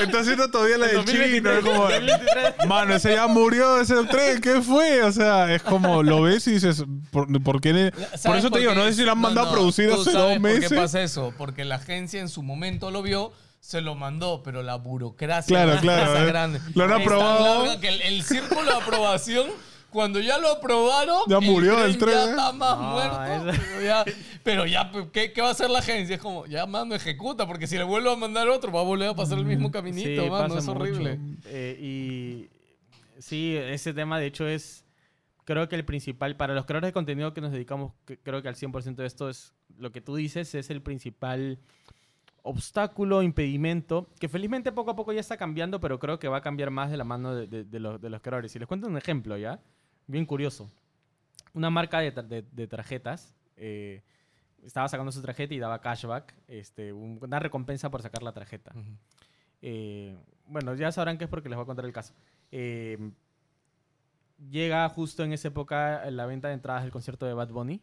está 0.04 0.20
haciendo 0.20 0.52
todavía 0.52 0.78
la 0.78 0.86
del 0.88 1.06
chino. 1.06 1.50
Es 1.52 1.66
como. 1.66 1.88
Mano, 2.68 2.94
ese 2.96 3.16
ya 3.16 3.26
murió 3.28 3.82
ese 3.82 3.96
tren. 4.06 4.40
¿Qué 4.42 4.62
fue? 4.62 5.02
O 5.04 5.12
sea, 5.12 5.52
es 5.54 5.64
como 5.64 6.04
lo 6.04 6.22
ves 6.22 6.48
y 6.48 6.52
dices. 6.52 6.86
¿Por, 7.10 7.42
por 7.42 7.60
qué 7.62 7.74
ne- 7.74 7.92
¿Sabes 7.92 8.22
por 8.22 8.38
eso 8.38 8.52
te 8.52 8.60
digo, 8.60 8.76
no 8.76 8.84
sé 8.84 8.94
si 8.94 9.04
lo 9.04 9.12
han 9.14 9.18
No, 9.18 9.24
mandado 9.30 9.48
no, 9.48 9.54
producido 9.54 9.96
¿tú 9.96 10.02
hace 10.02 10.12
dos 10.12 10.40
meses. 10.40 10.60
¿Por 10.66 10.70
qué 10.70 10.76
pasa 10.76 11.02
eso? 11.02 11.34
Porque 11.38 11.66
la 11.66 11.76
agencia 11.76 12.20
en 12.22 12.27
su 12.30 12.44
momento 12.44 12.92
lo 12.92 13.02
vio, 13.02 13.32
se 13.60 13.82
lo 13.82 13.96
mandó, 13.96 14.44
pero 14.44 14.62
la 14.64 14.76
burocracia 14.76 15.48
Claro, 15.56 15.74
es 15.74 15.82
claro, 15.82 16.18
eh. 16.24 16.26
grande. 16.28 16.60
Lo 16.76 16.84
han 16.86 16.92
es 16.92 16.96
tan 16.98 17.02
aprobado. 17.02 17.66
larga 17.66 17.82
que 17.82 17.88
el, 17.90 18.02
el 18.02 18.24
círculo 18.24 18.64
de 18.64 18.72
aprobación, 18.74 19.48
cuando 19.90 20.20
ya 20.20 20.38
lo 20.38 20.52
aprobaron, 20.52 21.22
Ya 21.28 21.40
murió 21.40 21.84
el 21.84 21.98
tren, 21.98 22.14
Ya 22.14 22.26
¿eh? 22.26 22.30
está 22.30 22.52
más 22.54 22.78
No, 22.78 22.92
muerto. 22.92 23.62
Pero 23.68 23.82
ya, 23.84 24.06
pero 24.44 24.66
ya, 24.66 24.92
¿qué, 25.12 25.34
qué 25.34 25.42
va 25.42 25.50
a 25.50 25.52
hacer 25.52 25.70
la 25.70 25.80
agencia? 25.80 26.16
Es 26.16 26.22
como, 26.22 26.46
ya, 26.46 26.66
mano, 26.66 26.94
ejecuta, 26.94 27.48
porque 27.48 27.68
si 27.68 27.78
le 27.78 27.84
vuelvo 27.84 28.12
a 28.12 28.16
mandar 28.16 28.48
otro, 28.50 28.72
va 28.72 28.82
a 28.82 28.84
volver 28.84 29.10
a 29.10 29.16
pasar 29.16 29.38
el 29.40 29.46
mismo 29.46 29.72
caminito, 29.72 30.24
Sí, 30.24 30.30
mano. 30.30 30.48
pasa 30.56 30.60
Es 30.60 30.68
horrible. 30.68 31.18
mucho. 31.18 31.42
Eh, 31.48 31.78
y 31.82 32.50
sí, 33.22 33.56
ese 33.58 33.94
tema 33.94 34.20
de 34.20 34.28
hecho 34.28 34.48
es, 34.48 34.86
creo 35.46 35.68
que 35.68 35.76
el 35.76 35.84
principal, 35.86 36.36
para 36.38 36.54
los 36.54 36.66
creadores 36.66 36.90
de 36.90 36.94
contenido 36.94 37.34
que 37.34 37.42
nos 37.42 37.52
dedicamos, 37.52 37.94
que 38.06 38.18
creo 38.20 38.42
que 38.42 38.50
al 38.50 38.56
100% 38.56 38.96
de 38.96 39.06
esto 39.08 39.30
es, 39.30 39.54
lo 39.78 39.92
que 39.92 40.02
tú 40.02 40.16
dices 40.16 40.54
es 40.56 40.70
el 40.70 40.82
principal 40.82 41.60
obstáculo, 42.48 43.22
impedimento, 43.24 44.08
que 44.20 44.28
felizmente 44.30 44.72
poco 44.72 44.92
a 44.92 44.96
poco 44.96 45.14
ya 45.14 45.20
está 45.20 45.38
cambiando, 45.38 45.80
pero 45.80 46.00
creo 46.00 46.18
que 46.20 46.28
va 46.28 46.38
a 46.38 46.42
cambiar 46.42 46.72
más 46.72 46.90
de 46.90 46.98
la 46.98 47.04
mano 47.04 47.36
de, 47.36 47.48
de- 47.48 47.64
de 47.64 47.80
los, 47.80 48.00
de 48.02 48.10
los 48.10 48.22
creadores. 48.22 48.56
Y 48.56 48.60
les 48.60 48.68
cuento 48.68 48.88
un 48.88 48.98
ejemplo, 48.98 49.38
¿ya? 49.38 49.60
Bien 50.08 50.26
curioso. 50.26 50.70
Una 51.54 51.70
marca 51.70 52.00
de, 52.00 52.12
de- 52.12 52.68
tarjetas 52.68 53.36
eh, 53.56 54.04
estaba 54.64 54.88
sacando 54.88 55.12
su 55.12 55.22
tarjeta 55.22 55.54
y 55.54 55.60
daba 55.60 55.82
cashback, 55.82 56.34
este, 56.48 56.94
un- 56.94 57.20
una 57.22 57.40
recompensa 57.40 57.90
por 57.90 58.02
sacar 58.02 58.24
la 58.24 58.32
tarjeta. 58.32 58.72
Eh, 59.62 60.16
bueno, 60.48 60.74
ya 60.76 60.92
sabrán 60.92 61.18
que 61.18 61.24
es 61.26 61.30
porque 61.30 61.50
les 61.50 61.56
voy 61.58 61.64
a 61.64 61.66
contar 61.68 61.86
el 61.86 61.92
caso. 61.94 62.14
Eh, 62.52 63.12
llega 64.50 64.88
justo 64.90 65.24
en 65.24 65.34
esa 65.34 65.48
época 65.50 66.10
la 66.12 66.26
venta 66.26 66.48
de 66.48 66.54
entradas 66.54 66.84
del 66.84 66.92
concierto 66.92 67.26
de 67.26 67.34
Bad 67.34 67.50
Bunny. 67.50 67.82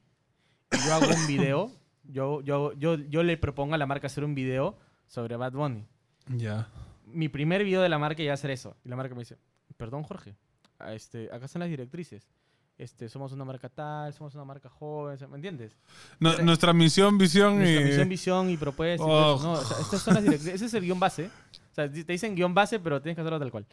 Y 0.73 0.77
yo 0.87 0.95
hago 0.95 1.07
un 1.07 1.27
video. 1.27 1.71
Yo, 2.05 2.41
yo, 2.43 2.73
yo, 2.75 2.97
yo 2.97 3.23
le 3.23 3.37
propongo 3.37 3.75
a 3.75 3.79
la 3.79 3.87
marca 3.87 4.07
hacer 4.07 4.25
un 4.25 4.35
video 4.35 4.77
sobre 5.07 5.37
Bad 5.37 5.53
Bunny. 5.53 5.85
Ya. 6.29 6.69
Mi 7.07 7.29
primer 7.29 7.65
video 7.65 7.83
de 7.83 7.89
la 7.89 7.99
marca 7.99 8.23
iba 8.23 8.33
a 8.33 8.35
hacer 8.35 8.51
eso. 8.51 8.77
Y 8.85 8.89
la 8.89 8.97
marca 8.97 9.15
me 9.15 9.21
dice, 9.21 9.37
perdón 9.77 10.03
Jorge, 10.03 10.35
a 10.79 10.93
este, 10.95 11.29
acá 11.33 11.47
están 11.47 11.61
las 11.61 11.69
directrices. 11.69 12.29
Este, 12.77 13.09
somos 13.09 13.31
una 13.33 13.45
marca 13.45 13.69
tal, 13.69 14.13
somos 14.13 14.35
una 14.35 14.45
marca 14.45 14.69
joven, 14.69 15.17
¿me 15.31 15.37
entiendes? 15.37 15.77
No- 16.19 16.37
nuestra 16.39 16.73
misión, 16.73 17.17
visión 17.19 17.59
Nuestra 17.59 17.81
y. 17.81 17.85
misión, 17.85 18.09
visión 18.09 18.51
y 18.51 18.57
propuesta. 18.57 19.05
Oh. 19.07 19.41
¿no? 19.41 19.53
O 19.53 19.65
sea, 19.65 19.79
estas 19.81 20.03
son 20.03 20.15
las 20.15 20.25
directrices. 20.25 20.55
Ese 20.57 20.67
es 20.67 20.75
el 20.75 20.83
guion 20.83 20.99
base. 20.99 21.27
O 21.27 21.75
sea, 21.75 21.91
te 21.91 22.03
dicen 22.05 22.35
guion 22.35 22.53
base, 22.53 22.81
pero 22.81 23.01
tienes 23.01 23.15
que 23.15 23.21
hacerlo 23.21 23.39
tal 23.39 23.51
cual. 23.53 23.67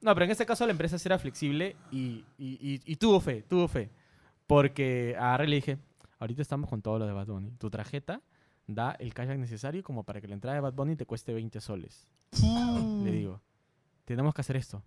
No, 0.00 0.12
pero 0.14 0.24
en 0.24 0.30
este 0.32 0.44
caso 0.46 0.64
la 0.66 0.72
empresa 0.72 0.98
sí 0.98 1.06
era 1.08 1.18
flexible 1.18 1.76
y, 1.92 2.24
y- 2.36 2.58
y- 2.60 2.80
y 2.84 2.96
tuvo 2.96 3.20
fe, 3.20 3.42
tuvo 3.48 3.68
fe. 3.68 3.90
Porque 4.46 5.16
y 5.16 5.46
le 5.46 5.56
dije, 5.56 5.78
ahorita 6.18 6.42
estamos 6.42 6.68
con 6.68 6.82
todo 6.82 6.98
lo 6.98 7.06
de 7.06 7.12
Bad 7.12 7.26
Bunny. 7.26 7.50
Tu 7.52 7.70
tarjeta 7.70 8.20
da 8.66 8.92
el 8.92 9.14
cashback 9.14 9.38
necesario 9.38 9.82
como 9.82 10.04
para 10.04 10.20
que 10.20 10.28
la 10.28 10.34
entrada 10.34 10.54
de 10.56 10.60
Bad 10.60 10.74
Bunny 10.74 10.96
te 10.96 11.06
cueste 11.06 11.32
20 11.32 11.60
soles. 11.60 12.08
Le 13.04 13.10
digo, 13.12 13.40
tenemos 14.04 14.34
que 14.34 14.40
hacer 14.40 14.56
esto. 14.56 14.82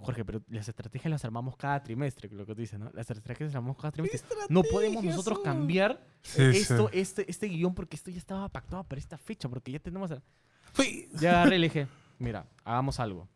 Jorge, 0.00 0.24
pero 0.24 0.40
las 0.48 0.68
estrategias 0.68 1.10
las 1.10 1.24
armamos 1.24 1.56
cada 1.56 1.82
trimestre, 1.82 2.28
lo 2.30 2.46
que 2.46 2.54
tú 2.54 2.60
dices, 2.60 2.78
¿no? 2.78 2.88
Las 2.94 3.10
estrategias 3.10 3.48
las 3.50 3.56
armamos 3.56 3.76
cada 3.78 3.90
trimestre. 3.90 4.20
No 4.48 4.62
podemos 4.62 5.02
nosotros 5.02 5.40
cambiar 5.40 6.00
Sí, 6.22 6.40
esto, 6.42 6.88
sí. 6.92 6.98
este, 7.00 7.28
este 7.28 7.48
guion 7.48 7.74
porque 7.74 7.96
esto 7.96 8.08
ya 8.10 8.18
estaba 8.18 8.48
pactado 8.48 8.84
para 8.84 9.00
esta 9.00 9.18
fecha, 9.18 9.48
porque 9.48 9.72
ya 9.72 9.80
tenemos... 9.80 10.12
a- 10.12 10.22
Fui. 10.72 11.08
Ya 11.18 11.30
agarré 11.40 11.56
y 11.56 11.58
le 11.58 11.66
dije, 11.66 11.88
mira, 12.20 12.46
hagamos 12.64 13.00
algo. 13.00 13.28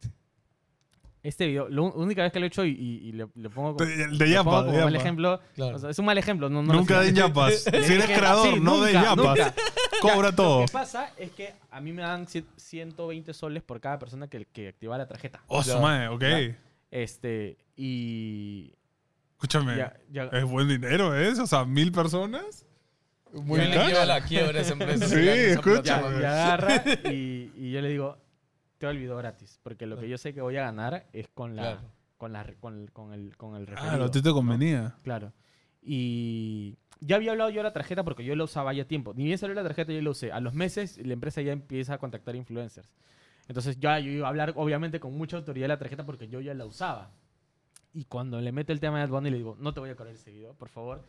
Este 1.23 1.47
video, 1.47 1.69
la 1.69 1.83
única 1.83 2.23
vez 2.23 2.33
que 2.33 2.41
lo 2.41 2.47
he 2.47 2.49
hecho 2.49 2.65
y, 2.65 2.71
y- 2.71 3.09
y 3.09 3.13
le, 3.13 3.29
le 3.37 3.49
pongo 3.49 3.77
como, 3.77 3.89
De, 3.89 4.09
de 4.09 4.31
Yapa, 4.31 4.65
pongo 4.65 4.73
de 4.73 4.83
mal 4.85 4.97
ejemplo. 4.97 5.41
Claro. 5.55 5.77
o 5.77 5.79
sea, 5.79 5.91
es 5.91 5.99
un 6.01 6.05
mal 6.07 6.19
ejemplo. 6.19 6.49
No, 6.49 6.63
no 6.63 6.73
lo 6.73 6.79
Nunca 6.81 7.01
den 7.01 7.15
yapas. 7.15 7.55
Si 7.85 7.93
eres 7.93 8.07
creador, 8.07 8.55
sí, 8.55 8.61
no 8.61 8.81
den 8.83 8.95
nunca, 8.95 9.15
yapas. 9.15 9.17
nunca. 9.39 9.55
Cobra 10.01 10.31
Ya, 10.31 10.37
todo. 10.37 10.61
Lo 10.63 10.67
que 10.67 10.73
pasa 10.73 11.13
es 11.17 11.31
que 11.31 11.55
a 11.71 11.81
mí 11.81 11.93
me 11.93 12.03
dan 12.03 12.27
cien- 12.27 12.47
120 12.57 13.33
soles 13.35 13.63
por 13.63 13.81
cada 13.81 14.01
persona 14.01 14.27
que, 14.27 14.45
que 14.47 14.69
activa 14.69 14.99
la 14.99 15.07
tarjeta. 15.07 15.41
Oh, 15.47 15.63
madre, 15.81 16.09
ok. 16.09 16.25
Este, 16.91 17.57
y... 17.77 18.75
Escúchame. 19.35 19.77
Ya, 19.77 19.95
ya- 20.11 20.25
Es 20.33 20.45
buen 20.45 20.67
dinero, 20.67 21.17
¿es? 21.17 21.39
O 21.39 21.47
sea, 21.47 21.65
mil 21.65 21.93
personas. 21.93 22.67
Muy 23.33 23.61
bien, 23.61 23.75
la 24.07 24.21
quiebra 24.23 24.61
esa 24.61 24.73
empresa. 24.73 25.07
Sí, 25.09 25.57
plata, 25.63 26.03
y 26.21 26.25
agarra 26.25 26.85
y, 27.11 27.51
y 27.57 27.71
yo 27.73 27.81
le 27.81 27.89
digo, 27.89 28.19
te 28.83 28.97
olvido 28.97 29.17
gratis, 29.17 29.61
porque 29.63 29.87
lo 29.87 29.97
que 29.97 30.09
yo 30.09 30.19
sé 30.19 30.35
que 30.35 30.41
voy 30.41 30.57
a 30.57 30.63
ganar 30.63 31.07
es 31.13 31.29
con 31.29 31.55
la, 31.55 31.63
Claro. 31.63 31.81
con 32.19 32.33
la, 32.33 32.45
con 32.59 32.81
el, 32.81 32.91
con 32.93 33.13
el, 33.13 33.37
con 33.37 33.55
el 33.55 33.63
Ah, 33.63 33.67
referido, 33.71 34.05
a 34.07 34.11
ti 34.11 34.21
te 34.21 34.29
¿no? 34.31 34.35
convenía. 34.35 34.97
Claro. 35.05 35.33
Y 35.81 36.79
ya 37.01 37.15
había 37.17 37.31
hablado 37.31 37.51
yo 37.51 37.59
de 37.59 37.63
la 37.63 37.73
tarjeta 37.73 38.03
porque 38.03 38.25
yo 38.25 38.35
la 38.35 38.43
usaba 38.45 38.73
ya 38.73 38.85
tiempo. 38.85 39.15
Ni 39.15 39.25
bien 39.25 39.39
salió 39.39 39.55
la 39.55 39.63
tarjeta, 39.63 39.93
yo 39.93 40.03
la 40.03 40.11
usé. 40.11 40.33
A 40.33 40.41
los 40.41 40.53
meses, 40.55 40.99
la 41.05 41.13
empresa 41.13 41.41
ya 41.43 41.53
empieza 41.53 41.95
a 41.95 41.99
contactar 41.99 42.35
influencers. 42.35 42.89
Entonces, 43.47 43.79
ya 43.79 43.99
yo 44.01 44.11
iba 44.11 44.27
a 44.27 44.31
hablar, 44.31 44.53
obviamente, 44.57 44.99
con 44.99 45.17
mucha 45.17 45.37
autoridad 45.37 45.65
de 45.65 45.69
la 45.69 45.79
tarjeta 45.79 46.05
porque 46.05 46.27
yo 46.29 46.41
ya 46.41 46.55
la 46.55 46.65
usaba. 46.67 47.13
Y 47.93 48.07
cuando 48.07 48.41
le 48.41 48.51
meto 48.51 48.73
el 48.73 48.81
tema 48.81 48.99
de 48.99 49.05
Bad 49.07 49.11
Bunny, 49.21 49.31
le 49.31 49.37
digo, 49.37 49.57
no 49.61 49.73
te 49.73 49.79
voy 49.81 49.91
a 49.91 49.95
correr 49.95 50.15
ese 50.15 50.33
video, 50.33 50.55
por 50.55 50.69
favor. 50.71 51.05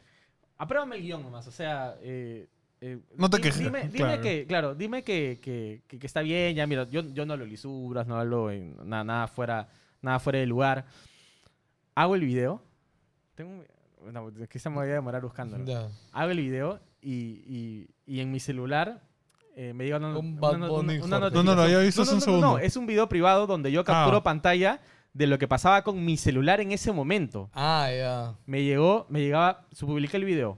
Apruébame 0.58 0.98
el 0.98 1.02
guion 1.02 1.24
nomás, 1.24 1.48
o 1.48 1.52
sea... 1.52 1.96
eh, 2.02 2.48
eh, 2.86 3.00
No 3.18 3.30
te 3.30 3.40
quejes, 3.40 3.60
Dime, 3.60 3.84
dime 3.84 3.98
claro. 3.98 4.22
que, 4.22 4.46
claro, 4.46 4.76
dime 4.76 5.04
que, 5.04 5.40
que- 5.42 5.84
que- 5.88 6.00
que 6.00 6.06
está 6.08 6.22
bien, 6.22 6.56
ya 6.56 6.68
mira, 6.68 6.84
yo, 6.90 7.02
yo 7.14 7.26
no 7.26 7.38
lo 7.38 7.46
lisuras, 7.46 8.06
no 8.08 8.18
hablo 8.18 8.52
en 8.52 8.76
nada, 8.88 9.04
nada 9.04 9.28
fuera, 9.28 9.70
nada 10.02 10.20
fuera 10.20 10.40
de 10.40 10.46
lugar. 10.46 10.86
Hago 11.96 12.16
el 12.16 12.22
video. 12.26 12.62
Tengo 13.36 13.64
no, 14.12 14.32
quizá 14.50 14.70
me 14.70 14.76
voy 14.78 14.90
a 14.90 14.94
demorar 14.96 15.22
buscándolo. 15.22 15.64
Ya. 15.64 15.88
Hago 16.12 16.32
el 16.32 16.40
video 16.40 16.80
y, 17.02 17.14
y- 17.48 17.88
y 18.06 18.20
en 18.20 18.32
mi 18.32 18.40
celular 18.42 19.02
eh, 19.56 19.72
me 19.74 19.86
llega 19.86 19.98
una, 19.98 20.18
Un 20.18 20.38
una- 20.38 20.50
una- 20.50 20.72
una. 20.72 20.94
No, 20.98 21.08
no, 21.20 21.30
no, 21.30 21.30
no, 21.30 21.40
un 21.40 21.46
no, 21.46 22.20
segundo. 22.20 22.42
no, 22.42 22.58
es 22.60 22.76
un 22.76 22.86
video 22.86 23.08
privado 23.08 23.48
donde 23.48 23.72
yo 23.72 23.84
capturo 23.86 24.18
Ah. 24.18 24.24
pantalla 24.24 24.82
de 25.14 25.28
lo 25.28 25.38
que 25.38 25.48
pasaba 25.48 25.84
con 25.84 26.04
mi 26.04 26.18
celular 26.18 26.60
en 26.60 26.72
ese 26.72 26.92
momento. 26.92 27.50
Ah, 27.54 27.88
ya. 27.96 28.36
Me 28.48 28.64
llegó, 28.64 29.06
me 29.10 29.20
llegaba, 29.22 29.68
se 29.72 29.86
publiqué 29.86 30.18
el 30.18 30.26
video. 30.26 30.58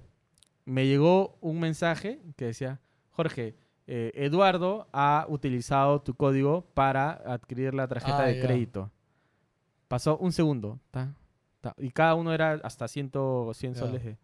Me 0.66 0.88
llegó 0.88 1.38
un 1.42 1.60
mensaje 1.60 2.20
que 2.36 2.46
decía, 2.46 2.80
Jorge, 3.12 3.56
eh, 3.88 4.12
Eduardo 4.16 4.88
ha 4.92 5.26
utilizado 5.30 6.02
tu 6.02 6.16
código 6.16 6.66
para 6.74 7.12
adquirir 7.12 7.74
la 7.76 7.88
tarjeta 7.88 8.20
Ah, 8.24 8.26
de 8.26 8.40
crédito. 8.42 8.92
Pasó 9.88 10.18
un 10.18 10.32
segundo. 10.32 10.80
ta, 10.92 11.14
ta, 11.62 11.76
y 11.78 11.92
cada 11.92 12.16
uno 12.16 12.34
era 12.34 12.60
hasta 12.64 12.88
100, 12.88 13.12
100 13.54 13.74
Ya. 13.74 13.80
soles. 13.80 14.04
de 14.04 14.18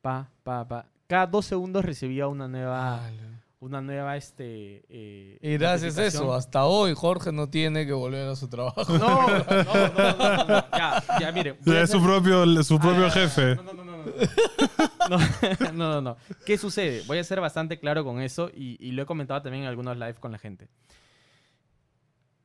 pa, 0.00 0.30
pa, 0.44 0.66
pa. 0.68 0.86
Cada 1.08 1.26
dos 1.26 1.46
segundos 1.46 1.84
recibía 1.84 2.28
una 2.28 2.46
nueva, 2.46 2.98
Vale. 3.00 3.18
una 3.60 3.80
nueva, 3.80 4.16
este... 4.16 4.84
eh, 4.88 5.38
Y 5.42 5.56
gracias 5.58 5.98
a 5.98 6.04
eso, 6.06 6.32
hasta 6.34 6.64
hoy 6.66 6.94
Jorge 6.94 7.32
no 7.32 7.48
tiene 7.50 7.86
que 7.86 7.92
volver 7.92 8.28
a 8.28 8.36
su 8.36 8.46
trabajo. 8.48 8.84
No, 8.86 9.26
no, 9.26 9.26
no, 9.26 9.64
no, 9.64 10.36
no, 10.36 10.44
no. 10.44 10.64
Ya, 10.70 11.02
ya, 11.20 11.32
mire. 11.32 11.58
es 11.66 11.90
su 11.90 12.00
propio, 12.00 12.62
su 12.62 12.78
propio 12.78 13.06
Ah, 13.06 13.10
jefe. 13.10 13.56
No, 13.56 13.62
no, 13.64 13.72
no, 13.72 13.87
no. 15.10 15.18
No. 15.72 15.72
No, 15.72 16.00
no. 16.02 16.16
¿Qué 16.44 16.58
sucede? 16.58 17.02
Voy 17.06 17.18
a 17.18 17.24
ser 17.24 17.40
bastante 17.40 17.78
claro 17.80 18.04
con 18.04 18.20
eso 18.20 18.50
y, 18.54 18.76
y 18.78 18.92
lo 18.92 19.02
he 19.02 19.06
comentado 19.06 19.40
también 19.42 19.64
en 19.64 19.68
algunos 19.70 19.96
live 19.96 20.14
con 20.14 20.32
la 20.32 20.38
gente. 20.38 20.68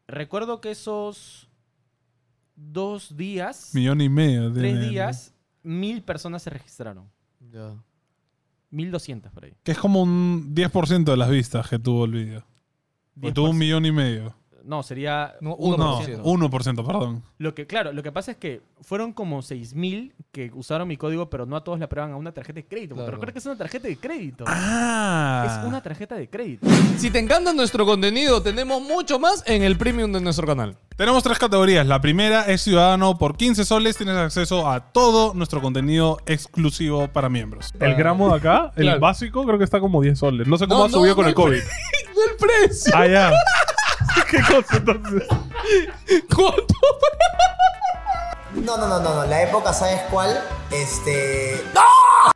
Recuerdo 0.08 0.62
que 0.62 0.72
esos 0.72 1.50
dos 2.56 3.16
días, 3.18 3.72
Millón 3.74 4.02
y 4.02 4.10
medio. 4.10 4.52
tres 4.54 4.80
días, 4.90 5.34
mil 5.64 6.04
personas 6.04 6.44
se 6.44 6.50
registraron. 6.50 7.10
Ya. 7.52 7.76
Mil 8.70 8.92
doscientas 8.92 9.32
por 9.32 9.46
ahí. 9.46 9.54
Que 9.64 9.72
es 9.74 9.78
como 9.78 10.02
un 10.02 10.56
10% 10.56 11.04
de 11.04 11.18
las 11.18 11.30
vistas 11.30 11.70
que 11.70 11.78
tuvo 11.80 12.06
el 12.06 12.12
vídeo. 12.12 12.46
Porque 13.16 13.32
tuvo 13.34 13.50
un 13.50 13.58
10%. 13.58 13.60
millón 13.60 13.86
y 13.86 13.92
medio. 13.92 14.36
No, 14.64 14.82
sería 14.84 15.36
No, 15.42 15.58
No, 15.60 16.00
1%. 16.00 16.22
1%, 16.24 16.86
perdón. 16.86 17.24
Lo 17.38 17.54
que, 17.54 17.68
claro, 17.68 17.92
lo 17.92 18.02
que 18.02 18.12
pasa 18.12 18.32
es 18.32 18.38
que 18.38 18.62
fueron 18.82 19.12
como 19.14 19.42
6.000 19.42 20.14
que 20.32 20.52
usaron 20.54 20.88
mi 20.88 20.98
código, 20.98 21.30
pero 21.30 21.46
no 21.46 21.56
a 21.58 21.64
todos 21.64 21.80
le 21.80 21.86
aprueban 21.86 22.12
a 22.14 22.16
una 22.16 22.32
tarjeta 22.32 22.56
de 22.62 22.66
crédito. 22.66 22.96
Porque 22.96 23.04
Claro. 23.04 23.12
recuerda 23.18 23.34
que 23.34 23.40
es 23.40 23.46
una 23.46 23.58
tarjeta 23.58 23.88
de 23.88 23.98
crédito. 23.98 24.46
Ah. 24.48 25.60
Es 25.62 25.68
una 25.68 25.82
tarjeta 25.82 26.16
de 26.16 26.30
crédito. 26.30 26.68
Si 26.98 27.12
te 27.12 27.20
encanta 27.20 27.52
nuestro 27.54 27.86
contenido, 27.86 28.42
tenemos 28.42 28.82
mucho 28.82 29.20
más 29.20 29.44
en 29.48 29.64
el 29.64 29.78
premium 29.78 30.12
de 30.12 30.22
nuestro 30.22 30.48
canal. 30.48 30.78
Tenemos 30.96 31.24
tres 31.24 31.40
categorías. 31.40 31.86
La 31.88 32.00
primera 32.02 32.44
es 32.46 32.62
ciudadano. 32.62 33.18
Por 33.18 33.36
15 33.36 33.66
soles 33.66 33.98
tienes 33.98 34.16
acceso 34.16 34.70
a 34.70 34.80
todo 34.92 35.34
nuestro 35.34 35.62
contenido 35.62 36.20
exclusivo 36.26 37.08
para 37.08 37.30
miembros. 37.30 37.74
El 37.80 37.96
gramo 37.96 38.30
de 38.30 38.36
acá, 38.36 38.72
el 38.76 38.84
Claro. 38.84 39.00
básico, 39.00 39.44
creo 39.46 39.58
que 39.58 39.64
está 39.66 39.80
como 39.80 40.02
10 40.02 40.20
soles. 40.20 40.48
No 40.48 40.58
sé 40.58 40.68
cómo 40.68 40.80
No, 40.82 40.86
ha 40.86 40.90
subido 40.90 41.10
no, 41.10 41.16
con 41.16 41.26
el 41.28 41.34
COVID. 41.34 41.58
¡Del 42.14 42.38
precio! 42.40 42.94
Ah, 42.96 43.08
ya. 43.08 43.32
¿Qué 44.30 44.38
cosa 44.42 44.78
entonces? 44.78 45.24
¿Cuánto? 46.36 46.76
No, 48.56 48.78
no, 48.78 48.88
no, 48.88 49.00
no, 49.00 49.16
no. 49.16 49.26
La 49.26 49.44
época, 49.44 49.74
¿sabes 49.74 50.02
cuál? 50.12 50.40
Este. 50.72 51.60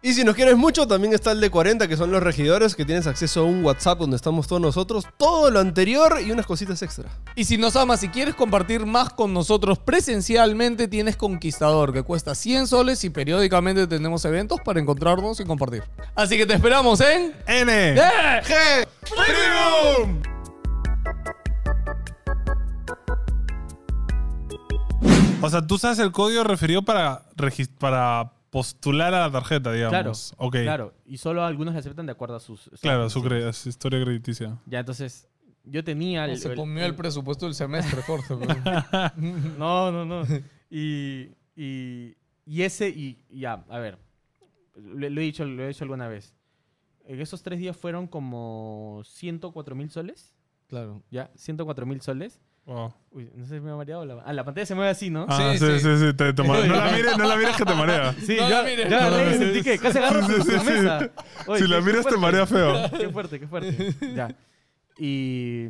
Y 0.01 0.13
si 0.13 0.23
nos 0.23 0.36
quieres 0.36 0.57
mucho, 0.57 0.88
también 0.88 1.13
está 1.13 1.32
el 1.32 1.39
de 1.39 1.49
40, 1.49 1.88
que 1.88 1.95
son 1.95 2.11
los 2.11 2.21
regidores, 2.21 2.75
que 2.75 2.86
tienes 2.86 3.07
acceso 3.07 3.41
a 3.41 3.43
un 3.43 3.63
WhatsApp 3.63 3.99
donde 3.99 4.15
estamos 4.15 4.47
todos 4.47 4.61
nosotros, 4.61 5.05
todo 5.17 5.49
lo 5.51 5.59
anterior 5.59 6.19
y 6.25 6.32
unas 6.32 6.45
cositas 6.45 6.82
extra. 6.82 7.05
Y 7.36 7.45
si 7.45 7.57
nos 7.57 7.75
amas 7.75 8.03
y 8.03 8.09
quieres 8.09 8.36
compartir 8.36 8.86
más 8.86 9.11
con 9.11 9.34
nosotros 9.34 9.80
presencialmente, 9.80 10.88
tienes 10.88 11.17
Conquistador, 11.17 11.93
que 11.93 12.03
cuesta 12.03 12.36
100 12.36 12.67
soles 12.67 13.03
y 13.03 13.09
periódicamente 13.09 13.88
tenemos 13.88 14.25
eventos 14.25 14.59
para 14.61 14.80
encontrarnos 14.80 15.39
y 15.39 15.45
compartir. 15.45 15.84
Así 16.15 16.38
que 16.38 16.45
te 16.45 16.53
esperamos 16.53 16.99
en... 17.01 17.34
N. 17.47 17.95
¡Eh! 17.95 18.88
Premium. 19.01 20.36
O 25.41 25.49
sea, 25.49 25.65
tú 25.65 25.75
usas 25.75 25.99
el 25.99 26.11
código 26.11 26.43
referido 26.43 26.81
para, 26.81 27.23
para 27.79 28.33
postular 28.49 29.13
a 29.13 29.19
la 29.27 29.31
tarjeta, 29.31 29.71
Claro, 29.71 29.75
digamos. 29.99 30.33
Ok. 30.38 30.53
claro. 30.63 30.93
Y 31.05 31.17
solo 31.17 31.43
algunos 31.43 31.73
le 31.73 31.79
aceptan 31.79 32.05
de 32.07 32.11
acuerdo 32.13 32.35
a 32.35 32.39
sus... 32.39 32.61
sus 32.61 32.79
Claro, 32.81 33.09
su, 33.09 33.21
cre- 33.23 33.51
su 33.53 33.69
historia 33.69 34.03
crediticia. 34.03 34.57
Ya, 34.65 34.79
entonces, 34.79 35.27
yo 35.63 35.83
tenía... 35.83 36.25
el- 36.25 36.38
Se 36.39 36.49
el- 36.49 36.55
comió 36.55 36.85
el 36.85 36.95
presupuesto 36.95 37.45
del 37.45 37.53
semestre, 37.53 38.01
Jorge. 38.01 38.33
No, 39.57 39.91
no, 39.91 40.05
no. 40.05 40.23
Y, 40.71 41.29
y, 41.55 42.15
y 42.45 42.61
ese, 42.63 42.89
y 42.89 43.23
y 43.29 43.41
ya, 43.41 43.63
a 43.69 43.77
ver, 43.79 43.99
lo, 44.75 45.09
lo 45.09 45.21
he 45.21 45.23
dicho, 45.23 45.45
lo 45.45 45.63
he 45.63 45.67
dicho 45.67 45.83
alguna 45.83 46.07
vez. 46.07 46.33
En 47.05 47.21
esos 47.21 47.41
tres 47.43 47.59
días 47.59 47.77
fueron 47.77 48.07
como 48.07 49.01
104 49.05 49.75
mil 49.75 49.89
soles. 49.91 50.33
Claro. 50.67 51.03
Ya, 51.11 51.29
104 51.35 51.85
mil 51.85 52.01
soles. 52.01 52.41
Wow. 52.68 52.93
Uy, 53.11 53.32
no 53.34 53.45
sé 53.47 53.55
si 53.55 53.61
me 53.61 53.72
ha 53.72 53.76
mareado 53.76 54.05
la... 54.05 54.22
Ah, 54.26 54.34
la 54.34 54.43
pantalla 54.43 54.65
se 54.65 54.76
mueve 54.76 54.91
así, 54.91 55.09
¿no? 55.09 55.26
Ah, 55.28 55.53
sí, 55.53 55.57
Sí, 55.57 55.65
sí, 55.65 55.80
sí. 55.80 55.97
sí. 56.07 56.13
te- 56.13 56.34
te 56.34 56.43
marea. 56.43 56.68
no, 56.68 56.76
la 56.76 56.91
mires, 56.91 57.18
no 57.18 57.24
la 57.26 57.36
mires 57.38 57.55
que 57.55 57.63
te 57.65 57.74
marea. 57.74 58.13
Sí, 58.20 58.36
No 58.38 58.49
yo, 58.49 58.55
la 58.57 58.63
mires, 58.63 58.89
yo 58.89 58.89
no 58.89 58.97
la 58.99 59.05
agarré 59.07 59.24
y 59.24 59.26
mires. 59.26 59.39
sentí 59.39 59.63
que 59.63 59.78
casi 59.80 59.97
agarro 59.97 60.28
Sí, 60.28 60.34
sí, 60.43 60.51
la 60.51 60.59
sí. 60.59 60.65
mesa. 60.70 61.11
Oye, 61.47 61.61
si 61.63 61.68
la 61.70 61.80
miras 61.82 61.95
te 61.97 62.01
fuerte. 62.03 62.20
marea 62.20 62.45
feo. 62.45 62.74
Qué 62.99 63.09
fuerte, 63.09 63.39
qué 63.39 63.47
fuerte. 63.47 63.95
Ya. 64.15 64.36
Y 64.99 65.70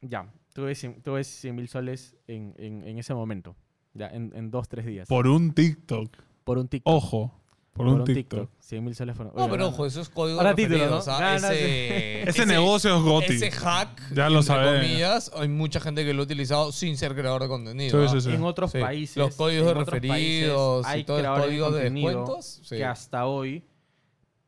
ya, 0.00 0.26
tuve 0.52 0.74
100 0.74 1.02
tuve 1.02 1.22
100 1.24 1.54
mil 1.54 1.68
soles 1.68 2.16
en, 2.26 2.54
en, 2.58 2.82
en 2.82 2.98
ese 2.98 3.14
momento. 3.14 3.54
Ya, 3.94 4.08
en, 4.08 4.32
en 4.34 4.50
dos, 4.50 4.68
tres 4.68 4.84
días. 4.84 5.08
Por 5.08 5.26
un 5.28 5.52
TikTok. 5.52 6.10
Por 6.44 6.58
un 6.58 6.68
TikTok. 6.68 6.92
Ojo. 6.92 7.40
Por, 7.76 7.86
un, 7.88 8.04
TikTok. 8.04 8.48
100 8.58 8.84
mil 8.84 8.94
soles. 8.94 9.16
No, 9.18 9.48
pero 9.50 9.68
ojo, 9.68 9.86
eso 9.86 10.00
es 10.00 10.08
código 10.08 10.38
Ahora 10.38 10.50
referido, 10.52 10.78
título, 10.78 10.90
¿no? 10.90 10.98
o 10.98 11.02
sea, 11.02 11.14
No, 11.20 11.28
no, 11.40 11.48
ese, 11.52 12.28
Ese 12.28 12.46
negocio 12.46 12.96
es 12.96 13.02
goti. 13.02 13.34
Ese 13.34 13.50
hack, 13.50 14.00
Ya 14.14 14.28
lo 14.30 14.40
entre 14.40 14.46
sabemos. 14.54 14.82
comillas, 14.86 15.30
hay 15.36 15.48
mucha 15.48 15.78
gente 15.80 16.04
que 16.04 16.14
lo 16.14 16.22
ha 16.22 16.24
utilizado 16.24 16.72
sin 16.72 16.96
ser 16.96 17.14
creador 17.14 17.42
de 17.42 17.48
contenido. 17.48 17.98
Sí, 18.00 18.06
¿ah? 18.08 18.20
sí, 18.20 18.28
sí. 18.28 18.34
En 18.34 18.42
otros 18.44 18.72
Sí. 18.72 18.78
países. 18.80 19.16
Los 19.18 19.34
códigos 19.36 19.66
de 19.66 19.70
otros 19.72 19.86
referidos 19.86 20.82
países 20.84 21.00
y 21.02 21.04
todo 21.04 21.16
el 21.18 21.22
creadores 21.22 21.46
código 21.46 21.66
de 21.66 21.72
contenido 21.72 22.08
descuentos, 22.10 22.60
sí. 22.64 22.76
Que 22.76 22.84
hasta 22.84 23.26
hoy 23.26 23.64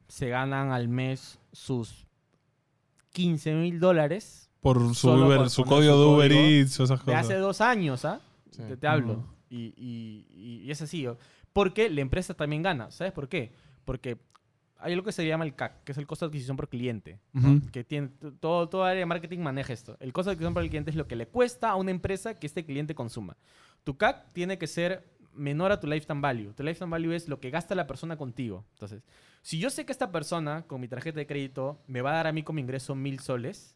se 0.08 0.28
ganan 0.30 0.72
al 0.72 0.88
mes 0.88 1.38
sus 1.52 2.06
15 3.12 3.54
mil 3.54 3.78
dólares 3.80 4.50
Por 4.60 4.78
su, 4.88 4.94
Solo 4.94 5.26
Uber- 5.28 5.36
por 5.38 5.50
su 5.50 5.62
poner 5.64 5.78
código 5.78 5.94
su 5.94 6.00
de 6.00 6.06
Uber 6.06 6.28
código 6.32 6.48
Eats 6.48 6.80
o 6.80 6.84
esas 6.84 6.98
de 7.00 7.04
cosas. 7.04 7.24
hace 7.24 7.34
dos 7.36 7.60
años, 7.60 8.04
¿ah? 8.04 8.20
Sí. 8.50 8.62
Te, 8.68 8.76
te 8.76 8.86
hablo. 8.86 9.22
Y, 9.50 9.72
y- 9.76 10.62
y 10.64 10.70
es 10.70 10.82
así. 10.82 11.06
¿o? 11.06 11.16
Porque 11.52 11.88
la 11.90 12.00
empresa 12.00 12.34
también 12.34 12.62
gana. 12.62 12.90
¿Sabes 12.90 13.12
por 13.12 13.28
qué? 13.28 13.52
Porque 13.84 14.18
hay 14.78 14.92
algo 14.92 15.04
que 15.04 15.12
se 15.12 15.26
llama 15.26 15.44
el 15.44 15.54
CAC, 15.56 15.82
que 15.84 15.92
es 15.92 15.98
el 15.98 16.06
costo 16.06 16.24
de 16.26 16.28
adquisición 16.30 16.56
por 16.56 16.68
cliente. 16.68 17.18
¿no? 17.32 17.56
Ujú. 17.56 17.70
Que 17.72 17.82
tiene 17.84 18.08
todo, 18.40 18.68
todo 18.68 18.84
área 18.84 19.00
de 19.00 19.06
marketing 19.06 19.40
maneja 19.40 19.72
esto. 19.72 19.96
El 20.00 20.12
costo 20.12 20.30
de 20.30 20.34
adquisición 20.34 20.54
por 20.54 20.62
el 20.62 20.68
cliente 20.68 20.90
es 20.90 20.96
lo 20.96 21.08
que 21.08 21.16
le 21.16 21.26
cuesta 21.26 21.70
a 21.70 21.76
una 21.76 21.90
empresa 21.90 22.34
que 22.34 22.46
este 22.46 22.64
cliente 22.64 22.94
consuma. 22.94 23.36
Tu 23.84 23.96
CAC 23.96 24.32
tiene 24.32 24.56
que 24.58 24.66
ser 24.66 25.04
menor 25.34 25.72
a 25.72 25.80
tu 25.80 25.86
lifetime 25.86 26.20
value. 26.20 26.52
Tu 26.52 26.62
lifetime 26.62 26.90
value 26.90 27.12
es 27.14 27.28
lo 27.28 27.40
que 27.40 27.50
gasta 27.50 27.74
la 27.74 27.86
persona 27.86 28.16
contigo. 28.16 28.64
Entonces, 28.74 29.02
si 29.42 29.58
yo 29.58 29.70
sé 29.70 29.84
que 29.86 29.92
esta 29.92 30.10
persona 30.12 30.62
con 30.66 30.80
mi 30.80 30.88
tarjeta 30.88 31.18
de 31.18 31.26
crédito 31.26 31.80
me 31.86 32.02
va 32.02 32.10
a 32.12 32.14
dar 32.14 32.26
a 32.28 32.32
mí 32.32 32.42
como 32.42 32.58
ingreso 32.60 32.94
mil 32.94 33.18
soles, 33.20 33.74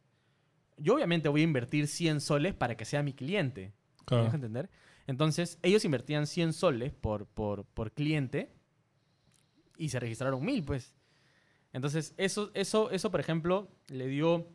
yo 0.76 0.94
obviamente 0.94 1.28
voy 1.28 1.40
a 1.42 1.44
invertir 1.44 1.86
100 1.86 2.20
soles 2.20 2.54
para 2.54 2.76
que 2.76 2.84
sea 2.84 3.02
mi 3.02 3.12
cliente. 3.12 3.72
¿Me 4.00 4.04
Claro. 4.06 4.24
dejo 4.24 4.34
entender? 4.36 4.70
Entonces, 5.06 5.58
ellos 5.62 5.84
invertían 5.84 6.26
100 6.26 6.52
soles 6.52 6.92
por, 6.92 7.26
por, 7.26 7.64
por 7.64 7.92
cliente 7.92 8.52
y 9.76 9.88
se 9.88 9.98
registraron 10.00 10.44
mil, 10.44 10.62
pues. 10.64 10.94
Entonces, 11.72 12.14
eso, 12.18 12.50
eso, 12.54 12.90
eso, 12.90 13.10
por 13.10 13.20
ejemplo, 13.20 13.68
le 13.88 14.06
dio 14.06 14.46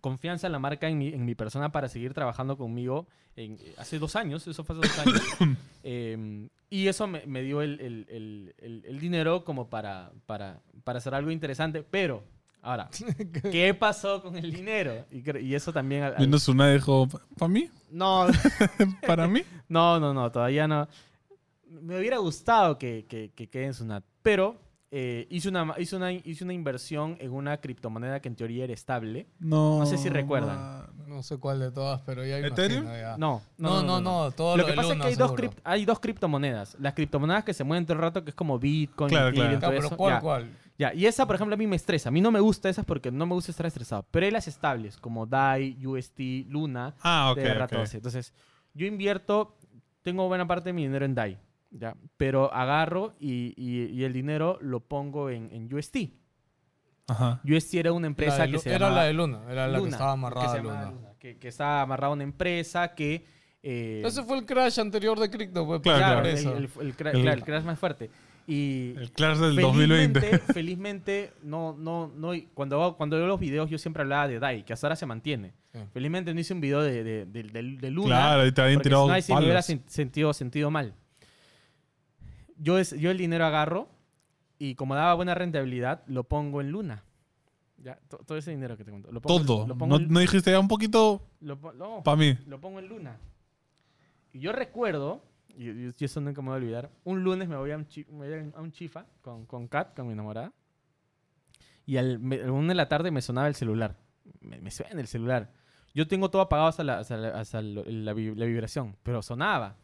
confianza 0.00 0.48
a 0.48 0.50
la 0.50 0.58
marca 0.58 0.88
en 0.88 0.98
mi, 0.98 1.08
en 1.08 1.24
mi 1.24 1.34
persona 1.34 1.72
para 1.72 1.88
seguir 1.88 2.12
trabajando 2.12 2.56
conmigo 2.58 3.06
en- 3.36 3.56
hace 3.78 3.98
dos 3.98 4.16
años, 4.16 4.46
eso 4.46 4.62
fue 4.64 4.76
hace 4.78 4.88
dos 4.88 4.98
años. 4.98 5.22
Eh, 5.84 6.48
y 6.70 6.86
eso 6.86 7.08
me, 7.08 7.26
me 7.26 7.42
dio 7.42 7.60
el, 7.60 7.80
el- 7.80 8.06
el- 8.08 8.54
el- 8.58 8.84
el 8.86 9.00
dinero 9.00 9.44
como 9.44 9.68
para, 9.68 10.12
para, 10.26 10.60
para 10.84 10.98
hacer 10.98 11.12
algo 11.12 11.32
interesante. 11.32 11.82
Pero, 11.82 12.22
ahora, 12.62 12.88
¿qué 13.50 13.74
pasó 13.74 14.22
con 14.22 14.36
el 14.36 14.50
dinero? 14.52 15.04
Y, 15.10 15.38
y 15.40 15.54
eso 15.54 15.72
también... 15.72 16.04
al- 16.04 16.14
al- 16.16 16.24
Vino 16.24 16.38
Suna 16.38 16.70
y 16.70 16.74
dijo, 16.74 17.06
¿para 17.38 17.48
mí? 17.52 17.68
no, 17.90 18.26
¿Para 19.06 19.28
mí? 19.28 19.42
no, 19.68 20.00
no, 20.00 20.14
no, 20.14 20.30
todavía 20.32 20.66
no. 20.66 20.88
Me 21.68 21.98
hubiera 21.98 22.18
gustado 22.18 22.78
que, 22.78 23.06
que, 23.08 23.30
que 23.34 23.48
quede 23.48 23.66
en 23.66 23.74
Sunat, 23.74 24.04
pero 24.22 24.56
eh, 24.90 25.26
hice, 25.30 25.48
una, 25.48 25.74
hice, 25.78 25.96
una, 25.96 26.12
hice 26.12 26.44
una 26.44 26.52
inversión 26.52 27.16
en 27.18 27.32
una 27.32 27.56
criptomoneda 27.58 28.20
que 28.20 28.28
en 28.28 28.36
teoría 28.36 28.64
era 28.64 28.74
estable. 28.74 29.26
No. 29.38 29.78
No 29.78 29.86
sé 29.86 29.96
si 29.96 30.10
recuerdan. 30.10 30.56
ma- 30.56 30.88
No 31.06 31.16
No 31.16 31.22
sé 31.22 31.38
cuál 31.38 31.60
de 31.60 31.70
todas, 31.70 32.02
pero 32.02 32.24
ya 32.26 32.38
¿Ethereum? 32.38 32.82
imagino 32.84 32.94
ya. 33.00 33.16
No, 33.16 33.40
No, 33.56 33.82
no, 33.82 34.00
no, 34.02 34.30
todo 34.32 34.56
Lo 34.58 34.62
lo 34.64 34.68
que 34.68 34.74
pasa 34.74 34.92
es 34.92 35.00
que 35.00 35.06
hay 35.06 35.14
dos, 35.14 35.32
cript- 35.32 35.60
hay 35.64 35.84
dos 35.86 35.98
criptomonedas. 35.98 36.76
Las 36.78 36.92
criptomonedas 36.92 37.42
que 37.44 37.54
se 37.54 37.64
mueven 37.64 37.86
todo 37.86 37.94
el 37.94 38.00
rato, 38.02 38.22
que 38.22 38.30
es 38.30 38.36
como 38.36 38.58
Bitcoin, 38.58 39.08
Claro, 39.08 39.28
Ethereum, 39.28 39.58
claro. 39.58 39.60
todo 39.60 39.70
Ah, 39.70 39.74
pero 39.74 39.86
eso. 39.86 39.96
¿cuál, 39.96 40.14
Ya. 40.14 40.20
cuál? 40.20 40.50
Ya, 40.82 40.92
y 40.94 41.06
esa, 41.06 41.26
por 41.26 41.36
ejemplo, 41.36 41.54
a 41.54 41.56
mí 41.56 41.66
me 41.68 41.76
estresa. 41.76 42.08
A 42.08 42.12
mí 42.12 42.20
no 42.20 42.32
me 42.32 42.40
gusta 42.40 42.68
esas 42.68 42.84
porque 42.84 43.12
no 43.12 43.24
me 43.24 43.34
gusta 43.34 43.52
estar 43.52 43.66
estresado. 43.66 44.04
Pero 44.10 44.26
hay 44.26 44.32
las 44.32 44.48
estables, 44.48 44.96
como 44.96 45.26
DAI, 45.26 45.86
UST, 45.86 46.18
Luna, 46.48 46.94
Ah, 47.02 47.30
ok. 47.30 47.36
de 47.38 47.52
ok. 47.52 47.58
RA12. 47.70 47.94
Entonces, 47.94 48.32
yo 48.74 48.86
invierto, 48.86 49.56
tengo 50.02 50.26
buena 50.26 50.46
parte 50.48 50.70
de 50.70 50.72
mi 50.72 50.82
dinero 50.82 51.04
en 51.04 51.14
DAI, 51.14 51.38
¿ya? 51.70 51.94
Pero 52.16 52.52
agarro 52.52 53.14
y, 53.20 53.54
y- 53.56 53.92
y 53.92 54.02
el 54.02 54.12
dinero 54.12 54.58
lo 54.60 54.80
pongo 54.80 55.30
en, 55.30 55.50
en 55.52 55.72
UST. 55.72 55.96
Ajá. 57.06 57.40
UST 57.44 57.74
era 57.74 57.92
una 57.92 58.06
empresa 58.08 58.38
La 58.38 58.46
de 58.46 58.52
que 58.52 58.58
se 58.58 58.74
era 58.74 58.90
la 58.90 59.04
de 59.04 59.12
Luna, 59.12 59.40
era 59.50 59.68
la 59.68 59.78
que 59.80 59.88
estaba 59.88 60.12
amarrada 60.12 60.40
que 60.46 60.46
a 60.46 60.50
se 60.52 60.56
llamaba 60.58 60.84
Luna. 60.86 60.92
Luna, 60.96 61.08
que, 61.18 61.36
que 61.38 61.48
estaba 61.48 61.82
amarrada 61.82 62.10
a 62.10 62.14
una 62.14 62.24
empresa 62.24 62.94
que... 62.94 63.24
eh, 63.62 64.02
Ese 64.04 64.22
fue 64.24 64.38
el 64.38 64.46
crash 64.46 64.80
anterior 64.80 65.18
de 65.20 65.30
Crypto, 65.30 65.64
pues, 65.66 65.80
Claro, 65.82 66.26
el, 66.26 66.68
el 66.80 66.96
crash 67.44 67.62
más 67.64 67.78
fuerte. 67.78 68.10
Y 68.46 68.94
El 68.96 69.12
Clash 69.12 69.38
del 69.38 69.54
felizmente, 69.54 70.20
2020. 70.20 70.38
felizmente, 70.52 71.32
no, 71.42 71.76
no, 71.78 72.10
no, 72.16 72.32
cuando, 72.54 72.76
hago- 72.82 72.96
cuando 72.96 73.16
veo 73.16 73.26
los 73.28 73.38
videos 73.38 73.70
yo 73.70 73.78
siempre 73.78 74.02
hablaba 74.02 74.26
de 74.26 74.38
DAI, 74.40 74.64
que 74.64 74.72
hasta 74.72 74.86
ahora 74.88 74.96
se 74.96 75.06
mantiene. 75.06 75.52
Sí. 75.72 75.78
Felizmente 75.92 76.34
no 76.34 76.40
hice 76.40 76.52
un 76.52 76.60
video 76.60 76.82
de, 76.82 77.04
de, 77.04 77.24
de- 77.26 77.42
de- 77.76 77.90
Luna. 77.90 78.08
Claro, 78.08 78.42
ahí 78.42 78.52
te 78.52 78.60
habían 78.62 78.80
tirado 78.82 79.06
si 79.06 79.12
no, 79.12 79.20
sí 79.22 79.32
me 79.34 79.40
hubiera 79.44 79.62
sentido, 79.62 80.32
sentido 80.32 80.70
mal. 80.70 80.94
Yo, 82.56 82.78
es, 82.78 82.92
yo 82.98 83.10
el 83.10 83.18
dinero 83.18 83.44
agarro 83.44 83.88
y 84.58 84.74
como 84.74 84.94
daba 84.94 85.14
buena 85.14 85.34
rentabilidad, 85.34 86.02
lo 86.06 86.24
pongo 86.24 86.60
en 86.60 86.70
Luna. 86.70 87.04
Ya, 87.78 87.96
to- 88.08 88.18
todo 88.18 88.38
ese 88.38 88.50
dinero 88.52 88.76
que 88.76 88.84
te 88.84 88.90
cuento. 88.90 89.10
Lo 89.10 89.20
pongo 89.20 89.44
Todo. 89.44 89.66
lo 89.66 89.76
pongo 89.76 89.98
No, 89.98 90.04
en- 90.04 90.12
no 90.12 90.20
dijiste 90.20 90.50
ya 90.52 90.60
un 90.60 90.68
poquito 90.68 91.26
no, 91.40 92.02
para 92.04 92.16
mí. 92.16 92.36
lo 92.46 92.60
pongo 92.60 92.78
en 92.78 92.88
Luna. 92.88 93.18
Y 94.32 94.38
yo 94.40 94.52
recuerdo, 94.52 95.22
y, 95.56 95.70
y- 95.70 95.92
y 95.98 96.04
eso 96.04 96.20
nunca 96.20 96.40
me 96.42 96.48
voy 96.48 96.54
a 96.54 96.58
olvidar, 96.58 96.90
un 97.04 97.22
lunes 97.22 97.48
me 97.48 97.56
voy 97.56 97.70
a 97.70 97.76
un, 97.76 97.86
chi- 97.86 98.06
me 98.10 98.28
voy 98.28 98.52
a 98.54 98.60
un 98.60 98.72
chifa 98.72 99.06
con, 99.20 99.46
con 99.46 99.68
Kat, 99.68 99.94
con 99.96 100.06
mi 100.06 100.12
enamorada. 100.12 100.52
Y 101.86 101.96
al 101.96 102.18
me- 102.18 102.50
una 102.50 102.68
de 102.68 102.74
la 102.74 102.88
tarde 102.88 103.10
me 103.10 103.20
sonaba 103.22 103.48
el 103.48 103.54
celular. 103.54 103.96
Me, 104.40 104.60
me 104.60 104.70
suena 104.70 105.00
el 105.00 105.06
celular. 105.08 105.52
Yo 105.94 106.06
tengo 106.06 106.30
todo 106.30 106.42
apagado 106.42 106.68
hasta, 106.68 106.84
la, 106.84 106.98
hasta, 107.00 107.16
la, 107.16 107.28
hasta 107.40 107.60
la 107.60 107.82
la 107.84 108.12
vibración, 108.46 108.96
pero 109.02 109.20
sonaba. 109.22 109.76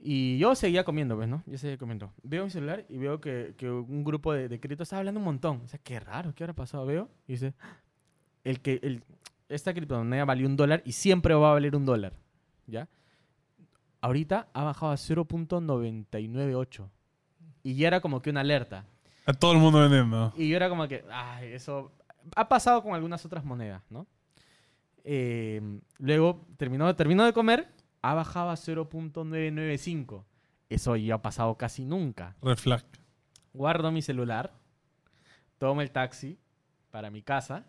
Y 0.00 0.38
yo 0.38 0.54
seguía 0.54 0.84
comiendo, 0.84 1.16
¿ves, 1.16 1.28
no? 1.28 1.42
Yo 1.46 1.58
seguía 1.58 1.76
comiendo. 1.76 2.12
Veo 2.22 2.44
mi 2.44 2.50
celular 2.50 2.86
y 2.88 2.98
veo 2.98 3.20
que, 3.20 3.54
que 3.56 3.68
un 3.68 4.04
grupo 4.04 4.32
de, 4.32 4.48
de 4.48 4.60
cripto 4.60 4.84
estaba 4.84 5.00
hablando 5.00 5.18
un 5.18 5.24
montón. 5.24 5.60
O 5.64 5.68
sea, 5.68 5.80
qué 5.82 5.98
raro, 5.98 6.34
¿qué 6.34 6.44
habrá 6.44 6.54
pasado? 6.54 6.86
Veo 6.86 7.08
y 7.26 7.32
dice, 7.32 7.54
el 8.44 8.60
que, 8.60 8.78
el, 8.82 9.02
esta 9.48 9.74
criptomoneda 9.74 10.24
valió 10.24 10.46
un 10.46 10.56
dólar 10.56 10.82
y 10.84 10.92
siempre 10.92 11.34
va 11.34 11.50
a 11.50 11.54
valer 11.54 11.74
un 11.74 11.84
dólar, 11.84 12.12
¿ya? 12.66 12.88
Ahorita 14.00 14.48
ha 14.52 14.64
bajado 14.64 14.92
a 14.92 14.96
0.998. 14.96 16.88
Y 17.62 17.74
ya 17.74 17.88
era 17.88 18.00
como 18.00 18.22
que 18.22 18.30
una 18.30 18.40
alerta. 18.40 18.86
A 19.26 19.32
todo 19.32 19.52
el 19.52 19.58
mundo 19.58 19.80
vendiendo. 19.80 20.32
Y 20.36 20.48
yo 20.48 20.56
era 20.56 20.68
como 20.68 20.88
que, 20.88 21.04
ay, 21.10 21.52
eso 21.52 21.92
ha 22.34 22.48
pasado 22.48 22.82
con 22.82 22.94
algunas 22.94 23.24
otras 23.24 23.44
monedas, 23.44 23.82
¿no? 23.90 24.06
Eh, 25.04 25.80
luego 25.98 26.46
terminó, 26.56 26.94
terminó 26.94 27.24
de 27.24 27.32
comer, 27.32 27.68
ha 28.02 28.14
bajado 28.14 28.50
a 28.50 28.54
0.995. 28.54 30.24
Eso 30.68 30.96
ya 30.96 31.14
ha 31.14 31.22
pasado 31.22 31.56
casi 31.56 31.84
nunca. 31.84 32.36
Red 32.42 32.58
flag. 32.58 32.84
Guardo 33.52 33.90
mi 33.90 34.02
celular, 34.02 34.52
tomo 35.58 35.82
el 35.82 35.90
taxi 35.90 36.38
para 36.90 37.10
mi 37.10 37.22
casa, 37.22 37.66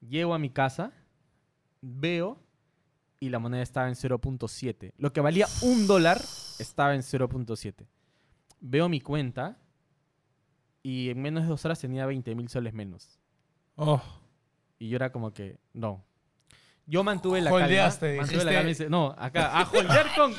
llego 0.00 0.34
a 0.34 0.38
mi 0.38 0.50
casa, 0.50 0.92
veo 1.80 2.38
y 3.20 3.28
la 3.28 3.38
moneda 3.38 3.62
estaba 3.62 3.86
en 3.86 3.94
0.7. 3.94 4.94
Lo 4.96 5.12
que 5.12 5.20
valía 5.20 5.46
un 5.62 5.86
dólar 5.86 6.20
estaba 6.58 6.94
en 6.94 7.02
0.7. 7.02 7.86
Veo 8.60 8.88
mi 8.88 9.00
cuenta 9.00 9.58
y 10.82 11.10
en 11.10 11.20
menos 11.20 11.44
de 11.44 11.50
dos 11.50 11.64
horas 11.66 11.78
tenía 11.78 12.06
20 12.06 12.34
mil 12.34 12.48
soles 12.48 12.72
menos. 12.72 13.18
Oh. 13.76 14.02
Y 14.78 14.88
yo 14.88 14.96
era 14.96 15.12
como 15.12 15.32
que, 15.32 15.58
no. 15.74 16.02
Yo 16.86 17.04
mantuve 17.04 17.42
la 17.42 17.52
Holdeaste, 17.52 18.16
calma. 18.16 18.22
mantuve 18.22 18.44
la 18.44 18.52
calma 18.52 18.68
y 18.68 18.72
dice, 18.72 18.88
no, 18.88 19.14
acá, 19.16 19.60
a 19.60 19.70
holdear 19.70 20.06
con... 20.16 20.32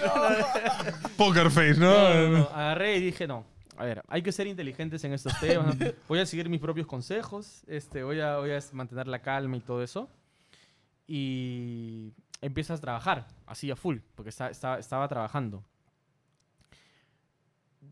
Poker 1.17 1.51
face, 1.51 1.79
¿no? 1.79 1.91
No, 1.91 2.13
no, 2.13 2.37
no. 2.39 2.43
Agarré 2.49 2.97
y 2.97 3.01
dije, 3.01 3.27
no. 3.27 3.45
A 3.77 3.85
ver, 3.85 4.03
hay 4.07 4.21
que 4.21 4.31
ser 4.31 4.47
inteligentes 4.47 5.03
en 5.03 5.13
estos 5.13 5.39
temas. 5.39 5.75
Voy 6.07 6.19
a 6.19 6.25
seguir 6.25 6.49
mis 6.49 6.59
propios 6.59 6.87
consejos. 6.87 7.63
Este, 7.67 8.03
voy, 8.03 8.19
a, 8.19 8.37
voy 8.37 8.51
a 8.51 8.59
mantener 8.73 9.07
la 9.07 9.21
calma 9.21 9.57
y 9.57 9.61
todo 9.61 9.81
eso. 9.81 10.09
Y 11.07 12.13
empiezas 12.41 12.79
a 12.79 12.81
trabajar, 12.81 13.27
así 13.45 13.69
a 13.71 13.75
full, 13.75 13.97
porque 14.15 14.29
está- 14.29 14.49
está- 14.49 14.79
estaba 14.79 15.07
trabajando. 15.07 15.63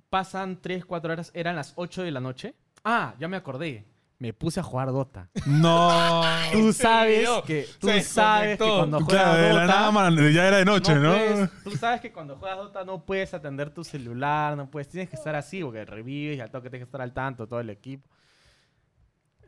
Pasan 0.10 0.60
3, 0.62 0.86
4 0.86 1.14
horas, 1.14 1.32
eran 1.34 1.56
las 1.56 1.74
8 1.76 2.04
de 2.04 2.12
la 2.12 2.20
noche. 2.20 2.56
Ah, 2.84 3.14
ya 3.20 3.28
me 3.28 3.38
acordé. 3.38 3.86
Me 4.18 4.34
puse 4.34 4.60
a 4.60 4.64
jugar 4.64 4.88
Dota. 4.92 5.30
No. 5.46 6.22
Tú 6.52 6.74
sabes 6.74 7.30
que, 7.46 7.66
tú 7.80 7.88
Se 7.88 8.02
sabes 8.02 8.58
que 8.58 8.66
cuando 8.68 9.00
juegas 9.00 9.24
Claro, 9.24 9.42
de 9.42 9.54
la 9.54 9.62
Dota... 9.62 9.66
nada, 9.80 9.92
man, 9.92 10.34
ya 10.34 10.46
era 10.48 10.58
de 10.58 10.66
noche, 10.66 10.96
¿no? 10.96 11.12
puedes- 11.14 11.64
tú 11.64 11.72
sabes 11.72 12.02
que 12.02 12.12
cuando 12.12 12.36
juegas 12.36 12.58
Dota 12.58 12.84
no 12.84 13.06
puedes 13.06 13.34
atender 13.34 13.74
tu 13.74 13.84
celular, 13.86 14.58
no 14.58 14.70
puedes, 14.70 14.90
tienes 14.90 15.10
que 15.10 15.16
estar 15.16 15.36
así 15.36 15.64
porque 15.64 15.86
revives 15.86 16.38
y 16.38 16.42
al 16.42 16.52
toque 16.52 16.70
tienes 16.70 16.86
que 16.86 16.90
estar 16.90 17.02
al 17.02 17.14
tanto, 17.14 17.48
todo 17.48 17.62
el 17.62 17.70
equipo. 17.70 18.10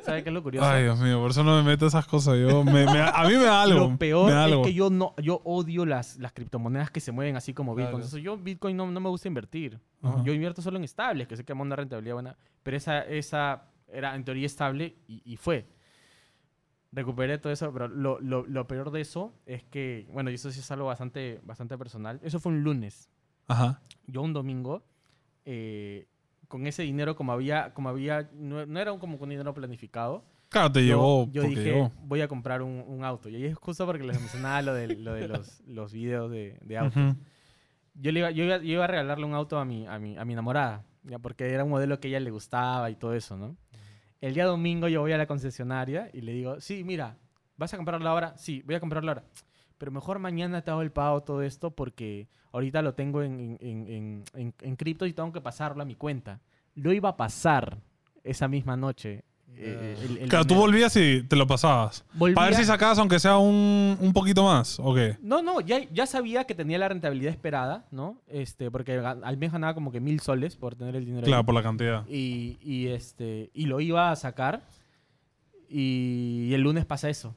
¿Sabes 0.03 0.23
qué 0.23 0.29
es 0.29 0.33
lo 0.33 0.41
curioso? 0.41 0.65
Ay, 0.65 0.83
Dios 0.83 0.97
mío, 0.99 1.19
por 1.19 1.31
eso 1.31 1.43
no 1.43 1.57
me 1.61 1.63
meto 1.69 1.85
esas 1.87 2.07
cosas. 2.07 2.37
Yo, 2.39 2.63
me- 2.63 2.85
me- 2.85 3.01
a 3.01 3.23
mí 3.27 3.33
me 3.33 3.43
da 3.43 3.63
algo. 3.63 3.79
Lo 3.89 3.97
peor 3.97 4.27
me 4.27 4.31
da 4.31 4.45
algo. 4.45 4.61
es 4.61 4.67
que 4.67 4.73
yo 4.73 4.89
no, 4.89 5.13
yo 5.21 5.41
odio 5.43 5.85
las, 5.85 6.17
las 6.19 6.31
criptomonedas 6.31 6.89
que 6.89 7.01
se 7.01 7.11
mueven 7.11 7.35
así 7.35 7.53
como 7.53 7.73
Bitcoin. 7.75 7.85
Claro. 7.87 7.97
Entonces, 7.97 8.23
yo 8.23 8.37
Bitcoin 8.37 8.77
no, 8.77 8.89
no 8.89 8.99
me 9.01 9.09
gusta 9.09 9.27
invertir. 9.27 9.77
¿no? 10.01 10.23
Yo 10.23 10.31
invierto 10.31 10.61
solo 10.61 10.77
en 10.77 10.85
estables, 10.85 11.27
que 11.27 11.35
sé 11.35 11.43
que 11.43 11.53
me 11.53 11.59
da 11.59 11.65
una 11.65 11.75
rentabilidad 11.75 12.15
buena. 12.15 12.37
Pero 12.63 12.77
esa, 12.77 13.01
esa 13.01 13.65
era 13.91 14.15
en 14.15 14.23
teoría 14.23 14.45
estable 14.45 14.95
y, 15.05 15.21
y 15.25 15.35
fue. 15.35 15.67
Recuperé 16.93 17.37
todo 17.37 17.53
eso, 17.53 17.71
pero 17.71 17.87
lo, 17.87 18.19
lo, 18.19 18.45
lo 18.45 18.67
peor 18.67 18.91
de 18.91 19.01
eso 19.01 19.33
es 19.45 19.63
que, 19.63 20.07
bueno, 20.11 20.29
y 20.29 20.35
eso 20.35 20.51
sí 20.51 20.59
es 20.59 20.71
algo 20.71 20.85
bastante, 20.87 21.39
bastante 21.43 21.77
personal. 21.77 22.19
Eso 22.23 22.39
fue 22.39 22.51
un 22.51 22.63
lunes. 22.63 23.09
Ajá. 23.51 23.81
Yo 24.07 24.21
un 24.21 24.33
domingo, 24.33 24.83
eh, 25.45 26.07
con 26.47 26.67
ese 26.67 26.83
dinero, 26.83 27.15
como 27.15 27.31
había, 27.31 27.73
como 27.73 27.89
había, 27.89 28.29
no, 28.33 28.65
no 28.65 28.79
era 28.79 28.91
un, 28.91 28.99
como 28.99 29.17
un 29.17 29.29
dinero 29.29 29.53
planificado, 29.53 30.23
Claro, 30.51 30.69
te 30.73 30.85
yo, 30.85 31.29
yo 31.31 31.43
dije, 31.43 31.89
voy 32.03 32.19
a 32.19 32.27
comprar 32.27 32.61
un, 32.61 32.83
un 32.85 33.05
auto. 33.05 33.29
Y 33.29 33.35
ahí 33.37 33.45
es 33.45 33.57
justo 33.57 33.85
porque 33.85 34.03
les 34.03 34.19
mencionaba 34.19 34.61
lo 34.61 34.73
de, 34.73 34.97
lo 34.97 35.13
de 35.13 35.29
los, 35.29 35.61
los 35.65 35.93
videos 35.93 36.29
de, 36.29 36.57
de 36.61 36.77
autos. 36.77 37.15
Yo, 37.93 38.11
le 38.11 38.19
iba, 38.19 38.31
yo, 38.31 38.43
iba, 38.43 38.57
yo 38.57 38.73
iba 38.73 38.83
a 38.83 38.87
regalarle 38.87 39.25
un 39.25 39.33
auto 39.33 39.57
a 39.57 39.63
mi, 39.63 39.87
a 39.87 39.97
mi, 39.97 40.17
a 40.17 40.25
mi 40.25 40.33
enamorada, 40.33 40.83
ya 41.03 41.19
porque 41.19 41.49
era 41.49 41.63
un 41.63 41.69
modelo 41.69 42.01
que 42.01 42.07
a 42.07 42.09
ella 42.09 42.19
le 42.19 42.31
gustaba 42.31 42.89
y 42.89 42.95
todo 42.95 43.13
eso, 43.13 43.37
¿no? 43.37 43.55
El 44.19 44.33
día 44.33 44.45
domingo 44.45 44.89
yo 44.89 44.99
voy 44.99 45.13
a 45.13 45.17
la 45.17 45.25
concesionaria 45.25 46.09
y 46.13 46.19
le 46.19 46.33
digo, 46.33 46.59
sí, 46.59 46.83
mira, 46.83 47.17
¿vas 47.55 47.73
a 47.73 47.77
comprarlo 47.77 48.09
ahora? 48.09 48.37
Sí, 48.37 48.61
voy 48.65 48.75
a 48.75 48.81
comprarlo 48.81 49.11
ahora. 49.11 49.23
Pero 49.81 49.91
mejor 49.91 50.19
mañana 50.19 50.61
te 50.61 50.69
hago 50.69 50.83
el 50.83 50.91
pago 50.91 51.23
todo 51.23 51.41
esto 51.41 51.71
porque 51.71 52.27
ahorita 52.51 52.83
lo 52.83 52.93
tengo 52.93 53.23
en, 53.23 53.57
en, 53.59 54.23
en, 54.35 54.53
en- 54.61 54.75
cripto 54.75 55.07
y 55.07 55.13
tengo 55.13 55.31
que 55.31 55.41
pasarlo 55.41 55.81
a 55.81 55.85
mi 55.85 55.95
cuenta. 55.95 56.39
Lo 56.75 56.93
iba 56.93 57.09
a 57.09 57.17
pasar 57.17 57.79
esa 58.23 58.47
misma 58.47 58.77
noche 58.77 59.23
eh, 59.57 59.97
el- 60.03 60.17
el 60.19 60.29
Claro, 60.29 60.45
tú 60.45 60.53
volvías 60.53 60.95
y 60.97 61.23
te 61.23 61.35
lo 61.35 61.47
pasabas. 61.47 62.05
Volvía- 62.13 62.35
Para 62.35 62.47
ver 62.49 62.55
si 62.57 62.63
sacabas 62.65 62.99
aunque 62.99 63.17
sea 63.17 63.39
un, 63.39 63.97
un 63.99 64.13
poquito 64.13 64.43
más, 64.45 64.79
¿o 64.79 64.93
qué? 64.93 65.17
No, 65.23 65.41
no, 65.41 65.61
ya, 65.61 65.79
ya 65.91 66.05
sabía 66.05 66.43
que 66.43 66.53
tenía 66.53 66.77
la 66.77 66.87
rentabilidad 66.87 67.31
esperada, 67.33 67.87
¿no? 67.89 68.21
Este, 68.27 68.69
porque 68.69 68.99
al 68.99 69.37
mes 69.37 69.51
ganaba 69.51 69.73
como 69.73 69.91
que 69.91 69.99
mil 69.99 70.19
soles 70.19 70.55
por 70.57 70.75
tener 70.75 70.95
el 70.95 71.05
dinero. 71.05 71.25
ahí. 71.25 71.31
Claro, 71.31 71.43
por 71.43 71.55
la 71.55 71.63
cantidad. 71.63 72.05
y, 72.07 72.59
y, 72.61 72.89
este, 72.89 73.49
y 73.55 73.65
lo 73.65 73.81
iba 73.81 74.11
a 74.11 74.15
sacar. 74.15 74.61
Y, 75.67 76.51
el 76.53 76.61
lunes 76.61 76.85
pasa 76.85 77.09
eso. 77.09 77.33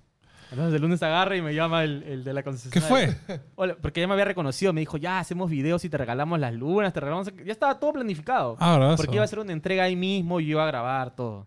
Entonces 0.54 0.76
el 0.76 0.82
lunes 0.82 1.02
agarra 1.02 1.36
y 1.36 1.42
me 1.42 1.54
llama 1.54 1.84
el, 1.84 2.02
el 2.04 2.24
de 2.24 2.32
la 2.32 2.42
¿Qué 2.42 2.44
concesionaria. 2.44 3.16
fue? 3.26 3.38
Hola, 3.56 3.76
porque 3.80 4.00
ya 4.00 4.06
me 4.06 4.12
había 4.14 4.24
reconocido. 4.24 4.72
Me 4.72 4.80
dijo, 4.80 4.96
ya 4.96 5.18
hacemos 5.18 5.50
videos 5.50 5.84
y 5.84 5.88
te 5.88 5.98
regalamos 5.98 6.38
las 6.38 6.54
lunas, 6.54 6.92
te 6.92 7.00
regalamos... 7.00 7.30
Ya 7.44 7.52
estaba 7.52 7.78
todo 7.78 7.92
planificado. 7.94 8.56
Ah, 8.60 8.78
¿verdad? 8.78 8.96
porque 8.96 9.14
iba 9.16 9.24
a 9.24 9.28
ser 9.28 9.40
una 9.40 9.52
entrega 9.52 9.84
ahí 9.84 9.96
mismo 9.96 10.40
y 10.40 10.50
iba 10.50 10.62
a 10.62 10.66
grabar 10.66 11.14
todo. 11.14 11.46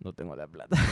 No 0.00 0.12
tengo 0.12 0.36
la 0.36 0.46
plata. 0.46 0.76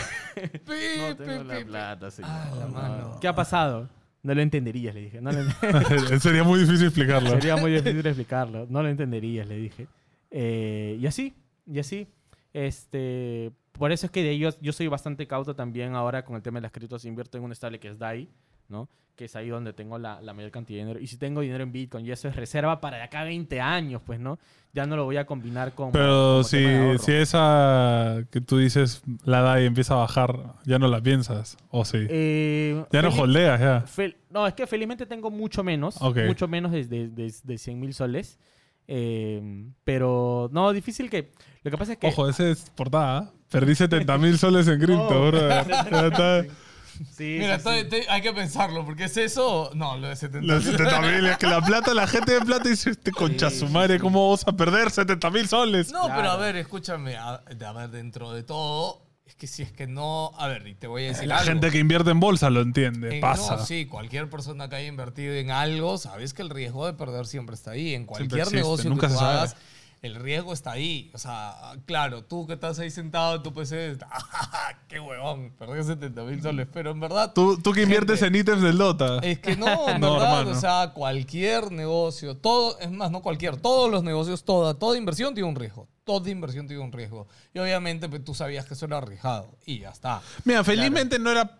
No 0.98 1.16
tengo 1.16 1.44
la 1.44 1.64
plata, 1.64 2.10
señor. 2.10 2.30
Ah, 2.32 2.50
la 2.58 2.66
mano. 2.66 3.18
¿Qué 3.20 3.28
ha 3.28 3.34
pasado? 3.34 3.88
No 4.24 4.34
lo 4.34 4.40
entenderías, 4.40 4.94
le 4.94 5.02
dije. 5.02 5.20
No 5.20 5.30
lo- 5.30 5.44
Sería 6.20 6.42
muy 6.42 6.58
difícil 6.60 6.86
explicarlo. 6.86 7.30
Sería 7.30 7.56
muy 7.56 7.70
difícil 7.70 8.04
explicarlo. 8.04 8.66
No 8.68 8.82
lo 8.82 8.88
entenderías, 8.88 9.46
le 9.46 9.56
dije. 9.56 9.86
Eh, 10.30 10.96
y 11.00 11.06
así, 11.06 11.34
y 11.66 11.78
así. 11.78 12.08
Este, 12.52 13.52
por 13.78 13.90
eso 13.90 14.06
es 14.06 14.12
que 14.12 14.22
de 14.22 14.30
ellos 14.30 14.56
yo 14.60 14.72
soy 14.72 14.86
bastante 14.86 15.26
cauto 15.26 15.54
también 15.54 15.94
ahora 15.94 16.24
con 16.24 16.36
el 16.36 16.42
tema 16.42 16.58
de 16.58 16.62
las 16.62 16.72
criptos. 16.72 17.04
Invierto 17.04 17.38
en 17.38 17.44
un 17.44 17.52
estable 17.52 17.80
que 17.80 17.88
es 17.88 17.98
DAI, 17.98 18.28
¿no? 18.68 18.88
Que 19.16 19.24
es 19.24 19.36
ahí 19.36 19.48
donde 19.48 19.72
tengo 19.72 19.98
la, 19.98 20.20
la 20.22 20.32
mayor 20.32 20.50
cantidad 20.52 20.78
de 20.78 20.84
dinero. 20.84 21.00
Y 21.00 21.08
si 21.08 21.16
tengo 21.16 21.40
dinero 21.40 21.62
en 21.64 21.72
Bitcoin 21.72 22.06
y 22.06 22.12
eso 22.12 22.28
es 22.28 22.36
reserva 22.36 22.80
para 22.80 22.98
de 22.98 23.02
acá 23.02 23.20
a 23.20 23.24
20 23.24 23.60
años, 23.60 24.00
pues, 24.04 24.20
¿no? 24.20 24.38
Ya 24.72 24.86
no 24.86 24.96
lo 24.96 25.04
voy 25.04 25.16
a 25.16 25.26
combinar 25.26 25.72
con... 25.72 25.92
Pero 25.92 26.42
si, 26.44 26.64
si 26.98 27.12
esa 27.12 28.24
que 28.30 28.40
tú 28.40 28.58
dices 28.58 29.02
la 29.24 29.40
da 29.40 29.60
y 29.60 29.66
empieza 29.66 29.94
a 29.94 29.98
bajar, 29.98 30.54
ya 30.64 30.78
no 30.78 30.88
la 30.88 31.00
piensas. 31.00 31.56
¿O 31.70 31.84
sí? 31.84 32.06
Eh, 32.08 32.84
ya 32.90 33.02
no 33.02 33.08
holdeas, 33.10 33.60
ya. 33.60 33.84
No, 34.30 34.46
es 34.46 34.54
que 34.54 34.66
felizmente 34.66 35.06
tengo 35.06 35.30
mucho 35.30 35.62
menos. 35.62 36.00
Ok. 36.00 36.18
Mucho 36.26 36.48
menos 36.48 36.72
de, 36.72 36.84
de, 36.84 37.08
de, 37.08 37.32
de 37.42 37.58
100 37.58 37.80
mil 37.80 37.94
soles. 37.94 38.38
Eh, 38.86 39.66
pero 39.84 40.48
no, 40.52 40.72
difícil 40.72 41.08
que... 41.10 41.32
Lo 41.62 41.70
que 41.70 41.78
pasa 41.78 41.92
es 41.92 41.98
que... 41.98 42.08
Ojo, 42.08 42.28
ese 42.28 42.50
es 42.50 42.70
portada. 42.70 43.22
¿eh? 43.24 43.38
Perdí 43.50 43.74
70 43.74 44.18
mil 44.18 44.38
soles 44.38 44.68
en 44.68 44.78
cripto, 44.78 45.08
Oh. 45.08 45.28
bro. 45.30 45.40
Sí, 47.16 47.38
Mira, 47.40 47.58
hay 48.08 48.22
que 48.22 48.32
pensarlo, 48.32 48.84
porque 48.84 49.04
es 49.04 49.16
eso. 49.16 49.70
No, 49.74 49.96
lo 49.96 50.08
de 50.08 50.16
70 50.16 50.46
Los 50.46 50.62
70 50.64 51.00
mil, 51.00 51.26
es 51.26 51.38
que 51.38 51.46
la 51.48 51.60
plata, 51.60 51.92
la 51.92 52.06
gente 52.06 52.32
de 52.34 52.40
plata 52.40 52.68
dice, 52.68 52.90
este 52.90 53.10
concha 53.10 53.50
Sí, 53.50 53.58
su 53.60 53.68
madre, 53.68 53.94
sí. 53.94 54.00
¿cómo 54.00 54.22
vamos 54.24 54.46
a 54.46 54.52
perder 54.52 54.90
70 54.92 55.30
mil 55.30 55.48
soles? 55.48 55.90
No, 55.92 56.06
pero 56.14 56.30
a 56.30 56.36
ver, 56.36 56.54
escúchame. 56.56 57.16
A, 57.16 57.34
a 57.66 57.72
ver, 57.72 57.90
dentro 57.90 58.32
de 58.32 58.44
todo, 58.44 59.03
es 59.26 59.34
que 59.36 59.46
si 59.46 59.62
es 59.62 59.72
que 59.72 59.86
no. 59.86 60.32
A 60.38 60.48
ver, 60.48 60.66
y 60.66 60.74
te 60.74 60.86
voy 60.86 61.04
a 61.04 61.08
decir 61.08 61.26
La 61.28 61.38
algo. 61.38 61.50
gente 61.52 61.70
que 61.70 61.78
invierte 61.78 62.10
en 62.10 62.20
bolsa 62.20 62.50
lo 62.50 62.60
entiende, 62.60 63.14
En- 63.16 63.20
pasa. 63.20 63.56
No, 63.56 63.64
sí, 63.64 63.86
cualquier 63.86 64.28
persona 64.28 64.68
que 64.68 64.76
haya 64.76 64.88
invertido 64.88 65.32
en 65.34 65.50
algo, 65.50 65.96
sabes 65.98 66.34
que 66.34 66.42
el 66.42 66.50
riesgo 66.50 66.86
de 66.86 66.92
perder 66.92 67.26
siempre 67.26 67.54
está 67.54 67.70
ahí. 67.72 67.94
En 67.94 68.04
cualquier 68.06 68.52
negocio 68.52 68.90
nunca 68.90 69.08
que 69.08 69.14
tú 69.14 69.20
hagas, 69.20 69.56
el 70.04 70.14
riesgo 70.16 70.52
está 70.52 70.72
ahí. 70.72 71.10
O 71.14 71.18
sea, 71.18 71.54
claro, 71.86 72.24
tú 72.24 72.46
que 72.46 72.52
estás 72.52 72.78
ahí 72.78 72.90
sentado 72.90 73.36
en 73.36 73.42
tu 73.42 73.54
PC, 73.54 73.96
qué 74.88 75.00
huevón, 75.00 75.52
perdí 75.58 75.82
70 75.82 76.22
mil 76.24 76.42
soles. 76.42 76.68
Pero 76.72 76.90
en 76.90 77.00
verdad, 77.00 77.32
Tú, 77.34 77.56
tú 77.60 77.72
que 77.72 77.82
inviertes 77.82 78.20
Gente. 78.20 78.38
en 78.38 78.42
ítems 78.42 78.62
del 78.62 78.76
Dota. 78.76 79.18
es 79.22 79.38
que 79.38 79.56
no, 79.56 79.88
en 79.88 80.00
No, 80.00 80.14
verdad, 80.14 80.40
hermano. 80.40 80.56
o 80.56 80.60
sea, 80.60 80.92
cualquier 80.94 81.72
negocio, 81.72 82.36
todo, 82.36 82.78
es 82.80 82.90
más, 82.90 83.10
no 83.10 83.22
cualquier, 83.22 83.56
todos 83.56 83.90
los 83.90 84.04
negocios, 84.04 84.44
toda, 84.44 84.74
toda 84.74 84.98
inversión 84.98 85.34
tiene 85.34 85.48
un 85.48 85.56
riesgo. 85.56 85.88
Toda 86.04 86.28
inversión 86.30 86.66
tiene 86.66 86.82
un 86.82 86.92
riesgo. 86.92 87.26
Y 87.54 87.58
obviamente 87.60 88.08
pues, 88.10 88.22
tú 88.22 88.34
sabías 88.34 88.66
que 88.66 88.74
eso 88.74 88.84
era 88.84 88.98
arriesgado. 88.98 89.56
Y 89.64 89.78
ya 89.78 89.88
está. 89.88 90.20
Mira, 90.44 90.62
felizmente 90.62 91.18
no 91.18 91.30
era. 91.30 91.50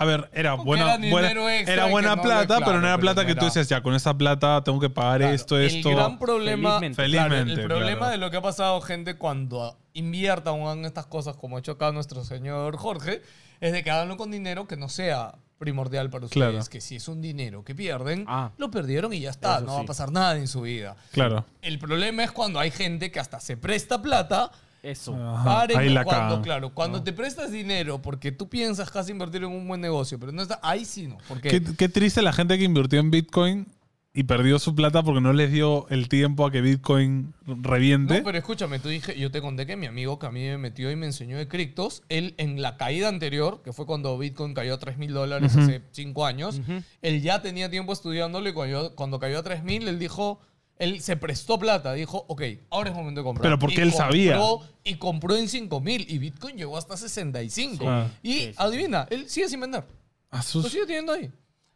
A 0.00 0.06
ver, 0.06 0.30
era 0.32 0.56
Porque 0.56 0.66
buena, 0.66 0.94
era 0.94 1.10
buena- 1.10 1.60
era 1.60 1.84
buena 1.86 2.16
no 2.16 2.22
plata, 2.22 2.58
le- 2.58 2.64
pero 2.64 2.76
no 2.76 2.80
claro, 2.80 2.86
era 2.86 2.96
pero 2.96 3.00
plata 3.00 3.22
no 3.22 3.26
que 3.28 3.34
tú 3.34 3.44
decías, 3.44 3.68
ya, 3.68 3.82
con 3.82 3.94
esta 3.94 4.16
plata 4.16 4.64
tengo 4.64 4.80
que 4.80 4.88
pagar 4.88 5.18
Claro, 5.20 5.34
esto, 5.34 5.58
esto. 5.58 5.90
El 5.90 5.94
gran 5.96 6.18
problema, 6.18 6.80
Felizmente. 6.80 6.96
claro, 7.04 7.30
Felizmente, 7.34 7.60
el 7.62 7.68
problema 7.68 7.98
claro. 7.98 8.12
de 8.12 8.16
lo 8.18 8.30
que 8.30 8.36
ha 8.38 8.42
pasado, 8.42 8.80
gente, 8.80 9.16
cuando 9.18 9.76
inviertan 9.92 10.54
o 10.54 10.70
hagan 10.70 10.86
estas 10.86 11.04
cosas 11.04 11.36
como 11.36 11.56
ha 11.56 11.60
hecho 11.60 11.72
acá 11.72 11.92
nuestro 11.92 12.24
señor 12.24 12.76
Jorge, 12.78 13.20
es 13.60 13.72
de 13.72 13.84
que 13.84 13.90
háganlo 13.90 14.16
con 14.16 14.30
dinero 14.30 14.66
que 14.66 14.78
no 14.78 14.88
sea 14.88 15.34
primordial 15.58 16.08
para 16.08 16.24
ustedes. 16.24 16.50
Claro. 16.52 16.64
Que 16.70 16.80
si 16.80 16.96
es 16.96 17.06
un 17.06 17.20
dinero 17.20 17.62
que 17.62 17.74
pierden, 17.74 18.24
Ah. 18.26 18.52
lo 18.56 18.70
perdieron 18.70 19.12
y 19.12 19.20
ya 19.20 19.28
está. 19.28 19.60
No 19.60 19.74
va 19.74 19.78
a 19.78 19.80
sí. 19.82 19.86
pasar 19.86 20.10
nada 20.10 20.36
en 20.38 20.48
su 20.48 20.62
vida. 20.62 20.96
Claro. 21.12 21.44
El 21.60 21.78
problema 21.78 22.24
es 22.24 22.32
cuando 22.32 22.58
hay 22.58 22.70
gente 22.70 23.10
que 23.10 23.20
hasta 23.20 23.38
se 23.38 23.58
presta 23.58 24.00
plata. 24.00 24.50
Eso. 24.82 25.12
Paren 25.44 25.78
ahí 25.78 25.88
la 25.88 26.04
cuando, 26.04 26.28
cagan. 26.28 26.42
claro, 26.42 26.74
cuando 26.74 27.02
te 27.02 27.12
prestas 27.12 27.52
dinero 27.52 28.00
porque 28.00 28.32
tú 28.32 28.48
piensas 28.48 28.90
que 28.90 29.00
invertir 29.10 29.42
en 29.42 29.50
un 29.50 29.66
buen 29.66 29.80
negocio, 29.80 30.18
pero 30.18 30.32
no 30.32 30.42
está, 30.42 30.58
ahí 30.62 30.84
sí 30.84 31.06
no. 31.06 31.18
Porque 31.28 31.48
Qué, 31.48 31.62
qué 31.76 31.88
triste 31.88 32.22
la 32.22 32.32
gente 32.32 32.56
que 32.58 32.64
invirtió 32.64 33.00
en 33.00 33.10
Bitcoin 33.10 33.66
y 34.12 34.24
perdió 34.24 34.58
su 34.58 34.74
plata 34.74 35.04
porque 35.04 35.20
no 35.20 35.32
les 35.32 35.52
dio 35.52 35.86
el 35.88 36.08
tiempo 36.08 36.44
a 36.44 36.50
que 36.50 36.60
Bitcoin 36.60 37.32
reviente. 37.46 38.18
No, 38.18 38.24
pero 38.24 38.38
escúchame, 38.38 38.80
tú 38.80 38.88
dije, 38.88 39.16
yo 39.16 39.30
te 39.30 39.40
conté 39.40 39.66
que 39.66 39.76
mi 39.76 39.86
amigo 39.86 40.18
que 40.18 40.26
a 40.26 40.32
mí 40.32 40.40
me 40.40 40.58
metió 40.58 40.90
y 40.90 40.96
me 40.96 41.06
enseñó 41.06 41.38
de 41.38 41.46
criptos, 41.46 42.02
él 42.08 42.34
en 42.36 42.60
la 42.60 42.76
caída 42.76 43.08
anterior, 43.08 43.62
que 43.62 43.72
fue 43.72 43.86
cuando 43.86 44.18
Bitcoin 44.18 44.52
cayó 44.52 44.74
a 44.74 44.78
3 44.78 44.98
mil 44.98 45.12
dólares 45.12 45.56
hace 45.56 45.82
5 45.92 46.26
años, 46.26 46.60
él 47.02 47.22
ya 47.22 47.40
tenía 47.40 47.70
tiempo 47.70 47.92
estudiándolo 47.92 48.48
y 48.48 48.52
cuando, 48.52 48.96
cuando 48.96 49.20
cayó 49.20 49.38
a 49.38 49.42
3 49.44 49.62
mil, 49.62 49.86
él 49.86 50.00
dijo, 50.00 50.40
él 50.80 51.00
se 51.00 51.16
prestó 51.16 51.58
plata, 51.58 51.92
dijo, 51.92 52.24
ok, 52.26 52.42
ahora 52.70 52.90
es 52.90 52.96
momento 52.96 53.20
de 53.20 53.24
comprar. 53.24 53.42
Pero 53.42 53.58
porque 53.58 53.76
Y 53.76 53.82
él 53.82 53.92
sabía. 53.92 54.40
Y 54.82 54.96
compró 54.96 55.36
en 55.36 55.48
5 55.48 55.80
mil 55.80 56.04
y 56.08 56.18
Bitcoin 56.18 56.56
llegó 56.56 56.76
hasta 56.76 56.96
65. 56.96 57.84
Ah. 57.88 58.08
Y 58.22 58.32
Sí, 58.32 58.40
sí, 58.46 58.54
adivina, 58.56 59.06
él 59.10 59.28
sigue 59.30 59.48
sin 59.48 59.60
vender. 59.60 59.84
A 60.30 60.42
sus- 60.42 60.64
Lo 60.64 60.70
sigue 60.70 60.86
teniendo 60.86 61.12
ahí. 61.12 61.30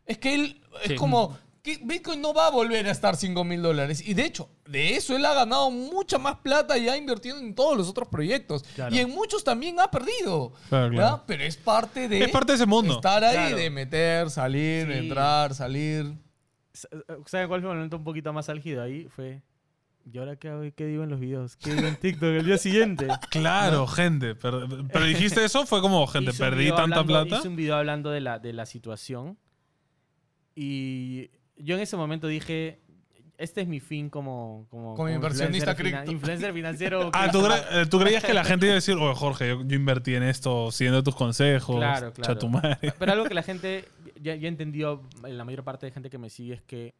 Es 0.06 0.18
que 0.18 0.34
él 0.34 0.60
Sí. 0.84 0.94
es 0.94 0.98
como 0.98 1.36
que 1.62 1.78
Bitcoin 1.82 2.20
no 2.20 2.34
va 2.34 2.48
a 2.48 2.50
volver 2.50 2.86
a 2.86 2.90
estar 2.90 3.16
5 3.16 3.42
mil 3.42 3.62
dólares. 3.62 4.06
Y 4.06 4.12
de 4.12 4.24
hecho, 4.26 4.50
de 4.66 4.96
eso 4.96 5.16
él 5.16 5.24
ha 5.24 5.32
ganado 5.32 5.70
mucha 5.70 6.18
más 6.18 6.36
plata 6.36 6.76
y 6.76 6.88
ha 6.90 6.96
invertido 6.96 7.38
en 7.38 7.54
todos 7.54 7.74
los 7.76 7.88
otros 7.88 8.08
proyectos. 8.08 8.62
Claro. 8.74 8.94
Y 8.94 8.98
en 8.98 9.08
muchos 9.10 9.42
también 9.44 9.80
ha 9.80 9.90
perdido. 9.90 10.52
Claro. 10.68 11.22
Pero 11.26 11.42
es 11.42 11.56
parte 11.56 12.06
de. 12.08 12.24
Es 12.24 12.30
parte 12.30 12.52
de 12.52 12.56
ese 12.56 12.66
mundo. 12.66 12.96
Estar 12.96 13.24
ahí, 13.24 13.34
Claro. 13.34 13.56
de 13.56 13.70
meter, 13.70 14.30
salir, 14.30 14.86
Sí. 14.92 14.98
entrar, 14.98 15.54
salir. 15.54 16.12
¿Saben 16.74 17.48
cuál 17.48 17.60
fue 17.60 17.70
el 17.70 17.76
momento 17.76 17.96
un 17.96 18.04
poquito 18.04 18.32
más 18.32 18.48
álgido 18.48 18.82
ahí? 18.82 19.06
Fue. 19.08 19.42
¿Y 20.12 20.18
ahora 20.18 20.36
qué, 20.36 20.48
hago? 20.48 20.62
qué 20.76 20.86
digo 20.86 21.02
en 21.04 21.08
los 21.10 21.18
videos? 21.20 21.56
¿Qué 21.56 21.74
digo 21.74 21.86
en 21.88 21.96
TikTok 21.96 22.28
el 22.28 22.44
día 22.44 22.58
siguiente? 22.58 23.06
Claro, 23.30 23.86
gente. 23.86 24.34
Pero, 24.34 24.66
pero 24.92 25.04
dijiste 25.06 25.42
eso, 25.44 25.64
fue 25.66 25.80
como, 25.80 26.06
gente, 26.08 26.30
Hice 26.32 26.42
perdí 26.44 26.68
tanta 26.68 26.82
hablando- 27.00 27.06
plata. 27.06 27.38
Hice 27.38 27.48
un 27.48 27.56
video 27.56 27.76
hablando 27.76 28.10
de 28.10 28.20
la, 28.20 28.38
de 28.38 28.52
la 28.52 28.66
situación. 28.66 29.38
Y 30.54 31.30
yo 31.56 31.76
en 31.76 31.80
ese 31.82 31.96
momento 31.96 32.26
dije. 32.26 32.80
Este 33.36 33.62
es 33.62 33.66
mi 33.68 33.80
fin 33.80 34.08
como. 34.10 34.66
Como, 34.70 34.94
Como 34.94 35.08
inversionista 35.08 35.72
influencer 35.72 35.76
cripto. 36.02 36.12
Influencer 36.12 36.52
financiero. 36.54 37.10
Ah, 37.14 37.30
¿tú, 37.32 37.40
cre- 37.40 37.64
eh, 37.72 37.86
tú 37.86 37.98
creías 37.98 38.22
que 38.24 38.32
la 38.34 38.44
gente 38.44 38.66
iba 38.66 38.72
a 38.72 38.76
decir, 38.76 38.94
oye, 38.96 39.14
Jorge, 39.14 39.48
yo, 39.48 39.62
yo 39.64 39.76
invertí 39.76 40.14
en 40.14 40.22
esto 40.22 40.70
siguiendo 40.70 41.02
tus 41.02 41.16
consejos. 41.16 41.76
Claro, 41.76 42.12
claro. 42.12 42.34
cha 42.34 42.38
tu 42.38 42.48
madre. 42.48 42.92
Pero 42.98 43.12
algo 43.12 43.24
que 43.24 43.34
la 43.34 43.42
gente 43.44 43.84
ya, 44.20 44.34
ya 44.36 44.48
entendió, 44.48 45.02
la 45.26 45.44
mayor 45.44 45.64
parte 45.64 45.86
de 45.86 45.92
gente 45.92 46.10
que 46.10 46.18
me 46.18 46.30
sigue, 46.30 46.54
es 46.54 46.62
que 46.62 46.94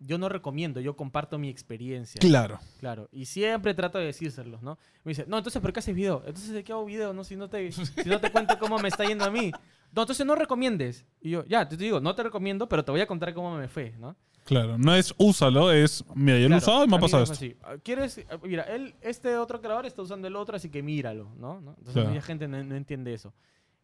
yo 0.00 0.16
no 0.16 0.28
recomiendo, 0.28 0.80
yo 0.80 0.96
comparto 0.96 1.38
mi 1.38 1.48
experiencia. 1.48 2.20
Claro. 2.20 2.60
Claro, 2.78 3.08
y 3.10 3.24
siempre 3.26 3.74
trato 3.74 3.98
de 3.98 4.04
decírselos, 4.06 4.62
¿no? 4.62 4.78
Me 5.04 5.10
dice, 5.10 5.24
no, 5.26 5.36
entonces, 5.38 5.60
¿por 5.60 5.72
qué 5.72 5.80
haces 5.80 5.94
video? 5.94 6.22
Entonces, 6.24 6.50
¿de 6.52 6.62
qué 6.62 6.72
hago 6.72 6.84
video? 6.84 7.12
No, 7.12 7.24
si 7.24 7.34
no 7.36 7.48
te, 7.48 7.70
si 7.72 8.08
no 8.08 8.20
te 8.20 8.30
cuento 8.30 8.58
cómo 8.60 8.78
me 8.78 8.88
está 8.88 9.04
yendo 9.04 9.24
a 9.24 9.30
mí. 9.30 9.50
No, 9.92 10.02
entonces 10.02 10.24
no 10.24 10.36
recomiendes. 10.36 11.04
Y 11.20 11.30
yo, 11.30 11.44
ya, 11.46 11.68
te 11.68 11.76
digo, 11.76 11.98
no 12.00 12.14
te 12.14 12.22
recomiendo, 12.22 12.68
pero 12.68 12.84
te 12.84 12.92
voy 12.92 13.00
a 13.00 13.06
contar 13.06 13.34
cómo 13.34 13.56
me 13.56 13.66
fue, 13.68 13.92
¿no? 13.98 14.14
Claro. 14.48 14.78
No 14.78 14.94
es 14.94 15.14
úsalo, 15.18 15.70
es, 15.70 16.02
mira, 16.14 16.38
yo 16.38 16.48
lo 16.48 16.56
he 16.56 16.58
Claro, 16.58 16.72
usado 16.72 16.84
y 16.84 16.88
me 16.88 16.94
a 16.94 16.96
ha 16.96 17.00
mí 17.00 17.04
pasado 17.04 17.22
esto. 17.22 17.32
así. 17.34 17.54
Ah, 17.62 17.76
¿Quieres? 17.82 18.24
ah, 18.30 18.38
Mira, 18.42 18.62
él, 18.64 18.94
este 19.02 19.36
otro 19.36 19.60
creador 19.60 19.84
está 19.86 20.00
usando 20.02 20.26
el 20.26 20.36
otro, 20.36 20.56
así 20.56 20.70
que 20.70 20.82
míralo, 20.82 21.30
¿no? 21.36 21.60
¿No? 21.60 21.70
Entonces, 21.72 21.92
Claro. 21.92 22.08
mucha 22.10 22.22
gente 22.22 22.48
no, 22.48 22.62
no 22.64 22.74
entiende 22.74 23.12
eso. 23.12 23.34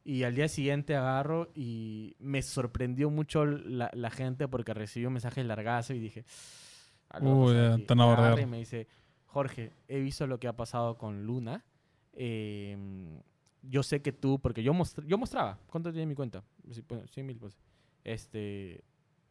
Y 0.04 0.22
al 0.22 0.34
día 0.34 0.48
siguiente 0.48 0.96
agarro 0.96 1.50
y 1.54 2.16
me 2.18 2.40
sorprendió 2.42 3.10
mucho 3.10 3.44
la, 3.46 3.90
la 3.94 4.10
gente 4.10 4.48
porque 4.48 4.72
recibí 4.74 5.06
un 5.06 5.12
mensaje 5.14 5.44
largazo 5.44 5.92
y 5.94 5.98
dije... 5.98 6.24
algo 7.10 7.28
va 7.28 7.34
a 7.34 7.38
Uy, 7.38 7.52
pasar 7.54 7.68
ya, 7.68 7.74
aquí. 7.74 7.82
te 7.84 7.94
van 7.94 8.00
a 8.00 8.04
Y 8.04 8.06
agarra 8.08 8.22
bardear. 8.30 8.48
Y 8.48 8.50
me 8.50 8.58
dice, 8.58 8.88
Jorge, 9.26 9.72
he 9.88 10.00
visto 10.00 10.26
lo 10.26 10.38
que 10.40 10.48
ha 10.48 10.56
pasado 10.56 10.96
con 10.98 11.24
Luna. 11.26 11.64
eh, 12.14 12.76
yo 13.66 13.82
sé 13.82 14.02
que 14.02 14.12
tú, 14.12 14.38
porque 14.40 14.62
yo, 14.62 14.74
mostra- 14.74 15.04
yo 15.06 15.16
mostraba, 15.16 15.58
¿cuánto 15.68 15.90
tiene 15.90 16.06
mi 16.06 16.14
cuenta? 16.14 16.42
Sí, 16.70 16.82
bueno, 16.88 17.06
100 17.06 17.26
mil, 17.26 17.38
pues. 17.38 17.56
Este, 18.04 18.84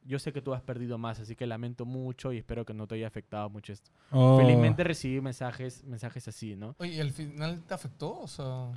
yo 0.06 0.20
sé 0.20 0.34
que 0.34 0.42
tú 0.42 0.54
has 0.54 0.62
perdido 0.62 0.98
más, 0.98 1.20
así 1.20 1.36
que 1.36 1.46
lamento 1.48 1.86
mucho 1.86 2.34
y 2.34 2.38
espero 2.38 2.66
que 2.66 2.74
no 2.74 2.88
te 2.88 2.96
haya 2.96 3.08
afectado 3.08 3.50
mucho 3.50 3.74
esto. 3.74 3.92
Oh. 4.12 4.38
Felizmente 4.38 4.84
recibí 4.84 5.22
mensajes, 5.22 5.84
mensajes 5.86 6.28
así, 6.28 6.56
¿no? 6.56 6.76
Oye, 6.80 6.94
¿y 6.94 7.00
al 7.00 7.12
final 7.12 7.64
te 7.68 7.74
afectó? 7.74 8.20
O 8.20 8.28
sea. 8.28 8.72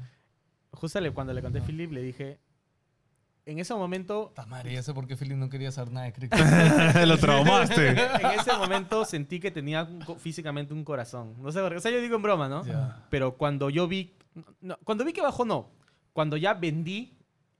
Justo 0.72 1.00
le- 1.00 1.10
cuando 1.12 1.32
le 1.32 1.42
conté 1.42 1.58
a 1.60 1.62
Philip, 1.62 1.90
le 1.90 2.02
dije, 2.02 2.38
en 3.46 3.58
ese 3.58 3.74
momento, 3.74 4.28
Puta 4.28 4.44
madre, 4.46 4.72
ya 4.72 4.82
sé 4.82 4.92
por 4.92 5.06
qué 5.06 5.16
Philip 5.16 5.36
no 5.36 5.48
quería 5.48 5.68
hacer 5.70 5.90
nada 5.90 6.06
de 6.06 6.12
cripto. 6.14 6.36
Lo 7.06 7.16
traumaste. 7.16 7.90
en 7.90 8.30
ese 8.38 8.52
momento 8.56 9.04
sentí 9.04 9.40
que 9.40 9.50
tenía 9.50 9.84
un 9.84 10.18
físicamente 10.18 10.74
un 10.74 10.84
corazón. 10.84 11.34
No 11.40 11.50
sé 11.52 11.60
por 11.60 11.70
qué. 11.70 11.76
O 11.76 11.80
sea, 11.80 11.90
yo 11.92 12.00
digo 12.00 12.16
en 12.16 12.22
broma, 12.22 12.48
¿no? 12.48 12.64
Ya. 12.66 13.06
Pero 13.08 13.36
cuando 13.36 13.70
yo 13.70 13.86
vi, 13.88 14.14
no, 14.60 14.76
cuando 14.84 15.04
vi 15.04 15.12
que 15.12 15.22
bajó, 15.22 15.44
no. 15.44 15.70
Cuando 16.12 16.36
ya 16.36 16.54
vendí 16.54 17.15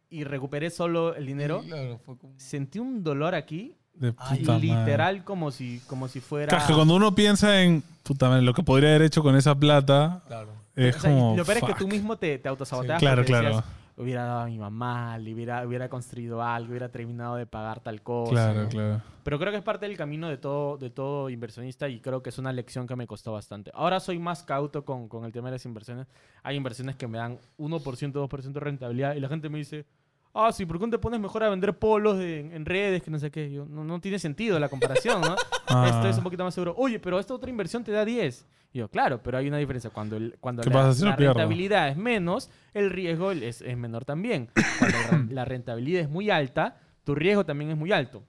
y 0.08 0.24
recuperé 0.24 0.70
solo 0.70 1.14
el 1.14 1.26
dinero, 1.26 1.62
Claro, 1.66 1.98
fue 2.04 2.16
como... 2.18 2.34
sentí 2.38 2.78
un 2.78 3.02
dolor 3.02 3.34
aquí, 3.34 3.74
De 3.94 4.14
Ay, 4.18 4.40
puta 4.40 4.52
madre. 4.52 4.66
literal, 4.66 5.24
como 5.24 5.50
si, 5.50 5.80
como 5.86 6.06
si 6.08 6.20
fuera. 6.20 6.48
Claro, 6.48 6.66
que 6.66 6.74
cuando 6.74 6.94
uno 6.96 7.14
piensa 7.14 7.62
en 7.62 7.82
puta 8.02 8.28
madre, 8.28 8.42
lo 8.42 8.52
que 8.54 8.62
podría 8.62 8.90
haber 8.90 9.02
hecho 9.02 9.22
con 9.22 9.34
esa 9.36 9.54
plata, 9.54 10.22
Claro. 10.26 10.50
es 10.74 10.96
O 10.96 11.00
sea, 11.00 11.10
como. 11.10 11.36
lo 11.36 11.44
peor 11.44 11.58
es 11.58 11.64
que 11.64 11.74
tú 11.74 11.88
mismo 11.88 12.16
te, 12.16 12.38
te 12.38 12.48
autosaboteas. 12.48 12.98
Claro, 13.00 13.16
porque 13.22 13.32
claro. 13.32 13.48
decías, 13.48 13.64
hubiera 13.96 14.24
dado 14.24 14.40
a 14.40 14.46
mi 14.46 14.58
mamá, 14.58 15.18
le 15.18 15.32
hubiera, 15.34 15.66
hubiera 15.66 15.88
construido 15.88 16.42
algo, 16.42 16.70
hubiera 16.70 16.90
terminado 16.90 17.36
de 17.36 17.46
pagar 17.46 17.80
tal 17.80 18.02
cosa. 18.02 18.32
Claro, 18.32 18.62
¿no? 18.64 18.68
claro. 18.68 19.02
Pero 19.22 19.38
creo 19.38 19.50
que 19.50 19.58
es 19.58 19.64
parte 19.64 19.86
del 19.86 19.96
camino 19.96 20.28
de 20.28 20.36
todo, 20.36 20.76
de 20.76 20.90
todo 20.90 21.30
inversionista 21.30 21.88
y 21.88 22.00
creo 22.00 22.22
que 22.22 22.30
es 22.30 22.38
una 22.38 22.52
lección 22.52 22.86
que 22.86 22.94
me 22.94 23.06
costó 23.06 23.32
bastante. 23.32 23.70
Ahora 23.74 23.98
soy 23.98 24.18
más 24.18 24.44
cauto 24.44 24.84
con, 24.84 25.08
con 25.08 25.24
el 25.24 25.32
tema 25.32 25.48
de 25.48 25.52
las 25.52 25.64
inversiones. 25.64 26.06
Hay 26.42 26.56
inversiones 26.56 26.96
que 26.96 27.08
me 27.08 27.18
dan 27.18 27.38
1%, 27.58 28.12
2% 28.12 28.52
de 28.52 28.60
rentabilidad 28.60 29.14
y 29.14 29.20
la 29.20 29.28
gente 29.28 29.48
me 29.48 29.58
dice, 29.58 29.86
ah, 30.36 30.52
sí, 30.52 30.66
¿por 30.66 30.78
qué 30.78 30.86
no 30.86 30.90
te 30.90 30.98
pones 30.98 31.18
mejor 31.20 31.42
a 31.44 31.48
vender 31.48 31.78
polos 31.78 32.18
de- 32.18 32.40
en, 32.54 32.64
redes 32.64 33.02
que 33.02 33.10
no 33.10 33.18
sé 33.18 33.30
qué? 33.30 33.50
Yo, 33.50 33.64
no, 33.66 33.84
no 33.84 34.00
tiene 34.00 34.18
sentido 34.18 34.58
la 34.58 34.68
comparación, 34.68 35.20
¿no? 35.20 35.34
Ah. 35.68 35.88
Esto 35.88 36.08
es 36.08 36.16
un 36.18 36.22
poquito 36.22 36.44
más 36.44 36.54
seguro. 36.54 36.74
Oye, 36.78 37.00
pero 37.00 37.18
esta 37.18 37.34
otra 37.34 37.50
inversión 37.50 37.82
te 37.82 37.90
da 37.90 38.04
10. 38.04 38.46
Y 38.72 38.78
yo, 38.78 38.88
claro, 38.88 39.20
pero 39.20 39.36
hay 39.38 39.48
una 39.48 39.56
diferencia. 39.58 39.90
Cuando, 39.90 40.16
el, 40.16 40.36
cuando 40.38 40.62
¿Qué 40.62 40.70
la, 40.70 40.74
pasa 40.76 40.92
si 40.94 41.02
lo 41.02 41.10
la 41.10 41.16
pierdo? 41.16 41.34
rentabilidad 41.34 41.88
es 41.88 41.96
menos, 41.96 42.50
el 42.72 42.90
riesgo 42.90 43.32
es, 43.32 43.62
es 43.62 43.76
menor 43.76 44.04
también. 44.04 44.48
Cuando 44.78 45.34
la- 45.34 45.44
rentabilidad 45.44 46.02
es 46.02 46.08
muy 46.08 46.30
alta, 46.30 46.76
tu 47.02 47.16
riesgo 47.16 47.44
también 47.44 47.72
es 47.72 47.76
muy 47.76 47.90
alto. 47.90 48.22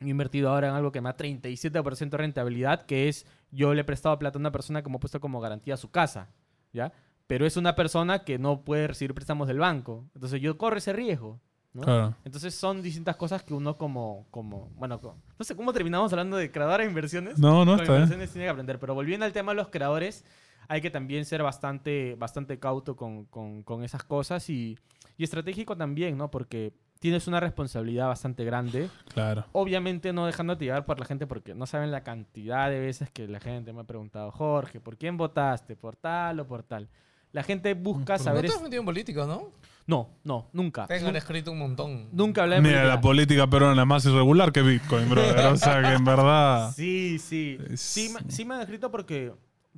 Yo 0.00 0.06
he 0.06 0.10
invertido 0.10 0.48
ahora 0.48 0.68
en 0.68 0.74
algo 0.74 0.92
que 0.92 1.00
me 1.02 1.10
da 1.10 1.16
37% 1.18 2.08
de 2.08 2.16
rentabilidad, 2.16 2.86
que 2.86 3.08
es 3.08 3.26
yo 3.50 3.74
le 3.74 3.82
he 3.82 3.84
prestado 3.84 4.18
plata 4.18 4.38
a 4.38 4.40
una 4.40 4.50
persona 4.52 4.82
que 4.82 4.88
me 4.88 4.96
ha 4.96 5.00
puesto 5.00 5.20
como 5.20 5.40
garantía 5.40 5.76
su 5.76 5.90
casa, 5.90 6.30
¿ya? 6.72 6.92
Pero 7.26 7.44
es 7.44 7.56
una 7.58 7.74
persona 7.74 8.20
que 8.24 8.38
no 8.38 8.64
puede 8.64 8.86
recibir 8.86 9.12
préstamos 9.12 9.46
del 9.48 9.58
banco. 9.58 10.06
Entonces 10.14 10.40
yo 10.40 10.56
corro 10.56 10.78
ese 10.78 10.92
riesgo, 10.94 11.40
¿no? 11.78 11.84
Claro. 11.84 12.14
Entonces 12.24 12.54
son 12.54 12.82
distintas 12.82 13.16
cosas 13.16 13.42
que 13.42 13.54
uno 13.54 13.76
como, 13.76 14.26
como 14.30 14.68
bueno, 14.76 15.00
co- 15.00 15.16
no 15.38 15.44
sé 15.44 15.56
cómo 15.56 15.72
terminamos 15.72 16.12
hablando 16.12 16.36
de 16.36 16.50
creadores 16.50 16.86
de 16.86 16.90
inversiones. 16.90 17.38
No, 17.38 17.64
no 17.64 17.72
Con 17.72 17.80
está 17.80 17.92
bien. 17.92 18.02
inversiones 18.02 18.30
tiene 18.30 18.46
que 18.46 18.50
aprender. 18.50 18.78
Pero 18.78 18.94
volviendo 18.94 19.24
al 19.26 19.32
tema 19.32 19.52
de 19.52 19.56
los 19.56 19.68
creadores, 19.68 20.24
hay 20.68 20.80
que 20.80 20.90
también 20.90 21.24
ser 21.24 21.42
bastante, 21.42 22.14
bastante 22.18 22.58
cauto 22.58 22.94
con, 22.96 23.24
con- 23.26 23.62
con 23.62 23.82
esas 23.84 24.04
cosas 24.04 24.48
y, 24.50 24.76
y 25.16 25.24
estratégico 25.24 25.76
también, 25.76 26.16
¿no? 26.18 26.30
Porque 26.30 26.72
tienes 27.00 27.28
una 27.28 27.38
responsabilidad 27.38 28.08
bastante 28.08 28.44
grande. 28.44 28.90
Claro. 29.14 29.46
Obviamente 29.52 30.12
no 30.12 30.26
dejándote 30.26 30.64
llevar 30.64 30.84
por 30.84 30.98
la 30.98 31.06
gente 31.06 31.26
porque 31.28 31.54
no 31.54 31.64
saben 31.64 31.90
la 31.92 32.02
cantidad 32.02 32.68
de 32.68 32.80
veces 32.80 33.08
que 33.10 33.28
la 33.28 33.38
gente 33.38 33.72
me 33.72 33.80
ha 33.82 33.84
preguntado, 33.84 34.30
Jorge, 34.32 34.80
¿por 34.80 34.96
quién 34.96 35.16
votaste? 35.16 35.76
¿Por 35.76 35.94
tal 35.96 36.40
o 36.40 36.46
por 36.48 36.64
tal? 36.64 36.88
La 37.30 37.42
gente 37.44 37.74
busca 37.74 38.14
Pero 38.14 38.24
saber... 38.24 38.44
no 38.44 38.50
te 38.50 38.56
has 38.56 38.62
metido 38.62 38.80
en 38.80 38.86
política, 38.86 39.26
¿no? 39.26 39.52
No, 39.88 40.10
no, 40.22 40.48
nunca. 40.52 40.86
Tengan 40.86 41.12
Nun- 41.14 41.16
escrito 41.16 41.50
un 41.50 41.58
montón. 41.58 42.08
Nunca 42.12 42.42
hablé 42.42 42.56
de 42.56 42.60
Mira, 42.60 42.74
política. 42.76 42.94
la 42.94 43.00
política 43.00 43.46
peruana 43.48 43.82
es 43.82 43.88
más 43.88 44.04
irregular 44.04 44.52
que 44.52 44.62
Bitcoin, 44.62 45.08
brother. 45.08 45.46
O 45.46 45.56
sea 45.56 45.82
que 45.82 45.92
en 45.94 46.04
verdad. 46.04 46.70
Sí, 46.76 47.18
sí. 47.18 47.58
Es- 47.70 47.80
Sí, 47.80 48.10
me- 48.14 48.30
sí 48.30 48.44
me 48.44 48.54
han 48.54 48.60
escrito 48.60 48.90
porque, 48.90 49.32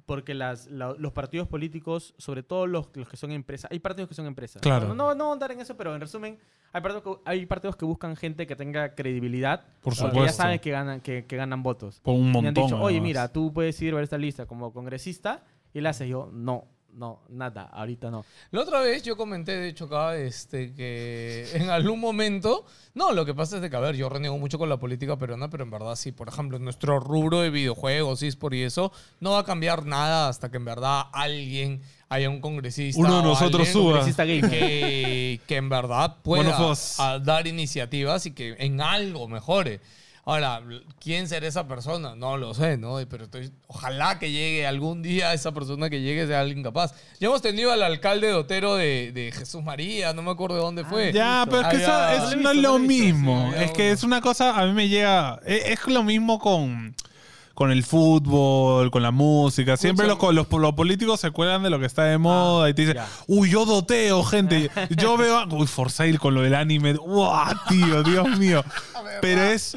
porque 0.06 0.34
las, 0.34 0.66
la- 0.66 0.94
los 0.98 1.12
partidos 1.12 1.46
políticos, 1.46 2.14
sobre 2.18 2.42
todo 2.42 2.66
los, 2.66 2.88
los 2.94 3.08
que 3.08 3.16
son 3.16 3.30
empresas, 3.30 3.70
hay 3.70 3.78
partidos 3.78 4.08
que 4.08 4.14
son 4.16 4.26
empresas. 4.26 4.60
Claro. 4.60 4.88
No, 4.88 4.94
no, 4.94 5.14
no 5.14 5.24
voy 5.26 5.30
a 5.30 5.32
andar 5.34 5.52
en 5.52 5.60
eso, 5.60 5.76
pero 5.76 5.94
en 5.94 6.00
resumen, 6.00 6.38
hay 6.72 6.80
partidos 6.82 7.02
que, 7.04 7.22
hay 7.30 7.46
partidos 7.46 7.76
que 7.76 7.84
buscan 7.84 8.16
gente 8.16 8.48
que 8.48 8.56
tenga 8.56 8.96
credibilidad. 8.96 9.60
Por 9.80 9.94
porque 9.94 10.00
ya 10.02 10.08
supuesto. 10.10 10.36
saben 10.42 10.58
que 10.58 10.70
ganan, 10.72 11.00
que, 11.00 11.24
que 11.24 11.36
ganan 11.36 11.62
votos. 11.62 12.00
Por 12.00 12.14
un 12.14 12.32
Me 12.32 12.38
han 12.38 12.44
montón. 12.46 12.64
dicho, 12.64 12.76
oye, 12.80 12.96
además. 12.96 13.02
mira, 13.08 13.28
tú 13.32 13.52
puedes 13.52 13.80
ir 13.80 13.92
a 13.92 13.96
ver 13.96 14.04
esta 14.04 14.18
lista 14.18 14.46
como 14.46 14.72
congresista 14.72 15.44
y 15.72 15.80
la 15.80 15.90
haces 15.90 16.08
yo, 16.08 16.28
no, 16.32 16.64
no, 16.94 17.20
nada, 17.28 17.62
ahorita 17.72 18.10
no. 18.10 18.24
La 18.50 18.62
otra 18.62 18.80
vez 18.80 19.02
yo 19.02 19.16
comenté, 19.16 19.56
de 19.56 19.68
hecho, 19.68 19.86
acá, 19.86 20.16
este, 20.16 20.74
que 20.74 21.48
en 21.54 21.70
algún 21.70 22.00
momento. 22.00 22.64
No, 22.94 23.12
lo 23.12 23.24
que 23.24 23.34
pasa 23.34 23.56
es 23.56 23.62
de 23.62 23.70
que, 23.70 23.76
a 23.76 23.80
ver, 23.80 23.96
yo 23.96 24.08
reniego 24.08 24.36
mucho 24.38 24.58
con 24.58 24.68
la 24.68 24.78
política 24.78 25.16
peruana, 25.16 25.48
pero 25.48 25.64
en 25.64 25.70
verdad, 25.70 25.94
sí, 25.94 26.12
por 26.12 26.28
ejemplo, 26.28 26.56
en 26.56 26.64
nuestro 26.64 26.98
rubro 26.98 27.40
de 27.40 27.50
videojuegos, 27.50 28.22
eSport 28.22 28.54
y 28.54 28.62
eso, 28.62 28.92
no 29.20 29.32
va 29.32 29.40
a 29.40 29.44
cambiar 29.44 29.86
nada 29.86 30.28
hasta 30.28 30.50
que 30.50 30.56
en 30.56 30.64
verdad 30.64 31.04
alguien 31.12 31.82
haya 32.08 32.28
un 32.28 32.40
congresista. 32.40 33.00
Uno 33.00 33.14
de 33.14 33.20
o 33.20 33.22
nosotros 33.22 33.68
suba. 33.68 34.04
Que, 34.04 35.40
que 35.46 35.56
en 35.56 35.68
verdad 35.68 36.16
pueda 36.22 36.74
a 36.98 37.18
dar 37.20 37.46
iniciativas 37.46 38.26
y 38.26 38.32
que 38.32 38.56
en 38.58 38.80
algo 38.80 39.28
mejore. 39.28 39.80
Ahora, 40.30 40.60
¿quién 41.00 41.28
será 41.28 41.46
esa 41.46 41.66
persona? 41.66 42.14
No 42.14 42.36
lo 42.36 42.54
sé, 42.54 42.76
¿no? 42.76 42.96
Pero 43.08 43.24
estoy, 43.24 43.50
ojalá 43.66 44.18
que 44.18 44.30
llegue 44.30 44.66
algún 44.66 45.02
día 45.02 45.32
esa 45.34 45.52
persona 45.52 45.90
que 45.90 46.00
llegue 46.00 46.26
sea 46.26 46.40
alguien 46.40 46.62
capaz. 46.62 46.94
Ya 47.18 47.28
hemos 47.28 47.42
tenido 47.42 47.72
al 47.72 47.82
alcalde 47.82 48.28
de 48.28 48.34
Otero 48.34 48.76
de, 48.76 49.10
de 49.12 49.32
Jesús 49.32 49.62
María, 49.62 50.12
no 50.12 50.22
me 50.22 50.30
acuerdo 50.30 50.56
de 50.56 50.62
dónde 50.62 50.84
fue. 50.84 51.12
Ya, 51.12 51.44
pero 51.50 51.62
es 51.62 51.68
que 51.68 51.76
eso, 51.82 51.92
Había- 51.92 52.16
eso 52.16 52.36
no 52.36 52.40
he 52.40 52.42
no 52.44 52.50
es 52.52 52.56
lo 52.58 52.78
mismo. 52.78 53.52
es 53.56 53.70
que 53.72 53.90
es 53.90 54.02
una 54.04 54.20
cosa, 54.20 54.58
a 54.60 54.66
mí 54.66 54.72
me 54.72 54.88
llega. 54.88 55.40
Es, 55.44 55.80
es 55.80 55.86
lo 55.88 56.02
mismo 56.04 56.38
con, 56.38 56.94
con 57.54 57.70
el 57.72 57.82
fútbol, 57.84 58.90
con 58.90 59.02
la 59.02 59.10
música. 59.10 59.76
Siempre 59.76 60.06
los, 60.06 60.18
los, 60.32 60.46
los 60.50 60.72
políticos 60.74 61.20
se 61.20 61.30
cuelgan 61.30 61.62
de 61.62 61.70
lo 61.70 61.78
que 61.80 61.86
está 61.86 62.04
de 62.04 62.18
moda 62.18 62.68
y 62.70 62.74
te 62.74 62.82
dicen, 62.82 62.96
ya. 62.96 63.08
uy, 63.26 63.50
yo 63.50 63.64
doteo, 63.66 64.22
gente. 64.22 64.70
Yo 64.90 65.16
veo. 65.16 65.38
a- 65.38 65.46
Uy, 65.46 65.66
Forsail 65.66 66.18
con 66.18 66.34
lo 66.34 66.42
del 66.42 66.54
anime. 66.54 66.94
¡Wow, 66.94 67.44
tío! 67.68 68.02
Dios 68.02 68.38
mío. 68.38 68.64
Pero 69.20 69.42
es. 69.42 69.76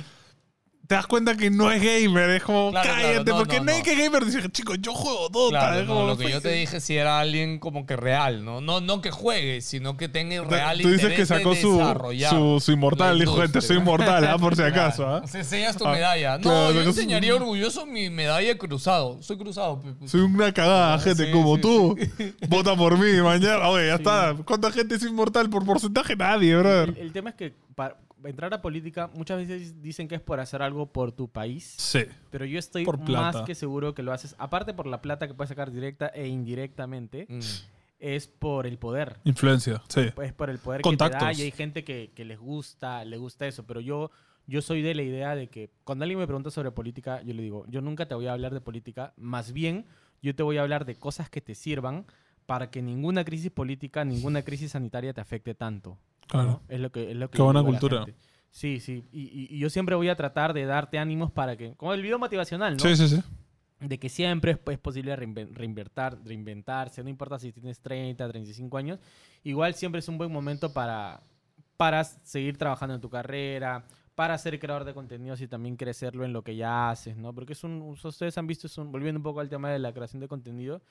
Te 0.94 0.98
das 0.98 1.08
cuenta 1.08 1.36
que 1.36 1.50
no 1.50 1.72
es 1.72 1.82
gamer, 1.82 2.30
es 2.30 2.44
como 2.44 2.70
Claro, 2.70 2.88
claro, 2.88 3.02
cállate, 3.02 3.32
no, 3.32 3.38
porque 3.40 3.58
no, 3.58 3.64
nadie 3.66 3.80
no. 3.80 3.84
que 3.84 3.94
es 3.94 3.98
gamer 3.98 4.26
dice, 4.26 4.48
chicos, 4.52 4.78
yo 4.80 4.94
juego 4.94 5.28
Dota. 5.30 5.50
Claro, 5.50 5.80
es 5.80 5.88
no, 5.88 5.94
como, 5.96 6.06
lo 6.06 6.18
que 6.20 6.26
yo 6.30 6.36
te 6.40 6.50
"Pues, 6.50 6.56
dije 6.60 6.80
si 6.82 6.96
era 6.98 7.20
alguien 7.20 7.58
como 7.58 7.88
que 7.88 7.96
real, 7.96 8.46
¿no? 8.46 8.62
No, 8.62 8.80
no 8.80 9.02
que 9.02 9.10
juegue, 9.10 9.62
sino 9.62 9.98
que 9.98 10.08
tenga 10.08 10.44
real 10.44 10.78
Tú 10.80 10.90
dices 10.90 11.02
interés 11.06 11.18
que 11.18 11.26
sacó 11.26 11.50
de 11.56 11.62
su, 11.62 11.78
desarrollar 11.80 12.30
su, 12.30 12.60
su 12.60 12.72
inmortal, 12.74 13.18
la 13.18 13.24
dijo, 13.26 13.38
gente, 13.38 13.60
soy 13.62 13.78
industria". 13.78 13.80
inmortal, 13.80 14.26
ah, 14.28 14.38
por 14.38 14.56
si 14.56 14.62
acaso. 14.62 15.08
¿ah? 15.08 15.22
O 15.24 15.28
sea, 15.28 15.40
enseñas 15.40 15.76
tu 15.78 15.88
Ah, 15.88 15.94
medalla. 15.94 16.38
No, 16.38 16.44
claro, 16.44 16.72
yo 16.74 16.82
enseñaría 16.82 17.34
orgulloso 17.34 17.88
mi 17.88 18.12
medalla 18.12 18.56
cruzado. 18.56 19.18
Soy 19.24 19.36
cruzado. 19.40 19.82
pe- 19.82 19.94
pe- 19.94 20.08
Soy 20.08 20.22
una 20.22 20.52
cagada, 20.54 21.00
gente, 21.00 21.26
sí, 21.26 21.32
como 21.32 21.56
sí, 21.56 21.62
tú. 21.64 21.98
Vota 22.50 22.76
por 22.76 23.00
mí 23.00 23.20
mañana. 23.20 23.68
Oye, 23.68 23.88
ya 23.88 23.96
está. 23.96 24.36
¿Cuánta 24.46 24.72
gente 24.72 24.94
es 24.94 25.02
inmortal 25.02 25.50
por 25.50 25.66
porcentaje? 25.66 26.16
Nadie, 26.16 26.56
brother. 26.56 26.90
El, 26.90 26.98
el 26.98 27.12
tema 27.14 27.32
es 27.32 27.36
que 27.36 27.54
para 27.74 27.96
entrar 28.26 28.54
a 28.54 28.62
política 28.62 29.10
muchas 29.16 29.38
veces 29.38 29.82
dicen 29.82 30.08
que 30.08 30.16
es 30.16 30.22
por 30.22 30.40
hacer 30.40 30.62
algo 30.62 30.92
por 30.92 31.12
tu 31.12 31.28
país. 31.30 31.74
Sí. 31.78 32.06
Pero 32.32 32.46
yo 32.46 32.60
estoy 32.60 32.86
Por 32.86 33.00
más 33.10 33.38
que 33.44 33.56
seguro 33.56 33.94
que 33.94 34.04
lo 34.04 34.12
haces, 34.14 34.36
aparte 34.38 34.74
por 34.74 34.88
la 34.88 35.02
plata 35.02 35.28
que 35.28 35.34
puedes 35.34 35.50
sacar 35.50 35.72
directa 35.72 36.08
e 36.08 36.28
indirectamente, 36.28 37.26
Mm. 37.30 37.40
es 38.00 38.28
por 38.28 38.68
el 38.68 38.78
poder. 38.78 39.18
Influencia, 39.24 39.82
sí. 39.88 40.02
Es 40.22 40.34
por 40.34 40.50
el 40.50 40.60
poder 40.60 40.82
que 40.82 40.90
te 40.90 40.96
da 40.96 41.10
Contactos. 41.10 41.40
y 41.40 41.44
hay 41.44 41.52
gente 41.52 41.84
que, 41.84 42.12
que 42.16 42.26
les 42.26 42.40
gusta, 42.40 43.06
le 43.06 43.18
gusta 43.18 43.48
eso. 43.48 43.66
Pero 43.66 43.80
yo, 43.80 44.12
yo 44.48 44.62
soy 44.62 44.82
de 44.82 44.94
la 44.96 45.04
idea 45.04 45.36
de 45.36 45.48
que 45.48 45.70
cuando 45.84 46.04
alguien 46.04 46.20
me 46.20 46.26
pregunta 46.28 46.52
sobre 46.52 46.72
política, 46.72 47.22
yo 47.22 47.34
le 47.34 47.42
digo, 47.42 47.66
yo 47.70 47.82
nunca 47.82 48.06
te 48.08 48.16
voy 48.16 48.28
a 48.28 48.34
hablar 48.34 48.54
de 48.54 48.62
política, 48.62 49.14
más 49.18 49.54
bien 49.54 49.86
yo 50.22 50.36
te 50.36 50.44
voy 50.44 50.58
a 50.58 50.62
hablar 50.64 50.86
de 50.86 50.96
cosas 50.96 51.30
que 51.30 51.42
te 51.42 51.56
sirvan 51.56 52.06
para 52.46 52.70
que 52.70 52.82
ninguna 52.82 53.24
crisis 53.24 53.52
política, 53.52 54.04
ninguna 54.04 54.42
crisis 54.42 54.72
sanitaria 54.72 55.14
te 55.14 55.22
afecte 55.22 55.54
tanto. 55.56 55.98
Claro. 56.28 56.48
¿no? 56.48 56.62
Es 56.70 56.80
lo 56.80 56.92
que, 56.92 57.12
es 57.12 57.16
lo 57.18 57.30
que 57.30 57.38
Qué 57.38 57.42
buena 57.44 57.64
cultura. 57.64 58.06
Sí, 58.50 58.80
sí. 58.80 59.04
Y, 59.12 59.22
y- 59.24 59.48
y 59.56 59.60
yo 59.60 59.70
siempre 59.70 59.96
voy 59.96 60.10
a 60.10 60.16
tratar 60.16 60.54
de 60.54 60.66
darte 60.66 61.00
ánimos 61.00 61.32
para 61.32 61.58
que, 61.58 61.74
como 61.76 61.94
el 61.94 62.02
video 62.02 62.20
motivacional, 62.20 62.74
¿no? 62.78 62.80
Sí, 62.80 62.96
sí, 62.96 63.08
sí. 63.08 63.22
de 63.80 63.98
que 64.00 64.08
siempre 64.10 64.52
es, 64.52 64.60
es 64.72 64.78
posible 64.78 65.16
reinven- 65.18 65.52
reinventar, 65.54 66.18
reinventarse, 66.24 67.04
no 67.04 67.10
importa 67.10 67.38
si 67.40 67.52
tienes 67.52 67.80
30, 67.82 68.30
35 68.30 68.78
años, 68.78 69.00
igual 69.44 69.74
siempre 69.74 70.00
es 70.00 70.08
un 70.08 70.18
buen 70.18 70.32
momento 70.32 70.72
para, 70.72 71.22
para 71.78 72.04
seguir 72.04 72.58
trabajando 72.58 72.96
en 72.96 73.02
tu 73.02 73.10
carrera, 73.10 73.84
para 74.16 74.38
ser 74.38 74.58
creador 74.60 74.86
de 74.86 74.94
contenidos 74.94 75.42
y 75.42 75.48
también 75.48 75.76
crecerlo 75.76 76.24
en 76.24 76.32
lo 76.32 76.44
que 76.44 76.56
ya 76.56 76.92
haces, 76.92 77.18
¿no? 77.18 77.34
Porque 77.34 77.54
es 77.54 77.64
un, 77.64 77.82
ustedes 77.82 78.38
han 78.38 78.46
visto, 78.48 78.68
es 78.68 78.78
un- 78.78 78.92
volviendo 78.92 79.18
un 79.20 79.24
poco 79.24 79.40
al 79.42 79.50
tema 79.50 79.70
de 79.72 79.80
la 79.80 79.92
creación 79.92 80.20
de 80.22 80.28
contenido, 80.28 80.82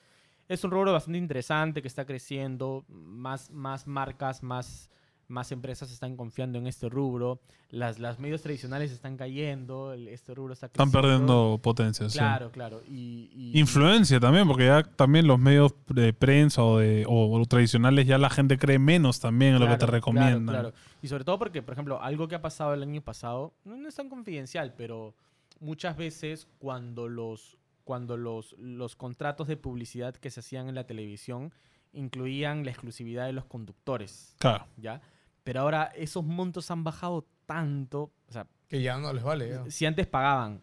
es 0.49 0.61
un 0.65 0.71
rubro 0.71 0.91
bastante 0.91 1.17
interesante 1.17 1.81
que 1.81 1.87
está 1.87 2.05
creciendo, 2.05 2.83
más, 2.89 3.49
más 3.49 3.87
marcas, 3.87 4.43
más, 4.43 4.89
más 5.27 5.51
empresas 5.51 5.91
están 5.91 6.15
confiando 6.17 6.57
en 6.59 6.67
este 6.67 6.89
rubro, 6.89 7.39
las, 7.69 7.97
las 7.97 8.19
medios 8.19 8.41
tradicionales 8.41 8.91
están 8.91 9.17
cayendo, 9.17 9.93
el- 9.93 10.07
este 10.09 10.33
rubro 10.35 10.53
está 10.53 10.67
Están 10.67 10.91
creciendo. 10.91 11.01
perdiendo 11.01 11.59
potencia, 11.61 12.09
sí. 12.09 12.17
Claro, 12.17 12.51
claro. 12.51 12.81
Y, 12.87 13.29
y- 13.33 13.59
Influencia 13.59 14.19
también, 14.19 14.47
porque 14.47 14.65
ya 14.67 14.83
también 14.83 15.25
los 15.25 15.39
medios 15.39 15.73
de 15.87 16.13
prensa 16.13 16.63
o, 16.63 16.77
de, 16.79 17.05
o, 17.07 17.31
o 17.39 17.45
tradicionales 17.45 18.05
ya 18.05 18.17
la 18.17 18.29
gente 18.29 18.57
cree 18.57 18.79
menos 18.79 19.19
también 19.19 19.53
en 19.55 19.59
lo 19.59 19.65
que 19.67 19.73
te 19.73 19.77
Claro, 19.79 19.91
recomiendan. 19.93 20.45
Claro, 20.45 20.71
claro. 20.71 20.85
Y 21.01 21.07
sobre 21.07 21.23
todo 21.23 21.39
porque, 21.39 21.61
por 21.61 21.73
ejemplo, 21.73 22.01
algo 22.01 22.27
que 22.27 22.35
ha 22.35 22.41
pasado 22.41 22.73
el 22.73 22.83
año 22.83 23.01
pasado, 23.01 23.53
no, 23.65 23.75
no 23.75 23.87
es 23.89 23.95
tan 23.95 24.09
confidencial, 24.09 24.73
pero 24.77 25.15
muchas 25.59 25.97
veces 25.97 26.47
cuando 26.59 27.07
los, 27.09 27.57
cuando 27.85 28.17
los, 28.17 28.53
los 28.59 28.95
contratos 28.95 29.47
de 29.47 29.57
publicidad 29.57 30.13
que 30.15 30.29
se 30.29 30.41
hacían 30.41 30.69
en 30.69 30.75
la 30.75 30.85
televisión 30.85 31.53
incluían 31.93 32.65
la 32.65 32.71
exclusividad 32.71 33.25
de 33.25 33.33
los 33.33 33.45
conductores, 33.45 34.35
Claro. 34.39 34.65
¿ya? 34.77 35.01
Pero 35.43 35.61
ahora 35.61 35.91
esos 35.95 36.23
montos 36.23 36.69
han 36.71 36.83
bajado 36.83 37.25
tanto. 37.45 38.11
O 38.27 38.31
sea, 38.31 38.47
Que 38.67 38.81
ya 38.81 38.97
no 38.97 39.11
les 39.13 39.23
vale. 39.23 39.49
ya. 39.49 39.69
si 39.71 39.85
antes 39.85 40.07
pagaban 40.07 40.61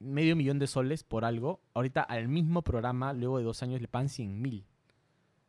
medio 0.00 0.36
millón 0.36 0.58
de 0.58 0.66
soles 0.66 1.02
por 1.02 1.24
algo, 1.24 1.60
ahorita 1.74 2.02
al 2.02 2.28
mismo 2.28 2.62
programa, 2.62 3.12
luego 3.12 3.38
de 3.38 3.44
dos 3.44 3.62
años, 3.62 3.80
le 3.80 3.88
pagan 3.88 4.08
100 4.08 4.40
mil. 4.40 4.64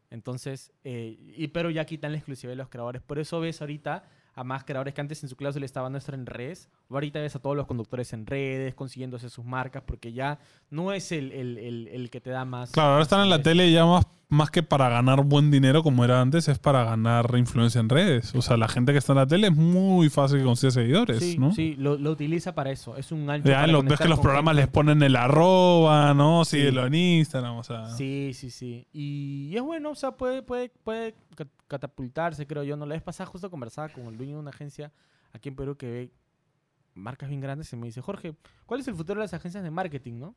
Entonces, 0.09 0.71
eh, 0.83 1.17
y, 1.37 1.47
pero 1.49 1.69
ya 1.69 1.85
quitan 1.85 2.11
la 2.11 2.17
exclusividad 2.17 2.53
de 2.53 2.57
los 2.57 2.69
creadores. 2.69 3.01
Por 3.01 3.19
eso 3.19 3.39
ves 3.39 3.61
ahorita 3.61 4.03
a 4.33 4.43
más 4.43 4.63
creadores 4.63 4.93
que 4.93 5.01
antes 5.01 5.21
en 5.23 5.29
su 5.29 5.35
cláusula 5.35 5.65
estaban 5.65 5.95
estar 5.95 6.15
en 6.15 6.25
redes. 6.25 6.69
Ahorita 6.91 7.19
ves 7.19 7.35
a 7.35 7.39
todos 7.39 7.55
los 7.55 7.67
conductores 7.67 8.13
en 8.13 8.25
redes, 8.25 8.73
consiguiéndose 8.73 9.29
sus 9.29 9.45
marcas, 9.45 9.83
porque 9.85 10.11
ya 10.11 10.39
no 10.71 10.91
es 10.91 11.11
el, 11.11 11.31
el- 11.31 11.57
el- 11.59 11.87
el 11.87 12.09
que 12.09 12.19
te 12.19 12.31
da 12.31 12.45
más. 12.45 12.71
Claro, 12.71 12.91
ahora 12.91 13.03
están 13.03 13.21
en 13.21 13.29
la 13.29 13.43
tele 13.43 13.71
ya 13.71 13.85
más, 13.85 14.07
más 14.27 14.49
que 14.49 14.63
para 14.63 14.89
ganar 14.89 15.23
buen 15.23 15.51
dinero 15.51 15.83
como 15.83 16.03
era 16.03 16.19
antes, 16.19 16.47
es 16.47 16.57
para 16.57 16.83
ganar 16.83 17.27
influencia 17.37 17.79
en 17.79 17.89
redes. 17.89 18.33
O 18.33 18.41
sea, 18.41 18.57
la 18.57 18.67
gente 18.67 18.91
que 18.91 18.97
está 18.97 19.13
en 19.13 19.17
la 19.19 19.27
tele 19.27 19.47
es 19.47 19.55
muy 19.55 20.09
fácil 20.09 20.39
que 20.39 20.45
consiga 20.45 20.71
seguidores, 20.71 21.19
Sí, 21.19 21.37
¿no? 21.37 21.51
sí, 21.51 21.75
lo, 21.77 21.95
lo 21.95 22.09
utiliza 22.11 22.55
para 22.55 22.71
eso. 22.71 22.97
Es 22.97 23.11
un 23.11 23.27
gancho 23.27 23.47
Ya 23.47 23.61
para 23.61 23.67
lo- 23.71 23.83
ves 23.83 23.99
que 23.99 24.07
los 24.07 24.19
programas 24.19 24.53
gente. 24.55 24.61
les 24.65 24.73
ponen 24.73 25.03
el 25.03 25.15
arroba, 25.15 26.13
¿no? 26.15 26.43
Sí. 26.43 26.57
Síguelo 26.57 26.87
en 26.87 26.95
Instagram, 26.95 27.55
o 27.57 27.63
sea. 27.63 27.85
Sí, 27.91 28.31
sí, 28.33 28.49
sí. 28.49 28.87
Y, 28.91 29.51
es 29.55 29.61
bueno, 29.61 29.91
o 29.91 29.95
sea, 29.95 30.11
puede, 30.11 30.41
puede, 30.41 30.69
puede 30.83 31.13
ca- 31.35 31.45
catapultarse, 31.67 32.47
creo 32.47 32.63
yo. 32.63 32.75
No 32.77 32.85
la 32.87 32.95
vez 32.95 33.03
pasada 33.03 33.29
justo 33.29 33.51
conversaba 33.51 33.89
con 33.89 34.05
el 34.07 34.17
dueño 34.17 34.33
de 34.35 34.39
una 34.41 34.49
agencia 34.49 34.91
aquí 35.33 35.49
en 35.49 35.55
Perú 35.55 35.75
que 35.77 35.87
ve 35.91 36.11
marcas 36.93 37.29
bien 37.29 37.41
grandes 37.41 37.71
y 37.73 37.75
me 37.77 37.87
dice, 37.87 38.01
Jorge, 38.01 38.35
¿cuál 38.65 38.79
es 38.79 38.87
el 38.87 38.95
futuro 38.95 39.19
de 39.19 39.25
las 39.25 39.33
agencias 39.33 39.63
de 39.63 39.71
marketing, 39.71 40.19
no? 40.19 40.35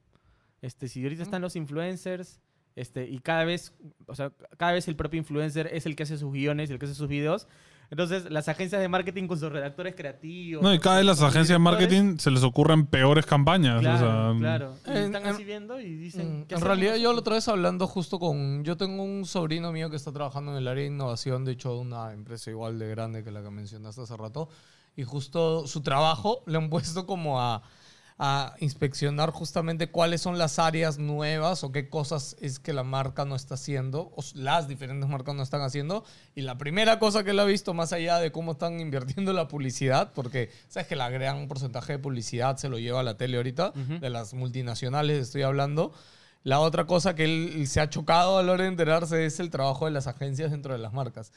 Este, 0.61 0.89
si 0.89 1.03
ahorita 1.03 1.23
están 1.23 1.43
los 1.43 1.57
influencers, 1.57 2.41
este, 2.77 3.09
y 3.09 3.19
cada 3.19 3.45
vez, 3.45 3.75
o 4.07 4.15
sea, 4.15 4.33
cada 4.57 4.73
vez 4.73 4.89
el 4.89 4.97
propio 4.97 5.19
influencer 5.19 5.69
es 5.73 5.87
el 5.87 5.97
que 5.97 6.05
hace 6.05 6.17
sus 6.19 6.33
guiones, 6.33 6.71
el 6.71 6.79
que 6.79 6.87
hace 6.87 6.95
sus 6.95 7.09
videos. 7.09 7.49
Entonces, 7.91 8.31
las 8.31 8.49
agencias 8.49 8.81
de 8.81 8.89
marketing 8.89 9.27
con 9.27 9.39
sus 9.39 9.53
redactores 9.53 9.95
creativos. 9.95 10.63
No, 10.63 10.73
y 10.73 10.79
cada 10.79 10.97
vez 10.97 11.05
las 11.05 11.21
agencias 11.21 11.49
de 11.57 11.59
marketing 11.59 12.17
se 12.17 12.31
les 12.31 12.43
ocurren 12.43 12.87
peores 12.87 13.27
campañas. 13.27 13.81
Claro, 13.83 13.97
o 14.31 14.33
sea, 14.33 14.39
claro. 14.41 14.75
Y 14.87 14.91
En- 14.91 14.97
están 14.97 15.23
en- 15.25 15.29
así 15.29 15.45
viendo 15.45 15.79
y 15.79 15.95
dicen. 15.97 16.23
Mm, 16.41 16.45
¿qué 16.47 16.55
En 16.55 16.57
hacemos 16.57 16.63
realidad 16.63 16.97
yo 16.97 17.13
la 17.13 17.19
otra 17.19 17.35
vez 17.35 17.47
hablando 17.49 17.87
justo 17.87 18.19
con... 18.19 18.65
Yo 18.65 18.79
tengo 18.79 19.03
un 19.03 19.27
sobrino 19.27 19.73
mío 19.73 19.91
que 19.91 19.97
está 19.97 20.11
trabajando 20.11 20.53
en 20.53 20.57
el 20.59 20.69
área 20.69 20.85
de 20.85 20.89
innovación, 20.89 21.45
de 21.45 21.53
hecho 21.53 21.75
de 21.75 21.81
una 21.81 22.15
empresa 22.15 22.49
igual 22.51 22.79
de 22.79 22.89
grande 22.89 23.23
que 23.25 23.31
la 23.31 23.43
que 23.43 23.51
mencionaste 23.51 24.01
hace 24.01 24.17
rato, 24.17 24.49
y 24.97 25.05
justo 25.05 25.67
su 25.67 25.81
trabajo 25.83 26.43
le 26.47 26.59
han 26.59 26.71
puesto 26.71 27.07
como 27.07 27.41
a, 27.41 27.63
a 28.19 28.55
inspeccionar 28.61 29.31
justamente 29.31 29.91
cuáles 29.91 30.21
son 30.21 30.39
las 30.39 30.59
áreas 30.61 30.99
nuevas 30.99 31.65
o 31.65 31.73
qué 31.73 31.89
cosas 31.89 32.37
es 32.41 32.59
que 32.61 32.73
la 32.73 32.85
marca 32.85 33.25
no 33.25 33.35
está 33.35 33.55
haciendo, 33.55 34.13
o 34.15 34.23
las 34.35 34.69
diferentes 34.69 35.09
marcas 35.09 35.35
no 35.35 35.43
están 35.43 35.63
haciendo. 35.63 36.05
Y 36.37 36.43
la 36.43 36.57
primera 36.59 36.99
cosa 37.01 37.25
que 37.25 37.31
él 37.31 37.41
ha 37.41 37.45
visto, 37.45 37.75
más 37.75 37.93
allá 37.93 38.19
de 38.19 38.31
cómo 38.31 38.53
están 38.53 38.79
invirtiendo 38.81 39.33
la 39.33 39.49
publicidad, 39.49 40.13
porque 40.15 40.51
sabes 40.69 40.87
que 40.87 40.95
la 40.95 41.09
gran 41.11 41.49
porcentaje 41.49 41.95
de 41.95 41.99
publicidad 41.99 42.59
se 42.59 42.69
lo 42.69 42.79
lleva 42.79 43.01
a 43.01 43.03
la 43.03 43.17
tele 43.17 43.39
ahorita, 43.39 43.73
Ujú. 43.75 43.99
de 43.99 44.11
las 44.11 44.35
multinacionales 44.35 45.19
estoy 45.21 45.43
hablando. 45.43 45.93
La 46.45 46.61
otra 46.61 46.87
cosa 46.87 47.15
que 47.15 47.25
él 47.25 47.67
se 47.69 47.81
ha 47.81 47.89
chocado 47.89 48.39
a 48.39 48.43
la 48.43 48.53
hora 48.53 48.65
de 48.65 48.69
enterarse 48.69 49.25
es 49.27 49.41
el 49.41 49.51
trabajo 49.51 49.85
de 49.87 49.93
las 49.93 50.07
agencias 50.07 50.51
dentro 50.51 50.73
de 50.73 50.79
las 50.81 50.93
marcas. 50.93 51.33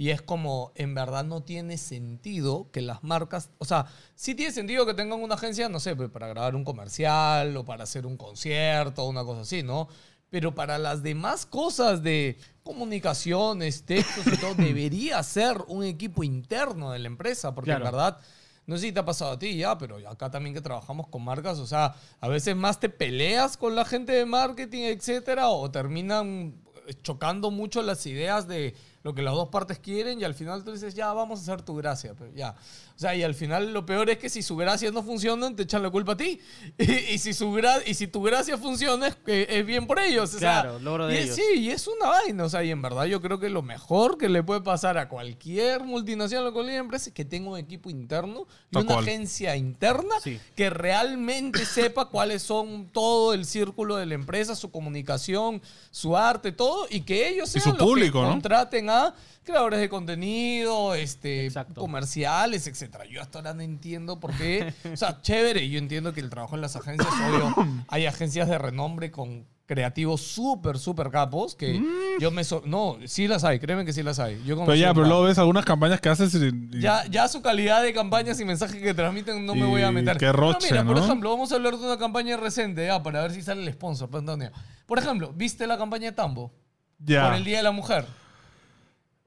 Y 0.00 0.10
es 0.10 0.22
como, 0.22 0.70
en 0.76 0.94
verdad 0.94 1.24
no 1.24 1.42
tiene 1.42 1.76
sentido 1.76 2.70
que 2.70 2.80
las 2.80 3.02
marcas, 3.02 3.50
o 3.58 3.64
sea, 3.64 3.86
sí 4.14 4.36
tiene 4.36 4.52
sentido 4.52 4.86
que 4.86 4.94
tengan 4.94 5.20
una 5.20 5.34
agencia, 5.34 5.68
no 5.68 5.80
sé, 5.80 5.96
pues, 5.96 6.08
para 6.08 6.28
grabar 6.28 6.54
un 6.54 6.62
comercial 6.64 7.56
o 7.56 7.64
para 7.64 7.82
hacer 7.82 8.06
un 8.06 8.16
concierto 8.16 9.02
o 9.02 9.08
una 9.08 9.24
cosa 9.24 9.40
así, 9.40 9.64
¿no? 9.64 9.88
Pero 10.30 10.54
para 10.54 10.78
las 10.78 11.02
demás 11.02 11.46
cosas 11.46 12.02
de 12.04 12.38
comunicaciones, 12.62 13.82
textos 13.84 14.24
y 14.26 14.36
todo, 14.36 14.54
debería 14.56 15.20
ser 15.24 15.64
un 15.66 15.82
equipo 15.82 16.22
interno 16.22 16.92
de 16.92 17.00
la 17.00 17.08
empresa, 17.08 17.52
porque 17.54 17.70
Claro. 17.70 17.84
en 17.86 17.92
verdad 17.92 18.18
no 18.66 18.76
sé 18.76 18.82
si 18.88 18.92
te 18.92 19.00
ha 19.00 19.04
pasado 19.04 19.32
a 19.32 19.38
ti 19.38 19.56
ya, 19.56 19.78
pero 19.78 19.96
acá 20.08 20.30
también 20.30 20.54
que 20.54 20.60
trabajamos 20.60 21.08
con 21.08 21.24
marcas, 21.24 21.58
o 21.58 21.66
sea, 21.66 21.94
a 22.20 22.28
veces 22.28 22.54
más 22.54 22.78
te 22.78 22.88
peleas 22.90 23.56
con 23.56 23.74
la 23.74 23.84
gente 23.84 24.12
de 24.12 24.26
marketing, 24.26 24.82
etcétera, 24.82 25.48
o 25.48 25.70
terminan 25.70 26.54
chocando 27.02 27.50
mucho 27.50 27.82
las 27.82 28.04
ideas 28.06 28.46
de 28.46 28.74
lo 29.08 29.14
que 29.14 29.22
las 29.22 29.32
dos 29.34 29.48
partes 29.48 29.78
quieren 29.78 30.20
y 30.20 30.24
al 30.24 30.34
final 30.34 30.62
tú 30.64 30.72
dices, 30.72 30.94
ya, 30.94 31.12
vamos 31.14 31.40
a 31.40 31.42
hacer 31.42 31.62
tu 31.62 31.74
gracia, 31.76 32.14
pero 32.18 32.30
ya. 32.34 32.54
O 32.94 32.98
sea, 33.00 33.14
y 33.14 33.22
al 33.22 33.34
final 33.34 33.72
lo 33.72 33.86
peor 33.86 34.10
es 34.10 34.18
que 34.18 34.28
si 34.28 34.42
su 34.42 34.56
gracia 34.56 34.90
no 34.90 35.02
funciona, 35.02 35.54
te 35.54 35.62
echan 35.62 35.82
la 35.82 35.88
culpa 35.90 36.12
a 36.12 36.16
ti. 36.16 36.40
Y, 36.78 36.92
y 37.14 37.18
si, 37.18 37.32
su 37.32 37.50
gra- 37.52 37.82
y 37.86 37.94
si 37.94 38.06
tu 38.06 38.22
gracia 38.22 38.58
funciona, 38.58 39.06
es, 39.08 39.16
es 39.26 39.64
bien 39.66 39.86
por 39.86 39.98
ellos. 39.98 40.34
o 40.34 40.38
sea, 40.38 40.62
Claro, 40.62 40.78
logro 40.80 41.06
de 41.06 41.14
y 41.14 41.18
ellos. 41.22 41.36
Sí, 41.36 41.42
y 41.56 41.70
es 41.70 41.86
una 41.88 42.08
vaina, 42.08 42.44
o 42.44 42.48
sea, 42.48 42.62
y 42.64 42.70
en 42.70 42.82
verdad 42.82 43.04
yo 43.06 43.20
creo 43.22 43.38
que 43.40 43.48
lo 43.48 43.62
mejor 43.62 44.18
que 44.18 44.28
le 44.28 44.42
puede 44.42 44.60
pasar 44.60 44.98
a 44.98 45.08
cualquier 45.08 45.84
multinacional 45.84 46.48
o 46.48 46.52
cualquier 46.52 46.78
empresa 46.80 47.08
es 47.10 47.14
que 47.14 47.24
tenga 47.24 47.50
un 47.50 47.58
equipo 47.58 47.88
interno 47.88 48.46
y 48.70 48.76
una 48.78 48.86
cual. 48.94 49.04
agencia 49.04 49.56
interna 49.56 50.14
Sí. 50.22 50.38
que 50.54 50.68
realmente 50.70 51.64
sepa 51.64 52.06
cuáles 52.10 52.42
son 52.42 52.88
todo 52.92 53.32
el 53.32 53.44
círculo 53.46 53.96
de 53.96 54.06
la 54.06 54.14
empresa, 54.14 54.54
su 54.54 54.70
comunicación, 54.70 55.62
su 55.90 56.16
arte, 56.16 56.52
todo, 56.52 56.86
y 56.90 57.02
que 57.02 57.28
ellos 57.28 57.48
Y 57.54 57.60
sean 57.60 57.62
su 57.64 57.70
los 57.70 57.78
público, 57.88 58.18
que 58.20 58.24
¿no? 58.26 58.30
contraten 58.32 58.90
a 58.90 58.97
creadores 59.44 59.80
de 59.80 59.88
contenido, 59.88 60.94
este, 60.94 61.46
Exacto. 61.46 61.80
comerciales, 61.80 62.66
etcétera. 62.66 63.04
Yo 63.06 63.20
hasta 63.20 63.38
ahora 63.38 63.54
no 63.54 63.62
entiendo 63.62 64.20
por 64.20 64.32
qué. 64.36 64.72
O 64.92 64.96
sea, 64.96 65.20
chévere, 65.22 65.68
yo 65.68 65.78
entiendo 65.78 66.12
que 66.12 66.20
el 66.20 66.30
trabajo 66.30 66.54
en 66.54 66.60
las 66.60 66.76
agencias, 66.76 67.08
obvio, 67.28 67.54
hay 67.88 68.06
agencias 68.06 68.48
de 68.48 68.58
renombre 68.58 69.10
con 69.10 69.46
creativos 69.66 70.22
súper, 70.22 70.78
súper 70.78 71.10
capos 71.10 71.54
que 71.54 71.78
yo 72.18 72.30
me... 72.30 72.42
so- 72.42 72.62
no, 72.64 72.96
sí 73.04 73.28
las 73.28 73.44
hay, 73.44 73.58
créeme 73.58 73.84
que 73.84 73.92
sí 73.92 74.02
las 74.02 74.18
hay. 74.18 74.42
Yo 74.46 74.56
Pero 74.64 74.74
ya, 74.74 74.94
pero 74.94 75.06
luego 75.06 75.24
ves 75.24 75.36
algunas 75.36 75.66
campañas 75.66 76.00
que 76.00 76.08
haces 76.08 76.34
y, 76.36 76.46
y- 76.46 76.80
Ya, 76.80 77.04
ya 77.10 77.28
su 77.28 77.42
calidad 77.42 77.82
de 77.82 77.92
campañas 77.92 78.40
y 78.40 78.46
mensajes 78.46 78.80
que 78.80 78.94
transmiten 78.94 79.44
no 79.44 79.54
me 79.54 79.66
voy 79.66 79.82
a 79.82 79.92
meter. 79.92 80.14
qué 80.16 80.20
Pero 80.20 80.32
roche, 80.32 80.68
mira, 80.70 80.84
por 80.86 80.96
¿no? 80.96 81.04
ejemplo, 81.04 81.28
vamos 81.28 81.52
a 81.52 81.56
hablar 81.56 81.76
de 81.76 81.84
una 81.84 81.98
campaña 81.98 82.38
reciente, 82.38 82.86
ya, 82.86 83.02
para 83.02 83.20
ver 83.20 83.32
si 83.32 83.42
sale 83.42 83.62
el 83.62 83.70
sponsor, 83.74 84.08
pues, 84.08 84.20
Antonio. 84.22 84.50
Por 84.86 84.98
ejemplo, 84.98 85.34
¿viste 85.36 85.66
la 85.66 85.76
campaña 85.76 86.06
de 86.06 86.12
Tambo? 86.12 86.50
ya. 86.98 87.26
Por 87.26 87.34
el 87.34 87.44
Día 87.44 87.58
de 87.58 87.62
la 87.64 87.70
Mujer. 87.72 88.06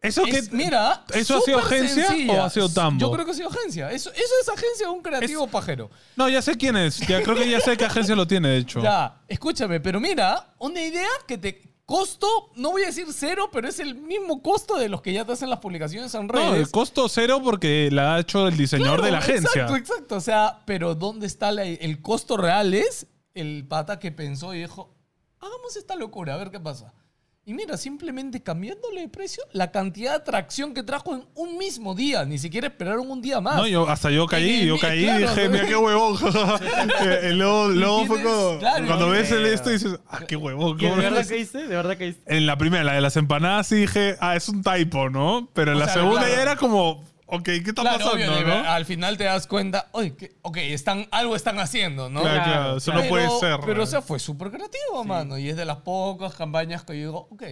Eso 0.02 0.24
que 0.24 0.32
Es- 0.40 0.52
mira, 0.52 1.06
¿eso 1.14 1.38
ha 1.38 1.42
sido 1.42 1.60
agencia 1.60 2.08
sencilla. 2.08 2.34
o 2.34 2.46
ha 2.46 2.50
sido 2.50 2.70
Tambo? 2.70 3.00
Yo 3.00 3.12
creo 3.12 3.24
que 3.26 3.32
ha 3.32 3.36
sido 3.36 3.50
agencia. 3.50 3.92
Eso, 3.92 4.12
eso 4.12 4.34
es 4.42 4.50
agencia 4.50 4.88
de 4.88 4.92
un 4.92 5.02
creativo 5.04 5.46
pajero. 5.48 5.92
No, 6.16 6.28
ya 6.28 6.42
sé 6.42 6.56
quién 6.58 6.76
es. 6.76 6.98
Ya 7.08 7.22
creo 7.22 7.36
que 7.36 7.48
ya 7.50 7.60
sé 7.60 7.78
qué 7.78 7.86
agencia 7.86 8.16
lo 8.16 8.26
tiene, 8.26 8.50
de 8.50 8.58
hecho. 8.58 8.82
Ya, 8.82 9.22
escúchame, 9.28 9.80
pero 9.80 10.00
mira, 10.00 10.54
una 10.58 10.82
idea 10.82 11.08
que 11.28 11.38
te 11.38 11.62
costo, 11.86 12.52
no 12.56 12.72
voy 12.72 12.84
a 12.84 12.86
decir 12.88 13.06
cero, 13.14 13.50
pero 13.52 13.68
es 13.68 13.80
el 13.80 13.94
mismo 13.96 14.42
costo 14.42 14.78
de 14.78 14.88
los 14.90 15.02
que 15.02 15.12
ya 15.14 15.26
te 15.26 15.34
hacen 15.34 15.50
las 15.50 15.60
publicaciones 15.60 16.14
en 16.16 16.30
redes. 16.30 16.48
No, 16.50 16.56
el 16.56 16.72
costo 16.72 17.08
cero 17.10 17.42
porque 17.44 17.90
la 17.92 18.16
ha 18.16 18.20
hecho 18.22 18.48
el 18.48 18.56
diseñador 18.58 19.02
Claro, 19.02 19.06
de 19.06 19.12
la 19.12 19.18
agencia. 19.20 19.50
Exacto, 19.64 19.76
exacto. 19.76 20.16
O 20.16 20.22
sea, 20.22 20.62
pero 20.66 20.96
¿dónde 20.96 21.28
está 21.28 21.52
la- 21.52 21.66
el 21.66 22.02
costo 22.02 22.38
real? 22.38 22.74
Es 22.74 23.08
el 23.36 23.68
pata 23.68 24.00
que 24.00 24.12
pensó 24.12 24.54
y 24.56 24.60
dijo, 24.62 24.96
hagamos 25.40 25.76
esta 25.76 25.96
locura, 25.96 26.34
a 26.34 26.38
ver 26.38 26.50
qué 26.50 26.60
pasa. 26.60 26.94
Y 27.44 27.56
mira, 27.56 27.76
simplemente 27.76 28.44
cambiándole 28.44 29.02
de 29.02 29.10
precio, 29.10 29.44
la 29.52 29.72
cantidad 29.72 30.12
de 30.12 30.18
atracción 30.18 30.76
que 30.76 30.84
trajo 30.84 31.16
en 31.16 31.26
un 31.34 31.58
mismo 31.58 31.96
día. 31.96 32.24
Ni 32.24 32.38
siquiera 32.38 32.68
esperaron 32.68 33.10
un 33.10 33.20
día 33.20 33.42
más. 33.42 33.56
No, 33.56 33.66
yo, 33.66 33.90
hasta 33.90 34.12
yo 34.12 34.28
caí, 34.28 34.68
yo 34.68 34.78
caí 34.78 35.04
claro, 35.04 35.20
y 35.20 35.24
dije, 35.24 35.50
mira 35.50 35.66
qué 35.66 35.76
huevón. 35.76 36.20
y 37.24 37.34
luego, 37.34 37.70
luego 37.70 38.06
fue 38.06 38.22
como, 38.22 38.60
claro, 38.60 38.86
cuando 38.86 39.10
ves 39.10 39.32
el 39.32 39.48
esto 39.48 39.72
dices, 39.72 40.00
ah, 40.08 40.20
qué 40.28 40.36
huevón. 40.36 40.78
¿De 40.78 40.88
¿cómo 40.88 41.02
verdad 41.02 41.26
caíste? 41.28 41.58
¿De 41.68 41.76
verdad 41.76 41.98
caíste? 41.98 42.22
En 42.38 42.46
la 42.46 42.58
primera, 42.58 42.84
la 42.84 42.94
de 42.94 43.02
las 43.02 43.18
empanadas, 43.18 43.66
sí 43.66 43.76
dije, 43.76 44.18
ah, 44.20 44.36
es 44.36 44.48
un 44.48 44.62
typo, 44.62 45.10
¿no? 45.10 45.50
Pero 45.54 45.72
en 45.72 45.78
O 45.78 45.80
la 45.80 45.86
sea, 45.86 45.96
segunda 45.96 46.20
claro. 46.20 46.36
ya 46.36 46.42
era 46.44 46.56
como, 46.58 47.04
ok, 47.32 47.44
¿qué 47.44 47.58
está 47.66 47.82
Claro, 47.82 47.98
pasando, 48.06 48.34
obvio, 48.36 48.46
no? 48.48 48.54
al 48.70 48.86
final 48.86 49.18
te 49.18 49.24
das 49.24 49.48
cuenta, 49.48 49.88
oye, 49.94 50.16
que- 50.16 50.36
ok, 50.44 50.58
están, 50.58 51.08
algo 51.12 51.36
están 51.36 51.58
haciendo, 51.60 52.10
¿no? 52.10 52.22
Claro, 52.22 52.44
Claro, 52.44 52.52
claro, 52.62 52.78
eso 52.78 52.92
claro. 52.92 53.04
no 53.04 53.10
puede 53.10 53.30
ser. 53.40 53.60
Pero, 53.66 53.74
o 53.82 53.86
¿no? 53.86 53.86
sea, 53.86 54.02
fue 54.02 54.20
súper 54.20 54.52
creativo, 54.52 55.04
mano. 55.04 55.38
Y 55.38 55.50
es 55.50 55.56
de 55.58 55.66
las 55.66 55.78
pocas 55.78 56.36
campañas 56.36 56.84
que 56.84 56.94
yo 57.00 57.08
digo, 57.08 57.28
ok, 57.32 57.44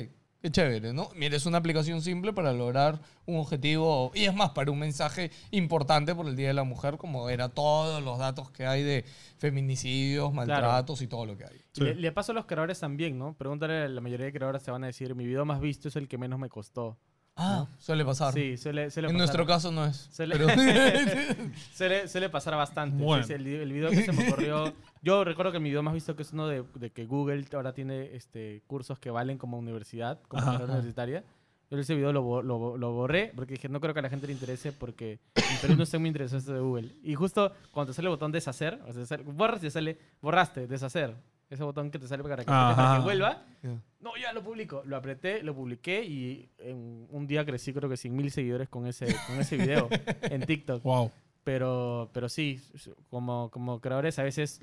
qué 0.41 0.51
chévere, 0.51 0.93
¿no? 0.93 1.09
Mira, 1.15 1.35
es 1.35 1.45
una 1.45 1.57
aplicación 1.57 2.01
simple 2.01 2.31
para 2.31 2.53
lograr 2.53 3.01
un 3.25 3.37
objetivo. 3.39 4.11
Y 4.15 4.23
es 4.25 4.33
más, 4.33 4.51
para 4.51 4.71
un 4.71 4.79
mensaje 4.79 5.31
importante 5.51 6.15
por 6.15 6.27
el 6.27 6.35
Día 6.37 6.47
de 6.47 6.53
la 6.53 6.63
Mujer, 6.63 6.95
como 6.97 7.29
era 7.29 7.49
todos 7.49 8.01
los 8.01 8.17
datos 8.19 8.49
que 8.51 8.65
hay 8.65 8.83
de 8.83 9.03
feminicidios, 9.37 10.31
maltratos 10.33 11.01
y 11.01 11.07
todo 11.07 11.25
lo 11.25 11.37
que 11.37 11.45
hay. 11.45 11.61
Le, 11.75 11.95
le 11.95 12.11
pasa 12.11 12.31
a 12.31 12.35
los 12.35 12.45
creadores 12.45 12.79
también, 12.79 13.17
¿no? 13.17 13.33
Pregúntale 13.33 13.83
a 13.83 13.87
la 13.89 14.01
mayoría 14.01 14.27
de 14.27 14.33
creadores, 14.33 14.63
te 14.63 14.71
van 14.71 14.83
a 14.83 14.87
decir, 14.87 15.13
mi 15.15 15.25
video 15.25 15.43
más 15.45 15.59
visto 15.59 15.87
es 15.87 15.95
el 15.95 16.07
que 16.07 16.17
menos 16.17 16.39
me 16.39 16.49
costó. 16.49 16.97
Ah, 17.41 17.67
suele 17.79 18.03
pasar. 18.03 18.33
Sí, 18.33 18.57
suele, 18.57 18.91
suele 18.91 19.07
en 19.07 19.13
pasar. 19.13 19.17
nuestro 19.17 19.45
caso 19.45 19.71
no 19.71 19.85
es. 19.85 20.09
Suele, 20.11 20.35
pero- 20.37 20.49
suele, 21.73 22.07
suele 22.07 22.29
pasar 22.29 22.55
bastante. 22.55 23.03
Bueno. 23.03 23.23
sí, 23.23 23.33
el, 23.33 23.47
el 23.47 23.71
video 23.71 23.89
que 23.89 24.03
se 24.03 24.11
me 24.11 24.27
ocurrió. 24.27 24.73
Yo 25.01 25.23
recuerdo 25.23 25.51
que 25.51 25.59
mi 25.59 25.69
video 25.69 25.81
más 25.83 25.93
visto 25.93 26.15
que 26.15 26.23
es 26.23 26.33
uno 26.33 26.47
de, 26.47 26.63
de 26.75 26.89
que 26.91 27.05
Google 27.05 27.45
ahora 27.53 27.73
tiene 27.73 28.13
este, 28.15 28.61
cursos 28.67 28.99
que 28.99 29.09
valen 29.11 29.37
como 29.37 29.57
universidad, 29.57 30.19
como 30.27 30.41
Ajá. 30.43 30.63
universitaria. 30.65 31.23
Yo 31.71 31.77
ese 31.77 31.93
video 31.93 32.11
lo, 32.11 32.41
lo, 32.41 32.77
lo 32.77 32.91
borré 32.93 33.31
porque 33.35 33.53
dije, 33.53 33.69
no 33.69 33.79
creo 33.79 33.93
que 33.93 33.99
a 33.99 34.03
la 34.03 34.09
gente 34.09 34.25
le 34.25 34.33
interese 34.33 34.71
porque 34.73 35.19
en 35.35 35.57
Perú 35.61 35.75
no 35.77 35.83
estoy 35.83 35.99
muy 35.99 36.07
interesado 36.09 36.39
esto 36.39 36.51
de 36.53 36.59
Google. 36.59 36.91
Y 37.03 37.13
justo 37.13 37.53
cuando 37.71 37.91
te 37.91 37.95
sale 37.95 38.07
el 38.07 38.09
botón 38.09 38.31
deshacer, 38.31 38.81
o 38.87 38.91
sea, 39.05 39.17
borras 39.23 39.59
y 39.59 39.67
te 39.67 39.71
sale, 39.71 39.99
borraste, 40.19 40.65
deshacer. 40.65 41.15
Ese 41.49 41.63
botón 41.63 41.89
que 41.89 41.97
te 41.97 42.07
sale 42.07 42.21
para 42.21 42.37
que, 42.37 42.45
para 42.45 42.97
que 42.97 43.03
vuelva. 43.03 43.43
Ya. 43.63 43.81
No, 44.01 44.11
ya 44.21 44.31
lo 44.33 44.43
publico. 44.43 44.83
Lo 44.85 44.95
apreté, 44.97 45.41
lo 45.41 45.55
publiqué 45.55 46.03
y 46.05 46.49
en 46.59 47.07
un 47.09 47.25
día 47.25 47.43
crecí 47.45 47.73
creo 47.73 47.89
que 47.89 47.97
100 47.97 48.15
mil 48.15 48.29
seguidores 48.31 48.69
con 48.69 48.85
ese, 48.85 49.07
con 49.27 49.39
ese 49.39 49.57
video 49.57 49.89
en 50.21 50.41
TikTok. 50.45 50.83
Wow. 50.83 51.11
Pero, 51.43 52.09
pero 52.13 52.29
sí, 52.29 52.61
como, 53.09 53.49
como 53.49 53.79
creadores 53.81 54.19
a 54.19 54.23
veces, 54.23 54.61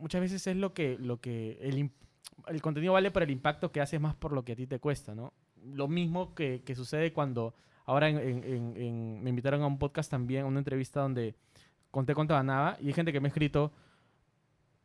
muchas 0.00 0.20
veces 0.20 0.46
es 0.46 0.56
lo 0.56 0.72
que, 0.74 0.96
lo 0.98 1.20
que 1.20 1.58
el, 1.62 1.90
el 2.48 2.62
contenido 2.62 2.92
vale 2.94 3.10
por 3.10 3.22
el 3.22 3.30
impacto 3.30 3.70
que 3.70 3.80
haces 3.80 4.00
más 4.00 4.14
por 4.14 4.32
lo 4.32 4.44
que 4.44 4.52
a 4.52 4.56
ti 4.56 4.66
te 4.66 4.78
cuesta, 4.80 5.14
¿no? 5.14 5.32
Lo 5.64 5.88
mismo 5.88 6.34
que, 6.34 6.62
que 6.64 6.74
sucede 6.74 7.12
cuando 7.12 7.54
ahora 7.84 8.08
en- 8.08 8.18
en- 8.18 8.44
en- 8.44 8.76
en- 8.76 9.22
me 9.22 9.30
invitaron 9.30 9.62
a 9.62 9.66
un 9.66 9.78
podcast 9.78 10.10
también, 10.10 10.42
a 10.42 10.46
una 10.46 10.58
entrevista 10.58 11.00
donde 11.00 11.34
conté 11.90 12.14
cuánto 12.14 12.34
ganaba 12.34 12.76
y 12.80 12.88
hay 12.88 12.92
gente 12.92 13.12
que 13.12 13.20
me 13.20 13.28
ha 13.28 13.30
escrito, 13.30 13.72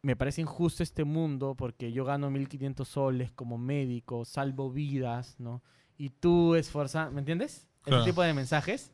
me 0.01 0.15
parece 0.15 0.41
injusto 0.41 0.83
este 0.83 1.03
mundo 1.03 1.55
porque 1.55 1.91
yo 1.91 2.05
gano 2.05 2.29
1.500 2.29 2.85
soles 2.85 3.31
como 3.31 3.57
médico, 3.57 4.25
salvo 4.25 4.71
vidas, 4.71 5.35
¿no? 5.39 5.61
Y 5.97 6.09
tú 6.09 6.55
esforzas, 6.55 7.11
¿me 7.11 7.19
entiendes? 7.19 7.67
Claro. 7.83 8.01
Ese 8.01 8.11
tipo 8.11 8.21
de 8.23 8.33
mensajes. 8.33 8.91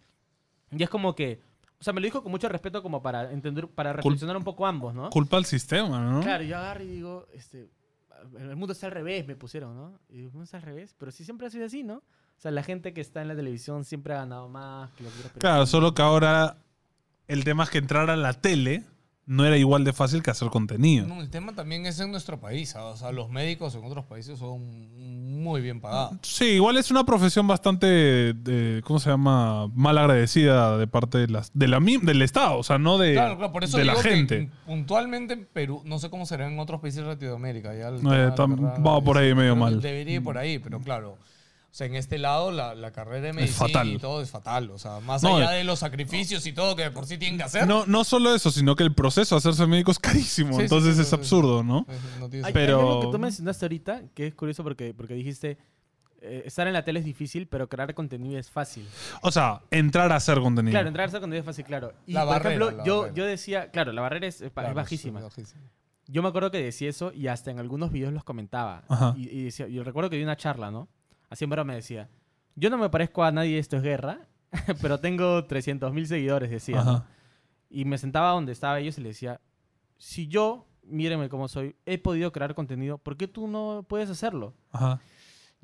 Y 0.71 0.83
es 0.83 0.89
como 0.89 1.15
que, 1.15 1.41
o 1.79 1.83
sea, 1.83 1.93
me 1.93 2.01
lo 2.01 2.05
dijo 2.05 2.21
con 2.21 2.31
mucho 2.31 2.49
respeto 2.49 2.83
como 2.83 3.01
para 3.01 3.31
entender, 3.31 3.67
para 3.69 3.93
reflexionar 3.93 4.35
un 4.35 4.43
poco 4.43 4.65
ambos, 4.65 4.93
¿no? 4.93 5.09
Culpa 5.09 5.37
al 5.37 5.45
sistema, 5.45 6.01
¿no? 6.01 6.21
Claro, 6.21 6.43
yo 6.43 6.57
agarro 6.57 6.83
y 6.83 6.87
digo, 6.87 7.27
este, 7.33 7.69
el 8.37 8.55
mundo 8.55 8.73
está 8.73 8.87
al 8.87 8.91
revés, 8.91 9.25
me 9.25 9.35
pusieron, 9.35 9.75
¿no? 9.75 9.99
Y 10.09 10.17
digo, 10.17 10.27
el 10.27 10.33
mundo 10.33 10.43
está 10.43 10.57
al 10.57 10.63
revés, 10.63 10.93
pero 10.97 11.11
sí 11.11 11.23
siempre 11.23 11.47
ha 11.47 11.49
sido 11.49 11.65
así, 11.65 11.83
¿no? 11.83 11.95
O 11.97 12.39
sea, 12.39 12.51
la 12.51 12.63
gente 12.63 12.93
que 12.93 13.01
está 13.01 13.21
en 13.21 13.29
la 13.29 13.35
televisión 13.35 13.85
siempre 13.85 14.13
ha 14.13 14.17
ganado 14.17 14.49
más 14.49 14.91
que 14.91 15.03
los 15.03 15.13
Claro, 15.39 15.65
solo 15.65 15.93
que 15.93 16.01
ahora 16.01 16.57
el 17.27 17.43
tema 17.43 17.63
es 17.63 17.69
que 17.69 17.77
entrar 17.77 18.09
a 18.09 18.15
la 18.17 18.33
tele 18.33 18.83
no 19.27 19.45
era 19.45 19.57
igual 19.57 19.83
de 19.83 19.93
fácil 19.93 20.23
que 20.23 20.31
hacer 20.31 20.49
contenido. 20.49 21.05
No, 21.05 21.21
el 21.21 21.29
tema 21.29 21.53
también 21.53 21.85
es 21.85 21.99
en 21.99 22.09
nuestro 22.11 22.39
país. 22.39 22.73
O 22.75 22.97
sea, 22.97 23.11
los 23.11 23.29
médicos 23.29 23.75
en 23.75 23.83
otros 23.83 24.05
países 24.05 24.39
son 24.39 24.87
muy 25.43 25.61
bien 25.61 25.79
pagados. 25.81 26.17
Sí, 26.23 26.45
igual 26.45 26.77
es 26.77 26.89
una 26.89 27.05
profesión 27.05 27.45
bastante, 27.47 27.85
de- 28.33 28.81
¿cómo 28.83 28.99
se 28.99 29.09
llama? 29.09 29.67
Mal 29.75 29.97
agradecida 29.97 30.77
de 30.77 30.87
parte 30.87 31.17
de 31.19 31.27
las, 31.27 31.51
de 31.53 31.67
la, 31.67 31.79
del 31.79 32.21
Estado, 32.23 32.57
o 32.57 32.63
sea, 32.63 32.79
no 32.79 32.97
de, 32.97 33.13
Claro, 33.13 33.37
claro, 33.37 33.53
por 33.53 33.63
eso 33.63 33.77
de 33.77 33.85
la 33.85 33.93
que 33.95 34.01
gente. 34.01 34.49
puntualmente 34.65 35.33
en 35.35 35.45
Perú, 35.45 35.81
no 35.85 35.99
sé 35.99 36.09
cómo 36.09 36.25
será 36.25 36.47
en 36.47 36.57
otros 36.59 36.81
países 36.81 37.01
de 37.03 37.07
Latinoamérica. 37.07 37.75
Ya 37.75 37.89
el 37.89 37.97
Eh, 37.97 38.33
la 38.35 38.45
va 38.79 39.01
por 39.01 39.17
ahí 39.17 39.35
medio 39.35 39.55
mal. 39.55 39.79
Debería 39.81 40.15
ir 40.15 40.23
por 40.23 40.37
ahí, 40.37 40.57
pero 40.59 40.79
claro. 40.79 41.17
O 41.77 41.79
sea, 41.79 41.85
en 41.85 41.93
este 41.95 42.17
lado 42.17 42.49
la, 42.49 42.73
la 42.73 42.89
carrera 42.91 43.21
de 43.27 43.33
medicina 43.33 43.67
fatal. 43.67 43.87
y 43.89 43.99
todo 43.99 44.19
es 44.23 44.31
fatal. 44.31 44.71
O 44.71 44.79
sea, 44.79 44.99
más 45.01 45.21
No, 45.21 45.37
allá 45.37 45.53
eh, 45.53 45.57
de 45.59 45.63
los 45.63 45.77
sacrificios 45.77 46.43
y 46.47 46.51
todo 46.51 46.75
que 46.75 46.81
de 46.81 46.89
por 46.89 47.05
sí 47.05 47.19
tienen 47.19 47.37
que 47.37 47.43
hacer. 47.43 47.67
No, 47.67 47.85
no 47.85 48.03
solo 48.03 48.33
eso, 48.33 48.49
sino 48.49 48.75
que 48.75 48.81
el 48.81 48.95
proceso 48.95 49.35
de 49.35 49.37
hacerse 49.37 49.67
médico 49.67 49.91
es 49.91 49.99
carísimo, 49.99 50.55
Sí, 50.55 50.63
entonces 50.63 50.95
sí, 50.95 51.03
es 51.03 51.09
sí, 51.09 51.13
absurdo, 51.13 51.63
¿no? 51.63 51.85
no 52.19 52.29
tiene 52.31 52.51
Pero- 52.51 52.77
hay 52.79 52.83
algo 52.87 53.01
que 53.01 53.07
tú 53.11 53.19
mencionaste 53.19 53.65
ahorita 53.65 54.01
que 54.15 54.25
es 54.25 54.33
curioso 54.33 54.63
porque, 54.63 54.95
porque 54.95 55.13
dijiste, 55.13 55.59
eh, 56.19 56.41
estar 56.47 56.65
en 56.65 56.73
la 56.73 56.83
tele 56.83 56.97
es 56.97 57.05
difícil, 57.05 57.45
pero 57.47 57.69
crear 57.69 57.93
contenido 57.93 58.39
es 58.39 58.49
fácil. 58.49 58.87
O 59.21 59.31
sea, 59.31 59.61
entrar 59.69 60.11
a 60.11 60.15
hacer 60.15 60.39
contenido. 60.39 60.71
Claro, 60.71 60.87
entrar 60.87 61.03
a 61.05 61.07
hacer 61.09 61.19
contenido 61.19 61.41
es 61.41 61.45
fácil, 61.45 61.63
claro. 61.65 61.93
Y, 62.07 62.13
La 62.13 62.21
por 62.21 62.29
barrera, 62.29 62.49
ejemplo, 62.55 62.71
la 62.77 62.83
yo, 62.85 62.97
barrera. 63.01 63.15
yo 63.15 63.25
decía, 63.25 63.69
claro, 63.69 63.91
la 63.93 64.01
barrera 64.01 64.25
es, 64.25 64.43
Claro, 64.51 64.73
bajísima. 64.73 65.21
Yo 66.07 66.23
me 66.23 66.29
acuerdo 66.29 66.49
que 66.49 66.59
decía 66.63 66.89
eso 66.89 67.11
y 67.13 67.27
hasta 67.27 67.51
en 67.51 67.59
algunos 67.59 67.91
videos 67.91 68.13
los 68.13 68.23
comentaba. 68.23 68.81
Y, 69.15 69.29
y 69.29 69.43
decía, 69.43 69.67
yo 69.67 69.83
recuerdo 69.83 70.09
que 70.09 70.15
di 70.17 70.23
una 70.23 70.37
charla, 70.37 70.71
¿no? 70.71 70.87
Así 71.29 71.43
en 71.43 71.49
broma 71.49 71.65
me 71.65 71.75
decía, 71.75 72.09
yo 72.55 72.69
no 72.69 72.77
me 72.77 72.89
parezco 72.89 73.23
a 73.23 73.31
nadie, 73.31 73.59
esto 73.59 73.77
es 73.77 73.83
guerra, 73.83 74.27
pero 74.81 74.99
tengo 74.99 75.45
300 75.45 75.93
mil 75.93 76.07
seguidores, 76.07 76.49
decía. 76.49 76.83
¿no? 76.83 77.05
Y 77.69 77.85
me 77.85 77.97
sentaba 77.97 78.31
donde 78.31 78.51
estaba 78.51 78.79
ellos 78.79 78.97
y 78.97 79.01
le 79.01 79.09
decía, 79.09 79.41
si 79.97 80.27
yo, 80.27 80.67
mírenme 80.83 81.29
cómo 81.29 81.47
soy, 81.47 81.75
he 81.85 81.97
podido 81.97 82.31
crear 82.31 82.55
contenido, 82.55 82.97
¿por 82.97 83.17
qué 83.17 83.27
tú 83.27 83.47
no 83.47 83.85
puedes 83.87 84.09
hacerlo? 84.09 84.53
Ajá. 84.71 85.01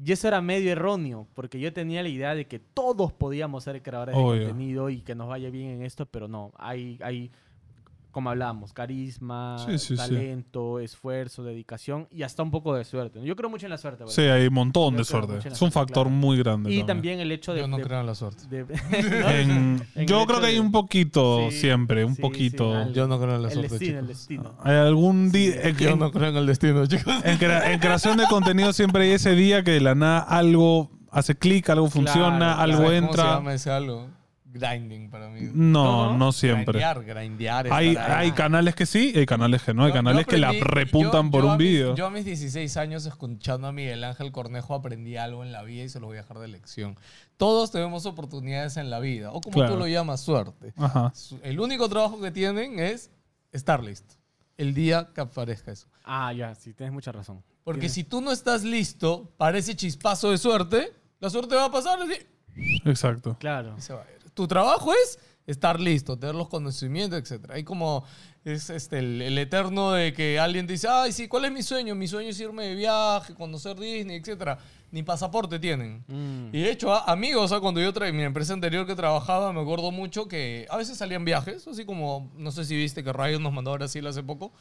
Y 0.03 0.11
eso 0.11 0.27
era 0.27 0.41
medio 0.41 0.71
erróneo, 0.71 1.27
porque 1.33 1.59
yo 1.59 1.71
tenía 1.71 2.01
la 2.01 2.09
idea 2.09 2.35
de 2.35 2.47
que 2.47 2.59
todos 2.59 3.13
podíamos 3.13 3.63
ser 3.63 3.81
creadores 3.83 4.15
Obvio. 4.15 4.33
de 4.33 4.39
contenido 4.47 4.89
y 4.89 5.01
que 5.01 5.15
nos 5.15 5.29
vaya 5.29 5.49
bien 5.49 5.69
en 5.69 5.81
esto, 5.83 6.07
pero 6.07 6.27
no, 6.27 6.51
hay, 6.57 6.99
hay 7.03 7.31
como 8.13 8.29
hablábamos, 8.29 8.71
carisma, 8.71 9.57
Sí, 9.65 9.77
sí, 9.77 9.87
sí. 9.87 9.95
talento, 9.97 10.79
esfuerzo, 10.79 11.43
dedicación 11.43 12.07
y 12.09 12.23
hasta 12.23 12.41
un 12.43 12.51
poco 12.51 12.73
de 12.73 12.85
suerte. 12.85 13.19
Yo 13.25 13.35
creo 13.35 13.49
mucho 13.49 13.65
en 13.65 13.71
la 13.71 13.77
suerte. 13.77 14.05
Sí, 14.07 14.21
hay 14.21 14.47
un 14.47 14.53
montón 14.53 14.93
Yo 14.93 14.99
de 14.99 15.03
suerte. 15.03 15.37
Es 15.39 15.45
un 15.47 15.55
suerte, 15.55 15.73
factor 15.73 16.03
claro. 16.05 16.09
muy 16.15 16.37
grande. 16.37 16.71
Y 16.71 16.83
también 16.85 17.19
el 17.19 17.31
hecho 17.33 17.53
de... 17.53 17.59
Yo 17.59 17.67
no 17.67 17.75
de- 17.77 17.83
creo 17.83 17.99
en 17.99 18.05
la 18.05 18.15
suerte. 18.15 18.43
de- 18.47 18.61
En- 19.41 19.51
En 19.51 19.87
el 19.95 20.05
yo 20.05 20.25
creo 20.25 20.39
que 20.39 20.45
hay 20.47 20.59
un 20.59 20.71
poquito 20.71 21.51
siempre, 21.51 22.05
un 22.05 22.15
poquito. 22.15 22.89
Yo 22.93 23.07
no 23.07 23.19
creo 23.19 23.35
en 23.35 23.41
la 23.41 23.47
el 23.49 23.53
suerte, 23.55 23.73
destino, 23.73 23.99
el 23.99 24.07
destino. 24.07 24.53
Hay 24.63 24.75
algún 24.75 25.31
día. 25.31 25.69
Yo 25.71 25.95
no 25.97 26.11
creo 26.11 26.29
en 26.29 26.37
el 26.37 26.45
destino, 26.45 26.85
chicos. 26.87 27.13
en 27.25 27.37
crea- 27.37 27.73
en 27.73 27.79
creación 27.79 28.17
de 28.17 28.25
contenido 28.27 28.71
siempre 28.73 29.03
hay 29.05 29.11
ese 29.11 29.35
día 29.35 29.63
que 29.63 29.71
de 29.71 29.81
la 29.81 29.95
nada 29.95 30.19
algo 30.19 30.91
hace 31.11 31.35
clic, 31.35 31.69
algo 31.69 31.89
funciona, 31.89 32.37
Claro, 32.55 32.61
algo 32.61 32.77
¿Sabes 32.83 33.01
¿Cómo 33.01 33.13
se 33.13 33.19
entra. 33.21 33.33
llama 33.35 33.53
ese 33.53 33.69
algo? 33.71 34.07
Grinding 34.53 35.09
para 35.09 35.29
mí. 35.29 35.49
No, 35.51 36.15
no 36.15 36.31
siempre. 36.31 36.79
Grindear, 36.79 37.03
grindear. 37.03 37.67
Hay, 37.73 38.31
canales 38.33 38.75
que 38.75 38.85
sí 38.85 39.11
y 39.15 39.19
hay 39.19 39.25
canales 39.25 39.63
que 39.63 39.73
no. 39.73 39.83
Hay 39.83 39.89
Yo- 39.89 39.95
canales 39.95 40.25
yo 40.25 40.29
que 40.29 40.37
la 40.37 40.51
repuntan 40.51 41.25
yo- 41.25 41.31
por 41.31 41.43
yo 41.43 41.51
un 41.53 41.57
vídeo. 41.57 41.95
Yo 41.95 42.05
a 42.05 42.11
mis 42.11 42.23
16 42.23 42.77
años 42.77 43.05
escuchando 43.07 43.67
a 43.67 43.71
Miguel 43.71 44.03
Ángel 44.03 44.31
Cornejo 44.31 44.75
aprendí 44.75 45.17
algo 45.17 45.43
en 45.43 45.51
la 45.51 45.63
vida 45.63 45.83
y 45.85 45.89
se 45.89 45.99
lo 45.99 46.05
voy 46.05 46.17
a 46.17 46.21
dejar 46.21 46.37
de 46.37 46.47
lección. 46.49 46.95
Todos 47.37 47.71
tenemos 47.71 48.05
oportunidades 48.05 48.77
en 48.77 48.91
la 48.91 48.99
vida, 48.99 49.31
o 49.31 49.41
como 49.41 49.55
Claro. 49.55 49.73
tú 49.73 49.79
lo 49.79 49.87
llamas, 49.87 50.21
suerte. 50.21 50.73
Ajá. 50.77 51.11
El 51.41 51.59
único 51.59 51.89
trabajo 51.89 52.21
que 52.21 52.29
tienen 52.29 52.79
es 52.79 53.09
estar 53.51 53.83
listo. 53.83 54.13
El 54.55 54.75
día 54.75 55.09
que 55.15 55.21
aparezca 55.21 55.71
eso. 55.71 55.87
Ah, 56.03 56.31
ya, 56.31 56.53
sí, 56.53 56.73
tienes 56.73 56.93
mucha 56.93 57.11
razón. 57.11 57.43
Porque 57.63 57.81
Tienes- 57.87 57.93
si 57.93 58.03
tú 58.03 58.21
no 58.21 58.31
estás 58.31 58.63
listo 58.63 59.31
para 59.37 59.57
ese 59.57 59.75
chispazo 59.75 60.29
de 60.29 60.37
suerte, 60.37 60.93
la 61.19 61.31
suerte 61.31 61.55
va 61.55 61.65
a 61.65 61.71
pasar 61.71 61.97
así 62.03 62.17
Exacto. 62.85 63.35
Claro. 63.39 63.73
y 63.77 63.81
se 63.81 63.93
va 63.93 64.01
a 64.01 64.11
ir. 64.11 64.22
Tu 64.33 64.47
trabajo 64.47 64.91
es 64.93 65.19
estar 65.45 65.79
listo, 65.79 66.17
tener 66.17 66.35
los 66.35 66.47
conocimientos, 66.47 67.19
etc. 67.19 67.51
Hay 67.51 67.63
como 67.63 68.05
es 68.45 68.69
este, 68.69 68.99
el, 68.99 69.21
el 69.21 69.37
eterno 69.37 69.91
de 69.91 70.13
que 70.13 70.37
alguien 70.39 70.67
dice, 70.67 70.87
ay, 70.89 71.11
sí, 71.11 71.27
¿cuál 71.27 71.45
es 71.45 71.51
mi 71.51 71.63
sueño? 71.63 71.95
Mi 71.95 72.07
sueño 72.07 72.29
es 72.29 72.39
irme 72.39 72.67
de 72.67 72.75
viaje, 72.75 73.33
conocer 73.35 73.79
Disney, 73.79 74.17
etc. 74.17 74.59
Ni 74.91 75.01
pasaporte 75.01 75.59
tienen. 75.59 76.03
Mm. 76.07 76.53
Y 76.53 76.61
de 76.61 76.71
hecho, 76.71 76.93
amigos, 77.07 77.45
o 77.45 77.47
sea, 77.47 77.59
cuando 77.61 77.79
yo 77.79 77.93
traía 77.93 78.11
mi 78.11 78.23
empresa 78.23 78.53
anterior 78.53 78.85
que 78.85 78.95
trabajaba, 78.95 79.53
me 79.53 79.61
acuerdo 79.61 79.91
mucho 79.91 80.27
que 80.27 80.67
a 80.69 80.77
veces 80.77 80.97
salían 80.97 81.23
viajes, 81.23 81.67
así 81.67 81.85
como, 81.85 82.31
no 82.35 82.51
sé 82.51 82.65
si 82.65 82.75
viste 82.75 83.03
que 83.03 83.13
Rayo 83.13 83.39
nos 83.39 83.53
mandó 83.53 83.71
a 83.71 83.77
Brasil 83.77 84.05
hace 84.07 84.23
poco. 84.23 84.51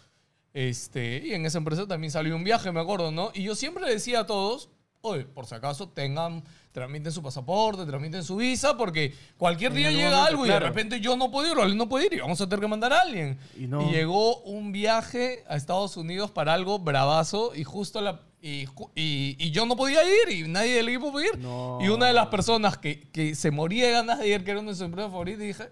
Este, 0.54 1.22
y 1.26 1.32
en 1.32 1.46
esa 1.46 1.58
empresa 1.58 1.86
también 1.86 2.10
salió 2.10 2.36
un 2.36 2.44
viaje, 2.44 2.70
me 2.72 2.80
acuerdo, 2.80 3.10
¿no? 3.10 3.30
Y 3.34 3.42
yo 3.42 3.54
siempre 3.54 3.84
le 3.84 3.92
decía 3.92 4.20
a 4.20 4.26
todos, 4.26 4.68
oye, 5.00 5.24
por 5.24 5.46
si 5.46 5.54
acaso 5.54 5.88
tengan, 5.88 6.44
tramiten 6.72 7.12
su 7.12 7.22
pasaporte, 7.22 7.84
tramiten 7.86 8.24
su 8.24 8.36
visa, 8.36 8.76
porque 8.76 9.14
cualquier 9.36 9.72
día 9.72 9.90
llega 9.90 10.10
momento, 10.10 10.26
algo 10.28 10.44
y 10.44 10.48
claro. 10.48 10.64
de 10.64 10.68
repente 10.70 11.00
yo 11.00 11.16
no 11.16 11.30
puedo 11.30 11.52
ir 11.52 11.58
o 11.58 11.62
él 11.64 11.76
no 11.76 11.88
puede 11.88 12.06
ir 12.06 12.14
y 12.14 12.18
vamos 12.20 12.40
a 12.40 12.48
tener 12.48 12.60
que 12.60 12.68
mandar 12.68 12.92
a 12.92 13.00
alguien. 13.02 13.38
Y 13.56 13.66
no. 13.66 13.90
llegó 13.90 14.38
un 14.42 14.72
viaje 14.72 15.44
a 15.48 15.56
Estados 15.56 15.96
Unidos 15.96 16.30
para 16.30 16.54
algo 16.54 16.78
bravazo 16.78 17.54
y 17.54 17.62
justo 17.64 18.00
la... 18.00 18.22
Y, 18.40 18.64
y- 18.96 19.36
y 19.38 19.50
yo 19.52 19.66
no 19.66 19.76
podía 19.76 20.00
ir 20.02 20.34
y 20.34 20.48
nadie 20.48 20.74
del 20.76 20.88
equipo 20.88 21.12
podía 21.12 21.28
ir. 21.28 21.38
No. 21.38 21.78
Y 21.80 21.88
una 21.90 22.06
de 22.06 22.12
las 22.12 22.26
personas 22.26 22.76
que, 22.76 23.00
que 23.10 23.34
se 23.36 23.50
moría 23.52 23.86
de 23.86 23.92
ganas 23.92 24.18
de 24.18 24.28
ir, 24.28 24.42
que 24.42 24.50
era 24.50 24.58
una 24.60 24.70
de 24.70 24.74
sus 24.74 24.84
empresas 24.84 25.12
favoritas, 25.12 25.40
dije, 25.40 25.68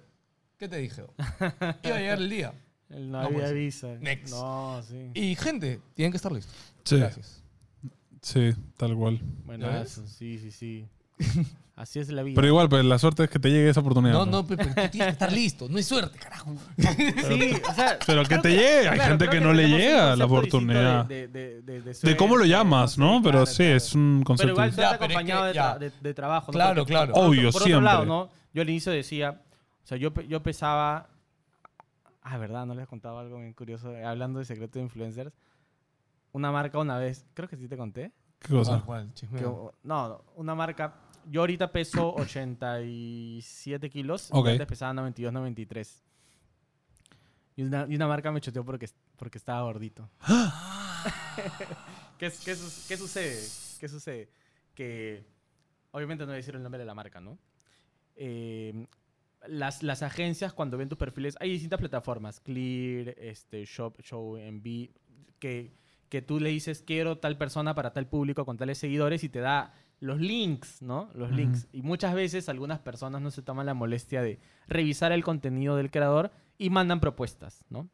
¿qué 0.56 0.68
te 0.68 0.76
dije? 0.76 1.02
Iba 1.82 1.96
a 1.96 1.98
llegar 1.98 2.18
el 2.18 2.30
día. 2.30 2.52
El 2.88 3.10
No 3.10 3.22
no, 3.22 3.26
había 3.26 3.50
visa. 3.50 3.88
Next. 4.00 4.32
No, 4.34 4.80
sí. 4.88 5.10
Y 5.14 5.34
gente, 5.34 5.80
tienen 5.94 6.12
que 6.12 6.16
estar 6.16 6.30
listos. 6.30 6.54
Sí. 6.84 6.96
Gracias. 6.98 7.39
Sí, 8.20 8.52
tal 8.76 8.94
cual. 8.96 9.20
Bueno, 9.44 9.70
eso, 9.70 10.06
sí, 10.06 10.38
sí, 10.38 10.50
sí. 10.50 10.86
Así 11.76 11.98
es 11.98 12.10
la 12.10 12.22
vida. 12.22 12.34
Pero 12.34 12.46
igual, 12.46 12.68
pues 12.68 12.84
la 12.84 12.98
suerte 12.98 13.24
es 13.24 13.30
que 13.30 13.38
te 13.38 13.48
llegue 13.48 13.70
esa 13.70 13.80
oportunidad. 13.80 14.12
No, 14.12 14.26
no, 14.26 14.46
pero, 14.46 14.58
pero 14.62 14.74
tú 14.84 14.90
tienes 14.90 15.06
que 15.06 15.12
estar 15.12 15.32
listo. 15.32 15.66
No 15.70 15.78
es 15.78 15.86
suerte, 15.86 16.18
carajo. 16.18 16.54
Sí, 16.76 17.54
o 17.66 17.74
sea. 17.74 17.98
Pero 18.06 18.22
que 18.24 18.36
te 18.38 18.50
llegue. 18.50 18.88
Hay 18.88 18.96
claro, 18.96 19.10
gente 19.18 19.28
que 19.30 19.40
no 19.40 19.54
le 19.54 19.66
llega 19.66 20.14
la 20.14 20.26
oportunidad. 20.26 21.06
De, 21.06 21.26
de, 21.28 21.62
de, 21.62 21.80
de, 21.80 21.94
De 21.94 22.16
cómo 22.18 22.36
lo 22.36 22.44
llamas, 22.44 22.98
¿no? 22.98 23.20
Pero 23.22 23.30
claro, 23.44 23.46
sí, 23.46 23.56
claro. 23.62 23.76
es 23.76 23.94
un 23.94 24.16
Pero 24.18 24.24
concepto. 24.26 24.52
igual 24.52 24.72
pero 24.76 24.88
es 24.88 24.94
acompañado 24.94 25.42
que 25.42 25.48
de, 25.48 25.54
ya. 25.54 25.74
tra- 25.74 25.78
de, 25.78 25.92
de 26.02 26.14
trabajo. 26.14 26.46
¿no? 26.48 26.52
Claro, 26.52 26.80
Porque, 26.82 26.92
claro. 26.92 27.12
por- 27.14 27.24
Obvio, 27.24 27.50
por 27.50 27.62
otro 27.62 27.80
lado, 27.80 27.98
siempre. 28.04 28.14
¿no? 28.14 28.30
Yo 28.52 28.60
al 28.62 28.68
inicio 28.68 28.92
decía, 28.92 29.40
o 29.82 29.86
sea, 29.86 29.96
yo, 29.96 30.12
yo 30.28 30.42
pesaba, 30.42 31.08
ah, 32.22 32.36
verdad, 32.36 32.66
no 32.66 32.74
les 32.74 32.86
contaba 32.88 33.22
algo 33.22 33.38
bien 33.38 33.54
curioso, 33.54 33.90
hablando 34.04 34.38
de 34.38 34.44
secreto 34.44 34.78
de 34.78 34.84
influencers, 34.84 35.32
una 36.32 36.50
marca 36.52 36.78
una 36.78 36.98
vez, 36.98 37.26
creo 37.34 37.48
que 37.48 37.56
sí 37.56 37.68
te 37.68 37.76
conté, 37.76 38.12
¿Qué 38.38 38.48
cosa? 38.48 38.82
Que, 39.36 39.42
no, 39.42 39.72
no, 39.82 40.24
una 40.36 40.54
marca, 40.54 40.94
yo 41.28 41.40
ahorita 41.42 41.70
peso 41.72 42.14
87 42.16 43.90
kilos, 43.90 44.28
Ok. 44.32 44.46
y 44.48 44.50
antes 44.52 44.66
pesaba 44.66 44.92
92, 44.94 45.32
93. 45.32 46.02
Y 47.56 47.62
una, 47.62 47.86
y 47.88 47.96
una 47.96 48.06
marca 48.08 48.32
me 48.32 48.40
choteó 48.40 48.64
porque, 48.64 48.88
porque 49.16 49.38
estaba 49.38 49.62
gordito. 49.62 50.08
¿Qué, 52.18 52.26
es- 52.26 52.40
qué 52.44 52.54
su- 52.54 52.88
qué 52.88 52.96
sucede? 52.96 53.38
¿Qué 53.78 53.88
sucede? 53.88 54.30
Que 54.74 55.24
obviamente 55.92 56.22
no 56.24 56.28
voy 56.28 56.34
a 56.34 56.36
decir 56.36 56.54
el 56.54 56.62
nombre 56.62 56.78
de 56.78 56.84
la 56.86 56.94
marca, 56.94 57.20
¿no? 57.20 57.38
Eh, 58.16 58.86
las, 59.46 59.82
las 59.82 60.02
agencias 60.02 60.52
cuando 60.52 60.76
ven 60.76 60.88
tus 60.88 60.98
perfiles, 60.98 61.36
hay 61.40 61.50
distintas 61.50 61.80
plataformas, 61.80 62.40
Clear, 62.40 63.14
este, 63.18 63.64
Shop, 63.64 63.98
Show, 64.02 64.36
Envy, 64.36 64.92
que, 65.38 65.72
que 66.10 66.20
tú 66.20 66.38
le 66.40 66.50
dices 66.50 66.82
quiero 66.86 67.16
tal 67.16 67.38
persona 67.38 67.74
para 67.74 67.92
tal 67.94 68.06
público 68.06 68.44
con 68.44 68.58
tales 68.58 68.76
seguidores 68.76 69.24
y 69.24 69.30
te 69.30 69.38
da 69.40 69.72
los 70.00 70.18
links, 70.20 70.82
¿no? 70.82 71.08
Los 71.14 71.30
links. 71.30 71.68
Y 71.72 71.80
muchas 71.82 72.14
veces 72.14 72.48
algunas 72.50 72.78
personas 72.80 73.22
no 73.22 73.30
se 73.30 73.40
toman 73.42 73.64
la 73.66 73.74
molestia 73.74 74.20
de 74.20 74.38
revisar 74.68 75.12
el 75.12 75.22
contenido 75.24 75.76
del 75.76 75.90
creador 75.90 76.30
y 76.58 76.68
mandan 76.70 77.00
propuestas, 77.00 77.64
¿no? 77.70 77.88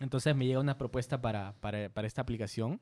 Entonces 0.00 0.34
me 0.34 0.46
llega 0.46 0.60
una 0.60 0.78
propuesta 0.78 1.20
para, 1.20 1.54
para, 1.60 1.90
para 1.90 2.06
esta 2.06 2.22
aplicación 2.22 2.80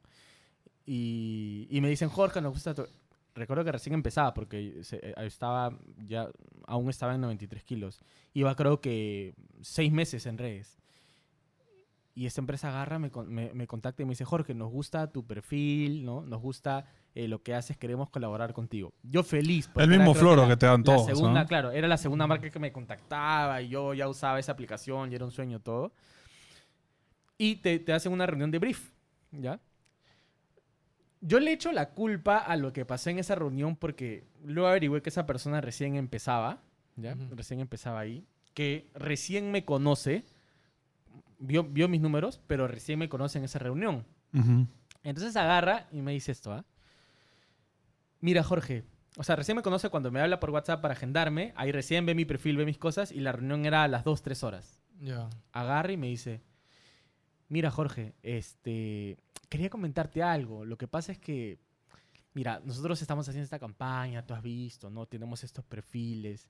y, 0.86 1.66
y 1.70 1.80
me 1.80 1.88
dicen, 1.88 2.08
Jorge, 2.08 2.40
nos 2.40 2.52
gusta 2.52 2.74
tu... 2.74 2.86
Recuerdo 3.34 3.64
que 3.64 3.72
recién 3.72 3.94
empezaba 3.94 4.34
porque 4.34 4.82
se- 4.82 4.96
eh, 4.96 5.14
estaba 5.18 5.78
ya, 6.06 6.28
aún 6.66 6.90
estaba 6.90 7.14
en 7.14 7.20
93 7.20 7.62
kilos. 7.62 8.00
Iba 8.34 8.54
creo 8.56 8.80
que 8.80 9.34
seis 9.60 9.92
meses 9.92 10.26
en 10.26 10.38
redes. 10.38 10.78
Y 12.18 12.26
esta 12.26 12.40
empresa 12.40 12.68
agarra, 12.70 12.98
me, 12.98 13.12
me, 13.28 13.54
me 13.54 13.66
contacta 13.68 14.02
y 14.02 14.04
me 14.04 14.10
dice, 14.10 14.24
Jorge, 14.24 14.52
nos 14.52 14.72
gusta 14.72 15.12
tu 15.12 15.24
perfil, 15.24 16.04
¿no? 16.04 16.22
Nos 16.22 16.42
gusta 16.42 16.84
eh, 17.14 17.28
lo 17.28 17.44
que 17.44 17.54
haces, 17.54 17.76
queremos 17.76 18.10
colaborar 18.10 18.52
contigo. 18.54 18.92
Yo 19.04 19.22
feliz. 19.22 19.68
porque 19.68 19.84
El 19.84 19.90
mismo 19.90 20.14
floro 20.14 20.42
la- 20.42 20.48
que 20.48 20.56
te 20.56 20.66
dan 20.66 20.80
la 20.80 20.84
todos, 20.84 21.06
segunda, 21.06 21.42
¿no? 21.42 21.46
Claro, 21.46 21.70
era 21.70 21.86
la 21.86 21.96
segunda 21.96 22.26
marca 22.26 22.50
que 22.50 22.58
me 22.58 22.72
contactaba 22.72 23.62
y 23.62 23.68
yo 23.68 23.94
ya 23.94 24.08
usaba 24.08 24.40
esa 24.40 24.50
aplicación 24.50 25.12
y 25.12 25.14
era 25.14 25.24
un 25.24 25.30
sueño 25.30 25.60
todo. 25.60 25.92
Y 27.36 27.56
te, 27.56 27.78
te 27.78 27.92
hacen 27.92 28.10
una 28.10 28.26
reunión 28.26 28.50
de 28.50 28.58
brief, 28.58 28.90
¿ya? 29.30 29.60
Yo 31.20 31.38
le 31.38 31.52
echo 31.52 31.70
la 31.70 31.90
culpa 31.90 32.38
a 32.38 32.56
lo 32.56 32.72
que 32.72 32.84
pasé 32.84 33.10
en 33.10 33.20
esa 33.20 33.36
reunión 33.36 33.76
porque 33.76 34.24
luego 34.44 34.68
averigüé 34.68 35.02
que 35.02 35.10
esa 35.10 35.24
persona 35.26 35.60
recién 35.60 35.94
empezaba, 35.94 36.62
¿ya? 36.96 37.14
Ujú. 37.14 37.36
Recién 37.36 37.60
empezaba 37.60 38.00
ahí, 38.00 38.24
que 38.54 38.90
recién 38.94 39.52
me 39.52 39.64
conoce, 39.64 40.24
vio, 41.38 41.64
vio 41.64 41.88
mis 41.88 42.00
números, 42.00 42.40
pero 42.46 42.68
recién 42.68 42.98
me 42.98 43.08
conoce 43.08 43.38
en 43.38 43.44
esa 43.44 43.58
reunión. 43.58 44.04
Entonces 45.02 45.36
agarra 45.36 45.88
y 45.90 46.02
me 46.02 46.12
dice 46.12 46.32
esto, 46.32 46.52
¿ah? 46.52 46.64
Mira, 48.20 48.42
Jorge, 48.42 48.84
o 49.16 49.22
sea, 49.22 49.36
recién 49.36 49.56
me 49.56 49.62
conoce 49.62 49.90
cuando 49.90 50.10
me 50.10 50.20
habla 50.20 50.40
por 50.40 50.50
WhatsApp 50.50 50.82
para 50.82 50.94
agendarme, 50.94 51.52
ahí 51.56 51.72
recién 51.72 52.04
ve 52.04 52.14
mi 52.14 52.24
perfil, 52.24 52.56
ve 52.56 52.64
mis 52.64 52.78
cosas 52.78 53.12
y 53.12 53.20
la 53.20 53.32
reunión 53.32 53.64
era 53.64 53.84
a 53.84 53.88
las 53.88 54.04
2, 54.04 54.22
3 54.22 54.42
horas. 54.42 54.82
Ya. 55.00 55.30
Agarra 55.52 55.92
y 55.92 55.96
me 55.96 56.08
dice, 56.08 56.42
mira, 57.48 57.70
Jorge, 57.70 58.14
este, 58.22 59.18
quería 59.48 59.70
comentarte 59.70 60.22
algo. 60.22 60.64
Lo 60.64 60.76
que 60.76 60.88
pasa 60.88 61.12
es 61.12 61.18
que, 61.18 61.58
mira, 62.34 62.60
nosotros 62.64 63.00
estamos 63.00 63.28
haciendo 63.28 63.44
esta 63.44 63.58
campaña, 63.58 64.26
tú 64.26 64.34
has 64.34 64.42
visto, 64.42 64.90
¿no? 64.90 65.06
Tenemos 65.06 65.44
estos 65.44 65.64
perfiles. 65.64 66.48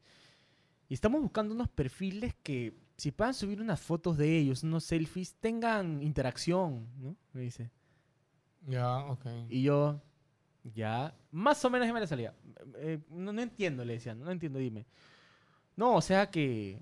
Y 0.88 0.94
estamos 0.94 1.20
buscando 1.20 1.54
unos 1.54 1.68
perfiles 1.68 2.34
que, 2.42 2.74
si 2.96 3.10
puedan 3.12 3.34
subir 3.34 3.60
unas 3.60 3.80
fotos 3.80 4.16
de 4.16 4.36
ellos, 4.38 4.62
unos 4.62 4.84
selfies, 4.84 5.34
tengan 5.34 6.02
interacción, 6.02 6.86
¿no? 6.98 7.16
Me 7.32 7.42
dice. 7.42 7.70
Ya, 8.66 8.98
ok. 9.04 9.26
Y 9.50 9.62
yo, 9.62 10.00
ya, 10.74 11.14
más 11.30 11.62
o 11.64 11.70
menos 11.70 11.86
ya 11.86 11.92
me 11.94 12.00
la 12.00 12.06
salía. 12.06 12.34
Eh, 12.76 12.98
no, 13.10 13.32
no 13.32 13.40
entiendo, 13.42 13.84
le 13.84 13.94
decía, 13.94 14.14
no, 14.14 14.30
entiendo, 14.30 14.58
dime. 14.58 14.86
No, 15.76 15.94
o 15.94 16.00
sea 16.00 16.30
que, 16.30 16.80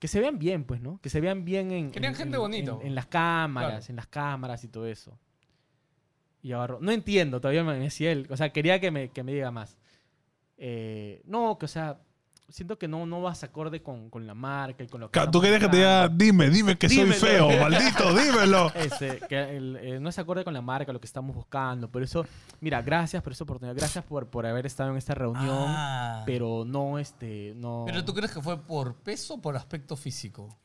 que 0.00 0.08
se 0.08 0.20
vean 0.20 0.38
bien, 0.38 0.64
pues, 0.64 0.80
¿no? 0.80 0.98
Que 1.00 1.08
se 1.10 1.20
vean 1.20 1.44
bien 1.44 1.70
en... 1.70 1.92
Querían 1.92 2.12
en- 2.12 2.18
gente 2.18 2.36
en- 2.36 2.40
bonita. 2.42 2.72
En, 2.80 2.86
en 2.88 2.94
las 2.94 3.06
cámaras, 3.06 3.70
Claro. 3.70 3.86
en 3.90 3.96
las 3.96 4.06
cámaras 4.08 4.64
y 4.64 4.68
todo 4.68 4.86
eso. 4.86 5.18
Y 6.42 6.52
agarro, 6.52 6.78
no 6.80 6.92
entiendo, 6.92 7.40
todavía 7.40 7.62
me 7.64 7.74
me 7.78 7.84
decía 7.84 8.10
él. 8.12 8.26
O 8.30 8.36
sea, 8.36 8.50
quería 8.52 8.80
que 8.80 8.90
me, 8.90 9.10
que 9.10 9.22
me 9.22 9.32
diga 9.32 9.50
más. 9.50 9.78
Eh, 10.56 11.22
no, 11.24 11.56
que 11.58 11.64
o 11.66 11.68
sea, 11.68 12.00
siento 12.48 12.78
que 12.78 12.86
no, 12.88 13.06
no 13.06 13.22
vas 13.22 13.42
acorde 13.42 13.82
con, 13.82 14.10
con 14.10 14.26
la 14.26 14.34
marca 14.34 14.84
y 14.84 14.86
con 14.86 15.00
lo 15.00 15.10
que... 15.10 15.20
Tú 15.32 15.40
querías 15.40 15.60
que 15.60 15.68
te 15.68 15.76
diga, 15.78 16.02
buscando". 16.02 16.24
dime, 16.24 16.50
dime 16.50 16.76
que 16.76 16.88
Dímelo. 16.88 17.12
soy 17.14 17.28
feo, 17.30 17.48
maldito, 17.60 18.14
dímelo. 18.14 18.72
Este, 18.74 19.18
que 19.28 19.56
el- 19.56 19.76
eh, 19.80 20.00
no 20.00 20.08
es 20.08 20.18
acorde 20.18 20.44
con 20.44 20.52
la 20.54 20.60
marca, 20.62 20.92
lo 20.92 21.00
que 21.00 21.06
estamos 21.06 21.34
buscando. 21.34 21.90
Por 21.90 22.02
eso, 22.02 22.24
mira, 22.60 22.82
gracias 22.82 23.22
por 23.22 23.32
esa 23.32 23.44
oportunidad. 23.44 23.74
Gracias 23.76 24.04
por, 24.04 24.28
por 24.28 24.46
haber 24.46 24.66
estado 24.66 24.90
en 24.90 24.96
esta 24.98 25.14
reunión. 25.14 25.64
Ah. 25.68 26.22
Pero 26.26 26.64
no, 26.66 26.98
este, 26.98 27.54
no... 27.56 27.84
Pero 27.86 28.04
tú 28.04 28.14
crees 28.14 28.30
que 28.32 28.40
fue 28.42 28.60
por 28.60 28.94
peso 28.96 29.34
o 29.34 29.40
por 29.40 29.56
aspecto 29.56 29.96
físico? 29.96 30.56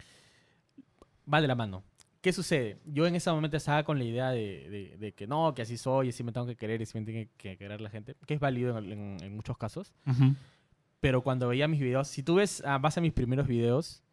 Va 1.32 1.42
de 1.42 1.48
la 1.48 1.56
mano. 1.56 1.84
¿Qué 2.22 2.34
sucede? 2.34 2.80
Yo 2.86 3.08
en 3.08 3.16
ese 3.16 3.32
momento 3.32 3.56
estaba 3.56 3.84
con 3.84 3.98
la 3.98 4.04
idea 4.04 4.30
de, 4.32 4.70
de- 4.70 4.98
de 5.00 5.12
que 5.14 5.26
no, 5.26 5.54
que 5.56 5.62
así 5.62 5.78
soy, 5.78 6.10
así 6.10 6.22
me 6.24 6.34
tengo 6.34 6.46
que 6.48 6.58
querer 6.58 6.82
y 6.82 6.84
así 6.84 7.00
me 7.00 7.06
tiene 7.06 7.30
que 7.38 7.56
querer 7.58 7.80
la 7.80 7.90
gente. 7.90 8.16
Que 8.28 8.34
es 8.34 8.40
válido 8.42 8.78
en, 8.78 8.92
en- 8.92 9.18
en 9.24 9.36
muchos 9.36 9.58
casos. 9.58 9.94
Ujú. 10.06 10.36
Pero 11.00 11.22
cuando 11.22 11.48
veía 11.48 11.68
mis 11.68 11.80
videos, 11.80 12.08
si 12.08 12.24
tú 12.24 12.36
ves 12.36 12.64
a 12.66 12.78
base 12.78 13.00
a 13.00 13.04
mis 13.04 13.14
primeros 13.14 13.48
videos, 13.48 14.04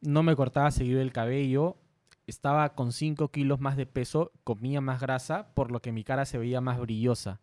no 0.00 0.22
me 0.22 0.36
cortaba 0.36 0.70
seguido 0.70 1.00
el 1.00 1.12
cabello, 1.12 1.76
estaba 2.26 2.74
con 2.74 2.92
5 2.92 3.28
kilos 3.30 3.60
más 3.60 3.76
de 3.76 3.86
peso, 3.86 4.32
comía 4.44 4.80
más 4.80 5.00
grasa, 5.00 5.48
por 5.54 5.70
lo 5.70 5.80
que 5.80 5.92
mi 5.92 6.04
cara 6.04 6.24
se 6.24 6.38
veía 6.38 6.60
más 6.60 6.78
brillosa. 6.78 7.40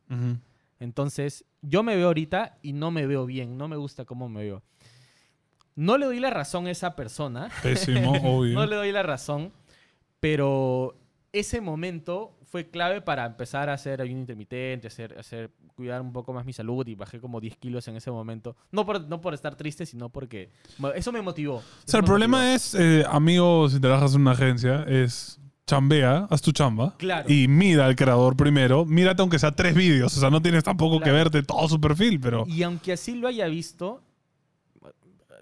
Entonces, 0.79 1.45
yo 1.61 1.83
me 1.83 1.95
veo 1.95 2.07
ahorita 2.07 2.57
y 2.61 2.73
no 2.73 2.91
me 2.91 3.05
veo 3.05 3.25
bien, 3.25 3.57
no 3.57 3.67
me 3.67 3.75
gusta 3.75 4.05
cómo 4.05 4.29
me 4.29 4.41
veo. 4.41 4.63
No 5.75 5.97
le 5.97 6.05
doy 6.05 6.19
la 6.19 6.29
razón 6.29 6.67
a 6.67 6.71
esa 6.71 6.95
persona, 6.95 7.49
Pésimo, 7.63 8.11
obvio. 8.23 8.53
no 8.53 8.65
le 8.65 8.75
doy 8.75 8.91
la 8.91 9.03
razón, 9.03 9.51
pero 10.19 10.97
ese 11.31 11.61
momento 11.61 12.35
fue 12.51 12.69
clave 12.69 12.99
para 12.99 13.25
empezar 13.25 13.69
a 13.69 13.73
hacer 13.73 14.01
ayuno 14.01 14.19
intermitente, 14.19 14.87
hacer, 14.87 15.17
hacer, 15.17 15.51
cuidar 15.73 16.01
un 16.01 16.11
poco 16.11 16.33
más 16.33 16.45
mi 16.45 16.51
salud 16.51 16.85
y 16.85 16.95
bajé 16.95 17.21
como 17.21 17.39
10 17.39 17.55
kilos 17.55 17.87
en 17.87 17.95
ese 17.95 18.11
momento. 18.11 18.57
No 18.71 18.85
por, 18.85 19.07
no 19.07 19.21
por 19.21 19.33
estar 19.33 19.55
triste, 19.55 19.85
sino 19.85 20.09
porque 20.09 20.49
eso 20.93 21.13
me 21.13 21.21
motivó. 21.21 21.55
O 21.55 21.63
sea, 21.85 22.01
el 22.01 22.05
problema 22.05 22.39
motivó. 22.39 22.55
es, 22.55 22.75
eh, 22.75 23.05
amigo, 23.09 23.69
si 23.69 23.79
trabajas 23.79 24.15
en 24.15 24.21
una 24.21 24.31
agencia, 24.31 24.83
es 24.83 25.39
chambea, 25.65 26.27
haz 26.29 26.41
tu 26.41 26.51
chamba. 26.51 26.93
Claro. 26.97 27.31
Y 27.31 27.47
mira 27.47 27.85
al 27.85 27.95
creador 27.95 28.35
primero. 28.35 28.85
Mírate 28.85 29.21
aunque 29.21 29.39
sea 29.39 29.53
tres 29.53 29.73
vídeos. 29.73 30.17
O 30.17 30.19
sea, 30.19 30.29
no 30.29 30.41
tienes 30.41 30.65
tampoco 30.65 30.97
que 30.99 31.03
Claro. 31.05 31.17
verte 31.19 31.43
todo 31.43 31.69
su 31.69 31.79
perfil, 31.79 32.19
pero... 32.19 32.43
Y 32.47 32.63
aunque 32.63 32.91
así 32.91 33.15
lo 33.15 33.29
haya 33.29 33.47
visto, 33.47 34.01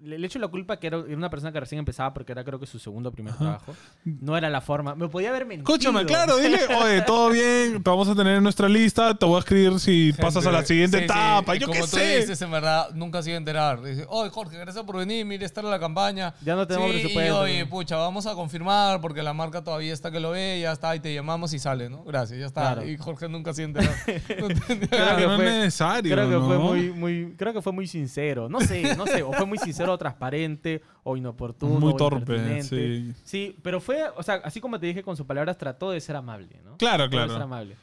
le, 0.04 0.18
le 0.20 0.28
echo 0.28 0.40
la 0.40 0.48
culpa 0.48 0.78
que 0.78 0.88
era 0.88 0.98
una 1.00 1.30
persona 1.30 1.52
que 1.52 1.60
recién 1.60 1.80
empezaba 1.80 2.14
porque 2.14 2.32
era 2.32 2.44
creo 2.44 2.60
que 2.60 2.66
su 2.66 2.80
segundo 2.80 3.10
o 3.10 3.12
primer 3.12 3.34
trabajo. 3.36 3.76
No 4.04 4.38
era 4.38 4.50
la 4.50 4.62
forma. 4.62 4.96
Me 4.96 5.08
podía 5.08 5.30
haber 5.30 5.46
mentido. 5.46 5.72
Escúchame, 5.74 6.06
claro, 6.06 6.38
dile, 6.38 6.60
oye, 6.84 7.02
todo 7.04 7.30
bien, 7.30 7.82
te 7.84 7.90
vamos 7.90 8.08
a 8.10 8.16
tener 8.16 8.36
en 8.38 8.44
nuestra 8.44 8.68
lista, 8.70 9.14
te 9.16 9.26
voy 9.26 9.36
a 9.38 9.40
escribir 9.40 9.80
si 9.80 10.14
pasas 10.14 10.46
a 10.46 10.52
la 10.52 10.64
siguiente 10.66 10.98
Sí, 10.98 11.04
sí, 11.04 11.06
etapa, 11.06 11.56
y 11.56 11.60
yo 11.60 11.68
como 11.68 11.80
qué 11.82 11.88
sé. 11.88 12.18
dices, 12.20 12.42
en 12.42 12.52
verdad, 12.52 12.90
nunca 12.94 13.22
se 13.22 13.30
iba 13.30 13.36
a 13.36 13.40
enterar. 13.40 13.82
Dice, 13.82 14.06
oye, 14.10 14.30
Jorge, 14.30 14.58
gracias 14.58 14.84
por 14.86 14.98
venir, 14.98 15.26
mire, 15.26 15.46
estar 15.46 15.64
en 15.64 15.70
la 15.72 15.80
campaña. 15.80 16.34
Ya 16.44 16.56
no 16.56 16.66
tenemos 16.68 16.92
sí, 16.92 17.00
presupuesto. 17.00 17.48
Y, 17.48 17.52
oye, 17.52 17.66
pucha, 17.66 17.96
vamos 17.98 18.26
a 18.26 18.34
confirmar 18.36 19.02
porque 19.02 19.22
la 19.24 19.34
marca 19.34 19.64
todavía 19.64 19.94
está 19.94 20.12
que 20.12 20.20
lo 20.20 20.32
ve, 20.32 20.60
ya 20.62 20.72
está, 20.72 20.96
y 20.96 21.00
te 21.00 21.14
llamamos 21.14 21.54
y 21.54 21.60
sale, 21.60 21.90
¿no? 21.90 22.04
Gracias, 22.04 22.40
ya 22.40 22.46
está. 22.46 22.62
Claro. 22.74 22.88
Y 22.88 22.98
Jorge 22.98 23.28
nunca 23.30 23.54
se 23.54 23.64
iba 23.64 23.80
a 23.80 23.84
enterar. 23.84 23.96
No. 24.40 24.48
Creo 24.48 25.18
que 25.18 25.28
no 25.28 25.36
fue- 25.36 25.48
es 25.48 25.54
necesario, 25.64 26.14
Creo 26.14 26.28
que 26.28 26.36
¿no? 26.36 26.46
fue 26.48 26.58
muy, 26.58 26.92
muy, 26.92 27.34
creo 27.38 27.54
que 27.54 27.62
fue 27.62 27.72
muy 27.74 27.88
sincero. 27.88 28.50
No 28.50 28.60
sé, 28.62 28.96
no 28.96 29.06
sé. 29.06 29.24
O 29.24 29.32
fue 29.34 29.46
muy 29.46 29.58
sincero 29.58 29.89
o 29.94 29.98
transparente 29.98 30.82
o 31.04 31.18
inoportuno. 31.18 31.80
Muy 31.80 31.94
o 31.94 31.96
torpe, 31.96 32.62
sí. 32.64 33.14
Sí, 33.24 33.56
pero 33.62 33.80
fue, 33.80 34.04
o 34.16 34.24
sea, 34.24 34.36
así 34.44 34.60
como 34.62 34.80
te 34.80 34.86
dije 34.88 35.04
con 35.04 35.16
sus 35.18 35.26
palabras, 35.26 35.58
trató 35.58 35.92
de 35.92 36.00
ser 36.02 36.16
amable, 36.16 36.62
¿no? 36.64 36.78
Claro, 36.78 37.04
Trató 37.10 37.10
de 37.10 37.18
claro. 37.18 37.34
ser 37.34 37.42
amable. 37.42 37.76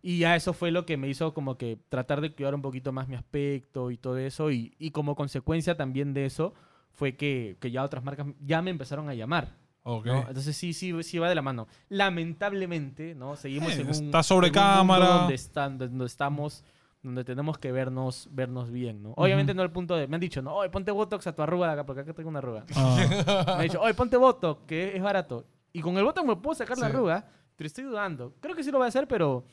Y 0.00 0.18
ya 0.18 0.36
eso 0.36 0.52
fue 0.52 0.70
lo 0.70 0.86
que 0.86 0.96
me 0.96 1.08
hizo 1.08 1.34
como 1.34 1.58
que 1.58 1.76
tratar 1.88 2.20
de 2.20 2.32
cuidar 2.32 2.54
un 2.54 2.62
poquito 2.62 2.92
más 2.92 3.08
mi 3.08 3.16
aspecto 3.16 3.90
y 3.90 3.96
todo 3.96 4.16
eso. 4.18 4.50
Y, 4.52 4.74
y 4.78 4.92
como 4.92 5.16
consecuencia 5.16 5.76
también 5.76 6.14
de 6.14 6.24
eso 6.24 6.54
fue 6.92 7.16
que, 7.16 7.56
que 7.60 7.70
ya 7.72 7.82
otras 7.82 8.04
marcas 8.04 8.26
ya 8.40 8.62
me 8.62 8.70
empezaron 8.70 9.08
a 9.08 9.14
llamar. 9.14 9.56
Ok. 9.82 10.06
¿no? 10.06 10.18
Entonces 10.28 10.56
sí, 10.56 10.72
sí, 10.72 10.92
sí 11.02 11.18
va 11.18 11.28
de 11.28 11.34
la 11.34 11.42
mano. 11.42 11.66
Lamentablemente, 11.88 13.14
¿no? 13.14 13.36
Seguimos 13.36 13.72
Eh, 13.72 13.80
en 13.80 13.86
un 13.86 13.90
está 13.92 14.22
sobre 14.22 14.48
en 14.48 14.52
un 14.52 14.54
cámara. 14.54 15.06
donde, 15.06 15.34
están, 15.34 15.78
donde 15.78 16.06
estamos, 16.06 16.64
donde 17.02 17.24
tenemos 17.24 17.58
que 17.58 17.72
vernos, 17.72 18.28
vernos 18.32 18.70
bien, 18.70 19.02
¿no? 19.02 19.14
Obviamente 19.16 19.54
no 19.54 19.62
al 19.62 19.70
punto 19.70 19.96
de, 19.96 20.08
me 20.08 20.16
han 20.16 20.20
dicho, 20.20 20.42
no, 20.42 20.54
oye, 20.56 20.70
ponte 20.70 20.90
Botox 20.90 21.26
a 21.26 21.34
tu 21.34 21.42
arruga 21.42 21.68
de 21.68 21.72
acá, 21.74 21.86
porque 21.86 22.02
acá 22.02 22.12
tengo 22.12 22.28
una 22.28 22.40
arruga. 22.40 22.64
Ah. 22.74 22.96
Me 23.46 23.52
han 23.52 23.62
dicho, 23.62 23.80
oye, 23.80 23.94
ponte 23.94 24.16
Botox, 24.16 24.62
que 24.66 24.96
es 24.96 25.02
barato. 25.02 25.46
Y 25.72 25.80
con 25.80 25.96
el 25.96 26.04
Botox 26.04 26.26
me 26.26 26.36
puedo 26.36 26.54
sacar 26.54 26.78
la 26.78 26.86
arruga, 26.86 27.28
pero 27.54 27.66
estoy 27.66 27.84
dudando. 27.84 28.34
Creo 28.40 28.56
que 28.56 28.64
sí 28.64 28.70
lo 28.70 28.78
voy 28.78 28.86
a 28.86 28.88
hacer, 28.88 29.06
pero, 29.06 29.44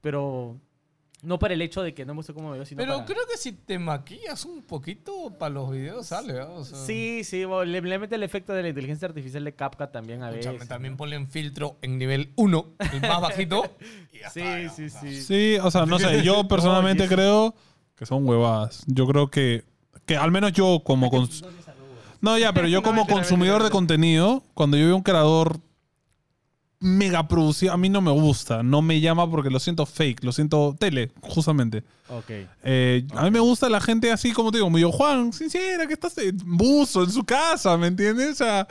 pero 0.00 0.60
no 1.24 1.38
para 1.38 1.54
el 1.54 1.62
hecho 1.62 1.82
de 1.82 1.94
que 1.94 2.04
no 2.04 2.14
me 2.14 2.18
guste 2.18 2.32
cómo 2.34 2.50
me 2.50 2.56
veo, 2.56 2.66
sino 2.66 2.78
Pero 2.78 2.94
para... 2.94 3.04
creo 3.06 3.22
que 3.30 3.36
si 3.36 3.52
te 3.52 3.78
maquillas 3.78 4.44
un 4.44 4.62
poquito 4.62 5.30
para 5.38 5.54
los 5.54 5.70
videos 5.70 6.06
sale, 6.06 6.38
¿ah? 6.40 6.48
O 6.50 6.64
sea, 6.64 6.78
Sí, 6.78 7.22
sí, 7.24 7.44
le, 7.66 7.80
le 7.80 7.98
mete 7.98 8.14
el 8.14 8.22
efecto 8.22 8.52
de 8.52 8.62
la 8.62 8.68
inteligencia 8.68 9.08
artificial 9.08 9.42
de 9.44 9.52
CapCut 9.54 9.90
también 9.90 10.22
a 10.22 10.30
escúchame, 10.30 10.54
veces. 10.54 10.68
también 10.68 10.96
ponle 10.96 11.16
en 11.16 11.28
filtro 11.28 11.76
en 11.82 11.98
nivel 11.98 12.30
1, 12.36 12.66
el 12.92 13.00
más 13.00 13.20
bajito. 13.20 13.64
y 14.12 14.18
ya 14.20 14.30
Sí, 14.30 14.40
está, 14.40 14.74
sí, 14.74 14.90
sí. 14.90 15.20
Sí, 15.22 15.56
o 15.62 15.70
sea, 15.70 15.86
no 15.86 15.98
sé, 15.98 16.22
yo 16.22 16.46
personalmente 16.48 17.08
creo 17.08 17.54
que 17.96 18.06
son 18.06 18.28
huevadas. 18.28 18.82
Yo 18.86 19.06
creo 19.06 19.30
que, 19.30 19.64
que 20.06 20.16
al 20.16 20.30
menos 20.30 20.52
yo 20.52 20.82
como... 20.84 21.10
cons- 21.10 21.44
no, 22.20 22.38
ya, 22.38 22.52
pero 22.52 22.68
yo 22.68 22.82
como 22.84 23.06
consumidor 23.06 23.62
de 23.62 23.70
contenido, 23.70 24.42
cuando 24.54 24.76
yo 24.76 24.86
veo 24.86 24.96
un 24.96 25.02
creador 25.02 25.60
mega 26.84 27.26
producido, 27.26 27.72
a 27.72 27.76
mí 27.76 27.88
no 27.88 28.00
me 28.02 28.10
gusta, 28.10 28.62
no 28.62 28.82
me 28.82 29.00
llama 29.00 29.28
porque 29.30 29.48
lo 29.50 29.58
siento 29.58 29.86
fake, 29.86 30.22
lo 30.22 30.32
siento 30.32 30.76
tele, 30.78 31.10
justamente. 31.22 31.82
Ok. 32.10 32.30
Eh, 32.62 33.06
A 33.16 33.24
mí 33.24 33.30
me 33.30 33.40
gusta 33.40 33.68
la 33.70 33.80
gente 33.80 34.12
así 34.12 34.32
como 34.32 34.50
te 34.52 34.58
digo, 34.58 34.66
como 34.66 34.78
yo, 34.78 34.92
Juan, 34.92 35.32
sincera, 35.32 35.86
que 35.86 35.94
estás 35.94 36.16
en 36.18 36.36
buzo 36.44 37.02
en 37.04 37.10
su 37.10 37.24
casa, 37.24 37.76
¿me 37.78 37.86
entiendes? 37.86 38.32
O 38.32 38.34
sea, 38.34 38.68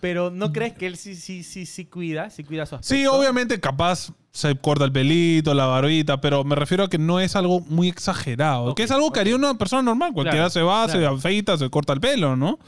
Pero 0.00 0.30
¿no 0.30 0.52
crees 0.52 0.74
que 0.74 0.86
él 0.86 0.96
sí, 0.96 1.16
sí, 1.16 1.42
sí, 1.42 1.66
sí 1.66 1.84
cuida? 1.86 2.30
Sí 2.30 2.44
cuida 2.44 2.64
su 2.64 2.76
aspecto. 2.76 2.94
Sí, 2.94 3.06
obviamente, 3.06 3.58
capaz 3.60 4.12
se 4.30 4.54
corta 4.56 4.84
el 4.84 4.92
pelito, 4.92 5.52
la 5.52 5.66
barbita, 5.66 6.20
pero 6.20 6.42
me 6.44 6.54
refiero 6.54 6.84
a 6.84 6.88
que 6.88 6.98
no 6.98 7.20
es 7.20 7.36
algo 7.36 7.60
muy 7.60 7.88
exagerado. 7.88 8.74
Que 8.74 8.84
es 8.84 8.90
algo 8.90 9.12
que 9.12 9.20
haría 9.20 9.36
una 9.36 9.58
persona 9.58 9.82
normal. 9.82 10.12
Cualquiera 10.12 10.48
Claro, 10.48 10.50
se 10.50 10.62
va, 10.62 10.88
se 10.88 10.98
claro. 10.98 11.16
afeita, 11.16 11.58
se 11.58 11.68
corta 11.70 11.92
el 11.92 12.00
pelo, 12.00 12.34
¿no? 12.36 12.58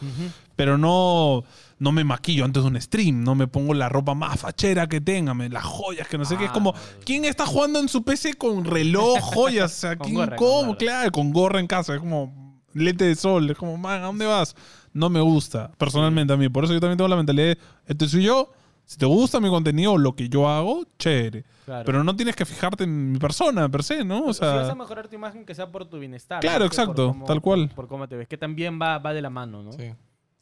Pero 0.57 0.77
no, 0.79 1.43
no 1.85 1.93
me 1.93 2.03
maquillo 2.03 2.47
antes 2.47 2.63
de 2.63 2.69
un 2.71 2.81
stream, 2.81 3.23
no 3.23 3.35
me 3.35 3.47
pongo 3.47 3.75
la 3.75 3.91
ropa 3.91 4.15
más 4.15 4.41
fachera 4.41 4.89
que 4.89 5.03
tenga, 5.03 5.35
me, 5.35 5.51
las 5.51 5.65
joyas, 5.65 6.09
que 6.09 6.17
no 6.17 6.25
sé 6.25 6.39
qué. 6.39 6.47
Es 6.47 6.51
como, 6.51 6.75
¿quién 7.05 7.27
está 7.27 7.45
jugando 7.45 7.79
en 7.79 7.91
su 7.91 8.03
PC 8.03 8.35
con 8.35 8.65
reloj, 8.65 9.21
joyas? 9.21 9.71
O 9.71 9.81
sea, 9.81 9.97
¿quién, 9.97 10.15
gorra, 10.15 10.37
cómo? 10.37 10.77
Claro, 10.79 11.13
con 11.13 11.31
gorra 11.31 11.61
en 11.61 11.67
casa. 11.67 11.95
Es 11.95 12.01
como 12.01 12.63
lente 12.73 13.05
de 13.05 13.15
sol. 13.15 13.51
Es 13.51 13.59
como, 13.59 13.77
man, 13.77 14.03
¿a 14.03 14.07
dónde 14.07 14.25
vas? 14.25 14.57
No 14.95 15.11
me 15.11 15.21
gusta, 15.21 15.73
personalmente 15.77 16.33
a 16.33 16.39
mí. 16.39 16.49
Por 16.49 16.65
eso 16.65 16.73
yo 16.73 16.81
también 16.81 16.97
tengo 16.97 17.09
la 17.09 17.17
mentalidad 17.17 17.49
de, 17.49 17.59
este 17.87 18.09
soy 18.09 18.23
yo. 18.23 18.51
Si 18.87 18.97
te 18.97 19.05
gusta 19.05 19.39
mi 19.39 19.51
contenido 19.51 19.99
lo 19.99 20.17
que 20.17 20.31
yo 20.31 20.49
hago, 20.49 20.85
chévere. 20.99 21.45
Claro. 21.67 21.85
Pero 21.85 22.03
no 22.03 22.17
tienes 22.17 22.35
que 22.35 22.47
fijarte 22.47 22.85
en 22.85 23.13
mi 23.13 23.19
persona, 23.19 23.69
per 23.69 23.83
se, 23.83 24.05
¿no? 24.05 24.25
O 24.25 24.33
si 24.33 24.41
vas 24.41 24.55
a 24.55 24.67
sea, 24.67 24.75
mejorar 24.75 25.09
tu 25.09 25.17
imagen, 25.17 25.45
que 25.45 25.55
sea 25.55 25.71
por 25.71 25.85
tu 25.85 25.99
bienestar. 25.99 26.41
Claro, 26.41 26.65
exacto, 26.65 27.09
cómo- 27.09 27.25
tal 27.27 27.43
cual. 27.43 27.69
Por, 27.69 27.77
por 27.77 27.89
cómo 27.89 28.09
te 28.09 28.17
ves, 28.17 28.29
que 28.29 28.39
también 28.39 28.81
va, 28.81 28.99
va 28.99 29.13
de 29.13 29.23
la 29.23 29.31
mano, 29.31 29.63
¿no? 29.63 29.73
Sí. 29.73 29.93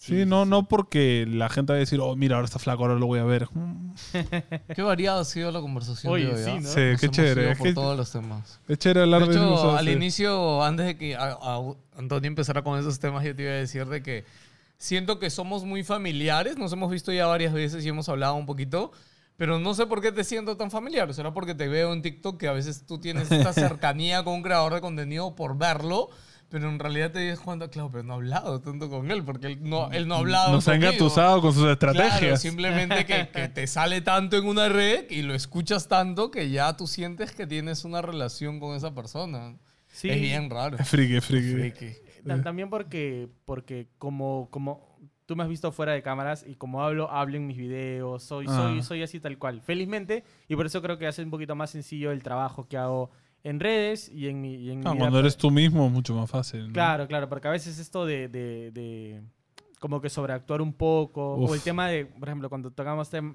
Sí, 0.07 0.25
no, 0.27 0.45
no 0.45 0.69
porque 0.69 1.27
la 1.29 1.49
gente 1.49 1.73
va 1.73 1.77
a 1.77 1.81
decir, 1.81 2.01
oh, 2.01 2.17
mira, 2.17 2.37
ahora 2.37 2.47
está 2.47 2.59
flaco, 2.59 2.83
ahora 2.83 2.97
lo 2.97 3.07
voy 3.07 3.21
a 3.21 3.25
ver. 3.25 3.49
Qué 4.75 4.83
variada 4.83 5.21
ha 5.21 5.25
sido 5.25 5.51
la 5.51 5.61
conversación 5.61 6.13
Oye, 6.13 6.27
de 6.27 6.33
hoy, 6.35 6.43
sí, 6.45 6.51
¿ah? 6.51 6.61
¿no? 6.61 6.69
Sí, 6.69 6.81
qué 7.01 7.09
chévere. 7.09 7.51
Es 7.53 7.59
por 7.59 7.67
que- 7.69 7.75
todos 7.75 7.97
los 7.97 8.11
temas. 8.11 8.61
Es 8.69 8.79
chévere 8.79 9.03
hablar 9.03 9.23
De 9.27 9.29
de 9.29 9.35
hecho, 9.35 9.77
al 9.77 9.89
inicio, 9.89 10.63
antes 10.65 10.87
de 10.87 10.97
que 10.97 11.17
a- 11.17 11.39
a- 11.41 11.75
Antonio 11.97 12.29
empezara 12.29 12.63
con 12.63 12.79
esos 12.79 12.99
temas, 12.99 13.25
yo 13.25 13.35
te 13.37 13.43
iba 13.43 13.53
a 13.53 13.57
decir 13.57 13.87
de 13.87 14.03
que 14.03 14.25
siento 14.79 15.19
que 15.19 15.31
somos 15.31 15.65
muy 15.65 15.85
familiares, 15.85 16.57
nos 16.59 16.73
hemos 16.73 16.91
visto 16.91 17.13
ya 17.13 17.27
varias 17.27 17.53
veces 17.53 17.85
y 17.85 17.89
hemos 17.89 18.09
hablado 18.09 18.35
un 18.35 18.47
poquito, 18.47 18.91
pero 19.37 19.59
no 19.59 19.75
sé 19.75 19.87
por 19.87 20.01
qué 20.03 20.11
te 20.13 20.25
siento 20.25 20.57
tan 20.57 20.71
familiar. 20.71 21.13
¿Será 21.15 21.33
porque 21.33 21.55
te 21.55 21.69
veo 21.69 21.93
en 21.93 22.03
TikTok 22.03 22.39
que 22.39 22.49
a 22.49 22.53
veces 22.53 22.85
tú 22.87 22.99
tienes 22.99 23.31
esta 23.31 23.53
cercanía 23.53 24.25
con 24.25 24.35
un 24.35 24.43
creador 24.43 24.75
de 24.75 24.81
contenido 24.81 25.35
por 25.37 25.57
verlo? 25.57 26.09
Pero 26.53 26.69
en 26.69 26.79
realidad 26.79 27.11
te 27.11 27.19
dices, 27.19 27.39
Juan, 27.39 27.59
claro, 27.71 27.91
pero 27.91 28.05
no 28.05 28.13
he 28.13 28.17
hablado 28.17 28.61
tanto 28.61 28.91
con 28.91 29.11
él, 29.11 29.25
porque 29.25 29.47
él 29.47 29.59
no, 29.63 29.91
él 29.91 30.07
no 30.07 30.17
ha 30.17 30.19
hablado 30.19 30.53
Nos 30.53 30.69
ha 30.69 30.73
conmigo". 30.73 30.91
engatusado 30.91 31.41
con 31.41 31.53
sus 31.55 31.63
Claro, 31.63 31.73
estrategias. 31.73 32.43
simplemente 32.43 33.07
que, 33.07 33.29
que 33.33 33.49
te 33.49 33.67
sale 33.67 34.03
tanto 34.03 34.37
en 34.37 34.45
una 34.47 34.69
red 34.69 35.11
y 35.11 35.23
lo 35.23 35.35
escuchas 35.35 35.89
tanto 35.89 36.31
que 36.31 36.51
ya 36.51 36.77
tú 36.77 36.87
sientes 36.87 37.33
que 37.33 37.47
tienes 37.47 37.85
una 37.87 38.03
relación 38.03 38.61
con 38.61 38.77
esa 38.77 38.95
persona. 38.95 39.57
Sí. 39.89 40.11
Es 40.11 40.21
bien 40.21 40.51
raro. 40.51 40.77
Es 40.79 40.89
friki, 40.89 41.17
es 41.17 41.25
friki. 41.25 41.53
Friki. 41.55 41.97
Ta- 42.27 42.43
También 42.43 42.69
porque, 42.71 43.29
porque 43.47 43.89
como, 43.99 44.49
como 44.51 44.99
tú 45.25 45.35
me 45.37 45.43
has 45.45 45.49
visto 45.49 45.73
fuera 45.73 45.93
de 45.93 46.03
cámaras 46.03 46.45
y 46.47 46.55
como 46.55 46.83
hablo, 46.83 47.11
hablo 47.11 47.37
en 47.39 47.47
mis 47.47 47.57
videos, 47.57 48.23
soy, 48.25 48.47
soy, 48.47 48.79
Ah. 48.81 48.83
soy 48.83 49.03
así 49.03 49.21
tal 49.21 49.39
cual. 49.39 49.63
Felizmente, 49.63 50.23
y 50.49 50.57
por 50.57 50.67
eso 50.67 50.83
creo 50.83 50.99
que 50.99 51.07
hace 51.07 51.23
un 51.23 51.31
poquito 51.31 51.55
más 51.55 51.71
sencillo 51.71 52.11
el 52.13 52.23
trabajo 52.23 52.69
que 52.69 52.77
hago 52.77 53.11
en 53.45 53.59
redes 53.61 54.09
y 54.09 54.29
en 54.29 54.41
mi, 54.41 54.55
y 54.55 54.71
en 54.71 54.81
mi 54.81 54.87
Ah, 54.87 54.95
cuando 54.99 55.19
eres 55.19 55.37
tú 55.37 55.51
mismo, 55.51 55.89
mucho 55.91 56.15
más 56.15 56.31
fácil. 56.31 56.69
¿no? 56.69 56.73
Claro, 56.73 57.07
claro, 57.09 57.29
porque 57.29 57.49
a 57.49 57.51
veces 57.51 57.79
esto 57.79 58.07
de, 58.07 58.29
de- 58.29 58.71
de 58.73 59.23
como 59.81 60.01
que 60.01 60.09
sobreactuar 60.09 60.63
un 60.63 60.73
poco, 60.73 61.35
o 61.35 61.55
el 61.55 61.61
tema 61.63 61.89
de, 61.89 62.07
por 62.07 62.29
ejemplo, 62.29 62.49
cuando 62.49 62.71
tocamos 62.71 63.13
tem- 63.13 63.35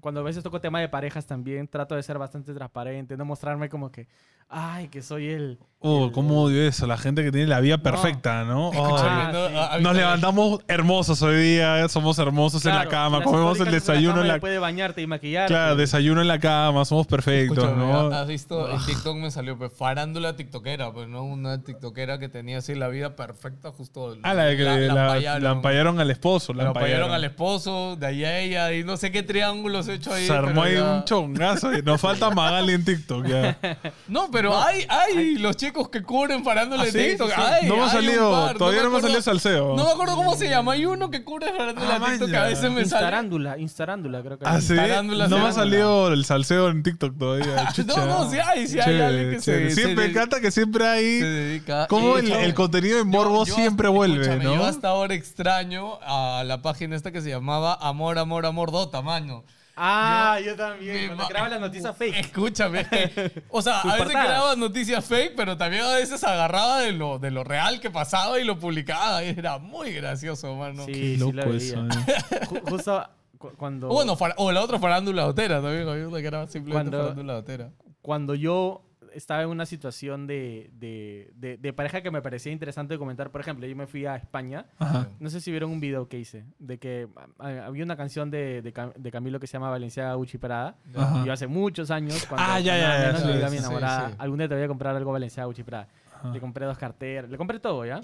cuando 0.00 0.20
a 0.20 0.22
veces 0.22 0.44
toco 0.44 0.60
tema 0.60 0.80
de 0.80 0.88
parejas 0.88 1.26
también, 1.26 1.66
trato 1.66 1.96
de 1.96 2.04
ser 2.04 2.18
bastante 2.18 2.54
transparente, 2.54 3.16
no 3.16 3.24
mostrarme 3.24 3.68
como 3.68 3.90
que, 3.90 4.06
ay, 4.48 4.86
que 4.88 5.02
soy 5.02 5.26
el... 5.26 5.58
Oh, 5.80 6.06
el- 6.06 6.12
cómo 6.12 6.42
odio 6.42 6.60
eso. 6.66 6.88
La 6.88 6.96
gente 6.98 7.22
que 7.22 7.30
tiene 7.30 7.46
la 7.46 7.60
vida 7.60 7.78
perfecta, 7.78 8.42
¿no? 8.42 8.72
Ah, 8.74 8.76
¿no? 8.76 8.98
sí. 8.98 9.04
¿Ha- 9.04 9.64
ha 9.66 9.76
visto 9.76 9.80
Nos 9.80 9.96
levantamos 9.96 10.60
hermosos 10.66 11.22
hoy 11.22 11.36
día, 11.36 11.88
somos 11.88 12.18
hermosos 12.18 12.64
en 12.66 12.72
la 12.72 12.78
Claro, 12.86 12.90
cama, 12.90 13.18
las 13.18 13.26
comemos 13.26 13.60
el 13.60 13.68
históricas 13.68 13.86
desayuno 13.86 14.12
cama 14.14 14.22
en 14.22 14.26
la 14.28 14.34
Después 14.34 14.52
de 14.54 14.58
bañarte 14.58 15.02
y 15.02 15.06
maquillarte. 15.06 15.52
Claro, 15.54 15.76
desayuno 15.76 16.20
en 16.20 16.26
la 16.26 16.40
cama, 16.40 16.84
somos 16.84 17.06
perfectos, 17.06 17.58
Escúchame, 17.58 17.86
¿no? 17.86 18.08
¿has 18.12 18.26
visto? 18.26 18.68
En 18.68 18.84
TikTok 18.84 19.16
me 19.18 19.30
salió 19.30 19.56
pues, 19.56 19.72
farándula 19.72 20.34
tiktokera, 20.34 20.90
pues, 20.92 21.06
¿no? 21.08 21.22
Una 21.22 21.62
tiktokera 21.62 22.18
que 22.18 22.28
tenía 22.28 22.58
así 22.58 22.74
la 22.74 22.88
vida 22.88 23.14
perfecta 23.14 23.70
justo. 23.70 24.16
Ah, 24.24 24.34
la 24.34 24.46
de 24.46 24.56
que 24.56 24.64
la, 24.64 24.76
la, 24.78 25.02
empallaron. 25.04 25.52
empallaron 25.58 26.00
al 26.00 26.10
esposo. 26.10 26.54
La 26.54 26.64
La 26.64 26.68
empallaron 26.70 27.12
al 27.12 27.22
esposo, 27.22 27.94
de 27.94 28.04
ahí 28.06 28.24
a 28.24 28.40
ella, 28.40 28.72
y 28.72 28.82
no 28.82 28.96
sé 28.96 29.12
qué 29.12 29.22
triángulos 29.22 29.86
he 29.86 29.94
hecho 29.94 30.12
ahí. 30.12 30.26
Se 30.26 30.32
armó 30.32 30.48
pero 30.48 30.62
ahí 30.62 30.74
ya- 30.74 30.92
un 30.96 31.04
chongazo. 31.04 31.72
y 31.72 31.82
Nos 31.82 32.00
falta 32.00 32.30
Magali 32.30 32.72
en 32.72 32.84
TikTok 32.84 33.26
ya. 33.28 33.56
No, 34.08 34.28
pero 34.32 34.60
hay, 34.60 34.84
hay 34.88 35.36
los 35.38 35.56
chicos 35.68 35.88
que 35.88 36.02
cubren 36.02 36.42
farándula 36.44 36.82
¿Ah, 36.82 36.86
de? 36.86 37.08
TikTok. 37.08 37.30
Hay, 37.36 37.68
No 37.68 37.76
me 37.76 37.82
ha 37.82 37.88
salido, 37.90 38.30
par, 38.30 38.56
todavía 38.58 38.82
no 38.82 38.90
me 38.90 38.98
ha 38.98 39.00
salido 39.00 39.22
salseo. 39.22 39.76
No 39.76 39.84
me 39.84 39.90
acuerdo 39.92 40.16
cómo 40.16 40.34
se 40.36 40.48
llama. 40.48 40.72
Hay 40.72 40.86
uno 40.86 41.10
que 41.10 41.22
cubre 41.24 41.52
farándula 41.52 41.96
Ah, 41.96 41.98
de 41.98 42.06
TikTok 42.12 42.30
que 42.30 42.36
a 42.36 42.42
veces 42.44 42.62
me 42.64 42.68
sale. 42.70 42.82
Instarándula, 42.82 43.58
Instarándula 43.58 44.22
creo 44.22 44.38
que 44.38 44.44
Ah, 44.46 44.58
es. 44.58 44.64
sí. 44.64 44.74
No 44.74 45.38
me 45.38 45.48
ha 45.48 45.52
salido 45.52 46.08
el 46.12 46.24
salseo 46.24 46.68
en 46.68 46.82
TikTok 46.82 47.18
todavía. 47.18 47.68
chucha. 47.72 47.88
No, 47.98 48.06
no, 48.24 48.30
sí 48.30 48.38
hay, 48.38 48.66
sí 48.66 48.78
hay 48.78 48.84
Chévere, 48.84 49.04
alguien 49.04 49.30
que 49.30 49.38
se- 49.40 49.44
chévere. 49.52 49.70
se 49.70 49.76
Siempre 49.76 50.04
me 50.04 50.10
encanta 50.10 50.40
que 50.40 50.50
siempre 50.50 50.84
Se 50.84 50.90
hay. 50.90 51.04
dedica. 51.20 51.86
Como 51.88 52.18
el, 52.18 52.54
contenido 52.54 52.98
de 52.98 53.04
yo- 53.04 53.06
morbo 53.10 53.44
yo 53.44 53.54
siempre 53.54 53.88
vuelve, 53.88 54.36
¿no? 54.36 54.54
Yo 54.54 54.64
hasta 54.64 54.88
ahora 54.88 55.14
extraño 55.14 55.98
a 56.02 56.42
la 56.46 56.62
página 56.62 56.96
esta 56.96 57.12
que 57.12 57.20
se 57.20 57.30
llamaba 57.30 57.76
Amor, 57.80 58.18
Amor, 58.18 58.46
Amor 58.46 58.70
Dota, 58.72 59.02
mano. 59.02 59.44
Ah, 59.80 60.38
yo, 60.44 60.56
también. 60.56 61.06
Cuando 61.08 61.26
creaba 61.28 61.48
las 61.48 61.60
noticias 61.60 61.96
fake. 61.96 62.16
Escúchame, 62.16 62.86
o 63.50 63.62
sea, 63.62 63.80
a 63.80 63.92
veces 63.94 64.08
creaba 64.08 64.56
noticias 64.56 65.04
fake, 65.04 65.34
pero 65.36 65.56
también 65.56 65.84
a 65.84 65.94
veces 65.94 66.22
agarraba 66.24 66.80
de 66.80 66.92
lo, 66.92 67.18
de 67.18 67.30
lo 67.30 67.44
real 67.44 67.80
que 67.80 67.90
pasaba 67.90 68.38
y 68.40 68.44
lo 68.44 68.58
publicaba. 68.58 69.22
Y 69.24 69.28
era 69.38 69.58
muy 69.58 69.92
gracioso, 69.92 70.54
mano. 70.56 70.84
Sí, 70.84 70.92
Qué 70.92 70.98
sí 71.00 71.16
loco 71.18 71.32
la 71.34 71.44
veía. 71.46 71.56
eso, 71.58 71.80
eh. 71.84 72.40
Ju- 72.46 72.70
Justo 72.70 73.08
cu- 73.38 73.52
cuando... 73.56 73.88
O 73.88 73.94
bueno, 73.94 74.16
o 74.36 74.52
la 74.52 74.62
otra 74.62 74.78
farándula 74.78 75.22
dotera 75.22 75.62
también, 75.62 75.88
había 75.88 76.08
una 76.08 76.20
que 76.20 76.26
era 76.26 76.46
simplemente 76.48 76.90
Cuando- 76.90 76.98
farándula 77.10 77.32
dotera. 77.34 77.70
cuando 78.02 78.34
yo 78.34 78.82
estaba 79.14 79.42
en 79.42 79.48
una 79.48 79.66
situación 79.66 80.26
de, 80.26 80.70
de, 80.72 81.30
de- 81.34 81.56
de 81.56 81.72
pareja 81.72 82.02
que 82.02 82.10
me 82.10 82.22
parecía 82.22 82.52
interesante 82.52 82.96
comentar, 82.98 83.30
por 83.30 83.40
ejemplo, 83.40 83.66
yo 83.66 83.74
me 83.76 83.86
fui 83.86 84.06
a 84.06 84.16
España, 84.16 84.66
Ajá. 84.78 85.08
no 85.20 85.30
sé 85.30 85.40
si 85.40 85.50
vieron 85.50 85.70
un 85.70 85.80
video 85.80 86.08
que 86.08 86.18
hice, 86.18 86.44
de 86.58 86.78
que 86.78 87.08
ah, 87.38 87.64
había 87.66 87.84
una 87.84 87.96
canción 87.96 88.30
de, 88.30 88.62
de, 88.62 88.72
Cam- 88.74 88.94
de 88.94 89.10
Camilo 89.10 89.40
que 89.40 89.46
se 89.46 89.54
llama 89.54 89.70
Valenciaga 89.70 90.14
Gucci 90.14 90.38
Parada, 90.38 90.76
Ajá. 90.94 91.24
yo 91.24 91.32
hace 91.32 91.46
muchos 91.46 91.90
años, 91.90 92.24
cuando, 92.26 92.44
Ah, 92.46 92.60
ya, 92.60 92.76
ya, 92.76 93.12
ya, 93.12 93.16
sí, 93.18 93.26
le 93.26 93.34
digo 93.34 93.46
a 93.46 93.50
mi 93.50 93.56
sí, 93.58 93.62
enamorada, 93.64 94.08
sí. 94.10 94.14
algún 94.18 94.38
día 94.38 94.48
te 94.48 94.54
voy 94.54 94.64
a 94.64 94.68
comprar 94.68 94.96
algo 94.96 95.12
Valenciaga 95.12 95.46
Gucci 95.46 95.62
Prada. 95.62 95.88
Ajá. 96.14 96.32
Le 96.32 96.40
compré 96.40 96.66
dos 96.66 96.78
carteras, 96.78 97.30
le 97.30 97.36
compré 97.36 97.60
todo, 97.60 97.84
¿ya? 97.86 98.00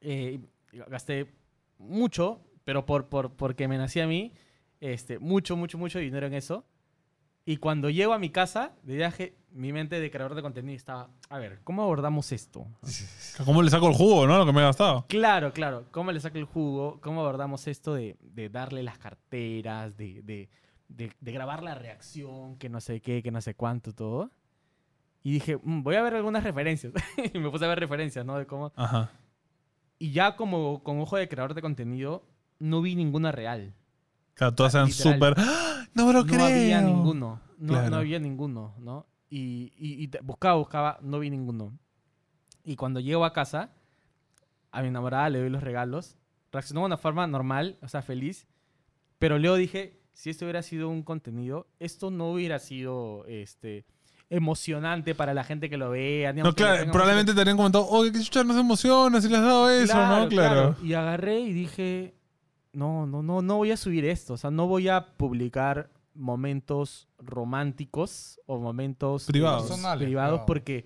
Eh, 0.00 0.40
gasté 0.88 1.26
mucho, 1.78 2.40
pero 2.64 2.84
por, 2.86 3.08
por, 3.08 3.32
porque 3.32 3.68
me 3.68 3.78
nací 3.78 4.00
a 4.00 4.06
mí, 4.06 4.32
este, 4.80 5.18
mucho, 5.18 5.56
mucho, 5.56 5.78
mucho 5.78 5.98
dinero 5.98 6.26
en 6.26 6.34
eso. 6.34 6.64
Y 7.44 7.56
cuando 7.56 7.90
llego 7.90 8.12
a 8.12 8.18
mi 8.18 8.30
casa 8.30 8.72
de 8.82 8.96
viaje, 8.96 9.34
mi 9.52 9.72
mente 9.72 9.98
de 10.00 10.10
creador 10.10 10.34
de 10.34 10.42
contenido 10.42 10.76
estaba, 10.76 11.08
a 11.28 11.38
ver, 11.38 11.60
¿cómo 11.64 11.82
abordamos 11.82 12.32
esto? 12.32 12.66
¿Cómo 13.44 13.62
le 13.62 13.70
saco 13.70 13.88
el 13.88 13.94
jugo, 13.94 14.26
no? 14.26 14.38
Lo 14.38 14.46
que 14.46 14.52
me 14.52 14.60
he 14.60 14.64
gastado. 14.64 15.06
Claro, 15.08 15.52
claro, 15.52 15.86
¿cómo 15.90 16.12
le 16.12 16.20
saco 16.20 16.38
el 16.38 16.44
jugo? 16.44 17.00
¿Cómo 17.00 17.20
abordamos 17.20 17.66
esto 17.66 17.94
de, 17.94 18.16
de 18.20 18.48
darle 18.48 18.82
las 18.82 18.98
carteras, 18.98 19.96
de, 19.96 20.22
de, 20.22 20.48
de- 20.88 21.32
grabar 21.32 21.62
la 21.62 21.74
reacción, 21.74 22.56
que 22.58 22.68
no 22.68 22.80
sé 22.80 23.00
qué, 23.00 23.22
que 23.22 23.30
no 23.30 23.40
sé 23.40 23.54
cuánto, 23.54 23.92
todo? 23.92 24.30
Y 25.22 25.32
dije, 25.32 25.58
"Mm, 25.62 25.82
voy 25.82 25.96
a 25.96 26.02
ver 26.02 26.14
algunas 26.14 26.44
referencias. 26.44 26.92
y 27.34 27.38
me 27.38 27.50
puse 27.50 27.64
a 27.64 27.68
ver 27.68 27.78
referencias, 27.80 28.24
¿no? 28.24 28.38
De 28.38 28.46
cómo... 28.46 28.72
Ajá. 28.76 29.10
Y 29.98 30.12
ya 30.12 30.34
como 30.36 30.82
con 30.82 30.98
ojo 31.00 31.16
de 31.16 31.28
creador 31.28 31.52
de 31.54 31.60
contenido, 31.60 32.24
no 32.58 32.80
vi 32.80 32.94
ninguna 32.96 33.32
real. 33.32 33.74
Claro, 34.34 34.54
todas 34.54 34.74
eran 34.74 34.90
súper. 34.90 35.34
¡Ah! 35.36 35.84
No 35.92 36.06
me 36.06 36.12
lo 36.14 36.20
no 36.24 36.26
creo. 36.26 36.44
había 36.46 36.80
ninguno. 36.80 37.40
No, 37.58 37.72
Claro. 37.74 37.90
no 37.90 37.96
había 37.96 38.18
ninguno, 38.18 38.74
¿no? 38.78 39.06
Y, 39.30 39.72
y- 39.78 40.02
y 40.02 40.08
te- 40.08 40.20
buscaba, 40.20 40.56
buscaba, 40.56 40.98
no 41.02 41.18
vi 41.20 41.30
ninguno. 41.30 41.72
Y 42.64 42.76
cuando 42.76 43.00
llego 43.00 43.24
a 43.24 43.32
casa, 43.32 43.70
a 44.72 44.82
mi 44.82 44.88
enamorada 44.88 45.30
le 45.30 45.38
doy 45.40 45.48
los 45.50 45.62
regalos. 45.62 46.16
Reaccionó 46.52 46.80
de 46.80 46.86
una 46.86 46.96
forma 46.98 47.26
normal, 47.26 47.78
o 47.80 47.88
sea, 47.88 48.02
feliz. 48.02 48.46
Pero 49.18 49.38
luego 49.38 49.56
dije, 49.56 50.00
si 50.12 50.30
esto 50.30 50.44
hubiera 50.44 50.62
sido 50.62 50.88
un 50.88 51.02
contenido, 51.02 51.66
esto 51.78 52.10
no 52.10 52.32
hubiera 52.32 52.58
sido 52.58 53.24
este, 53.26 53.84
emocionante 54.30 55.14
para 55.14 55.32
la 55.34 55.44
gente 55.44 55.70
que 55.70 55.76
lo 55.76 55.90
vea. 55.90 56.32
No, 56.32 56.52
claro, 56.52 56.90
probablemente 56.90 57.32
te 57.34 57.40
habrían 57.40 57.56
comentado, 57.56 57.86
oye, 57.88 58.10
que 58.12 58.20
chucha, 58.20 58.42
no 58.44 58.52
se 58.54 58.60
emociona 58.60 59.20
si 59.20 59.28
le 59.28 59.36
has 59.36 59.42
dado 59.44 59.70
eso, 59.70 59.94
¿no? 60.06 60.28
Claro. 60.28 60.76
Y 60.82 60.94
agarré 60.94 61.40
y 61.40 61.52
dije, 61.52 62.14
no, 62.72 63.06
no, 63.06 63.22
no, 63.22 63.42
no 63.42 63.56
voy 63.56 63.70
a 63.70 63.76
subir 63.76 64.04
esto. 64.04 64.34
O 64.34 64.36
sea, 64.36 64.50
no 64.50 64.66
voy 64.66 64.88
a 64.88 65.06
publicar 65.16 65.90
momentos 66.14 67.08
románticos 67.18 68.40
o 68.46 68.58
momentos 68.58 69.26
Privados. 69.26 69.62
Personales, 69.68 70.04
privados 70.06 70.38
claro. 70.40 70.46
porque, 70.46 70.84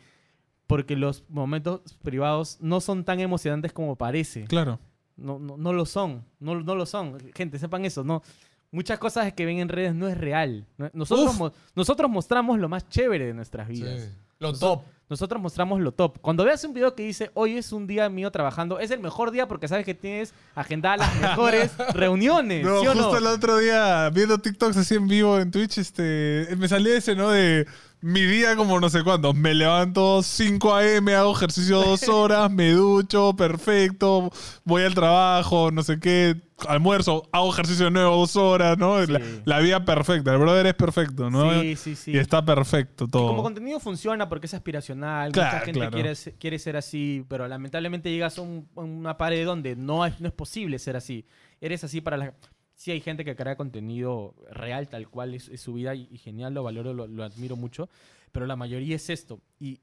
porque 0.66 0.96
los 0.96 1.24
momentos 1.28 1.80
privados 2.02 2.58
no 2.60 2.80
son 2.80 3.04
tan 3.04 3.20
emocionantes 3.20 3.72
como 3.72 3.96
parece. 3.96 4.44
Claro. 4.44 4.78
No, 5.16 5.38
no, 5.38 5.56
no 5.56 5.72
lo 5.72 5.86
son. 5.86 6.24
No, 6.40 6.60
no 6.60 6.74
lo 6.74 6.86
son. 6.86 7.18
Gente, 7.34 7.58
sepan 7.58 7.84
eso. 7.84 8.02
No. 8.04 8.22
Muchas 8.70 8.98
cosas 8.98 9.32
que 9.32 9.46
ven 9.46 9.58
en 9.58 9.68
redes 9.68 9.94
no 9.94 10.08
es 10.08 10.18
real. 10.18 10.66
No- 10.76 10.90
Nosotros, 10.92 11.36
mo- 11.38 11.52
nosotros 11.76 12.10
mostramos 12.10 12.58
lo 12.58 12.68
más 12.68 12.88
chévere 12.88 13.26
de 13.26 13.34
nuestras 13.34 13.68
vidas. 13.68 14.10
Lo 14.40 14.52
top. 14.52 14.82
Nosotros 15.08 15.40
mostramos 15.40 15.80
lo 15.80 15.92
top. 15.92 16.18
Cuando 16.20 16.44
veas 16.44 16.64
un 16.64 16.72
video 16.72 16.94
que 16.94 17.02
dice, 17.02 17.30
hoy 17.34 17.58
es 17.58 17.72
un 17.72 17.86
día 17.86 18.08
mío 18.08 18.30
trabajando, 18.30 18.78
es 18.78 18.90
el 18.90 19.00
mejor 19.00 19.30
día 19.30 19.46
porque 19.48 19.68
sabes 19.68 19.84
que 19.84 19.94
tienes 19.94 20.32
agendadas 20.54 20.98
las 21.00 21.14
mejores 21.20 21.72
reuniones, 21.92 22.64
No, 22.64 22.80
¿sí 22.80 22.86
o 22.86 22.92
justo 22.92 23.12
no? 23.12 23.18
el 23.18 23.26
otro 23.26 23.58
día, 23.58 24.10
viendo 24.10 24.38
TikToks 24.38 24.76
así 24.76 24.94
en 24.94 25.06
vivo 25.08 25.38
en 25.38 25.50
Twitch, 25.50 25.78
este, 25.78 26.48
me 26.56 26.68
salía 26.68 26.96
ese, 26.96 27.14
¿no? 27.14 27.30
De 27.30 27.66
mi 28.06 28.20
día 28.20 28.54
como 28.54 28.78
no 28.80 28.90
sé 28.90 29.02
cuándo. 29.02 29.32
Me 29.32 29.54
levanto 29.54 30.22
5 30.22 30.74
a.m., 30.74 31.14
hago 31.14 31.32
ejercicio 31.34 31.80
dos 31.82 32.06
horas, 32.08 32.50
me 32.50 32.70
ducho, 32.72 33.34
perfecto, 33.34 34.30
voy 34.64 34.82
al 34.82 34.94
trabajo, 34.94 35.70
no 35.70 35.82
sé 35.82 35.98
qué, 35.98 36.36
almuerzo, 36.68 37.26
hago 37.32 37.50
ejercicio 37.50 37.86
de 37.86 37.90
nuevo 37.92 38.16
dos 38.16 38.36
horas, 38.36 38.76
¿no? 38.76 39.00
La, 39.06 39.18
Sí. 39.20 39.40
la 39.46 39.58
vida 39.60 39.84
perfecta, 39.86 40.32
el 40.34 40.38
brother 40.38 40.66
es 40.66 40.74
perfecto, 40.74 41.30
¿no? 41.30 41.60
Sí, 41.62 41.76
sí, 41.76 41.96
sí. 41.96 42.10
Y 42.12 42.18
está 42.18 42.44
perfecto 42.44 43.04
Y 43.06 43.10
todo. 43.10 43.28
como 43.28 43.42
contenido 43.42 43.80
funciona 43.80 44.28
porque 44.28 44.46
es 44.48 44.54
aspiracional, 44.54 45.32
Claro, 45.32 45.52
mucha 45.52 45.64
gente 45.64 45.80
claro. 45.80 45.92
quiere, 45.94 46.12
quiere 46.38 46.58
ser 46.58 46.76
así, 46.76 47.24
pero 47.28 47.48
lamentablemente 47.48 48.10
llegas 48.10 48.36
a, 48.38 48.42
un- 48.42 48.68
a 48.76 48.80
una 48.80 49.16
pared 49.16 49.46
donde 49.46 49.76
no 49.76 50.04
es, 50.04 50.20
no 50.20 50.28
es 50.28 50.34
posible 50.34 50.78
ser 50.78 50.96
así. 50.96 51.24
Eres 51.60 51.82
así 51.84 52.02
para 52.02 52.18
la... 52.18 52.34
Sí 52.74 52.90
hay 52.90 53.00
gente 53.00 53.24
que 53.24 53.36
crea 53.36 53.56
contenido 53.56 54.34
real, 54.50 54.88
tal 54.88 55.08
cual 55.08 55.34
es, 55.34 55.48
es 55.48 55.60
su 55.60 55.74
vida 55.74 55.94
y, 55.94 56.08
y 56.10 56.18
genial, 56.18 56.54
lo 56.54 56.62
valoro, 56.62 56.92
lo, 56.92 57.06
lo 57.06 57.24
admiro 57.24 57.56
mucho, 57.56 57.88
pero 58.32 58.46
la 58.46 58.56
mayoría 58.56 58.96
es 58.96 59.10
esto. 59.10 59.40
Y, 59.60 59.80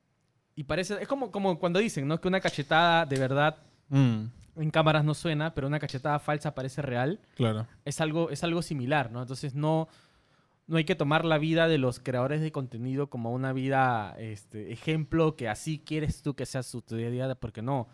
y 0.56 0.64
parece... 0.64 1.02
Es 1.02 1.08
como, 1.08 1.32
como 1.32 1.58
cuando 1.58 1.80
dicen, 1.80 2.08
¿no? 2.08 2.20
Que 2.20 2.28
una 2.28 2.42
cachetada 2.42 3.06
de 3.06 3.18
verdad 3.18 3.58
Mm, 3.92 4.28
en 4.56 4.72
cámaras 4.72 5.04
no 5.04 5.14
suena, 5.14 5.54
pero 5.54 5.68
una 5.68 5.80
cachetada 5.80 6.18
falsa 6.18 6.56
parece 6.56 6.82
real 6.82 7.20
claro. 7.36 7.68
es 7.84 8.00
algo, 8.00 8.30
es 8.30 8.44
algo 8.44 8.62
similar, 8.62 9.12
¿no? 9.12 9.22
Entonces 9.22 9.54
no, 9.54 9.90
no 10.66 10.78
hay 10.78 10.86
que 10.86 10.96
tomar 10.96 11.26
la 11.26 11.38
vida 11.38 11.68
de 11.68 11.78
los 11.78 12.00
creadores 12.00 12.40
de 12.40 12.54
contenido 12.54 13.10
como 13.10 13.34
una 13.34 13.52
vida, 13.52 14.16
este, 14.18 14.72
ejemplo, 14.72 15.36
que 15.36 15.50
así 15.50 15.80
quieres 15.86 16.22
tú 16.22 16.36
que 16.36 16.46
sea 16.46 16.64
su 16.64 16.82
día 16.88 17.08
a 17.08 17.12
día, 17.12 17.36
porque 17.36 17.62
no. 17.62 17.90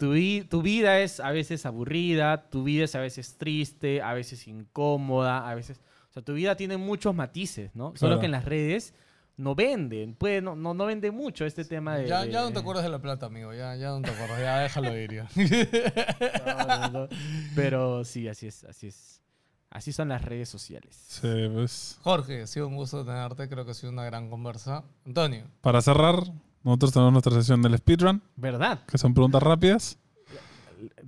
Tu, 0.00 0.14
tu 0.48 0.62
vida 0.62 1.00
es 1.00 1.20
a 1.20 1.30
veces 1.30 1.66
aburrida, 1.66 2.48
tu 2.48 2.64
vida 2.64 2.84
es 2.84 2.94
a 2.94 3.00
veces 3.00 3.36
triste, 3.36 4.00
a 4.00 4.14
veces 4.14 4.48
incómoda, 4.48 5.46
a 5.46 5.54
veces... 5.54 5.78
O 6.08 6.12
sea, 6.14 6.22
tu 6.22 6.32
vida 6.32 6.56
tiene 6.56 6.78
muchos 6.78 7.14
matices, 7.14 7.74
¿no? 7.76 7.88
Solo 7.96 8.12
Claro. 8.12 8.20
que 8.20 8.26
en 8.26 8.32
las 8.32 8.46
redes 8.46 8.94
no 9.36 9.54
venden, 9.54 10.14
puede, 10.14 10.40
no, 10.40 10.56
no, 10.56 10.72
no 10.72 10.86
vende 10.86 11.10
mucho 11.10 11.44
este 11.44 11.66
tema 11.66 11.96
de... 11.96 12.08
Ya, 12.08 12.22
de- 12.24 12.32
ya 12.32 12.40
no 12.40 12.50
te 12.50 12.58
acuerdas 12.60 12.82
de 12.82 12.90
la 12.90 12.98
plata, 13.00 13.26
amigo. 13.26 13.52
Ya, 13.52 13.76
ya 13.76 13.90
no 13.90 14.00
te 14.00 14.10
acuerdas. 14.10 14.40
Ya 14.40 14.58
déjalo 14.60 14.96
ir. 14.98 15.12
ya. 15.12 15.28
No, 16.46 16.66
no, 16.66 16.88
no. 17.00 17.08
Pero 17.54 18.04
sí, 18.04 18.26
así 18.26 18.46
es, 18.46 18.64
así 18.64 18.86
es. 18.86 19.20
Así 19.70 19.92
son 19.92 20.08
las 20.08 20.24
redes 20.24 20.48
sociales. 20.48 20.96
Sí, 21.08 21.28
pues. 21.52 21.98
Jorge, 22.02 22.42
ha 22.42 22.46
sido 22.46 22.66
un 22.66 22.74
gusto 22.76 23.04
tenerte. 23.04 23.48
Creo 23.48 23.64
que 23.64 23.70
ha 23.70 23.74
sido 23.74 23.92
una 23.92 24.04
gran 24.04 24.28
conversa. 24.28 24.82
Antonio. 25.06 25.44
Para 25.60 25.80
cerrar, 25.80 26.24
nosotros 26.62 26.92
tenemos 26.92 27.12
nuestra 27.12 27.32
sesión 27.34 27.62
del 27.62 27.76
speedrun, 27.78 28.22
¿Verdad? 28.36 28.84
que 28.86 28.98
son 28.98 29.14
preguntas 29.14 29.42
rápidas. 29.42 29.98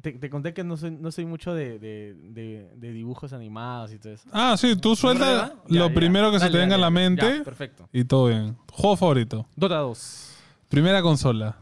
Te, 0.03 0.13
te 0.13 0.29
conté 0.29 0.53
que 0.53 0.65
no 0.65 0.77
soy, 0.77 0.91
no 0.91 1.11
soy 1.11 1.25
mucho 1.25 1.55
de, 1.55 1.79
de- 1.79 2.15
de- 2.15 2.71
de 2.77 2.93
dibujos 2.93 3.33
animados 3.33 3.91
y 3.93 3.99
todo 3.99 4.13
eso. 4.13 4.29
Ah, 4.33 4.55
sí, 4.59 4.77
tú 4.77 4.95
suelta 4.97 5.25
¿Verdad? 5.27 5.55
Ya, 5.69 5.79
lo 5.81 5.89
ya. 5.89 5.95
primero 5.95 6.31
que 6.31 6.39
se 6.41 6.51
te 6.51 6.59
venga 6.59 6.75
a 6.75 6.79
la 6.79 6.91
mente 6.91 7.39
Ya, 7.39 7.45
perfecto. 7.45 7.89
y 7.93 8.05
todo 8.05 8.27
bien. 8.29 8.57
Juego 8.71 8.97
favorito. 8.97 9.47
Dota 9.57 9.77
2. 9.79 10.37
Primera 10.69 11.01
consola. 11.01 11.57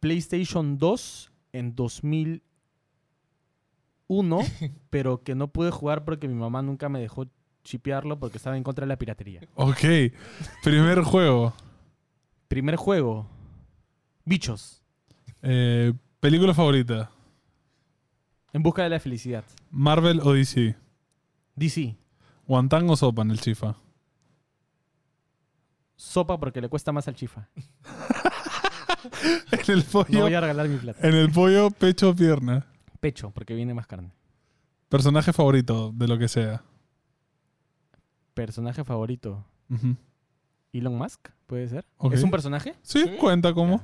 PlayStation 0.00 0.78
2 0.78 1.32
en 1.52 1.74
2001, 1.74 2.40
pero 4.90 5.22
que 5.22 5.34
no 5.34 5.48
pude 5.48 5.70
jugar 5.70 6.04
porque 6.04 6.28
mi 6.28 6.34
mamá 6.34 6.62
nunca 6.62 6.88
me 6.88 7.00
dejó 7.00 7.26
chipearlo 7.64 8.18
porque 8.18 8.36
estaba 8.36 8.56
en 8.56 8.62
contra 8.62 8.82
de 8.84 8.88
la 8.88 8.96
piratería. 8.96 9.40
Ok. 9.54 9.80
Primer 10.62 11.00
juego. 11.02 11.52
Primer 12.48 12.76
juego. 12.76 13.26
Bichos. 14.24 14.82
Eh, 15.42 15.92
película 16.20 16.54
favorita. 16.54 17.10
En 18.52 18.62
busca 18.62 18.82
de 18.84 18.90
la 18.90 19.00
felicidad. 19.00 19.44
Marvel 19.70 20.20
o 20.22 20.32
DC. 20.32 20.76
DC. 21.56 21.96
Guantán 22.46 22.88
o 22.88 22.96
sopa 22.96 23.22
en 23.22 23.30
el 23.32 23.40
chifa. 23.40 23.76
Sopa 25.96 26.38
porque 26.38 26.60
le 26.60 26.68
cuesta 26.68 26.92
más 26.92 27.08
al 27.08 27.14
chifa. 27.14 27.48
En 29.50 29.60
el 29.70 29.78
No 29.80 29.84
pollo. 29.92 30.20
voy 30.22 30.32
a 30.34 30.40
regalar 30.40 30.66
mi 30.66 30.78
plata. 30.78 31.06
En 31.06 31.14
el 31.14 31.30
pollo, 31.30 31.70
pecho 31.70 32.10
o 32.10 32.16
pierna. 32.16 32.66
Pecho, 33.00 33.30
porque 33.32 33.54
viene 33.54 33.74
más 33.74 33.86
carne. 33.86 34.10
Personaje 34.88 35.32
favorito 35.34 35.92
de 35.94 36.08
lo 36.08 36.16
que 36.18 36.26
sea. 36.26 36.62
Personaje 38.34 38.84
favorito. 38.84 39.44
Elon 40.72 40.96
Musk, 40.96 41.28
puede 41.46 41.68
ser. 41.68 41.86
¿Es 42.12 42.22
un 42.22 42.30
personaje? 42.30 42.74
Sí, 42.82 43.16
cuenta 43.20 43.54
como. 43.54 43.80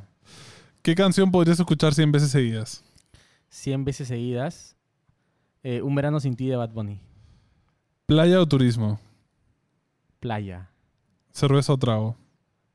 ¿Qué 0.83 0.95
canción 0.95 1.31
podrías 1.31 1.61
escuchar 1.61 1.95
100 1.95 2.13
veces 2.13 2.31
seguidas? 2.31 2.85
100 3.51 3.85
veces 3.85 4.09
seguidas. 4.09 4.77
Eh, 5.63 5.83
un 5.83 5.95
verano 5.95 6.21
sin 6.21 6.37
ti 6.37 6.47
de 6.47 6.57
Bad 6.57 6.71
Bunny. 6.71 7.01
Playa 8.07 8.41
o 8.41 8.47
turismo. 8.47 8.99
Playa. 10.19 10.71
Cerveza 11.33 11.73
o 11.73 11.79
trago. 11.79 12.17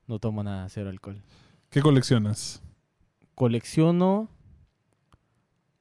No 0.06 0.18
tomo 0.18 0.42
nada, 0.42 0.68
cero 0.68 0.88
alcohol. 0.88 1.20
¿Qué 1.68 1.82
coleccionas? 1.82 2.62
Colecciono 3.34 4.28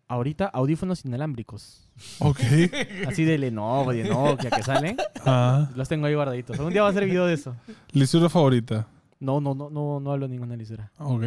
ahorita 0.08 0.46
audífonos 0.48 1.04
inalámbricos. 1.06 1.88
Ok. 2.20 2.40
Así 3.08 3.24
de 3.26 3.38
Lenovo, 3.38 3.92
de 3.92 4.04
Nokia 4.08 4.50
que 4.52 4.64
salen. 4.64 4.98
Ah. 5.26 5.70
Los 5.76 5.88
tengo 5.90 6.06
ahí 6.08 6.14
guardaditos. 6.16 6.58
Algún 6.58 6.74
día 6.74 6.82
va 6.82 6.90
a 6.90 6.92
hacer 6.92 7.06
video 7.06 7.26
de 7.26 7.34
eso. 7.34 7.56
Lisura 7.92 8.30
favorita. 8.30 8.88
No, 9.20 9.40
no, 9.42 9.56
no, 9.56 9.70
no, 9.70 10.00
no 10.00 10.12
hablo 10.12 10.28
ninguna 10.28 10.56
lisura. 10.56 10.92
Ok. 10.98 11.24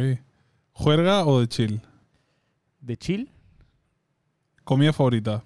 ¿Juerga 0.73 1.25
o 1.25 1.39
de 1.41 1.47
chill? 1.47 1.81
De 2.79 2.95
chill, 2.95 3.29
Comida 4.63 4.93
favorita. 4.93 5.43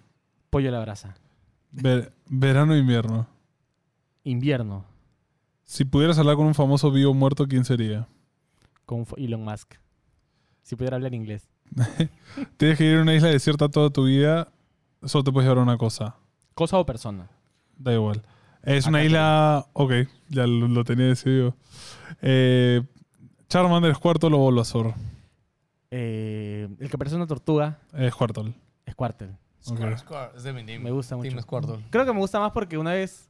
pollo 0.50 0.70
a 0.70 0.72
la 0.74 0.80
brasa. 0.82 1.16
Ver- 1.72 2.12
verano 2.28 2.74
o 2.74 2.76
invierno. 2.76 3.26
Invierno, 4.26 4.86
Si 5.66 5.84
pudieras 5.86 6.18
hablar 6.20 6.36
con 6.36 6.46
un 6.46 6.54
famoso 6.54 6.92
vivo 6.92 7.12
o 7.12 7.14
muerto, 7.14 7.48
¿quién 7.48 7.66
sería? 7.66 8.08
con 8.86 9.06
Elon 9.18 9.44
Musk. 9.44 9.74
Si 10.62 10.76
pudiera 10.76 10.98
hablar 10.98 11.14
inglés. 11.14 11.50
Tienes 12.58 12.78
que 12.78 12.86
ir 12.86 12.98
a 12.98 13.02
una 13.02 13.14
isla 13.16 13.30
desierta 13.30 13.70
toda 13.70 13.90
tu 13.90 14.06
vida, 14.06 14.50
solo 15.04 15.24
te 15.24 15.32
puedes 15.32 15.50
llevar 15.50 15.64
una 15.64 15.78
cosa. 15.78 16.16
Cosa 16.54 16.78
o 16.78 16.86
persona. 16.86 17.30
Da 17.78 17.94
igual. 17.94 18.22
Es 18.62 18.86
una 18.88 19.04
isla... 19.04 19.66
Ok, 19.74 19.92
ya 20.30 20.48
lo, 20.48 20.68
lo 20.68 20.84
tenía 20.84 21.08
decidido. 21.08 21.56
Eh, 22.22 22.82
Charmander, 23.50 23.94
Squirtle 23.96 24.34
o 24.36 24.38
Bulbasaur. 24.38 24.94
Eh, 25.92 26.68
el 26.80 26.90
que 26.90 26.98
parece 26.98 27.16
una 27.16 27.28
tortuga 27.28 27.80
Eh, 27.94 28.10
Squirtle. 28.12 28.54
es 28.86 28.96
Quartel. 28.96 29.30
Ok. 29.68 29.76
Square, 29.78 29.98
Square. 29.98 30.32
Es 30.38 30.44
de 30.44 30.54
mi 30.54 30.64
team. 30.66 30.82
Me 30.84 30.92
gusta 30.92 31.16
Team 31.20 31.34
mucho. 31.36 31.42
Squirtle. 31.42 31.86
Creo 31.90 32.06
que 32.06 32.14
me 32.14 32.20
gusta 32.20 32.40
más 32.40 32.52
porque 32.52 32.78
una 32.78 32.92
vez 32.94 33.30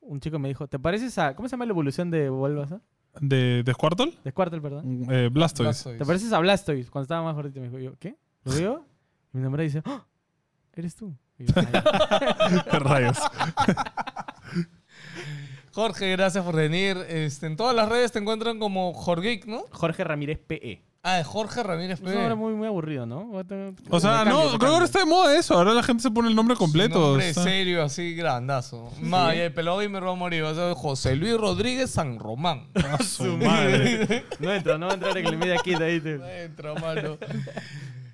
un 0.00 0.20
chico 0.20 0.38
me 0.38 0.48
dijo, 0.48 0.66
¿te 0.68 0.78
pareces 0.78 1.16
a... 1.18 1.34
¿Cómo 1.34 1.48
se 1.48 1.52
llama 1.52 1.66
la 1.66 1.72
evolución 1.72 2.10
de 2.10 2.28
Bulbasaur? 2.30 2.80
¿De, 3.20 3.62
de 3.64 3.72
Squirtle? 3.72 4.14
De 4.24 4.30
Squirtle, 4.30 4.60
perdón. 4.60 5.06
Eh, 5.10 5.28
Blastoise. 5.32 5.68
Blastoise. 5.68 5.98
¿Te 5.98 6.04
pareces 6.06 6.32
a 6.32 6.38
Blastoise? 6.38 6.90
Cuando 6.90 7.04
estaba 7.04 7.22
más 7.24 7.34
gordito 7.34 7.60
me 7.60 7.66
dijo, 7.66 7.78
yo, 7.78 7.98
¿qué? 7.98 8.16
¿Lo 8.44 8.52
veo? 8.52 8.84
Y 9.32 9.36
mi 9.38 9.42
nombre 9.42 9.64
dice, 9.64 9.82
¡Ah! 9.84 10.04
¿Eres 10.72 10.94
tú? 10.94 11.14
Y 11.38 11.46
yo, 11.46 11.52
"Ah, 11.56 12.64
ya". 12.72 12.78
Rayos. 12.78 13.18
Jorge, 15.72 16.10
gracias 16.12 16.44
por 16.44 16.54
venir. 16.56 16.96
Este, 17.08 17.46
en 17.46 17.56
todas 17.56 17.74
las 17.74 17.88
redes 17.88 18.12
te 18.12 18.18
encuentran 18.18 18.58
como 18.58 18.92
Jorgeek, 18.92 19.46
¿no? 19.46 19.64
Jorge 19.70 20.04
Ramírez 20.04 20.38
PE. 20.46 20.82
Ah, 21.02 21.16
de 21.16 21.24
Jorge 21.24 21.62
Ramírez 21.62 21.98
Es 21.98 22.06
un 22.06 22.12
nombre 22.12 22.34
muy, 22.34 22.52
muy 22.52 22.66
aburrido, 22.66 23.06
¿no? 23.06 23.24
Voy 23.24 23.40
a 23.40 23.44
tener- 23.44 23.72
O 23.88 23.98
sea, 24.00 24.10
me 24.10 24.16
cambio, 24.18 24.32
no, 24.34 24.42
me 24.44 24.48
creo 24.48 24.58
que 24.58 24.66
ahora 24.66 24.84
está 24.84 24.98
de 24.98 25.06
moda 25.06 25.34
eso. 25.38 25.54
Ahora 25.54 25.72
la 25.72 25.82
gente 25.82 26.02
se 26.02 26.10
pone 26.10 26.28
el 26.28 26.34
nombre 26.36 26.56
completo. 26.56 26.98
Un 26.98 27.04
nombre 27.12 27.30
Está- 27.30 27.42
serio, 27.42 27.82
así, 27.82 28.14
grandazo. 28.14 28.92
Ma, 29.00 29.34
y 29.34 29.38
el 29.38 29.52
pelado 29.54 29.78
va 29.78 30.10
a 30.10 30.14
morir. 30.14 30.44
Va 30.44 30.50
a 30.50 30.54
ser 30.54 30.74
José 30.74 31.16
Luis 31.16 31.38
Rodríguez 31.38 31.90
San 31.90 32.18
Román. 32.18 32.68
A 32.74 32.98
su 33.02 33.24
madre. 33.38 34.24
No 34.40 34.52
entro, 34.52 34.76
no 34.76 34.92
entro 34.92 35.16
en 35.16 35.26
el 35.26 35.38
media 35.38 35.56
kit 35.64 35.80
ahí. 35.80 36.00
te- 36.00 36.44
Entra, 36.44 36.74
mano. 36.74 37.16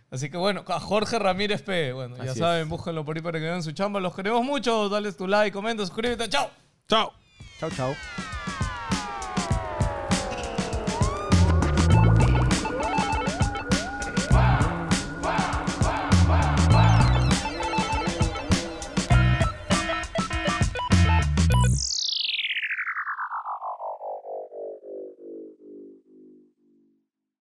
Así 0.09 0.31
que 0.31 0.37
bueno, 0.37 0.63
a 0.69 0.79
Jorge 0.79 1.19
Ramírez 1.19 1.63
P. 1.63 1.93
Bueno, 1.93 2.17
ya 2.19 2.31
Así 2.31 2.39
saben, 2.39 2.63
es. 2.63 2.69
búsquenlo 2.69 3.05
por 3.05 3.17
ahí 3.17 3.23
para 3.23 3.41
que 3.41 3.47
vean 3.47 3.65
su 3.65 3.73
chamba. 3.73 3.99
Los 3.99 4.15
queremos 4.15 4.45
mucho. 4.45 4.89
Dale 4.89 5.13
tu 5.13 5.27
like, 5.27 5.51
comenta, 5.53 5.85
suscríbete. 5.85 6.29
¡Chao! 6.29 6.49
Chao. 6.89 7.13
Chao, 7.59 7.71
chao. 7.71 7.95